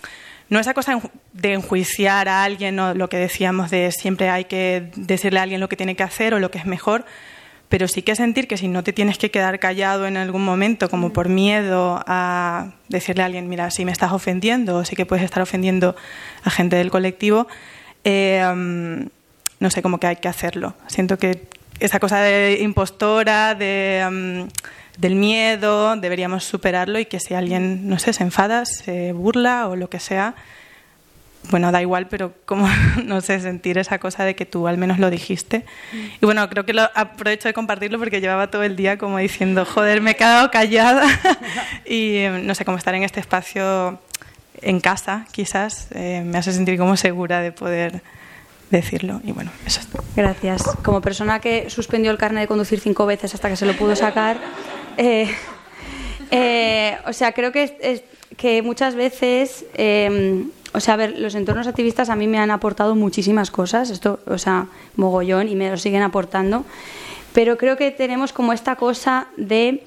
no 0.51 0.59
esa 0.59 0.73
cosa 0.73 0.99
de 1.31 1.53
enjuiciar 1.53 2.27
a 2.27 2.43
alguien 2.43 2.77
o 2.77 2.93
lo 2.93 3.07
que 3.07 3.15
decíamos 3.15 3.71
de 3.71 3.89
siempre 3.93 4.29
hay 4.29 4.43
que 4.45 4.91
decirle 4.97 5.39
a 5.39 5.43
alguien 5.43 5.61
lo 5.61 5.69
que 5.69 5.77
tiene 5.77 5.95
que 5.95 6.03
hacer 6.03 6.33
o 6.33 6.39
lo 6.39 6.51
que 6.51 6.57
es 6.57 6.65
mejor, 6.65 7.05
pero 7.69 7.87
sí 7.87 8.01
que 8.01 8.17
sentir 8.17 8.49
que 8.49 8.57
si 8.57 8.67
no 8.67 8.83
te 8.83 8.91
tienes 8.91 9.17
que 9.17 9.31
quedar 9.31 9.59
callado 9.59 10.05
en 10.07 10.17
algún 10.17 10.43
momento, 10.43 10.89
como 10.89 11.13
por 11.13 11.29
miedo 11.29 12.03
a 12.05 12.73
decirle 12.89 13.23
a 13.23 13.27
alguien, 13.27 13.47
mira, 13.47 13.71
si 13.71 13.85
me 13.85 13.93
estás 13.93 14.11
ofendiendo 14.11 14.75
o 14.75 14.83
sí 14.83 14.97
que 14.97 15.05
puedes 15.05 15.23
estar 15.23 15.41
ofendiendo 15.41 15.95
a 16.43 16.49
gente 16.49 16.75
del 16.75 16.91
colectivo, 16.91 17.47
eh, 18.03 18.43
no 19.61 19.69
sé, 19.69 19.81
como 19.81 20.01
que 20.01 20.07
hay 20.07 20.17
que 20.17 20.27
hacerlo. 20.27 20.75
Siento 20.87 21.17
que 21.17 21.47
esa 21.79 22.01
cosa 22.01 22.19
de 22.19 22.57
impostora, 22.59 23.55
de... 23.55 24.05
Um, 24.05 24.49
del 25.01 25.15
miedo, 25.15 25.95
deberíamos 25.95 26.43
superarlo 26.43 26.99
y 26.99 27.05
que 27.05 27.19
si 27.19 27.33
alguien, 27.33 27.89
no 27.89 27.97
sé, 27.97 28.13
se 28.13 28.21
enfada, 28.21 28.65
se 28.67 29.13
burla 29.13 29.67
o 29.67 29.75
lo 29.75 29.89
que 29.89 29.99
sea, 29.99 30.35
bueno, 31.49 31.71
da 31.71 31.81
igual, 31.81 32.07
pero 32.07 32.35
como, 32.45 32.69
no 33.03 33.19
sé, 33.21 33.39
sentir 33.39 33.79
esa 33.79 33.97
cosa 33.97 34.23
de 34.25 34.35
que 34.35 34.45
tú 34.45 34.67
al 34.67 34.77
menos 34.77 34.99
lo 34.99 35.09
dijiste. 35.09 35.65
Y 36.21 36.23
bueno, 36.23 36.47
creo 36.49 36.67
que 36.67 36.73
lo 36.73 36.83
aprovecho 36.93 37.47
de 37.47 37.53
compartirlo 37.55 37.97
porque 37.97 38.21
llevaba 38.21 38.51
todo 38.51 38.61
el 38.61 38.75
día 38.75 38.99
como 38.99 39.17
diciendo, 39.17 39.65
joder, 39.65 40.01
me 40.01 40.11
he 40.11 40.15
quedado 40.15 40.51
callada. 40.51 41.07
y 41.85 42.25
no 42.43 42.53
sé, 42.53 42.63
cómo 42.63 42.77
estar 42.77 42.93
en 42.93 43.01
este 43.01 43.19
espacio 43.19 43.99
en 44.61 44.79
casa, 44.81 45.25
quizás, 45.31 45.87
eh, 45.95 46.21
me 46.23 46.37
hace 46.37 46.53
sentir 46.53 46.77
como 46.77 46.95
segura 46.95 47.41
de 47.41 47.51
poder 47.51 48.03
decirlo. 48.69 49.19
Y 49.23 49.31
bueno, 49.31 49.49
eso. 49.65 49.81
Gracias. 50.15 50.61
Como 50.83 51.01
persona 51.01 51.39
que 51.39 51.71
suspendió 51.71 52.11
el 52.11 52.19
carnet 52.19 52.43
de 52.43 52.47
conducir 52.47 52.79
cinco 52.79 53.07
veces 53.07 53.33
hasta 53.33 53.49
que 53.49 53.55
se 53.55 53.65
lo 53.65 53.75
pudo 53.75 53.95
sacar, 53.95 54.37
eh, 54.97 55.27
eh, 56.31 56.97
o 57.07 57.13
sea, 57.13 57.33
creo 57.33 57.51
que, 57.51 58.03
que 58.37 58.61
muchas 58.61 58.95
veces, 58.95 59.65
eh, 59.73 60.45
o 60.73 60.79
sea, 60.79 60.93
a 60.93 60.97
ver, 60.97 61.19
los 61.19 61.35
entornos 61.35 61.67
activistas 61.67 62.09
a 62.09 62.15
mí 62.15 62.27
me 62.27 62.39
han 62.39 62.51
aportado 62.51 62.95
muchísimas 62.95 63.51
cosas, 63.51 63.89
esto, 63.89 64.19
o 64.25 64.37
sea, 64.37 64.67
mogollón, 64.95 65.49
y 65.49 65.55
me 65.55 65.69
lo 65.69 65.77
siguen 65.77 66.01
aportando, 66.01 66.65
pero 67.33 67.57
creo 67.57 67.77
que 67.77 67.91
tenemos 67.91 68.33
como 68.33 68.53
esta 68.53 68.75
cosa 68.75 69.27
de 69.37 69.83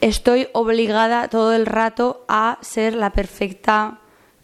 estoy 0.00 0.48
obligada 0.52 1.28
todo 1.28 1.54
el 1.54 1.66
rato 1.66 2.24
a 2.28 2.58
ser 2.60 2.94
la 2.94 3.10
perfecta 3.10 3.98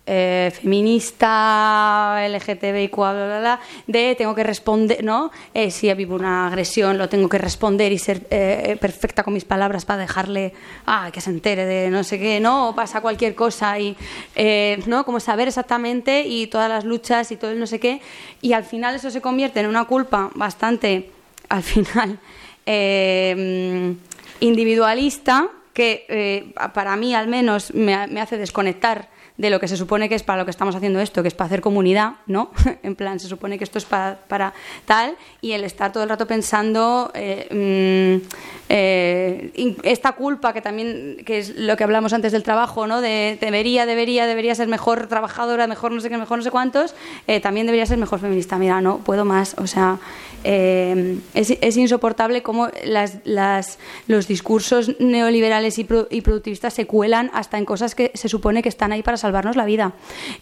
eh, 0.04 0.52
feminista, 0.60 2.26
LGTBIQ, 2.28 2.96
bla, 2.96 3.12
bla, 3.12 3.40
bla, 3.40 3.60
de 3.86 4.14
tengo 4.16 4.34
que 4.34 4.42
responder, 4.42 5.04
¿no? 5.04 5.30
Eh, 5.54 5.70
si 5.70 5.90
habido 5.90 6.16
una 6.16 6.48
agresión, 6.48 6.98
lo 6.98 7.08
tengo 7.08 7.28
que 7.28 7.38
responder 7.38 7.92
y 7.92 7.98
ser 7.98 8.26
eh, 8.30 8.76
perfecta 8.80 9.22
con 9.22 9.34
mis 9.34 9.44
palabras 9.44 9.84
para 9.84 10.00
dejarle, 10.00 10.54
ah, 10.86 11.10
que 11.12 11.20
se 11.20 11.30
entere 11.30 11.66
de 11.66 11.90
no 11.90 12.02
sé 12.02 12.18
qué, 12.18 12.40
¿no? 12.40 12.70
O 12.70 12.74
pasa 12.74 13.00
cualquier 13.00 13.34
cosa 13.34 13.78
y, 13.78 13.96
eh, 14.34 14.82
¿no? 14.86 15.04
Como 15.04 15.20
saber 15.20 15.48
exactamente 15.48 16.22
y 16.22 16.48
todas 16.48 16.68
las 16.68 16.84
luchas 16.84 17.30
y 17.30 17.36
todo 17.36 17.52
el 17.52 17.60
no 17.60 17.66
sé 17.66 17.78
qué. 17.78 18.00
Y 18.40 18.54
al 18.54 18.64
final 18.64 18.96
eso 18.96 19.10
se 19.10 19.20
convierte 19.20 19.60
en 19.60 19.66
una 19.66 19.84
culpa 19.84 20.30
bastante, 20.34 21.10
al 21.48 21.62
final, 21.62 22.18
eh, 22.66 23.94
individualista 24.40 25.48
que 25.72 26.04
eh, 26.08 26.52
para 26.74 26.96
mí 26.96 27.14
al 27.14 27.28
menos 27.28 27.72
me, 27.72 28.06
me 28.08 28.20
hace 28.20 28.36
desconectar 28.36 29.08
de 29.36 29.50
lo 29.50 29.60
que 29.60 29.68
se 29.68 29.76
supone 29.76 30.08
que 30.08 30.14
es 30.14 30.22
para 30.22 30.38
lo 30.38 30.44
que 30.44 30.50
estamos 30.50 30.74
haciendo 30.74 31.00
esto, 31.00 31.22
que 31.22 31.28
es 31.28 31.34
para 31.34 31.46
hacer 31.46 31.60
comunidad, 31.60 32.14
¿no? 32.26 32.50
en 32.82 32.94
plan, 32.94 33.18
se 33.18 33.28
supone 33.28 33.58
que 33.58 33.64
esto 33.64 33.78
es 33.78 33.84
para, 33.84 34.18
para 34.28 34.52
tal, 34.84 35.16
y 35.40 35.52
el 35.52 35.64
estar 35.64 35.92
todo 35.92 36.02
el 36.02 36.08
rato 36.08 36.26
pensando 36.26 37.10
eh, 37.14 38.20
mmm, 38.20 38.26
eh, 38.68 39.76
esta 39.82 40.12
culpa 40.12 40.52
que 40.52 40.60
también, 40.60 41.18
que 41.26 41.38
es 41.38 41.56
lo 41.56 41.76
que 41.76 41.84
hablamos 41.84 42.12
antes 42.12 42.32
del 42.32 42.42
trabajo, 42.42 42.86
¿no? 42.86 43.00
De 43.00 43.38
debería, 43.40 43.86
debería, 43.86 44.26
debería 44.26 44.54
ser 44.54 44.68
mejor 44.68 45.06
trabajadora, 45.08 45.66
mejor 45.66 45.92
no 45.92 46.00
sé 46.00 46.08
qué, 46.08 46.18
mejor 46.18 46.38
no 46.38 46.44
sé 46.44 46.50
cuántos, 46.50 46.94
eh, 47.26 47.40
también 47.40 47.66
debería 47.66 47.86
ser 47.86 47.98
mejor 47.98 48.18
feminista. 48.18 48.58
Mira, 48.58 48.80
no 48.80 48.98
puedo 48.98 49.24
más, 49.24 49.54
o 49.58 49.66
sea, 49.66 49.98
eh, 50.44 51.18
es, 51.34 51.50
es, 51.60 51.76
insoportable 51.76 52.42
cómo 52.42 52.68
las, 52.84 53.18
las, 53.24 53.78
los 54.06 54.26
discursos 54.26 54.98
neoliberales 55.00 55.78
y, 55.78 55.84
pro, 55.84 56.08
y, 56.10 56.20
productivistas 56.20 56.74
se 56.74 56.86
cuelan 56.86 57.30
hasta 57.32 57.58
en 57.58 57.64
cosas 57.64 57.94
que 57.94 58.10
se 58.14 58.28
supone 58.28 58.62
que 58.62 58.68
están 58.68 58.92
ahí 58.92 59.02
para 59.02 59.16
salvarnos 59.16 59.56
la 59.56 59.64
vida. 59.64 59.92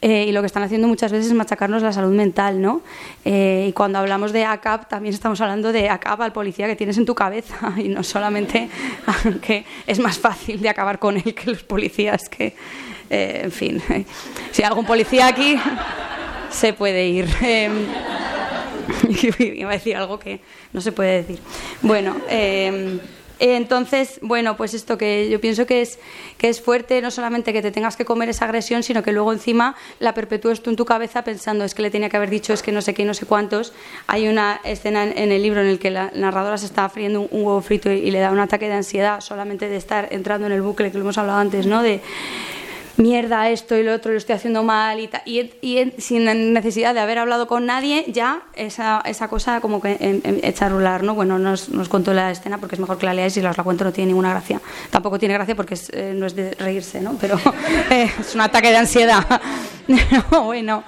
Eh, 0.01 0.26
y 0.28 0.32
lo 0.32 0.40
que 0.40 0.46
están 0.46 0.62
haciendo 0.62 0.88
muchas 0.88 1.12
veces 1.12 1.28
es 1.28 1.34
machacarnos 1.34 1.82
la 1.82 1.92
salud 1.92 2.14
mental, 2.14 2.61
¿no? 2.62 2.82
Eh, 3.24 3.66
y 3.68 3.72
cuando 3.72 3.98
hablamos 3.98 4.32
de 4.32 4.44
ACAP, 4.44 4.88
también 4.88 5.14
estamos 5.14 5.40
hablando 5.40 5.72
de 5.72 5.88
ACAP 5.88 6.20
al 6.20 6.32
policía 6.32 6.66
que 6.66 6.76
tienes 6.76 6.96
en 6.98 7.05
tu 7.05 7.14
cabeza 7.14 7.74
y 7.76 7.88
no 7.88 8.03
solamente 8.03 8.68
que 9.42 9.64
es 9.86 9.98
más 9.98 10.18
fácil 10.18 10.61
de 10.61 10.68
acabar 10.68 10.98
con 10.98 11.16
él 11.16 11.34
que 11.34 11.51
los 11.51 11.62
policías 11.62 12.28
que, 12.28 12.55
eh, 13.11 13.42
en 13.44 13.53
fin, 13.53 13.82
si 14.53 14.62
hay 14.62 14.68
algún 14.68 14.86
policía 14.86 15.26
aquí 15.26 15.57
se 16.51 16.72
puede 16.72 17.07
ir. 17.07 17.28
Eh, 19.09 19.55
iba 19.57 19.70
a 19.70 19.74
decir 19.74 19.97
algo 19.97 20.18
que 20.18 20.41
no 20.72 20.80
se 20.80 20.93
puede 20.93 21.22
decir. 21.22 21.38
Bueno, 21.82 22.16
eh, 22.28 22.99
Entonces, 23.41 24.18
bueno, 24.20 24.55
pues 24.59 24.74
esto 24.74 24.99
que 24.99 25.30
yo 25.30 25.41
pienso 25.41 25.64
que 25.64 25.80
es, 25.80 25.99
que 26.36 26.51
es 26.51 26.61
fuerte, 26.61 27.01
no 27.01 27.11
solamente 27.11 27.55
que 27.55 27.62
te 27.62 27.70
tengas 27.70 27.97
que 27.97 28.05
comer 28.05 28.28
esa 28.28 28.45
agresión, 28.45 28.82
sino 28.82 29.03
que 29.03 29.12
luego 29.12 29.32
encima 29.32 29.76
la 29.99 30.12
perpetúes 30.12 30.62
tú 30.62 30.68
en 30.68 30.76
tu 30.76 30.84
cabeza 30.84 31.24
pensando, 31.24 31.64
es 31.64 31.74
que 31.74 31.80
le 31.80 31.91
tenía 31.91 32.11
que 32.11 32.18
haber 32.18 32.28
dicho, 32.28 32.53
es 32.53 32.62
que 32.62 32.70
no 32.70 32.82
sé 32.82 32.93
qué, 32.93 33.07
no 33.07 33.14
sé 33.14 33.24
cuántos. 33.24 33.72
Hay 34.07 34.28
una 34.28 34.61
escena 34.62 35.05
en, 35.05 35.32
el 35.32 35.43
libro 35.43 35.62
en 35.62 35.68
el 35.68 35.78
que 35.78 35.91
la 35.91 36.11
narradora 36.14 36.59
se 36.59 36.66
está 36.66 36.86
friendo 36.91 37.22
un, 37.22 37.28
huevo 37.32 37.62
frito 37.62 37.91
y, 37.91 38.01
y, 38.01 38.11
le 38.11 38.20
da 38.20 38.30
un 38.30 38.41
ataque 38.41 38.68
de 38.68 38.74
ansiedad 38.74 39.22
solamente 39.22 39.70
de 39.70 39.76
estar 39.76 40.09
entrando 40.11 40.47
en 40.47 40.53
el 40.53 40.61
bucle 40.61 40.93
que 40.93 40.99
lo 40.99 41.05
hemos 41.05 41.16
hablado 41.16 41.38
antes, 41.38 41.66
¿no? 41.66 41.82
De 41.82 42.03
mierda, 43.01 43.48
esto 43.51 43.76
y 43.76 43.82
lo 43.82 43.94
otro, 43.94 44.12
lo 44.12 44.18
estoy 44.18 44.36
haciendo 44.36 44.62
mal 44.62 45.01
y, 45.01 45.11
y, 45.24 45.51
y, 45.61 45.92
sin 45.98 46.53
necesidad 46.53 46.94
de 46.94 47.01
haber 47.01 47.18
hablado 47.18 47.46
con 47.46 47.66
nadie, 47.66 48.05
ya 48.09 48.42
esa, 48.55 49.03
esa 49.05 49.28
cosa 49.28 49.61
como 49.61 49.80
que 49.80 50.20
echa 50.42 50.66
a 50.66 50.68
rular, 50.68 51.03
¿no? 51.03 51.14
Bueno, 51.14 51.38
no 51.38 51.53
os, 51.53 51.68
cuento 51.88 52.12
la 52.12 52.30
escena 52.30 52.59
porque 52.59 52.76
es 52.76 52.80
mejor 52.80 52.98
que 52.98 53.07
la 53.07 53.14
leáis 53.14 53.36
y 53.36 53.40
si 53.40 53.46
os 53.46 53.57
la 53.57 53.64
cuento 53.64 53.84
no 53.84 53.92
tiene 53.92 54.09
ninguna 54.09 54.30
gracia. 54.30 54.61
Tampoco 54.90 55.18
tiene 55.18 55.34
gracia 55.34 55.55
porque 55.55 55.78
eh, 55.92 56.12
no 56.14 56.26
es 56.26 56.36
de 56.36 56.53
reírse, 56.53 57.01
¿no? 57.01 57.16
Pero 57.20 57.38
eh, 57.90 58.11
es 58.20 58.34
un 58.34 58.42
ataque 58.42 58.70
de 58.70 58.76
ansiedad. 58.76 59.24
bueno 60.30 60.84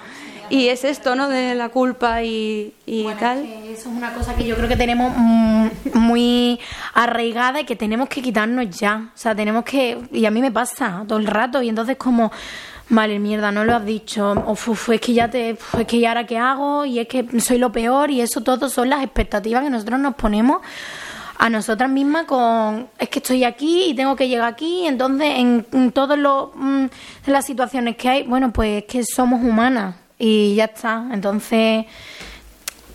y 0.53 0.69
es 0.69 0.83
esto, 0.83 1.15
¿no? 1.15 1.29
De 1.29 1.55
la 1.55 1.69
culpa 1.69 2.21
y, 2.21 2.75
tal. 3.19 3.43
eso 3.43 3.71
es 3.71 3.85
una 3.87 4.13
cosa 4.13 4.35
que 4.35 4.45
yo 4.45 4.55
creo 4.55 4.67
que 4.67 4.75
tenemos 4.75 5.11
mm, 5.17 5.67
muy 5.95 6.59
arraigada 6.93 7.61
y 7.61 7.65
que 7.65 7.75
tenemos 7.75 8.07
que 8.07 8.21
quitarnos 8.21 8.69
ya. 8.69 9.09
O 9.15 9.17
sea, 9.17 9.33
tenemos 9.33 9.65
que. 9.65 9.97
Y 10.11 10.27
a 10.27 10.31
mí 10.31 10.41
me 10.41 10.51
pasa 10.51 11.05
todo 11.07 11.17
el 11.17 11.25
rato. 11.25 11.63
Y 11.63 11.69
entonces, 11.69 11.97
como. 11.97 12.31
Vale, 12.89 13.17
mierda, 13.17 13.51
no 13.51 13.65
lo 13.65 13.75
has 13.75 13.83
dicho. 13.83 14.33
Uf, 14.45 14.89
es 14.89 15.01
que 15.01 15.13
ya 15.13 15.27
te. 15.27 15.57
es 15.79 15.87
que 15.87 15.99
ya 15.99 16.09
ahora 16.09 16.27
qué 16.27 16.37
hago. 16.37 16.85
Y 16.85 16.99
es 16.99 17.07
que 17.07 17.25
soy 17.39 17.57
lo 17.57 17.71
peor. 17.71 18.11
Y 18.11 18.21
eso 18.21 18.41
todo 18.41 18.69
son 18.69 18.89
las 18.89 19.03
expectativas 19.03 19.63
que 19.63 19.71
nosotros 19.71 19.99
nos 19.99 20.13
ponemos 20.13 20.61
a 21.39 21.49
nosotras 21.49 21.89
mismas 21.89 22.25
con 22.25 22.89
es 22.99 23.09
que 23.09 23.17
estoy 23.17 23.43
aquí 23.43 23.85
y 23.85 23.95
tengo 23.95 24.15
que 24.15 24.27
llegar 24.29 24.47
aquí 24.47 24.85
entonces 24.85 25.29
en, 25.35 25.65
en 25.73 25.91
todas 25.91 26.17
mm, 26.17 26.85
las 27.25 27.45
situaciones 27.45 27.97
que 27.97 28.07
hay 28.07 28.23
bueno 28.23 28.53
pues 28.53 28.83
es 28.83 28.85
que 28.85 29.03
somos 29.03 29.43
humanas 29.43 29.95
y 30.23 30.55
ya 30.55 30.65
está. 30.65 31.05
Entonces, 31.11 31.85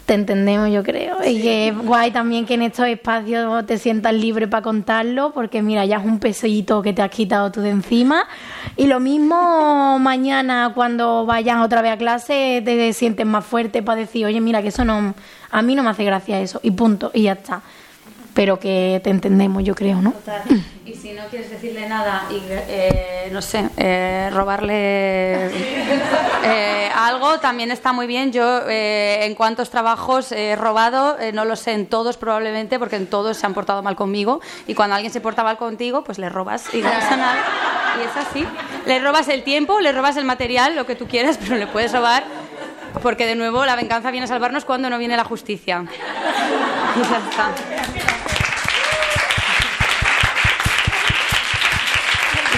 te 0.07 0.15
entendemos, 0.15 0.71
yo 0.71 0.83
creo. 0.83 1.19
Y 1.23 1.43
que 1.43 1.69
es 1.69 1.77
guay 1.77 2.11
también 2.11 2.47
que 2.47 2.55
en 2.55 2.63
estos 2.63 2.87
espacios 2.87 3.67
te 3.67 3.77
sientas 3.77 4.15
libre 4.15 4.49
para 4.49 4.63
contarlo, 4.63 5.33
porque 5.35 5.61
mira, 5.61 5.85
ya 5.85 5.99
es 5.99 6.05
un 6.07 6.21
pesito 6.21 6.81
que 6.81 6.95
te 6.95 7.03
has 7.03 7.11
quitado 7.11 7.53
tú 7.53 7.61
de 7.61 7.69
encima. 7.69 8.27
Y 8.79 8.87
lo 8.87 8.99
mismo 8.99 9.99
mañana 10.01 10.73
cuando 10.75 11.27
vayan 11.27 11.61
otra 11.61 11.83
vez 11.83 11.93
a 11.93 11.99
clase, 11.99 12.63
te 12.65 12.93
sientes 12.95 13.27
más 13.27 13.45
fuerte 13.45 13.83
para 13.83 14.01
decir, 14.01 14.25
oye, 14.25 14.41
mira, 14.41 14.63
que 14.63 14.69
eso 14.69 14.87
no, 14.87 15.15
a 15.51 15.61
mí 15.61 15.75
no 15.75 15.83
me 15.83 15.91
hace 15.91 16.05
gracia 16.05 16.41
eso, 16.41 16.61
y 16.63 16.71
punto, 16.71 17.11
y 17.13 17.25
ya 17.25 17.33
está 17.33 17.61
pero 18.39 18.61
que 18.61 19.01
te 19.03 19.11
entendemos, 19.11 19.65
yo 19.65 19.75
creo, 19.75 20.01
¿no? 20.01 20.15
Y 20.87 20.95
si 20.95 21.11
no 21.11 21.25
quieres 21.25 21.51
decirle 21.51 21.89
nada 21.89 22.23
y, 22.31 22.41
eh, 22.49 23.29
no 23.33 23.43
sé, 23.43 23.69
eh, 23.77 24.31
robarle 24.33 25.47
eh, 26.45 26.89
algo, 26.95 27.41
también 27.41 27.73
está 27.73 27.93
muy 27.93 28.07
bien. 28.07 28.31
Yo, 28.31 28.61
en 28.69 29.35
cuántos 29.35 29.71
trabajos 29.71 30.31
he 30.31 30.55
robado, 30.55 31.17
no 31.33 31.45
lo 31.45 31.57
sé 31.57 31.73
en 31.73 31.89
todos 31.89 32.17
probablemente, 32.17 32.79
porque 32.79 32.95
en 32.95 33.09
todos 33.09 33.37
se 33.37 33.45
han 33.45 33.55
portado 33.55 33.83
mal 33.83 33.97
conmigo. 33.97 34.41
Y 34.69 34.75
cuando 34.75 34.95
alguien 34.95 35.13
se 35.13 35.21
porta 35.21 35.43
mal 35.43 35.59
contigo, 35.59 36.05
pues 36.05 36.21
le 36.21 36.29
robas 36.29 36.73
y 36.73 36.77
no 36.77 36.91
pasa 36.91 37.17
nada. 37.17 37.45
Y 38.01 38.05
es 38.05 38.25
así. 38.25 38.47
Le 38.87 39.01
robas 39.01 39.27
el 39.27 39.43
tiempo, 39.43 39.81
le 39.81 39.91
robas 39.91 40.17
el 40.17 40.25
material, 40.25 40.77
lo 40.77 40.87
que 40.87 40.95
tú 40.95 41.09
quieras, 41.09 41.41
pero 41.43 41.57
le 41.57 41.67
puedes 41.67 41.93
robar 41.93 42.23
porque 43.03 43.27
de 43.27 43.35
nuevo 43.35 43.65
la 43.67 43.77
venganza 43.77 44.11
viene 44.11 44.25
a 44.25 44.29
salvarnos 44.29 44.65
cuando 44.65 44.91
no 44.91 44.99
viene 44.99 45.17
la 45.17 45.25
justicia. 45.25 45.85
Y 46.97 47.01
ya 47.01 47.19
está. 47.19 47.78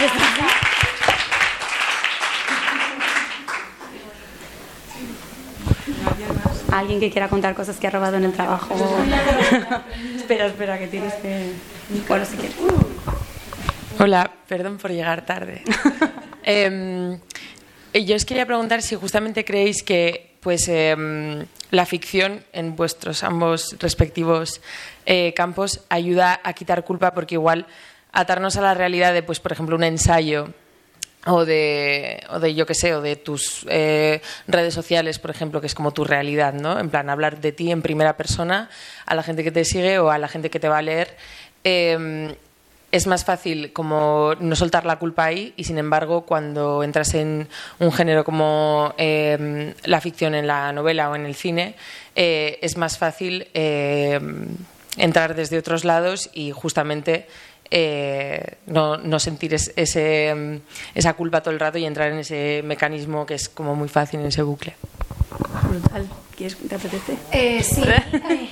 Alguien 6.73 7.01
que 7.01 7.11
quiera 7.11 7.29
contar 7.29 7.55
cosas 7.55 7.77
que 7.79 7.87
ha 7.87 7.91
robado 7.91 8.17
en 8.17 8.25
el 8.25 8.33
trabajo. 8.33 8.75
espera, 10.17 10.47
espera, 10.47 10.79
que 10.79 10.87
tienes 10.87 11.13
que. 11.15 11.53
Bueno, 12.09 12.25
si 12.25 12.37
quieres. 12.37 12.57
Hola, 13.99 14.31
perdón 14.49 14.79
por 14.79 14.93
llegar 14.93 15.27
tarde. 15.27 15.63
eh, 16.45 17.19
yo 17.93 18.17
os 18.17 18.25
quería 18.25 18.47
preguntar 18.47 18.81
si 18.83 18.95
justamente 18.95 19.45
creéis 19.45 19.83
que 19.83 20.37
pues, 20.41 20.69
eh, 20.69 21.45
la 21.71 21.87
ficción 21.87 22.45
en 22.53 22.77
vuestros 22.77 23.23
ambos 23.23 23.77
respectivos 23.79 24.61
eh, 25.07 25.33
campos 25.35 25.85
ayuda 25.89 26.41
a 26.43 26.53
quitar 26.53 26.85
culpa 26.85 27.13
porque 27.13 27.35
igual 27.35 27.67
atarnos 28.13 28.57
a 28.57 28.63
la 28.63 28.75
realidad 28.75 29.13
de, 29.13 29.23
pues, 29.23 29.41
por 29.41 29.53
ejemplo, 29.53 29.77
un 29.77 29.85
ensayo 29.85 30.49
o 31.27 31.45
de, 31.45 32.23
o 32.31 32.39
de 32.39 32.55
yo 32.55 32.67
qué 32.67 32.75
sé, 32.75 32.95
o 32.95 33.03
de 33.03 33.17
tus 33.17 33.67
eh, 33.69 34.23
redes 34.47 34.73
sociales, 34.73 35.19
por 35.19 35.31
ejemplo, 35.31 35.61
que 35.61 35.67
es 35.67 35.75
como 35.75 35.93
tu 35.93 36.05
realidad, 36.05 36.55
¿no? 36.55 36.79
En 36.79 36.91
plan, 36.91 37.11
hablar 37.11 37.41
de 37.41 37.53
ti 37.53 37.71
en 37.71 37.83
primera 37.83 38.17
persona 38.17 38.71
a 39.07 39.15
la 39.15 39.23
gente 39.23 39.45
que 39.45 39.51
te 39.51 39.65
sigue 39.65 39.99
o 39.99 40.11
a 40.11 40.19
la 40.19 40.29
gente 40.29 40.51
que 40.51 40.61
te 40.61 40.69
va 40.69 40.79
a 40.79 40.83
leer. 40.83 41.17
Em, 41.63 42.35
es 42.91 43.07
más 43.07 43.25
fácil 43.25 43.73
como 43.73 44.35
no 44.41 44.57
soltar 44.57 44.85
la 44.85 44.99
culpa 44.99 45.27
ahí 45.27 45.55
y 45.57 45.63
sin 45.63 45.79
embargo 45.79 46.23
cuando 46.23 46.83
entras 46.83 47.15
en 47.15 47.47
un 47.79 47.93
género 47.93 48.25
como 48.25 48.95
em, 48.97 49.75
la 49.85 50.01
ficción 50.01 50.35
en 50.35 50.49
la 50.49 50.73
novela 50.73 51.09
o 51.09 51.15
en 51.15 51.25
el 51.25 51.37
cine 51.37 51.77
eh, 52.17 52.59
es 52.63 52.77
más 52.77 52.99
fácil 52.99 53.47
entrar 54.97 55.37
desde 55.37 55.59
otros 55.59 55.85
lados 55.85 56.31
y 56.33 56.51
justamente 56.51 57.29
eh, 57.71 58.57
no, 58.67 58.97
no, 58.97 59.21
sentir 59.21 59.55
ese, 59.55 60.35
mm, 60.35 60.57
esa 60.95 61.13
culpa 61.15 61.41
todo 61.41 61.55
el 61.55 61.61
rato 61.61 61.79
y 61.79 61.85
entrar 61.85 62.11
en 62.11 62.19
ese 62.19 62.63
mecanismo 62.65 63.27
que 63.27 63.35
es 63.35 63.49
como 63.49 63.77
muy 63.77 63.89
fácil 63.89 64.21
en 64.21 64.27
ese 64.27 64.43
bucle. 64.43 64.75
Brutal. 65.69 66.09
¿Quieres, 66.37 66.57
¿Te 66.57 66.75
apetece? 66.75 67.17
Eh, 67.33 67.63
sí. 67.63 67.83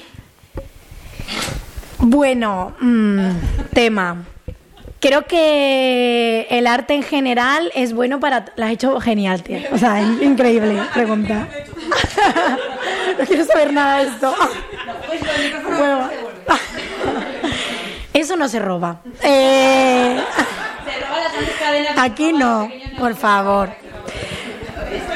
bueno, 1.99 2.75
mm, 2.81 3.31
tema. 3.73 4.25
Creo 5.01 5.27
que 5.27 6.47
el 6.51 6.67
arte 6.67 6.95
en 6.95 7.05
general 7.05 7.71
es 7.75 7.93
bueno 7.93 8.19
para... 8.19 8.47
La 8.57 8.67
has 8.67 8.73
hecho 8.73 9.01
genial, 9.01 9.43
tía. 9.43 9.69
O 9.73 9.79
sea, 9.79 10.01
increíble 10.03 10.83
pregunta. 10.93 11.49
no 13.19 13.25
quiero 13.25 13.45
saber 13.45 13.73
nada 13.73 13.99
de 13.99 14.09
esto. 14.11 14.35
Bueno. 15.65 16.28
Eso 18.19 18.37
no 18.37 18.49
se 18.49 18.59
roba. 18.59 19.01
Eh, 19.23 20.21
aquí 21.97 22.33
no, 22.33 22.69
por 22.99 23.15
favor. 23.15 23.71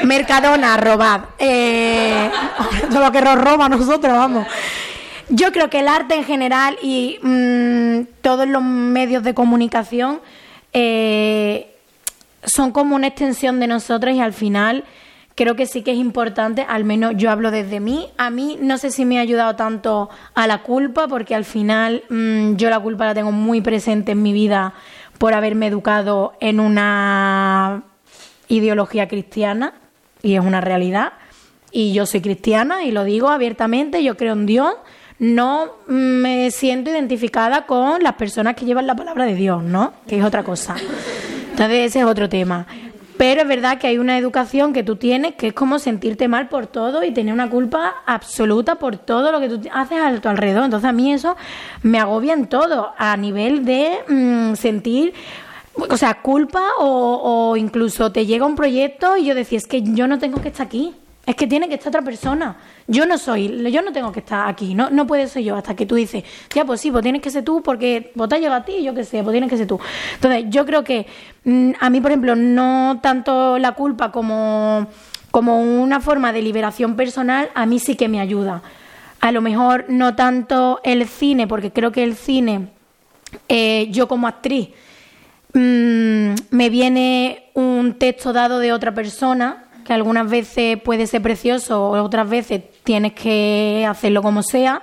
Mercadona, 0.03 0.77
robad. 0.77 1.21
Eh, 1.37 2.31
lo 2.91 3.11
que 3.11 3.21
nos 3.21 3.41
roba 3.41 3.65
a 3.65 3.69
nosotros, 3.69 4.17
vamos. 4.17 4.47
Yo 5.27 5.51
creo 5.51 5.69
que 5.69 5.81
el 5.81 5.89
arte 5.89 6.15
en 6.15 6.23
general 6.23 6.77
y 6.81 7.19
mm, 7.21 8.21
todos 8.21 8.47
los 8.47 8.63
medios 8.63 9.23
de 9.23 9.33
comunicación 9.33 10.21
eh, 10.71 11.75
son 12.45 12.71
como 12.71 12.95
una 12.95 13.07
extensión 13.07 13.59
de 13.59 13.67
nosotros 13.67 14.15
y 14.15 14.21
al 14.21 14.33
final 14.33 14.85
creo 15.35 15.55
que 15.55 15.65
sí 15.65 15.81
que 15.81 15.91
es 15.91 15.97
importante, 15.97 16.65
al 16.67 16.83
menos 16.83 17.13
yo 17.15 17.31
hablo 17.31 17.51
desde 17.51 17.79
mí. 17.79 18.07
A 18.17 18.29
mí 18.29 18.57
no 18.61 18.77
sé 18.77 18.91
si 18.91 19.05
me 19.05 19.17
ha 19.17 19.21
ayudado 19.21 19.55
tanto 19.55 20.09
a 20.33 20.47
la 20.47 20.63
culpa, 20.63 21.07
porque 21.07 21.35
al 21.35 21.45
final 21.45 22.03
mm, 22.09 22.55
yo 22.55 22.69
la 22.69 22.79
culpa 22.79 23.05
la 23.05 23.13
tengo 23.13 23.31
muy 23.31 23.61
presente 23.61 24.13
en 24.13 24.21
mi 24.21 24.33
vida 24.33 24.73
por 25.17 25.33
haberme 25.33 25.67
educado 25.67 26.33
en 26.39 26.59
una 26.59 27.83
ideología 28.47 29.07
cristiana, 29.07 29.73
y 30.21 30.35
es 30.35 30.41
una 30.41 30.61
realidad. 30.61 31.13
Y 31.71 31.93
yo 31.93 32.05
soy 32.05 32.21
cristiana 32.21 32.83
y 32.83 32.91
lo 32.91 33.03
digo 33.03 33.29
abiertamente, 33.29 34.03
yo 34.03 34.15
creo 34.15 34.33
en 34.33 34.45
Dios. 34.45 34.73
No 35.19 35.71
me 35.87 36.51
siento 36.51 36.91
identificada 36.91 37.65
con 37.65 38.03
las 38.03 38.13
personas 38.13 38.55
que 38.55 38.65
llevan 38.65 38.87
la 38.87 38.95
palabra 38.95 39.25
de 39.25 39.35
Dios, 39.35 39.63
¿no? 39.63 39.93
Que 40.07 40.19
es 40.19 40.25
otra 40.25 40.43
cosa. 40.43 40.75
Entonces 41.51 41.87
ese 41.87 41.99
es 41.99 42.05
otro 42.05 42.29
tema. 42.29 42.65
Pero 43.17 43.41
es 43.41 43.47
verdad 43.47 43.77
que 43.77 43.87
hay 43.87 43.97
una 43.97 44.17
educación 44.17 44.73
que 44.73 44.83
tú 44.83 44.95
tienes 44.95 45.35
que 45.35 45.47
es 45.47 45.53
como 45.53 45.79
sentirte 45.79 46.27
mal 46.27 46.49
por 46.49 46.67
todo 46.67 47.03
y 47.03 47.11
tener 47.11 47.33
una 47.33 47.49
culpa 47.49 47.95
absoluta 48.05 48.75
por 48.75 48.97
todo 48.97 49.31
lo 49.31 49.39
que 49.39 49.49
tú 49.49 49.61
haces 49.71 49.99
a 49.99 50.19
tu 50.19 50.29
alrededor. 50.29 50.65
Entonces 50.65 50.89
a 50.89 50.93
mí 50.93 51.13
eso 51.13 51.35
me 51.81 51.99
agobia 51.99 52.33
en 52.33 52.47
todo, 52.47 52.93
a 52.97 53.15
nivel 53.17 53.65
de 53.65 53.99
mm, 54.07 54.55
sentir 54.55 55.13
o 55.75 55.97
sea, 55.97 56.21
culpa 56.21 56.61
o, 56.79 57.49
o, 57.51 57.57
incluso 57.57 58.11
te 58.11 58.27
llega 58.27 58.45
un 58.45 58.55
proyecto 58.55 59.17
y 59.17 59.25
yo 59.25 59.33
decía, 59.33 59.57
es 59.57 59.65
que 59.65 59.81
yo 59.81 60.07
no 60.07 60.19
tengo 60.19 60.39
que 60.39 60.49
estar 60.49 60.67
aquí. 60.67 60.93
Es 61.25 61.35
que 61.35 61.47
tiene 61.47 61.69
que 61.69 61.75
estar 61.75 61.87
otra 61.87 62.01
persona. 62.01 62.57
Yo 62.85 63.05
no 63.05 63.17
soy, 63.17 63.71
yo 63.71 63.81
no 63.81 63.93
tengo 63.93 64.11
que 64.11 64.19
estar 64.19 64.49
aquí, 64.49 64.75
no, 64.75 64.89
no 64.89 65.07
puede 65.07 65.27
ser 65.27 65.43
yo 65.43 65.55
hasta 65.55 65.73
que 65.73 65.85
tú 65.85 65.95
dices, 65.95 66.23
ya, 66.53 66.65
pues 66.65 66.81
sí, 66.81 66.91
pues 66.91 67.01
tienes 67.01 67.21
que 67.21 67.29
ser 67.29 67.45
tú 67.45 67.61
porque 67.63 68.11
vos 68.15 68.27
te 68.27 68.45
a 68.45 68.65
ti, 68.65 68.83
yo 68.83 68.93
qué 68.93 69.05
sé, 69.05 69.23
pues 69.23 69.33
tienes 69.33 69.49
que 69.49 69.57
ser 69.57 69.67
tú. 69.67 69.79
Entonces, 70.15 70.45
yo 70.49 70.65
creo 70.65 70.83
que 70.83 71.05
mm, 71.45 71.71
a 71.79 71.89
mí, 71.89 72.01
por 72.01 72.11
ejemplo, 72.11 72.35
no 72.35 72.99
tanto 73.01 73.57
la 73.57 73.71
culpa 73.71 74.11
como, 74.11 74.87
como 75.31 75.61
una 75.61 76.01
forma 76.01 76.33
de 76.33 76.41
liberación 76.41 76.97
personal, 76.97 77.49
a 77.55 77.65
mí 77.65 77.79
sí 77.79 77.95
que 77.95 78.09
me 78.09 78.19
ayuda. 78.19 78.61
A 79.21 79.31
lo 79.31 79.41
mejor 79.41 79.85
no 79.87 80.15
tanto 80.15 80.81
el 80.83 81.07
cine, 81.07 81.47
porque 81.47 81.71
creo 81.71 81.93
que 81.93 82.03
el 82.03 82.17
cine 82.17 82.67
eh, 83.47 83.87
yo 83.91 84.07
como 84.07 84.27
actriz 84.27 84.69
mm, 85.53 86.33
me 86.51 86.69
viene 86.69 87.45
un 87.53 87.97
texto 87.97 88.33
dado 88.33 88.59
de 88.59 88.73
otra 88.73 88.93
persona, 88.93 89.62
que 89.83 89.93
algunas 89.93 90.29
veces 90.29 90.79
puede 90.81 91.07
ser 91.07 91.21
precioso 91.21 91.89
otras 91.89 92.29
veces 92.29 92.61
tienes 92.83 93.13
que 93.13 93.85
hacerlo 93.87 94.21
como 94.21 94.43
sea. 94.43 94.81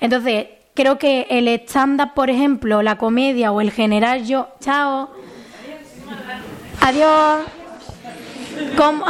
Entonces, 0.00 0.46
creo 0.74 0.98
que 0.98 1.26
el 1.30 1.48
stand-up, 1.48 2.14
por 2.14 2.30
ejemplo, 2.30 2.82
la 2.82 2.96
comedia 2.98 3.52
o 3.52 3.60
el 3.60 3.70
general 3.70 4.26
yo... 4.26 4.48
Chao. 4.60 5.10
Adiós. 6.80 7.40
Como, 8.76 9.04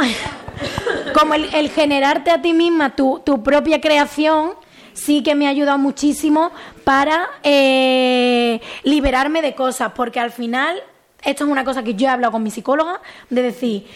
como 1.19 1.33
el, 1.33 1.53
el 1.53 1.69
generarte 1.69 2.31
a 2.31 2.41
ti 2.41 2.53
misma 2.53 2.95
tu, 2.95 3.21
tu 3.25 3.43
propia 3.43 3.81
creación 3.81 4.51
sí 4.93 5.23
que 5.23 5.35
me 5.35 5.47
ha 5.47 5.49
ayudado 5.49 5.77
muchísimo 5.77 6.51
para 6.83 7.29
eh, 7.43 8.59
liberarme 8.83 9.41
de 9.41 9.55
cosas, 9.55 9.91
porque 9.95 10.19
al 10.19 10.31
final, 10.31 10.81
esto 11.23 11.45
es 11.45 11.49
una 11.49 11.63
cosa 11.63 11.83
que 11.83 11.95
yo 11.95 12.07
he 12.07 12.09
hablado 12.09 12.31
con 12.31 12.43
mi 12.43 12.51
psicóloga, 12.51 13.01
de 13.29 13.41
decir, 13.41 13.87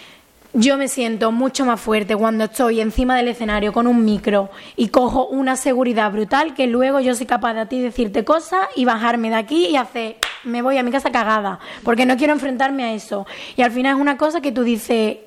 yo 0.58 0.78
me 0.78 0.88
siento 0.88 1.34
mucho 1.34 1.66
más 1.66 1.82
fuerte 1.82 2.16
cuando 2.16 2.46
estoy 2.46 2.80
encima 2.80 3.18
del 3.18 3.28
escenario 3.28 3.74
con 3.74 3.88
un 3.88 4.06
micro 4.06 4.50
y 4.78 4.88
cojo 4.88 5.28
una 5.28 5.58
seguridad 5.58 6.10
brutal 6.14 6.54
que 6.54 6.66
luego 6.66 7.02
yo 7.02 7.14
soy 7.14 7.26
capaz 7.26 7.54
de 7.56 7.66
ti 7.66 7.82
decirte 7.82 8.24
cosas 8.24 8.62
y 8.74 8.86
bajarme 8.86 9.30
de 9.30 9.36
aquí 9.36 9.66
y 9.68 9.76
hacer, 9.76 10.16
me 10.46 10.62
voy 10.62 10.78
a 10.78 10.84
mi 10.84 10.92
casa 10.92 11.12
cagada, 11.12 11.60
porque 11.84 12.06
no 12.06 12.16
quiero 12.16 12.32
enfrentarme 12.32 12.86
a 12.86 12.94
eso. 12.94 13.28
Y 13.58 13.64
al 13.64 13.72
final 13.72 13.96
es 13.96 14.02
una 14.02 14.16
cosa 14.18 14.40
que 14.40 14.54
tú 14.54 14.64
dices, 14.64 15.18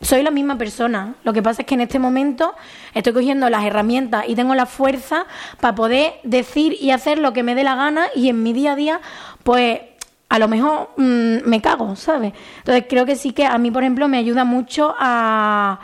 soy 0.00 0.22
la 0.22 0.30
misma 0.30 0.56
persona. 0.56 1.16
Lo 1.22 1.34
que 1.34 1.42
pasa 1.42 1.62
es 1.62 1.68
que 1.68 1.74
en 1.74 1.82
este 1.82 1.98
momento 1.98 2.54
estoy 2.94 3.12
cogiendo 3.12 3.50
las 3.50 3.64
herramientas 3.64 4.24
y 4.26 4.36
tengo 4.36 4.54
la 4.54 4.64
fuerza 4.64 5.26
para 5.60 5.74
poder 5.74 6.14
decir 6.22 6.74
y 6.80 6.92
hacer 6.92 7.18
lo 7.18 7.34
que 7.34 7.42
me 7.42 7.54
dé 7.54 7.62
la 7.62 7.74
gana 7.74 8.06
y 8.14 8.30
en 8.30 8.42
mi 8.42 8.54
día 8.54 8.72
a 8.72 8.76
día, 8.76 9.00
pues 9.42 9.80
a 10.28 10.38
lo 10.38 10.48
mejor 10.48 10.90
mm, 10.96 11.48
me 11.48 11.60
cago, 11.62 11.96
¿sabes? 11.96 12.32
Entonces 12.58 12.84
creo 12.88 13.06
que 13.06 13.16
sí 13.16 13.32
que 13.32 13.46
a 13.46 13.56
mí, 13.58 13.70
por 13.70 13.82
ejemplo, 13.82 14.08
me 14.08 14.18
ayuda 14.18 14.44
mucho 14.44 14.94
a, 14.98 15.80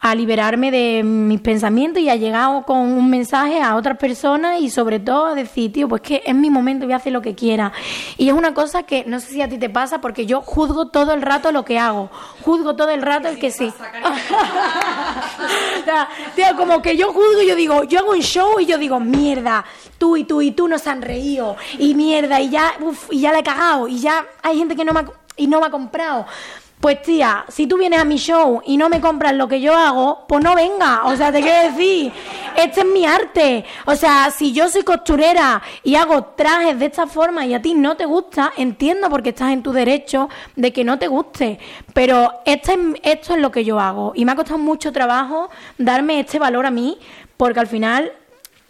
a 0.00 0.14
liberarme 0.14 0.70
de 0.70 1.02
mis 1.02 1.40
pensamientos 1.40 2.00
y 2.00 2.08
a 2.08 2.14
llegar 2.14 2.64
con 2.64 2.78
un 2.78 3.10
mensaje 3.10 3.60
a 3.60 3.74
otras 3.74 3.98
personas 3.98 4.60
y 4.60 4.70
sobre 4.70 5.00
todo 5.00 5.26
a 5.26 5.34
decir, 5.34 5.72
tío, 5.72 5.88
pues 5.88 6.02
que 6.02 6.22
es 6.24 6.34
mi 6.34 6.50
momento, 6.50 6.86
voy 6.86 6.92
a 6.92 6.96
hacer 6.96 7.12
lo 7.12 7.20
que 7.20 7.34
quiera. 7.34 7.72
Y 8.16 8.28
es 8.28 8.34
una 8.34 8.54
cosa 8.54 8.84
que 8.84 9.04
no 9.06 9.18
sé 9.18 9.26
si 9.32 9.42
a 9.42 9.48
ti 9.48 9.58
te 9.58 9.68
pasa 9.68 10.00
porque 10.00 10.24
yo 10.24 10.40
juzgo 10.40 10.88
todo 10.88 11.12
el 11.12 11.22
rato 11.22 11.50
lo 11.50 11.64
que 11.64 11.80
hago, 11.80 12.10
juzgo 12.42 12.76
todo 12.76 12.90
el 12.90 13.02
rato 13.02 13.26
el 13.28 13.40
que 13.40 13.50
sí. 13.50 13.72
Tío, 16.36 16.56
como 16.56 16.80
que 16.80 16.96
yo 16.96 17.12
juzgo 17.12 17.42
y 17.42 17.48
yo 17.48 17.56
digo, 17.56 17.82
yo 17.84 17.98
hago 17.98 18.12
un 18.12 18.20
show 18.20 18.60
y 18.60 18.66
yo 18.66 18.78
digo, 18.78 19.00
mierda, 19.00 19.64
tú 19.98 20.16
y 20.16 20.22
tú 20.24 20.40
y 20.42 20.52
tú 20.52 20.68
nos 20.68 20.86
han 20.86 21.02
reído 21.02 21.56
y 21.76 21.94
mierda 21.94 22.40
y 22.40 22.50
ya, 22.50 22.74
uf, 22.80 23.08
y 23.10 23.20
ya 23.20 23.32
la 23.32 23.40
he 23.40 23.42
cagado 23.42 23.88
y 23.88 23.98
ya 23.98 24.24
hay 24.42 24.58
gente 24.58 24.76
que 24.76 24.84
no 24.84 24.92
me 24.92 25.00
ha, 25.00 25.06
y 25.36 25.48
no 25.48 25.60
me 25.60 25.66
ha 25.66 25.70
comprado. 25.70 26.26
Pues 26.80 27.02
tía, 27.02 27.44
si 27.48 27.66
tú 27.66 27.76
vienes 27.76 28.00
a 28.00 28.04
mi 28.04 28.18
show 28.18 28.62
y 28.64 28.76
no 28.76 28.88
me 28.88 29.00
compras 29.00 29.32
lo 29.34 29.48
que 29.48 29.60
yo 29.60 29.74
hago, 29.76 30.24
pues 30.28 30.44
no 30.44 30.54
venga. 30.54 31.06
O 31.06 31.16
sea, 31.16 31.32
te 31.32 31.40
quiero 31.40 31.72
decir, 31.72 32.12
este 32.56 32.80
es 32.82 32.86
mi 32.86 33.04
arte. 33.04 33.64
O 33.84 33.96
sea, 33.96 34.30
si 34.30 34.52
yo 34.52 34.68
soy 34.68 34.84
costurera 34.84 35.60
y 35.82 35.96
hago 35.96 36.22
trajes 36.36 36.78
de 36.78 36.86
esta 36.86 37.08
forma 37.08 37.44
y 37.46 37.54
a 37.54 37.60
ti 37.60 37.74
no 37.74 37.96
te 37.96 38.04
gusta, 38.06 38.52
entiendo 38.56 39.10
porque 39.10 39.30
estás 39.30 39.50
en 39.50 39.64
tu 39.64 39.72
derecho 39.72 40.28
de 40.54 40.72
que 40.72 40.84
no 40.84 41.00
te 41.00 41.08
guste. 41.08 41.58
Pero 41.94 42.32
este 42.44 42.74
es- 42.74 42.78
esto 43.02 43.34
es 43.34 43.40
lo 43.40 43.50
que 43.50 43.64
yo 43.64 43.80
hago. 43.80 44.12
Y 44.14 44.24
me 44.24 44.30
ha 44.32 44.36
costado 44.36 44.58
mucho 44.58 44.92
trabajo 44.92 45.50
darme 45.78 46.20
este 46.20 46.38
valor 46.38 46.64
a 46.64 46.70
mí, 46.70 46.96
porque 47.36 47.58
al 47.58 47.66
final 47.66 48.12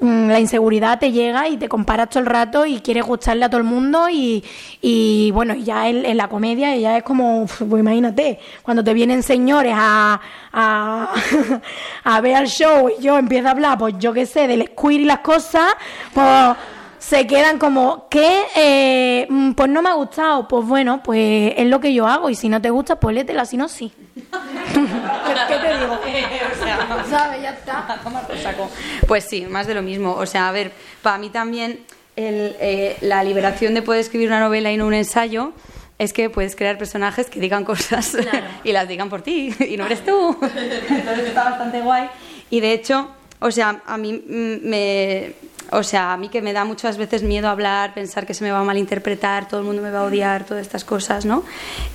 la 0.00 0.38
inseguridad 0.38 1.00
te 1.00 1.10
llega 1.10 1.48
y 1.48 1.56
te 1.56 1.68
comparas 1.68 2.10
todo 2.10 2.20
el 2.20 2.26
rato 2.26 2.64
y 2.64 2.80
quieres 2.80 3.04
gustarle 3.04 3.44
a 3.44 3.50
todo 3.50 3.58
el 3.58 3.66
mundo 3.66 4.08
y, 4.08 4.44
y, 4.80 5.32
bueno, 5.32 5.54
ya 5.54 5.88
en, 5.88 6.16
la 6.16 6.28
comedia 6.28 6.76
ya 6.76 6.98
es 6.98 7.02
como, 7.02 7.46
pues 7.46 7.80
imagínate, 7.80 8.38
cuando 8.62 8.84
te 8.84 8.94
vienen 8.94 9.24
señores 9.24 9.74
a, 9.76 10.20
a, 10.52 11.14
a 12.04 12.20
ver 12.20 12.36
el 12.36 12.48
show 12.48 12.88
y 12.88 13.02
yo 13.02 13.18
empiezo 13.18 13.48
a 13.48 13.50
hablar, 13.50 13.76
pues 13.76 13.94
yo 13.98 14.12
qué 14.12 14.24
sé, 14.24 14.46
del 14.46 14.68
squir 14.68 15.00
y 15.00 15.04
las 15.04 15.18
cosas, 15.18 15.74
pues 16.14 16.56
se 16.98 17.26
quedan 17.26 17.58
como, 17.58 18.08
¿qué? 18.08 18.42
Eh, 18.56 19.26
mm, 19.28 19.52
pues 19.52 19.68
no 19.70 19.82
me 19.82 19.88
ha 19.88 19.94
gustado, 19.94 20.48
pues 20.48 20.66
bueno, 20.66 21.02
pues 21.02 21.54
es 21.56 21.66
lo 21.66 21.80
que 21.80 21.94
yo 21.94 22.06
hago 22.06 22.30
y 22.30 22.34
si 22.34 22.48
no 22.48 22.60
te 22.60 22.70
gusta, 22.70 22.98
pues 22.98 23.14
létela, 23.14 23.44
si 23.44 23.56
no, 23.56 23.68
sí. 23.68 23.92
¿Qué 24.14 25.56
te 25.56 25.78
digo? 25.78 25.98
¿Sabes? 27.10 27.42
Ya 27.42 27.50
está. 27.50 28.00
Toma 28.02 28.22
por 28.22 28.38
saco. 28.38 28.70
Pues 29.06 29.24
sí, 29.24 29.46
más 29.46 29.66
de 29.66 29.74
lo 29.74 29.82
mismo. 29.82 30.14
O 30.14 30.26
sea, 30.26 30.48
a 30.48 30.52
ver, 30.52 30.72
para 31.02 31.18
mí 31.18 31.30
también 31.30 31.80
el, 32.16 32.56
eh, 32.60 32.96
la 33.00 33.22
liberación 33.24 33.74
de 33.74 33.82
poder 33.82 34.00
escribir 34.00 34.28
una 34.28 34.40
novela 34.40 34.72
y 34.72 34.76
no 34.76 34.86
un 34.86 34.94
ensayo 34.94 35.52
es 35.98 36.12
que 36.12 36.30
puedes 36.30 36.54
crear 36.54 36.78
personajes 36.78 37.28
que 37.28 37.40
digan 37.40 37.64
cosas 37.64 38.16
y 38.64 38.72
las 38.72 38.88
digan 38.88 39.08
por 39.08 39.22
ti 39.22 39.54
y 39.68 39.76
no 39.76 39.86
eres 39.86 40.04
tú. 40.04 40.36
Entonces 40.40 41.28
está 41.28 41.44
bastante 41.44 41.80
guay. 41.80 42.08
Y 42.50 42.60
de 42.60 42.72
hecho, 42.72 43.08
o 43.40 43.50
sea, 43.50 43.82
a 43.84 43.98
mí 43.98 44.12
mm, 44.12 44.68
me... 44.68 45.32
O 45.70 45.82
sea, 45.82 46.12
a 46.12 46.16
mí 46.16 46.28
que 46.28 46.40
me 46.40 46.52
da 46.52 46.64
muchas 46.64 46.96
veces 46.96 47.22
miedo 47.22 47.48
hablar, 47.48 47.92
pensar 47.92 48.26
que 48.26 48.32
se 48.32 48.42
me 48.42 48.50
va 48.50 48.60
a 48.60 48.64
malinterpretar, 48.64 49.48
todo 49.48 49.60
el 49.60 49.66
mundo 49.66 49.82
me 49.82 49.90
va 49.90 50.00
a 50.00 50.04
odiar, 50.04 50.44
todas 50.44 50.62
estas 50.62 50.84
cosas, 50.84 51.24
¿no? 51.26 51.44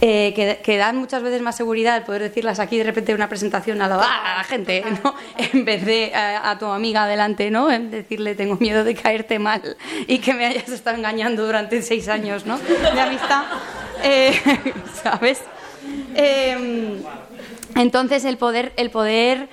Eh, 0.01 0.33
que, 0.35 0.59
que 0.63 0.77
dan 0.77 0.97
muchas 0.97 1.23
veces 1.23 1.41
más 1.41 1.55
seguridad 1.55 1.97
el 1.97 2.03
poder 2.03 2.21
decirlas 2.21 2.59
aquí 2.59 2.77
de 2.77 2.83
repente 2.83 3.11
en 3.11 3.17
una 3.17 3.29
presentación 3.29 3.81
a 3.81 3.87
la, 3.87 3.95
a 3.95 4.37
la 4.37 4.43
gente, 4.43 4.83
¿no? 5.03 5.15
En 5.53 5.65
vez 5.65 5.85
de 5.85 6.05
eh, 6.05 6.15
a, 6.15 6.51
a 6.51 6.59
tu 6.59 6.65
amiga 6.65 7.03
adelante, 7.03 7.49
¿no? 7.49 7.71
En 7.71 7.89
decirle 7.89 8.35
tengo 8.35 8.55
miedo 8.57 8.83
de 8.83 8.93
caerte 8.93 9.39
mal 9.39 9.75
y 10.07 10.19
que 10.19 10.33
me 10.33 10.45
hayas 10.45 10.69
estado 10.69 10.97
engañando 10.97 11.45
durante 11.45 11.81
seis 11.81 12.07
años, 12.09 12.45
¿no? 12.45 12.57
De 12.59 13.01
amistad, 13.01 13.43
Eh, 14.05 14.33
¿sabes? 15.01 15.41
Eh, 16.13 17.01
entonces 17.75 18.25
el 18.25 18.37
poder, 18.37 18.73
el 18.75 18.89
poder 18.89 19.47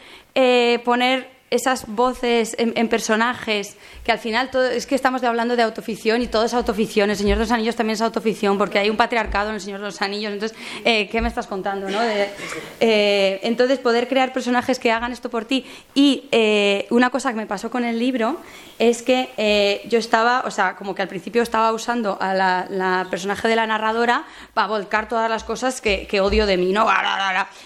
poner 0.84 1.39
esas 1.50 1.88
voces 1.88 2.54
en, 2.58 2.88
personajes, 2.88 3.76
que 4.04 4.12
al 4.12 4.20
final 4.20 4.50
es 4.72 4.86
que 4.86 4.94
estamos 4.94 5.22
hablando 5.24 5.56
de 5.56 5.64
autoficción 5.64 6.22
y 6.22 6.28
todo 6.28 6.44
es 6.44 6.54
autoficción. 6.54 7.10
El 7.10 7.16
Señor 7.16 7.38
de 7.38 7.44
los 7.44 7.50
Anillos 7.50 7.74
también 7.74 7.94
es 7.94 8.00
autoficción, 8.02 8.56
porque 8.56 8.78
hay 8.78 8.88
un 8.88 8.96
patriarcado 8.96 9.48
en 9.48 9.56
el 9.56 9.60
Señor 9.60 9.80
de 9.80 9.86
los 9.86 10.00
Anillos. 10.00 10.32
Entonces, 10.32 10.56
eh, 10.84 11.08
¿qué 11.08 11.20
me 11.20 11.26
estás 11.26 11.48
contando? 11.48 11.90
No? 11.90 11.98
Eh, 12.02 13.40
entonces, 13.42 13.80
poder 13.80 14.06
crear 14.06 14.32
personajes 14.32 14.78
que 14.78 14.92
hagan 14.92 15.10
esto 15.10 15.28
por 15.28 15.44
ti. 15.44 15.66
Y 15.92 16.28
eh, 16.30 16.86
una 16.90 17.10
cosa 17.10 17.30
que 17.30 17.36
me 17.36 17.46
pasó 17.46 17.68
con 17.68 17.84
el 17.84 17.98
libro 17.98 18.36
es 18.78 19.02
que 19.02 19.80
yo 19.88 19.98
estaba, 19.98 20.44
o 20.46 20.50
sea, 20.52 20.76
como 20.76 20.94
que 20.94 21.02
al 21.02 21.08
principio 21.08 21.42
estaba 21.42 21.72
usando 21.72 22.16
a 22.20 22.32
la, 22.32 23.06
personaje 23.10 23.48
de 23.48 23.56
la 23.56 23.66
narradora 23.66 24.24
para 24.54 24.68
volcar 24.68 25.08
todas 25.08 25.28
las 25.28 25.42
cosas 25.42 25.80
que, 25.80 26.20
odio 26.20 26.46
de 26.46 26.56
mí, 26.56 26.72
¿no? 26.72 26.86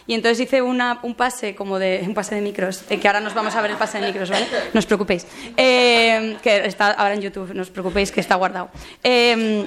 Y 0.07 0.15
entonces 0.15 0.41
hice 0.41 0.63
un 0.63 1.15
pase 1.17 1.55
como 1.55 1.79
de 1.79 2.03
un 2.07 2.15
pase 2.15 2.35
de 2.35 2.41
micros, 2.41 2.79
que 2.79 3.07
ahora 3.07 3.21
nos 3.21 3.35
vamos 3.35 3.55
a 3.55 3.61
ver 3.61 3.74
el 3.75 3.79
pase 3.79 3.99
de 4.01 4.07
micros, 4.07 4.31
¿vale? 4.31 4.47
No 4.73 4.79
os 4.79 4.87
preocupéis. 4.87 5.27
Eh, 5.57 6.37
que 6.43 6.65
está 6.67 6.93
ahora 6.93 7.15
en 7.15 7.21
YouTube, 7.21 7.53
no 7.55 7.63
os 7.63 7.71
preocupéis 7.71 8.11
que 8.11 8.21
está 8.21 8.35
guardado. 8.37 8.71
Eh, 9.03 9.67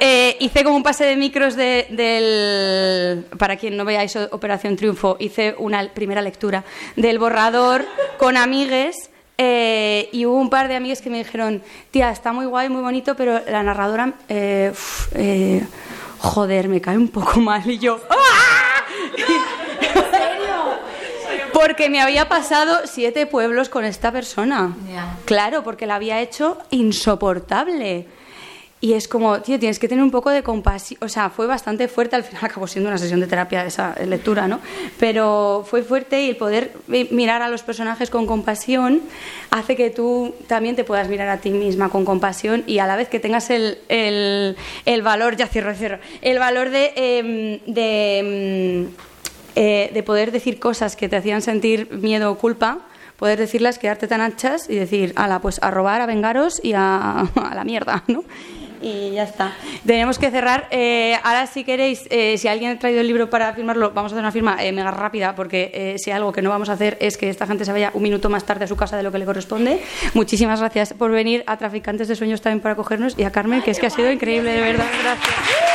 eh, 0.00 0.36
hice 0.40 0.64
como 0.64 0.76
un 0.76 0.82
pase 0.82 1.04
de 1.04 1.16
micros 1.16 1.56
de- 1.56 1.86
del. 1.90 3.24
Para 3.38 3.56
quien 3.56 3.76
no 3.76 3.84
veáis 3.84 4.16
Operación 4.32 4.76
Triunfo, 4.76 5.16
hice 5.20 5.54
una 5.58 5.88
primera 5.92 6.22
lectura 6.22 6.64
del 6.96 7.18
borrador 7.18 7.84
con 8.18 8.36
amigues. 8.36 9.10
eh, 9.42 10.10
y 10.12 10.26
hubo 10.26 10.36
un 10.36 10.50
par 10.50 10.68
de 10.68 10.76
amigues 10.76 11.00
que 11.00 11.08
me 11.08 11.16
dijeron, 11.16 11.62
tía, 11.90 12.10
está 12.10 12.30
muy 12.30 12.44
guay, 12.44 12.68
muy 12.68 12.82
bonito, 12.82 13.16
pero 13.16 13.40
la 13.48 13.62
narradora, 13.62 14.12
eh, 14.28 14.68
uf, 14.70 15.08
eh, 15.14 15.64
joder, 16.18 16.68
me 16.68 16.78
cae 16.82 16.98
un 16.98 17.08
poco 17.08 17.40
mal. 17.40 17.62
Y 17.64 17.78
yo, 17.78 17.98
¡ah! 18.10 18.16
Porque 21.60 21.90
me 21.90 22.00
había 22.00 22.28
pasado 22.28 22.80
siete 22.86 23.26
pueblos 23.26 23.68
con 23.68 23.84
esta 23.84 24.10
persona. 24.12 24.74
Claro, 25.26 25.62
porque 25.62 25.86
la 25.86 25.96
había 25.96 26.20
hecho 26.20 26.58
insoportable. 26.70 28.06
Y 28.82 28.94
es 28.94 29.08
como, 29.08 29.42
tío, 29.42 29.58
tienes 29.58 29.78
que 29.78 29.88
tener 29.88 30.02
un 30.02 30.10
poco 30.10 30.30
de 30.30 30.42
compasión. 30.42 30.98
O 31.02 31.08
sea, 31.10 31.28
fue 31.28 31.46
bastante 31.46 31.86
fuerte, 31.86 32.16
al 32.16 32.24
final 32.24 32.42
acabó 32.46 32.66
siendo 32.66 32.88
una 32.88 32.96
sesión 32.96 33.20
de 33.20 33.26
terapia 33.26 33.62
esa 33.66 33.94
lectura, 34.06 34.48
¿no? 34.48 34.58
Pero 34.98 35.66
fue 35.68 35.82
fuerte 35.82 36.22
y 36.22 36.30
el 36.30 36.36
poder 36.36 36.72
mi- 36.86 37.06
mirar 37.10 37.42
a 37.42 37.48
los 37.50 37.62
personajes 37.62 38.08
con 38.08 38.24
compasión 38.26 39.02
hace 39.50 39.76
que 39.76 39.90
tú 39.90 40.34
también 40.46 40.76
te 40.76 40.84
puedas 40.84 41.08
mirar 41.08 41.28
a 41.28 41.38
ti 41.42 41.50
misma 41.50 41.90
con 41.90 42.06
compasión 42.06 42.64
y 42.66 42.78
a 42.78 42.86
la 42.86 42.96
vez 42.96 43.08
que 43.10 43.20
tengas 43.20 43.50
el, 43.50 43.76
el, 43.90 44.56
el 44.86 45.02
valor, 45.02 45.36
ya 45.36 45.46
cierro, 45.46 45.74
cierro, 45.74 45.98
el 46.22 46.38
valor 46.38 46.70
de, 46.70 46.92
em, 46.96 47.60
de, 47.66 48.18
em, 48.18 48.88
eh, 49.62 49.90
de 49.92 50.02
poder 50.02 50.32
decir 50.32 50.58
cosas 50.58 50.96
que 50.96 51.10
te 51.10 51.16
hacían 51.16 51.42
sentir 51.42 51.92
miedo 51.92 52.32
o 52.32 52.38
culpa, 52.38 52.78
poder 53.18 53.38
decirlas, 53.38 53.78
quedarte 53.78 54.08
tan 54.08 54.22
anchas 54.22 54.70
y 54.70 54.74
decir, 54.74 55.12
ala, 55.16 55.40
pues 55.40 55.58
a 55.60 55.70
robar, 55.70 56.00
a 56.00 56.06
vengaros 56.06 56.64
y 56.64 56.72
a, 56.74 57.28
la 57.54 57.62
mierda, 57.64 58.02
¿no? 58.06 58.24
y 58.80 59.10
ya 59.10 59.24
está. 59.24 59.52
Tenemos 59.84 60.18
que 60.18 60.30
cerrar. 60.30 60.66
Eh, 60.70 61.14
ahora, 61.22 61.46
si 61.46 61.62
queréis, 61.62 62.06
eh, 62.08 62.38
si 62.38 62.48
alguien 62.48 62.70
ha 62.70 62.78
traído 62.78 63.02
el 63.02 63.06
libro 63.06 63.28
para 63.28 63.52
firmarlo, 63.52 63.90
vamos 63.90 64.12
a 64.12 64.14
hacer 64.14 64.22
una 64.22 64.32
firma 64.32 64.56
eh, 64.64 64.72
mega 64.72 64.90
rápida, 64.90 65.34
porque 65.34 65.70
eh, 65.74 65.96
si 65.98 66.10
algo 66.10 66.32
que 66.32 66.40
no 66.40 66.48
vamos 66.48 66.70
a 66.70 66.72
hacer 66.72 66.96
es 66.98 67.18
que 67.18 67.28
esta 67.28 67.46
gente 67.46 67.66
se 67.66 67.72
vaya 67.72 67.90
un 67.92 68.02
minuto 68.02 68.30
más 68.30 68.44
tarde 68.44 68.64
a 68.64 68.66
su 68.66 68.76
casa 68.76 68.96
de 68.96 69.02
lo 69.02 69.12
que 69.12 69.18
le 69.18 69.26
corresponde. 69.26 69.82
Muchísimas 70.14 70.60
gracias 70.60 70.94
por 70.94 71.10
venir 71.10 71.44
a 71.46 71.58
Traficantes 71.58 72.08
de 72.08 72.16
Sueños 72.16 72.40
también 72.40 72.60
por 72.60 72.70
acogernos 72.70 73.18
y 73.18 73.24
a 73.24 73.30
Carmen, 73.30 73.60
que 73.60 73.72
es 73.72 73.78
que 73.78 73.88
ha 73.88 73.90
sido 73.90 74.10
increíble, 74.10 74.52
de 74.52 74.60
verdad. 74.62 74.86
Gracias. 75.02 75.69